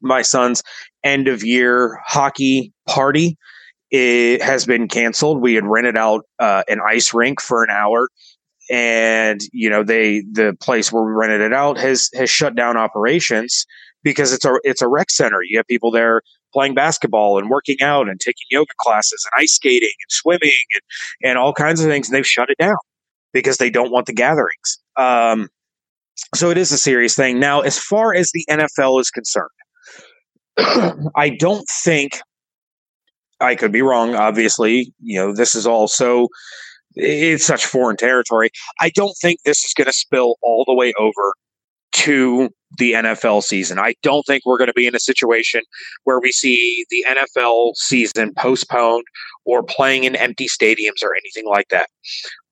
My 0.00 0.22
son's 0.22 0.62
end 1.04 1.28
of 1.28 1.44
year 1.44 2.00
hockey 2.04 2.72
party 2.86 3.36
it 3.90 4.42
has 4.42 4.66
been 4.66 4.88
canceled. 4.88 5.40
We 5.40 5.54
had 5.54 5.64
rented 5.64 5.96
out 5.96 6.26
uh, 6.38 6.64
an 6.68 6.80
ice 6.84 7.14
rink 7.14 7.40
for 7.40 7.62
an 7.62 7.70
hour 7.70 8.08
and 8.68 9.40
you 9.52 9.70
know 9.70 9.84
they 9.84 10.22
the 10.32 10.56
place 10.60 10.92
where 10.92 11.04
we 11.04 11.12
rented 11.12 11.40
it 11.40 11.52
out 11.52 11.78
has 11.78 12.10
has 12.14 12.28
shut 12.28 12.56
down 12.56 12.76
operations 12.76 13.64
because 14.06 14.32
it's 14.32 14.44
a 14.44 14.60
it's 14.62 14.80
a 14.80 14.86
rec 14.86 15.10
center. 15.10 15.42
You 15.42 15.58
have 15.58 15.66
people 15.66 15.90
there 15.90 16.22
playing 16.52 16.74
basketball 16.74 17.40
and 17.40 17.50
working 17.50 17.76
out 17.82 18.08
and 18.08 18.20
taking 18.20 18.46
yoga 18.52 18.70
classes 18.78 19.26
and 19.26 19.42
ice 19.42 19.54
skating 19.54 19.88
and 19.88 20.10
swimming 20.10 20.52
and, 20.74 21.30
and 21.30 21.38
all 21.38 21.52
kinds 21.52 21.80
of 21.80 21.88
things. 21.88 22.08
And 22.08 22.16
they've 22.16 22.24
shut 22.24 22.48
it 22.48 22.56
down 22.56 22.76
because 23.32 23.56
they 23.56 23.68
don't 23.68 23.90
want 23.90 24.06
the 24.06 24.12
gatherings. 24.12 24.78
Um, 24.96 25.48
so 26.36 26.50
it 26.50 26.56
is 26.56 26.70
a 26.70 26.78
serious 26.78 27.16
thing. 27.16 27.40
Now, 27.40 27.62
as 27.62 27.80
far 27.80 28.14
as 28.14 28.30
the 28.30 28.44
NFL 28.48 29.00
is 29.00 29.10
concerned, 29.10 29.50
I 31.16 31.36
don't 31.36 31.66
think 31.82 32.20
I 33.40 33.56
could 33.56 33.72
be 33.72 33.82
wrong. 33.82 34.14
Obviously, 34.14 34.94
you 35.02 35.18
know, 35.18 35.34
this 35.34 35.56
is 35.56 35.66
all 35.66 35.88
so 35.88 36.28
it's 36.94 37.44
such 37.44 37.66
foreign 37.66 37.96
territory. 37.96 38.50
I 38.80 38.90
don't 38.90 39.16
think 39.20 39.40
this 39.44 39.64
is 39.64 39.74
going 39.74 39.86
to 39.86 39.92
spill 39.92 40.36
all 40.42 40.64
the 40.64 40.74
way 40.74 40.92
over 40.96 41.34
to 41.96 42.50
the 42.78 42.92
NFL 42.92 43.42
season. 43.42 43.78
I 43.78 43.94
don't 44.02 44.24
think 44.26 44.44
we're 44.44 44.58
going 44.58 44.68
to 44.68 44.74
be 44.74 44.86
in 44.86 44.94
a 44.94 45.00
situation 45.00 45.62
where 46.04 46.20
we 46.20 46.30
see 46.30 46.84
the 46.90 47.04
NFL 47.08 47.74
season 47.76 48.34
postponed 48.36 49.04
or 49.46 49.62
playing 49.62 50.04
in 50.04 50.14
empty 50.14 50.46
stadiums 50.46 51.02
or 51.02 51.14
anything 51.16 51.48
like 51.50 51.68
that. 51.70 51.88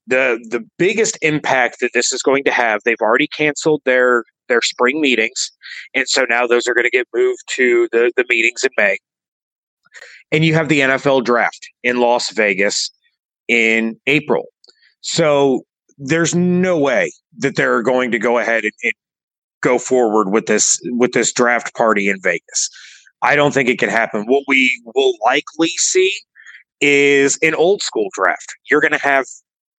The 0.06 0.42
the 0.50 0.64
biggest 0.78 1.18
impact 1.20 1.80
that 1.80 1.90
this 1.92 2.12
is 2.12 2.22
going 2.22 2.44
to 2.44 2.50
have, 2.50 2.80
they've 2.84 2.96
already 3.02 3.26
canceled 3.26 3.82
their 3.84 4.24
their 4.48 4.62
spring 4.62 5.00
meetings, 5.00 5.50
and 5.94 6.08
so 6.08 6.26
now 6.28 6.46
those 6.46 6.66
are 6.66 6.74
going 6.74 6.84
to 6.84 6.90
get 6.90 7.06
moved 7.14 7.42
to 7.48 7.88
the, 7.92 8.12
the 8.16 8.24
meetings 8.28 8.64
in 8.64 8.70
May. 8.78 8.96
And 10.32 10.44
you 10.44 10.54
have 10.54 10.68
the 10.68 10.80
NFL 10.80 11.24
draft 11.24 11.68
in 11.82 12.00
Las 12.00 12.30
Vegas 12.30 12.90
in 13.48 13.98
April. 14.06 14.46
So 15.00 15.64
there's 15.98 16.34
no 16.34 16.78
way 16.78 17.12
that 17.38 17.56
they're 17.56 17.82
going 17.82 18.10
to 18.10 18.18
go 18.18 18.38
ahead 18.38 18.64
and, 18.64 18.72
and 18.82 18.92
go 19.64 19.78
forward 19.78 20.30
with 20.30 20.46
this 20.46 20.78
with 20.86 21.12
this 21.12 21.32
draft 21.32 21.74
party 21.74 22.08
in 22.10 22.20
Vegas. 22.22 22.70
I 23.22 23.36
don't 23.36 23.54
think 23.54 23.70
it 23.70 23.80
can 23.80 23.90
happen. 23.90 24.26
What 24.26 24.44
we 24.48 24.70
will 24.94 25.14
likely 25.24 25.70
see 25.70 26.12
is 26.80 27.38
an 27.42 27.54
old 27.54 27.82
school 27.82 28.08
draft. 28.14 28.54
You're 28.70 28.82
going 28.82 28.92
to 28.92 28.98
have 29.02 29.26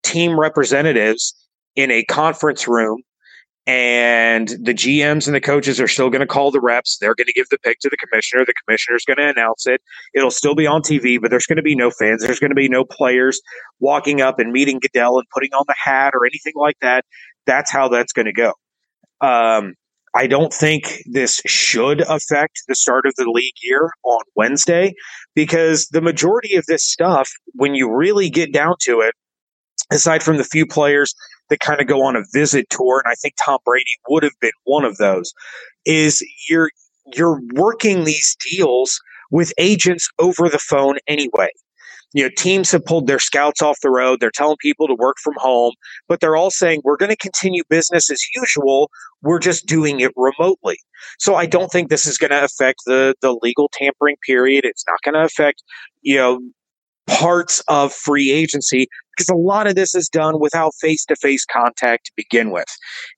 team 0.03 0.39
representatives 0.39 1.35
in 1.77 1.91
a 1.91 2.03
conference 2.05 2.67
room 2.67 3.03
and 3.67 4.49
the 4.49 4.73
GMs 4.73 5.27
and 5.27 5.35
the 5.35 5.41
coaches 5.41 5.79
are 5.79 5.87
still 5.87 6.09
going 6.09 6.21
to 6.21 6.27
call 6.27 6.51
the 6.51 6.61
reps. 6.61 6.97
They're 6.99 7.15
going 7.15 7.27
to 7.27 7.33
give 7.33 7.49
the 7.49 7.57
pick 7.59 7.79
to 7.79 7.89
the 7.89 7.97
commissioner. 7.97 8.45
The 8.45 8.53
commissioner 8.65 8.95
is 8.97 9.05
going 9.05 9.17
to 9.17 9.29
announce 9.29 9.65
it. 9.67 9.81
It'll 10.13 10.31
still 10.31 10.55
be 10.55 10.67
on 10.67 10.81
TV, 10.81 11.19
but 11.19 11.31
there's 11.31 11.47
going 11.47 11.57
to 11.57 11.63
be 11.63 11.75
no 11.75 11.89
fans. 11.91 12.23
There's 12.23 12.39
going 12.39 12.51
to 12.51 12.55
be 12.55 12.69
no 12.69 12.85
players 12.85 13.41
walking 13.79 14.21
up 14.21 14.39
and 14.39 14.51
meeting 14.51 14.79
Goodell 14.79 15.17
and 15.17 15.27
putting 15.33 15.53
on 15.53 15.63
the 15.67 15.75
hat 15.83 16.13
or 16.13 16.25
anything 16.25 16.53
like 16.55 16.77
that. 16.81 17.05
That's 17.47 17.71
how 17.71 17.87
that's 17.89 18.13
going 18.13 18.27
to 18.27 18.33
go. 18.33 18.53
Um, 19.21 19.73
I 20.15 20.27
don't 20.27 20.53
think 20.53 21.03
this 21.05 21.41
should 21.45 22.01
affect 22.01 22.61
the 22.67 22.75
start 22.75 23.05
of 23.05 23.13
the 23.15 23.29
league 23.29 23.55
year 23.61 23.89
on 24.03 24.21
Wednesday 24.35 24.93
because 25.35 25.87
the 25.87 26.01
majority 26.01 26.55
of 26.55 26.65
this 26.67 26.83
stuff, 26.83 27.29
when 27.53 27.75
you 27.75 27.93
really 27.93 28.29
get 28.29 28.53
down 28.53 28.75
to 28.81 29.01
it, 29.01 29.13
aside 29.91 30.23
from 30.23 30.37
the 30.37 30.45
few 30.45 30.65
players 30.65 31.13
that 31.49 31.59
kind 31.59 31.81
of 31.81 31.87
go 31.87 32.01
on 32.01 32.15
a 32.15 32.23
visit 32.33 32.69
tour, 32.69 33.03
and 33.03 33.11
I 33.11 33.15
think 33.15 33.35
Tom 33.43 33.59
Brady 33.65 33.91
would 34.07 34.23
have 34.23 34.39
been 34.39 34.51
one 34.63 34.85
of 34.85 34.97
those, 34.97 35.33
is 35.85 36.25
you're 36.49 36.71
you're 37.13 37.41
working 37.53 38.03
these 38.05 38.35
deals 38.49 38.99
with 39.31 39.53
agents 39.57 40.09
over 40.17 40.49
the 40.49 40.59
phone 40.59 40.97
anyway 41.07 41.49
you 42.15 42.23
know, 42.23 42.29
teams 42.37 42.71
have 42.71 42.85
pulled 42.85 43.07
their 43.07 43.19
scouts 43.19 43.61
off 43.61 43.81
the 43.81 43.89
road. 43.89 44.21
They're 44.21 44.31
telling 44.31 44.55
people 44.61 44.87
to 44.87 44.95
work 44.95 45.17
from 45.21 45.33
home, 45.35 45.73
but 46.07 46.21
they're 46.21 46.37
all 46.37 46.49
saying 46.49 46.79
we're 46.85 46.95
going 46.95 47.09
to 47.09 47.17
continue 47.17 47.61
business 47.69 48.09
as 48.09 48.21
usual. 48.33 48.89
We're 49.21 49.39
just 49.39 49.65
doing 49.65 49.99
it 49.99 50.13
remotely. 50.15 50.77
So 51.19 51.35
I 51.35 51.45
don't 51.45 51.69
think 51.69 51.89
this 51.89 52.07
is 52.07 52.17
going 52.17 52.31
to 52.31 52.41
affect 52.41 52.79
the 52.85 53.15
the 53.21 53.37
legal 53.41 53.69
tampering 53.73 54.15
period. 54.25 54.63
It's 54.63 54.85
not 54.87 55.01
going 55.03 55.15
to 55.15 55.25
affect, 55.25 55.61
you 56.03 56.15
know, 56.15 56.39
parts 57.07 57.61
of 57.67 57.91
free 57.91 58.31
agency 58.31 58.87
because 59.11 59.27
a 59.27 59.35
lot 59.35 59.67
of 59.67 59.75
this 59.75 59.93
is 59.93 60.07
done 60.07 60.39
without 60.39 60.71
face 60.79 61.03
to 61.07 61.17
face 61.17 61.45
contact 61.45 62.05
to 62.05 62.11
begin 62.15 62.49
with. 62.49 62.69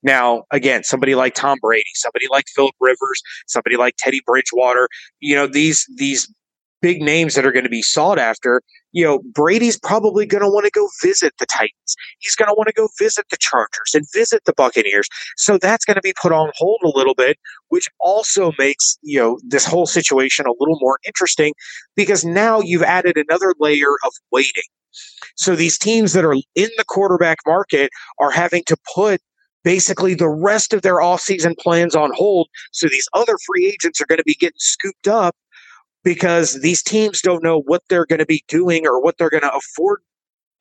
Now, 0.01 0.41
again, 0.51 0.83
somebody 0.83 1.13
like 1.13 1.35
Tom 1.35 1.59
Brady, 1.61 1.85
somebody 1.93 2.25
like 2.31 2.45
Philip 2.55 2.73
Rivers, 2.81 3.21
somebody 3.45 3.77
like 3.77 3.93
Teddy 3.99 4.21
Bridgewater, 4.25 4.89
you 5.19 5.35
know, 5.35 5.45
these 5.45 5.85
these 5.97 6.27
big 6.81 7.01
names 7.01 7.35
that 7.35 7.45
are 7.45 7.51
going 7.51 7.63
to 7.63 7.69
be 7.69 7.81
sought 7.81 8.19
after, 8.19 8.61
you 8.91 9.03
know, 9.03 9.19
Brady's 9.33 9.79
probably 9.79 10.25
going 10.25 10.43
to 10.43 10.49
want 10.49 10.65
to 10.65 10.71
go 10.71 10.87
visit 11.03 11.33
the 11.39 11.45
Titans. 11.45 11.95
He's 12.19 12.35
going 12.35 12.49
to 12.49 12.53
want 12.55 12.67
to 12.67 12.73
go 12.73 12.87
visit 12.99 13.25
the 13.29 13.37
Chargers 13.37 13.93
and 13.93 14.05
visit 14.13 14.43
the 14.45 14.53
Buccaneers. 14.53 15.07
So 15.37 15.57
that's 15.57 15.85
going 15.85 15.95
to 15.95 16.01
be 16.01 16.13
put 16.19 16.31
on 16.31 16.51
hold 16.55 16.81
a 16.83 16.97
little 16.97 17.15
bit, 17.15 17.37
which 17.69 17.87
also 17.99 18.51
makes, 18.57 18.97
you 19.01 19.19
know, 19.19 19.39
this 19.47 19.65
whole 19.65 19.85
situation 19.85 20.45
a 20.45 20.53
little 20.59 20.77
more 20.79 20.99
interesting 21.05 21.53
because 21.95 22.23
now 22.23 22.59
you've 22.59 22.83
added 22.83 23.17
another 23.17 23.53
layer 23.59 23.93
of 24.05 24.13
waiting. 24.31 24.63
So 25.35 25.55
these 25.55 25.77
teams 25.77 26.13
that 26.13 26.25
are 26.25 26.33
in 26.33 26.69
the 26.77 26.85
quarterback 26.87 27.37
market 27.45 27.91
are 28.19 28.31
having 28.31 28.63
to 28.65 28.77
put 28.95 29.21
basically 29.63 30.13
the 30.15 30.29
rest 30.29 30.73
of 30.73 30.81
their 30.81 30.95
offseason 30.95 31.57
plans 31.57 31.95
on 31.95 32.11
hold. 32.13 32.47
So 32.71 32.87
these 32.87 33.07
other 33.13 33.37
free 33.45 33.67
agents 33.67 33.99
are 33.99 34.05
going 34.05 34.17
to 34.17 34.23
be 34.23 34.35
getting 34.35 34.57
scooped 34.57 35.07
up 35.07 35.35
because 36.07 36.61
these 36.61 36.81
teams 36.81 37.19
don't 37.21 37.43
know 37.43 37.63
what 37.65 37.83
they're 37.89 38.05
going 38.05 38.19
to 38.19 38.25
be 38.25 38.41
doing 38.47 38.87
or 38.87 39.01
what 39.01 39.17
they're 39.17 39.29
going 39.29 39.43
to 39.43 39.53
afford 39.53 39.99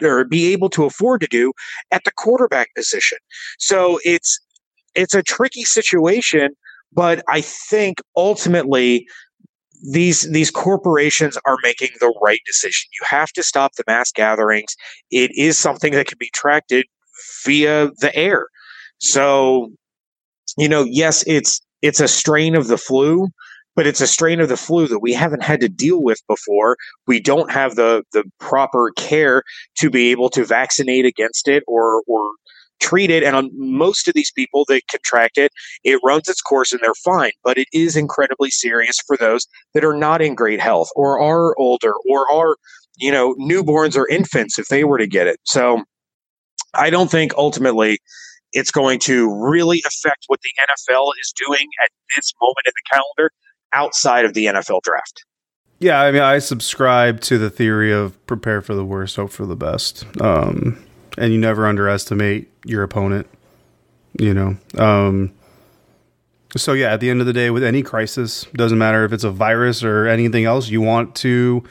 or 0.02 0.24
be 0.24 0.52
able 0.52 0.68
to 0.68 0.84
afford 0.84 1.20
to 1.20 1.28
do 1.28 1.52
at 1.92 2.02
the 2.02 2.10
quarterback 2.10 2.74
position. 2.74 3.16
So 3.60 4.00
it's 4.04 4.40
it's 4.96 5.14
a 5.14 5.22
tricky 5.22 5.62
situation, 5.62 6.56
but 6.92 7.22
I 7.28 7.42
think 7.42 7.98
ultimately 8.16 9.06
these 9.92 10.28
these 10.32 10.50
corporations 10.50 11.38
are 11.46 11.58
making 11.62 11.90
the 12.00 12.12
right 12.20 12.40
decision. 12.44 12.88
You 13.00 13.06
have 13.08 13.30
to 13.34 13.44
stop 13.44 13.76
the 13.76 13.84
mass 13.86 14.10
gatherings. 14.10 14.74
It 15.12 15.30
is 15.36 15.60
something 15.60 15.92
that 15.92 16.08
can 16.08 16.18
be 16.18 16.30
tracked 16.34 16.72
via 17.44 17.90
the 18.00 18.10
air. 18.16 18.48
So, 18.98 19.70
you 20.58 20.68
know, 20.68 20.82
yes, 20.82 21.22
it's 21.24 21.60
it's 21.82 22.00
a 22.00 22.08
strain 22.08 22.56
of 22.56 22.66
the 22.66 22.78
flu, 22.78 23.28
but 23.76 23.86
it's 23.86 24.00
a 24.00 24.06
strain 24.06 24.40
of 24.40 24.48
the 24.48 24.56
flu 24.56 24.88
that 24.88 25.00
we 25.00 25.12
haven't 25.12 25.42
had 25.42 25.60
to 25.60 25.68
deal 25.68 26.02
with 26.02 26.20
before. 26.26 26.76
We 27.06 27.20
don't 27.20 27.50
have 27.52 27.76
the 27.76 28.02
the 28.12 28.24
proper 28.40 28.90
care 28.96 29.42
to 29.76 29.90
be 29.90 30.10
able 30.10 30.30
to 30.30 30.44
vaccinate 30.44 31.04
against 31.04 31.46
it 31.46 31.62
or 31.68 32.02
or 32.08 32.30
treat 32.80 33.10
it. 33.10 33.22
And 33.22 33.36
on 33.36 33.50
most 33.54 34.08
of 34.08 34.14
these 34.14 34.32
people 34.32 34.64
that 34.68 34.82
contract 34.88 35.38
it, 35.38 35.52
it 35.84 36.00
runs 36.04 36.28
its 36.28 36.42
course 36.42 36.72
and 36.72 36.80
they're 36.82 36.94
fine. 36.94 37.32
But 37.44 37.58
it 37.58 37.68
is 37.72 37.96
incredibly 37.96 38.50
serious 38.50 38.98
for 39.06 39.16
those 39.16 39.46
that 39.74 39.84
are 39.84 39.96
not 39.96 40.20
in 40.20 40.34
great 40.34 40.60
health 40.60 40.90
or 40.96 41.20
are 41.20 41.58
older 41.58 41.94
or 42.10 42.30
are, 42.32 42.56
you 42.96 43.10
know, 43.10 43.34
newborns 43.34 43.96
or 43.96 44.08
infants 44.08 44.58
if 44.58 44.66
they 44.68 44.84
were 44.84 44.98
to 44.98 45.06
get 45.06 45.26
it. 45.26 45.38
So 45.44 45.84
I 46.74 46.90
don't 46.90 47.10
think 47.10 47.32
ultimately 47.36 47.98
it's 48.52 48.70
going 48.70 48.98
to 49.00 49.32
really 49.34 49.82
affect 49.86 50.24
what 50.26 50.40
the 50.42 50.50
NFL 50.68 51.10
is 51.20 51.32
doing 51.36 51.66
at 51.82 51.90
this 52.14 52.32
moment 52.40 52.66
in 52.66 52.72
the 52.74 52.94
calendar 52.96 53.30
outside 53.72 54.24
of 54.24 54.34
the 54.34 54.46
NFL 54.46 54.82
draft. 54.82 55.24
Yeah, 55.78 56.00
I 56.00 56.10
mean, 56.10 56.22
I 56.22 56.38
subscribe 56.38 57.20
to 57.22 57.36
the 57.36 57.50
theory 57.50 57.92
of 57.92 58.24
prepare 58.26 58.62
for 58.62 58.74
the 58.74 58.84
worst, 58.84 59.16
hope 59.16 59.30
for 59.30 59.44
the 59.44 59.56
best. 59.56 60.06
Um, 60.20 60.82
and 61.18 61.32
you 61.32 61.38
never 61.38 61.66
underestimate 61.66 62.50
your 62.64 62.82
opponent, 62.82 63.26
you 64.18 64.32
know. 64.32 64.56
Um, 64.78 65.32
so 66.56 66.72
yeah, 66.72 66.92
at 66.92 67.00
the 67.00 67.10
end 67.10 67.20
of 67.20 67.26
the 67.26 67.32
day, 67.32 67.50
with 67.50 67.62
any 67.62 67.82
crisis, 67.82 68.44
doesn't 68.54 68.78
matter 68.78 69.04
if 69.04 69.12
it's 69.12 69.24
a 69.24 69.30
virus 69.30 69.84
or 69.84 70.06
anything 70.06 70.44
else, 70.44 70.68
you 70.68 70.80
want 70.80 71.14
to 71.16 71.62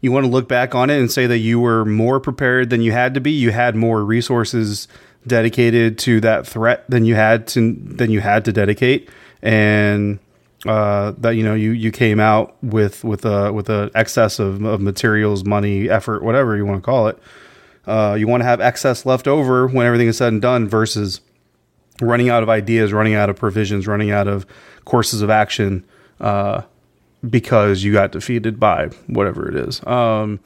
you 0.00 0.12
want 0.12 0.24
to 0.24 0.30
look 0.30 0.48
back 0.48 0.74
on 0.74 0.90
it 0.90 0.98
and 0.98 1.10
say 1.10 1.26
that 1.26 1.38
you 1.38 1.58
were 1.58 1.84
more 1.84 2.20
prepared 2.20 2.70
than 2.70 2.80
you 2.80 2.92
had 2.92 3.14
to 3.14 3.20
be. 3.20 3.30
You 3.30 3.50
had 3.50 3.76
more 3.76 4.04
resources 4.04 4.88
dedicated 5.26 5.98
to 5.98 6.20
that 6.20 6.46
threat 6.46 6.88
than 6.88 7.04
you 7.04 7.14
had 7.14 7.46
to 7.48 7.74
than 7.74 8.10
you 8.10 8.20
had 8.20 8.44
to 8.46 8.52
dedicate, 8.52 9.08
and 9.42 10.18
uh, 10.64 11.12
that 11.18 11.30
you 11.30 11.42
know 11.42 11.54
you 11.54 11.72
you 11.72 11.92
came 11.92 12.18
out 12.18 12.56
with 12.62 13.04
with 13.04 13.24
a 13.24 13.52
with 13.52 13.68
a 13.68 13.90
excess 13.94 14.38
of, 14.38 14.64
of 14.64 14.80
materials, 14.80 15.44
money, 15.44 15.90
effort, 15.90 16.22
whatever 16.22 16.56
you 16.56 16.64
want 16.64 16.78
to 16.78 16.84
call 16.84 17.08
it. 17.08 17.18
Uh, 17.86 18.16
you 18.18 18.26
want 18.26 18.40
to 18.40 18.44
have 18.46 18.60
excess 18.60 19.06
left 19.06 19.28
over 19.28 19.66
when 19.68 19.86
everything 19.86 20.08
is 20.08 20.16
said 20.16 20.32
and 20.32 20.42
done 20.42 20.68
versus 20.68 21.20
running 22.00 22.28
out 22.28 22.42
of 22.42 22.48
ideas, 22.48 22.92
running 22.92 23.14
out 23.14 23.30
of 23.30 23.36
provisions, 23.36 23.86
running 23.86 24.10
out 24.10 24.26
of 24.26 24.46
courses 24.84 25.22
of 25.22 25.30
action 25.30 25.84
uh, 26.20 26.62
because 27.28 27.84
you 27.84 27.92
got 27.92 28.12
defeated 28.12 28.58
by 28.58 28.86
whatever 29.06 29.48
it 29.48 29.56
is. 29.56 29.84
Um, 29.86 30.40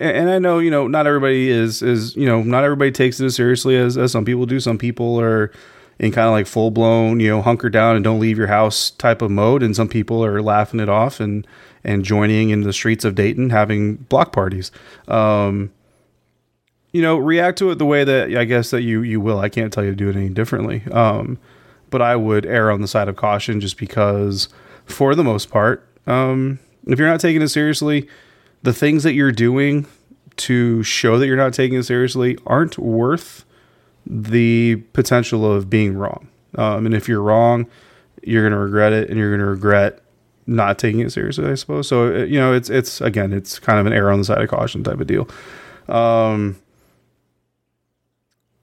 and, 0.00 0.16
and, 0.16 0.30
I 0.30 0.38
know 0.38 0.58
you 0.58 0.70
know 0.70 0.88
not 0.88 1.06
everybody 1.06 1.50
is 1.50 1.82
is 1.82 2.16
you 2.16 2.26
know 2.26 2.42
not 2.42 2.64
everybody 2.64 2.92
takes 2.92 3.20
it 3.20 3.26
as 3.26 3.34
seriously 3.34 3.76
as, 3.76 3.98
as 3.98 4.12
some 4.12 4.24
people 4.24 4.46
do. 4.46 4.60
Some 4.60 4.78
people 4.78 5.20
are 5.20 5.52
in 5.98 6.12
kind 6.12 6.26
of 6.26 6.32
like 6.32 6.46
full 6.46 6.70
blown, 6.70 7.20
you 7.20 7.28
know, 7.28 7.42
hunker 7.42 7.68
down 7.68 7.96
and 7.96 8.04
don't 8.04 8.20
leave 8.20 8.38
your 8.38 8.46
house 8.46 8.90
type 8.90 9.20
of 9.22 9.30
mode. 9.30 9.62
And 9.62 9.74
some 9.74 9.88
people 9.88 10.24
are 10.24 10.40
laughing 10.40 10.80
it 10.80 10.88
off 10.88 11.20
and, 11.20 11.46
and 11.82 12.04
joining 12.04 12.50
in 12.50 12.62
the 12.62 12.72
streets 12.72 13.04
of 13.04 13.14
Dayton, 13.14 13.50
having 13.50 13.96
block 13.96 14.32
parties. 14.32 14.70
Um, 15.08 15.72
you 16.92 17.02
know, 17.02 17.18
react 17.18 17.58
to 17.58 17.70
it 17.70 17.76
the 17.76 17.84
way 17.84 18.04
that 18.04 18.34
I 18.36 18.44
guess 18.44 18.70
that 18.70 18.82
you, 18.82 19.02
you 19.02 19.20
will. 19.20 19.40
I 19.40 19.48
can't 19.48 19.72
tell 19.72 19.84
you 19.84 19.90
to 19.90 19.96
do 19.96 20.08
it 20.08 20.16
any 20.16 20.28
differently. 20.28 20.84
Um, 20.90 21.38
but 21.90 22.00
I 22.00 22.16
would 22.16 22.46
err 22.46 22.70
on 22.70 22.80
the 22.80 22.88
side 22.88 23.08
of 23.08 23.16
caution 23.16 23.60
just 23.60 23.76
because 23.76 24.48
for 24.84 25.14
the 25.14 25.24
most 25.24 25.50
part, 25.50 25.86
um, 26.06 26.58
if 26.86 26.98
you're 26.98 27.08
not 27.08 27.20
taking 27.20 27.42
it 27.42 27.48
seriously, 27.48 28.08
the 28.62 28.72
things 28.72 29.02
that 29.02 29.14
you're 29.14 29.32
doing 29.32 29.86
to 30.36 30.82
show 30.82 31.18
that 31.18 31.26
you're 31.26 31.36
not 31.36 31.52
taking 31.52 31.78
it 31.78 31.84
seriously 31.84 32.38
aren't 32.46 32.78
worth 32.78 33.44
the 34.08 34.76
potential 34.94 35.50
of 35.50 35.68
being 35.68 35.96
wrong. 35.96 36.28
Um, 36.56 36.86
and 36.86 36.94
if 36.94 37.08
you're 37.08 37.22
wrong, 37.22 37.66
you're 38.22 38.42
going 38.42 38.52
to 38.52 38.58
regret 38.58 38.92
it, 38.92 39.10
and 39.10 39.18
you're 39.18 39.30
going 39.30 39.40
to 39.40 39.46
regret 39.46 40.00
not 40.46 40.78
taking 40.78 41.00
it 41.00 41.12
seriously, 41.12 41.44
I 41.44 41.54
suppose. 41.54 41.86
So 41.86 42.14
uh, 42.14 42.24
you 42.24 42.40
know, 42.40 42.54
it's 42.54 42.70
it's 42.70 43.00
again, 43.00 43.32
it's 43.32 43.58
kind 43.58 43.78
of 43.78 43.86
an 43.86 43.92
error 43.92 44.10
on 44.10 44.18
the 44.18 44.24
side 44.24 44.40
of 44.40 44.48
caution 44.48 44.82
type 44.82 44.98
of 44.98 45.06
deal. 45.06 45.28
Um, 45.88 46.56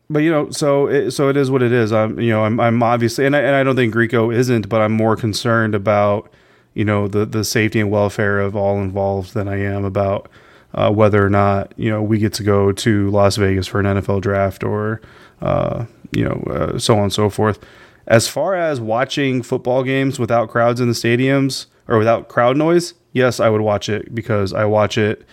but 0.10 0.20
you 0.20 0.32
know, 0.32 0.50
so 0.50 0.88
it, 0.88 1.12
so 1.12 1.30
it 1.30 1.38
is 1.38 1.50
what 1.52 1.62
it 1.62 1.72
is. 1.72 1.94
I'm 1.94 2.20
you 2.20 2.32
know, 2.32 2.44
I'm 2.44 2.60
I'm 2.60 2.82
obviously, 2.82 3.26
and 3.26 3.36
I, 3.36 3.40
and 3.42 3.56
I 3.56 3.64
don't 3.64 3.76
think 3.76 3.94
Grieco 3.94 4.34
isn't, 4.34 4.68
but 4.68 4.82
I'm 4.82 4.92
more 4.92 5.16
concerned 5.16 5.76
about 5.76 6.32
you 6.74 6.84
know 6.84 7.08
the 7.08 7.26
the 7.26 7.44
safety 7.44 7.80
and 7.80 7.92
welfare 7.92 8.40
of 8.40 8.56
all 8.56 8.82
involved 8.82 9.34
than 9.36 9.48
I 9.48 9.60
am 9.60 9.86
about 9.86 10.28
uh, 10.74 10.92
whether 10.92 11.26
or 11.26 11.30
not 11.30 11.74
you 11.78 11.90
know 11.90 12.02
we 12.02 12.18
get 12.18 12.34
to 12.34 12.44
go 12.44 12.72
to 12.72 13.10
Las 13.12 13.38
Vegas 13.38 13.68
for 13.68 13.80
an 13.80 13.86
NFL 13.86 14.22
draft 14.22 14.64
or 14.64 15.02
uh, 15.42 15.86
you 16.12 16.24
know, 16.24 16.44
uh, 16.50 16.80
so 16.80 16.96
on 16.96 17.04
and 17.04 17.14
so 17.14 17.30
forth. 17.30 17.60
As 18.08 18.28
far 18.28 18.56
as 18.56 18.80
watching 18.80 19.42
football 19.42 19.84
games 19.84 20.20
without 20.20 20.50
crowds 20.50 20.80
in 20.80 20.88
the 20.88 20.94
stadiums 20.94 21.66
or 21.88 21.98
without 21.98 22.28
crowd 22.28 22.58
noise, 22.58 22.94
yes, 23.14 23.40
I 23.40 23.50
would 23.50 23.62
watch 23.62 23.90
it 23.90 24.14
because 24.14 24.54
I 24.54 24.66
watch 24.66 24.98
it 24.98 25.26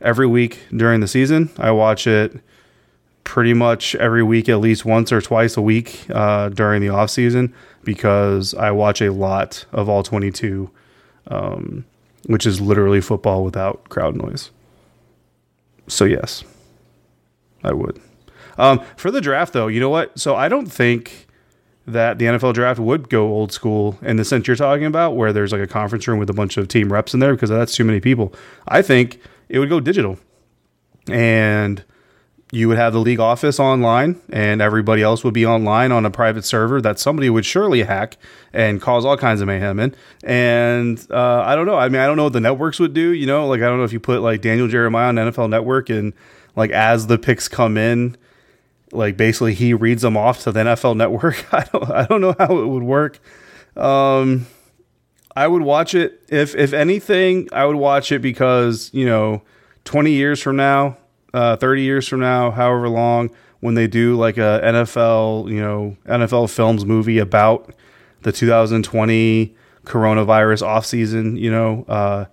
every 0.00 0.26
week 0.26 0.66
during 0.74 1.00
the 1.00 1.08
season. 1.08 1.50
I 1.56 1.70
watch 1.70 2.06
it 2.06 2.40
pretty 3.24 3.54
much 3.54 3.94
every 3.96 4.22
week, 4.22 4.48
at 4.48 4.60
least 4.60 4.84
once 4.84 5.12
or 5.12 5.20
twice 5.20 5.56
a 5.56 5.62
week 5.62 6.06
uh, 6.10 6.48
during 6.48 6.80
the 6.80 6.88
off 6.88 7.10
season 7.10 7.54
because 7.84 8.54
I 8.54 8.72
watch 8.72 9.00
a 9.00 9.12
lot 9.12 9.64
of 9.72 9.88
all 9.88 10.02
22, 10.02 10.70
um, 11.28 11.84
which 12.26 12.46
is 12.46 12.60
literally 12.60 13.00
football 13.00 13.44
without 13.44 13.88
crowd 13.88 14.16
noise. 14.16 14.50
So, 15.88 16.04
yes, 16.04 16.44
I 17.62 17.72
would. 17.72 18.00
Um, 18.58 18.80
for 18.96 19.10
the 19.10 19.20
draft, 19.20 19.52
though, 19.52 19.66
you 19.68 19.80
know 19.80 19.90
what? 19.90 20.18
So 20.18 20.34
I 20.34 20.48
don't 20.48 20.66
think 20.66 21.26
that 21.86 22.18
the 22.18 22.24
NFL 22.24 22.54
draft 22.54 22.80
would 22.80 23.08
go 23.08 23.28
old 23.28 23.52
school 23.52 23.98
in 24.02 24.16
the 24.16 24.24
sense 24.24 24.46
you're 24.46 24.56
talking 24.56 24.86
about, 24.86 25.14
where 25.14 25.32
there's 25.32 25.52
like 25.52 25.60
a 25.60 25.66
conference 25.66 26.08
room 26.08 26.18
with 26.18 26.28
a 26.30 26.32
bunch 26.32 26.56
of 26.56 26.68
team 26.68 26.92
reps 26.92 27.14
in 27.14 27.20
there, 27.20 27.34
because 27.34 27.50
that's 27.50 27.74
too 27.74 27.84
many 27.84 28.00
people. 28.00 28.34
I 28.66 28.82
think 28.82 29.20
it 29.48 29.58
would 29.58 29.68
go 29.68 29.78
digital, 29.80 30.18
and 31.08 31.84
you 32.52 32.68
would 32.68 32.78
have 32.78 32.92
the 32.92 33.00
league 33.00 33.18
office 33.18 33.58
online, 33.58 34.20
and 34.30 34.62
everybody 34.62 35.02
else 35.02 35.24
would 35.24 35.34
be 35.34 35.44
online 35.44 35.90
on 35.90 36.06
a 36.06 36.10
private 36.10 36.44
server 36.44 36.80
that 36.80 36.98
somebody 36.98 37.28
would 37.28 37.44
surely 37.44 37.82
hack 37.82 38.16
and 38.52 38.80
cause 38.80 39.04
all 39.04 39.16
kinds 39.16 39.40
of 39.40 39.48
mayhem 39.48 39.80
in. 39.80 39.94
And 40.22 41.04
uh, 41.10 41.42
I 41.44 41.56
don't 41.56 41.66
know. 41.66 41.76
I 41.76 41.88
mean, 41.88 42.00
I 42.00 42.06
don't 42.06 42.16
know 42.16 42.24
what 42.24 42.32
the 42.32 42.40
networks 42.40 42.78
would 42.78 42.94
do. 42.94 43.10
You 43.10 43.26
know, 43.26 43.48
like 43.48 43.62
I 43.62 43.66
don't 43.66 43.78
know 43.78 43.84
if 43.84 43.92
you 43.92 44.00
put 44.00 44.20
like 44.22 44.42
Daniel 44.42 44.68
Jeremiah 44.68 45.08
on 45.08 45.16
NFL 45.16 45.50
Network 45.50 45.90
and 45.90 46.12
like 46.54 46.70
as 46.70 47.08
the 47.08 47.18
picks 47.18 47.48
come 47.48 47.76
in 47.76 48.16
like 48.92 49.16
basically 49.16 49.54
he 49.54 49.74
reads 49.74 50.02
them 50.02 50.16
off 50.16 50.42
to 50.42 50.52
the 50.52 50.60
NFL 50.60 50.96
Network. 50.96 51.46
I 51.52 51.64
don't 51.72 51.90
I 51.90 52.06
don't 52.06 52.20
know 52.20 52.34
how 52.38 52.58
it 52.58 52.66
would 52.66 52.82
work. 52.82 53.20
Um, 53.76 54.46
I 55.34 55.46
would 55.46 55.62
watch 55.62 55.94
it 55.94 56.22
if 56.28 56.54
if 56.54 56.72
anything. 56.72 57.48
I 57.52 57.64
would 57.66 57.76
watch 57.76 58.12
it 58.12 58.22
because 58.22 58.90
you 58.92 59.06
know, 59.06 59.42
twenty 59.84 60.12
years 60.12 60.40
from 60.40 60.56
now, 60.56 60.96
uh, 61.36 61.56
thirty 61.56 61.82
years 61.82 62.08
from 62.08 62.20
now, 62.20 62.50
however 62.50 62.88
long, 62.88 63.30
when 63.60 63.74
they 63.74 63.86
do 63.86 64.16
like 64.16 64.38
a 64.38 64.60
NFL 64.64 65.50
you 65.50 65.60
know 65.60 65.96
NFL 66.06 66.50
films 66.50 66.84
movie 66.84 67.18
about 67.18 67.74
the 68.22 68.32
2020 68.32 69.54
coronavirus 69.84 70.62
off 70.62 70.84
season, 70.84 71.36
you 71.36 71.50
know, 71.50 71.84
uh, 71.88 72.24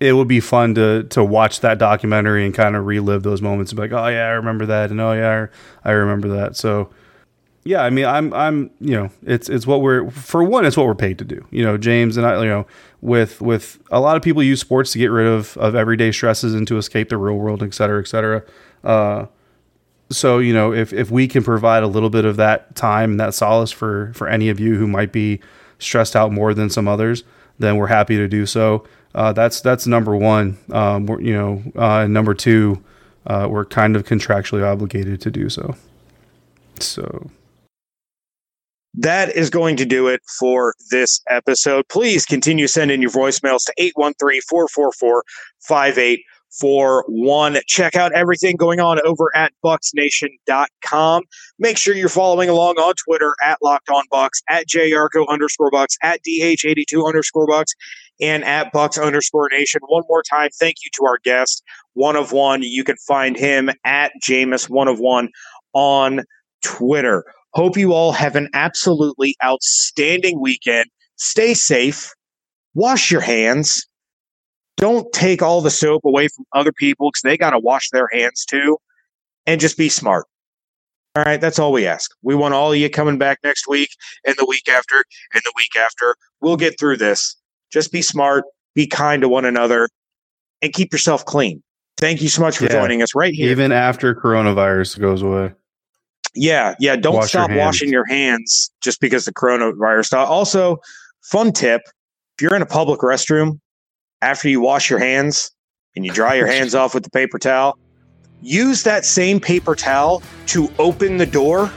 it 0.00 0.12
would 0.14 0.26
be 0.26 0.40
fun 0.40 0.74
to 0.74 1.04
to 1.04 1.22
watch 1.22 1.60
that 1.60 1.78
documentary 1.78 2.44
and 2.44 2.54
kind 2.54 2.74
of 2.76 2.86
relive 2.86 3.22
those 3.22 3.40
moments 3.40 3.70
and 3.70 3.76
be 3.76 3.82
like, 3.82 3.92
oh 3.92 4.08
yeah, 4.08 4.26
I 4.26 4.30
remember 4.30 4.66
that, 4.66 4.90
and 4.90 5.00
oh 5.00 5.12
yeah, 5.12 5.46
I 5.84 5.90
remember 5.92 6.28
that. 6.28 6.56
So 6.56 6.90
yeah, 7.64 7.82
I 7.82 7.90
mean, 7.90 8.04
I'm 8.04 8.32
I'm 8.34 8.70
you 8.80 8.94
know, 8.94 9.10
it's 9.24 9.48
it's 9.48 9.66
what 9.66 9.80
we're 9.80 10.10
for 10.10 10.44
one, 10.44 10.66
it's 10.66 10.76
what 10.76 10.86
we're 10.86 10.94
paid 10.94 11.18
to 11.18 11.24
do. 11.24 11.44
You 11.50 11.64
know, 11.64 11.78
James 11.78 12.16
and 12.18 12.26
I, 12.26 12.40
you 12.42 12.48
know, 12.48 12.66
with 13.00 13.40
with 13.40 13.78
a 13.90 14.00
lot 14.00 14.16
of 14.16 14.22
people 14.22 14.42
use 14.42 14.60
sports 14.60 14.92
to 14.92 14.98
get 14.98 15.10
rid 15.10 15.26
of 15.26 15.56
of 15.56 15.74
everyday 15.74 16.12
stresses 16.12 16.54
and 16.54 16.68
to 16.68 16.76
escape 16.76 17.08
the 17.08 17.16
real 17.16 17.36
world, 17.36 17.62
et 17.62 17.72
cetera, 17.72 18.00
et 18.00 18.06
cetera. 18.06 18.42
Uh, 18.84 19.26
so 20.10 20.38
you 20.38 20.52
know, 20.52 20.74
if 20.74 20.92
if 20.92 21.10
we 21.10 21.26
can 21.26 21.42
provide 21.42 21.82
a 21.82 21.86
little 21.86 22.10
bit 22.10 22.26
of 22.26 22.36
that 22.36 22.74
time 22.76 23.12
and 23.12 23.20
that 23.20 23.32
solace 23.32 23.70
for 23.70 24.12
for 24.14 24.28
any 24.28 24.50
of 24.50 24.60
you 24.60 24.76
who 24.76 24.86
might 24.86 25.10
be 25.10 25.40
stressed 25.78 26.14
out 26.14 26.32
more 26.32 26.52
than 26.52 26.68
some 26.68 26.86
others, 26.86 27.24
then 27.58 27.76
we're 27.76 27.86
happy 27.86 28.16
to 28.16 28.28
do 28.28 28.44
so. 28.44 28.84
Uh, 29.14 29.32
that's 29.32 29.62
that's 29.62 29.86
number 29.86 30.14
one. 30.14 30.58
Um, 30.70 31.08
you 31.20 31.32
know, 31.32 31.62
uh, 31.76 32.06
number 32.06 32.34
two, 32.34 32.84
uh, 33.26 33.46
we're 33.50 33.64
kind 33.64 33.96
of 33.96 34.04
contractually 34.04 34.62
obligated 34.62 35.22
to 35.22 35.30
do 35.30 35.48
so. 35.48 35.74
So 36.78 37.30
that 38.96 39.34
is 39.34 39.50
going 39.50 39.76
to 39.76 39.84
do 39.84 40.08
it 40.08 40.22
for 40.38 40.74
this 40.90 41.20
episode. 41.28 41.88
Please 41.88 42.24
continue 42.24 42.66
sending 42.66 43.02
your 43.02 43.10
voicemails 43.10 43.64
to 43.66 43.74
813 43.76 44.40
444 44.48 45.24
5841. 45.60 47.58
Check 47.66 47.96
out 47.96 48.12
everything 48.12 48.56
going 48.56 48.80
on 48.80 49.00
over 49.04 49.30
at 49.34 49.52
bucsnation.com. 49.64 51.22
Make 51.58 51.76
sure 51.76 51.94
you're 51.94 52.08
following 52.08 52.48
along 52.48 52.76
on 52.76 52.94
Twitter 53.04 53.34
at 53.42 53.58
Locked 53.62 53.90
On 53.90 54.04
Bucs, 54.12 54.42
at 54.48 54.68
JYarko 54.68 55.26
underscore 55.28 55.70
Bucs, 55.70 55.96
at 56.02 56.20
DH82 56.26 57.06
underscore 57.06 57.48
Bucs 57.48 57.72
and 58.20 58.44
at 58.44 58.72
Bucs 58.72 59.02
underscore 59.02 59.48
Nation. 59.50 59.80
One 59.88 60.04
more 60.08 60.22
time, 60.22 60.50
thank 60.58 60.76
you 60.84 60.90
to 60.94 61.06
our 61.06 61.18
guest, 61.24 61.62
one 61.94 62.16
of 62.16 62.32
one. 62.32 62.62
You 62.62 62.84
can 62.84 62.96
find 63.08 63.36
him 63.36 63.70
at 63.84 64.12
Jameis 64.22 64.68
one 64.68 64.88
of 64.88 65.00
one 65.00 65.30
on 65.72 66.22
Twitter. 66.62 67.24
Hope 67.54 67.76
you 67.76 67.92
all 67.92 68.12
have 68.12 68.34
an 68.36 68.48
absolutely 68.52 69.36
outstanding 69.44 70.40
weekend. 70.40 70.86
Stay 71.16 71.54
safe. 71.54 72.12
Wash 72.74 73.10
your 73.10 73.20
hands. 73.20 73.86
Don't 74.76 75.10
take 75.12 75.40
all 75.40 75.60
the 75.60 75.70
soap 75.70 76.04
away 76.04 76.26
from 76.28 76.44
other 76.52 76.72
people 76.72 77.10
because 77.10 77.22
they 77.22 77.36
got 77.36 77.50
to 77.50 77.58
wash 77.60 77.88
their 77.90 78.08
hands 78.12 78.44
too. 78.44 78.76
And 79.46 79.60
just 79.60 79.78
be 79.78 79.88
smart. 79.88 80.26
All 81.16 81.22
right, 81.24 81.40
that's 81.40 81.60
all 81.60 81.70
we 81.70 81.86
ask. 81.86 82.10
We 82.22 82.34
want 82.34 82.54
all 82.54 82.72
of 82.72 82.78
you 82.78 82.90
coming 82.90 83.18
back 83.18 83.38
next 83.44 83.68
week 83.68 83.90
and 84.26 84.34
the 84.36 84.46
week 84.46 84.68
after 84.68 85.04
and 85.32 85.42
the 85.44 85.52
week 85.54 85.76
after. 85.76 86.16
We'll 86.40 86.56
get 86.56 86.76
through 86.78 86.96
this. 86.96 87.36
Just 87.72 87.92
be 87.92 88.02
smart, 88.02 88.44
be 88.74 88.88
kind 88.88 89.22
to 89.22 89.28
one 89.28 89.44
another, 89.44 89.88
and 90.60 90.72
keep 90.72 90.92
yourself 90.92 91.24
clean. 91.24 91.62
Thank 91.98 92.20
you 92.20 92.28
so 92.28 92.42
much 92.42 92.58
for 92.58 92.64
Yeah. 92.64 92.72
joining 92.72 93.00
us 93.00 93.14
right 93.14 93.32
here. 93.32 93.48
Even 93.50 93.70
after 93.70 94.12
coronavirus 94.12 94.98
goes 94.98 95.22
away. 95.22 95.52
Yeah, 96.34 96.74
yeah. 96.78 96.96
Don't 96.96 97.14
Wash 97.14 97.28
stop 97.28 97.50
hands. 97.50 97.60
washing 97.60 97.90
your 97.90 98.06
hands 98.06 98.70
just 98.82 99.00
because 99.00 99.24
the 99.24 99.32
coronavirus. 99.32 100.12
Also, 100.14 100.78
fun 101.22 101.52
tip: 101.52 101.82
if 102.36 102.42
you're 102.42 102.56
in 102.56 102.62
a 102.62 102.66
public 102.66 103.00
restroom, 103.00 103.60
after 104.22 104.48
you 104.48 104.60
wash 104.60 104.90
your 104.90 104.98
hands 104.98 105.50
and 105.94 106.04
you 106.04 106.12
dry 106.12 106.34
your 106.34 106.46
hands 106.46 106.74
off 106.74 106.94
with 106.94 107.04
the 107.04 107.10
paper 107.10 107.38
towel, 107.38 107.78
use 108.40 108.82
that 108.82 109.04
same 109.04 109.38
paper 109.38 109.74
towel 109.74 110.22
to 110.46 110.68
open 110.78 111.18
the 111.18 111.26
door. 111.26 111.70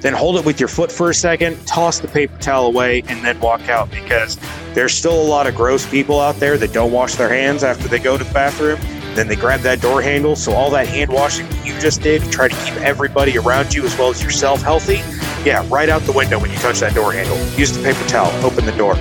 Then 0.00 0.14
hold 0.14 0.36
it 0.36 0.46
with 0.46 0.58
your 0.58 0.68
foot 0.68 0.90
for 0.90 1.10
a 1.10 1.14
second, 1.14 1.58
toss 1.66 2.00
the 2.00 2.08
paper 2.08 2.36
towel 2.38 2.66
away, 2.66 3.02
and 3.08 3.22
then 3.22 3.38
walk 3.40 3.68
out 3.68 3.90
because 3.90 4.38
there's 4.72 4.94
still 4.94 5.20
a 5.20 5.28
lot 5.28 5.46
of 5.46 5.54
gross 5.54 5.88
people 5.90 6.20
out 6.20 6.36
there 6.36 6.56
that 6.56 6.72
don't 6.72 6.90
wash 6.90 7.16
their 7.16 7.28
hands 7.28 7.62
after 7.62 7.86
they 7.86 7.98
go 7.98 8.16
to 8.16 8.24
the 8.24 8.32
bathroom. 8.32 8.78
Then 9.14 9.28
they 9.28 9.36
grab 9.36 9.60
that 9.60 9.80
door 9.80 10.02
handle. 10.02 10.36
So 10.36 10.52
all 10.52 10.70
that 10.70 10.86
hand 10.86 11.12
washing 11.12 11.46
you 11.64 11.78
just 11.80 12.02
did 12.02 12.22
try 12.30 12.48
to 12.48 12.54
keep 12.64 12.74
everybody 12.76 13.38
around 13.38 13.74
you 13.74 13.84
as 13.84 13.96
well 13.96 14.10
as 14.10 14.22
yourself 14.22 14.62
healthy, 14.62 15.02
yeah, 15.44 15.66
right 15.70 15.88
out 15.88 16.02
the 16.02 16.12
window 16.12 16.38
when 16.38 16.50
you 16.50 16.56
touch 16.58 16.80
that 16.80 16.94
door 16.94 17.12
handle. 17.12 17.36
Use 17.58 17.72
the 17.72 17.82
paper 17.82 18.06
towel. 18.08 18.30
Open 18.44 18.66
the 18.66 18.72
door. 18.72 18.94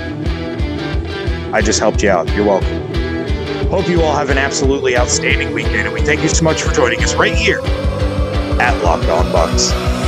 I 1.53 1.61
just 1.61 1.79
helped 1.79 2.03
you 2.03 2.09
out. 2.09 2.27
You're 2.35 2.45
welcome. 2.45 2.89
Hope 3.69 3.87
you 3.87 4.01
all 4.01 4.15
have 4.15 4.29
an 4.29 4.37
absolutely 4.37 4.97
outstanding 4.97 5.53
weekend, 5.53 5.87
and 5.87 5.93
we 5.93 6.01
thank 6.01 6.21
you 6.21 6.29
so 6.29 6.43
much 6.43 6.61
for 6.61 6.73
joining 6.73 7.03
us 7.03 7.15
right 7.15 7.35
here 7.35 7.59
at 8.59 8.81
Locked 8.83 9.09
On 9.09 9.25
Bucs. 9.25 9.98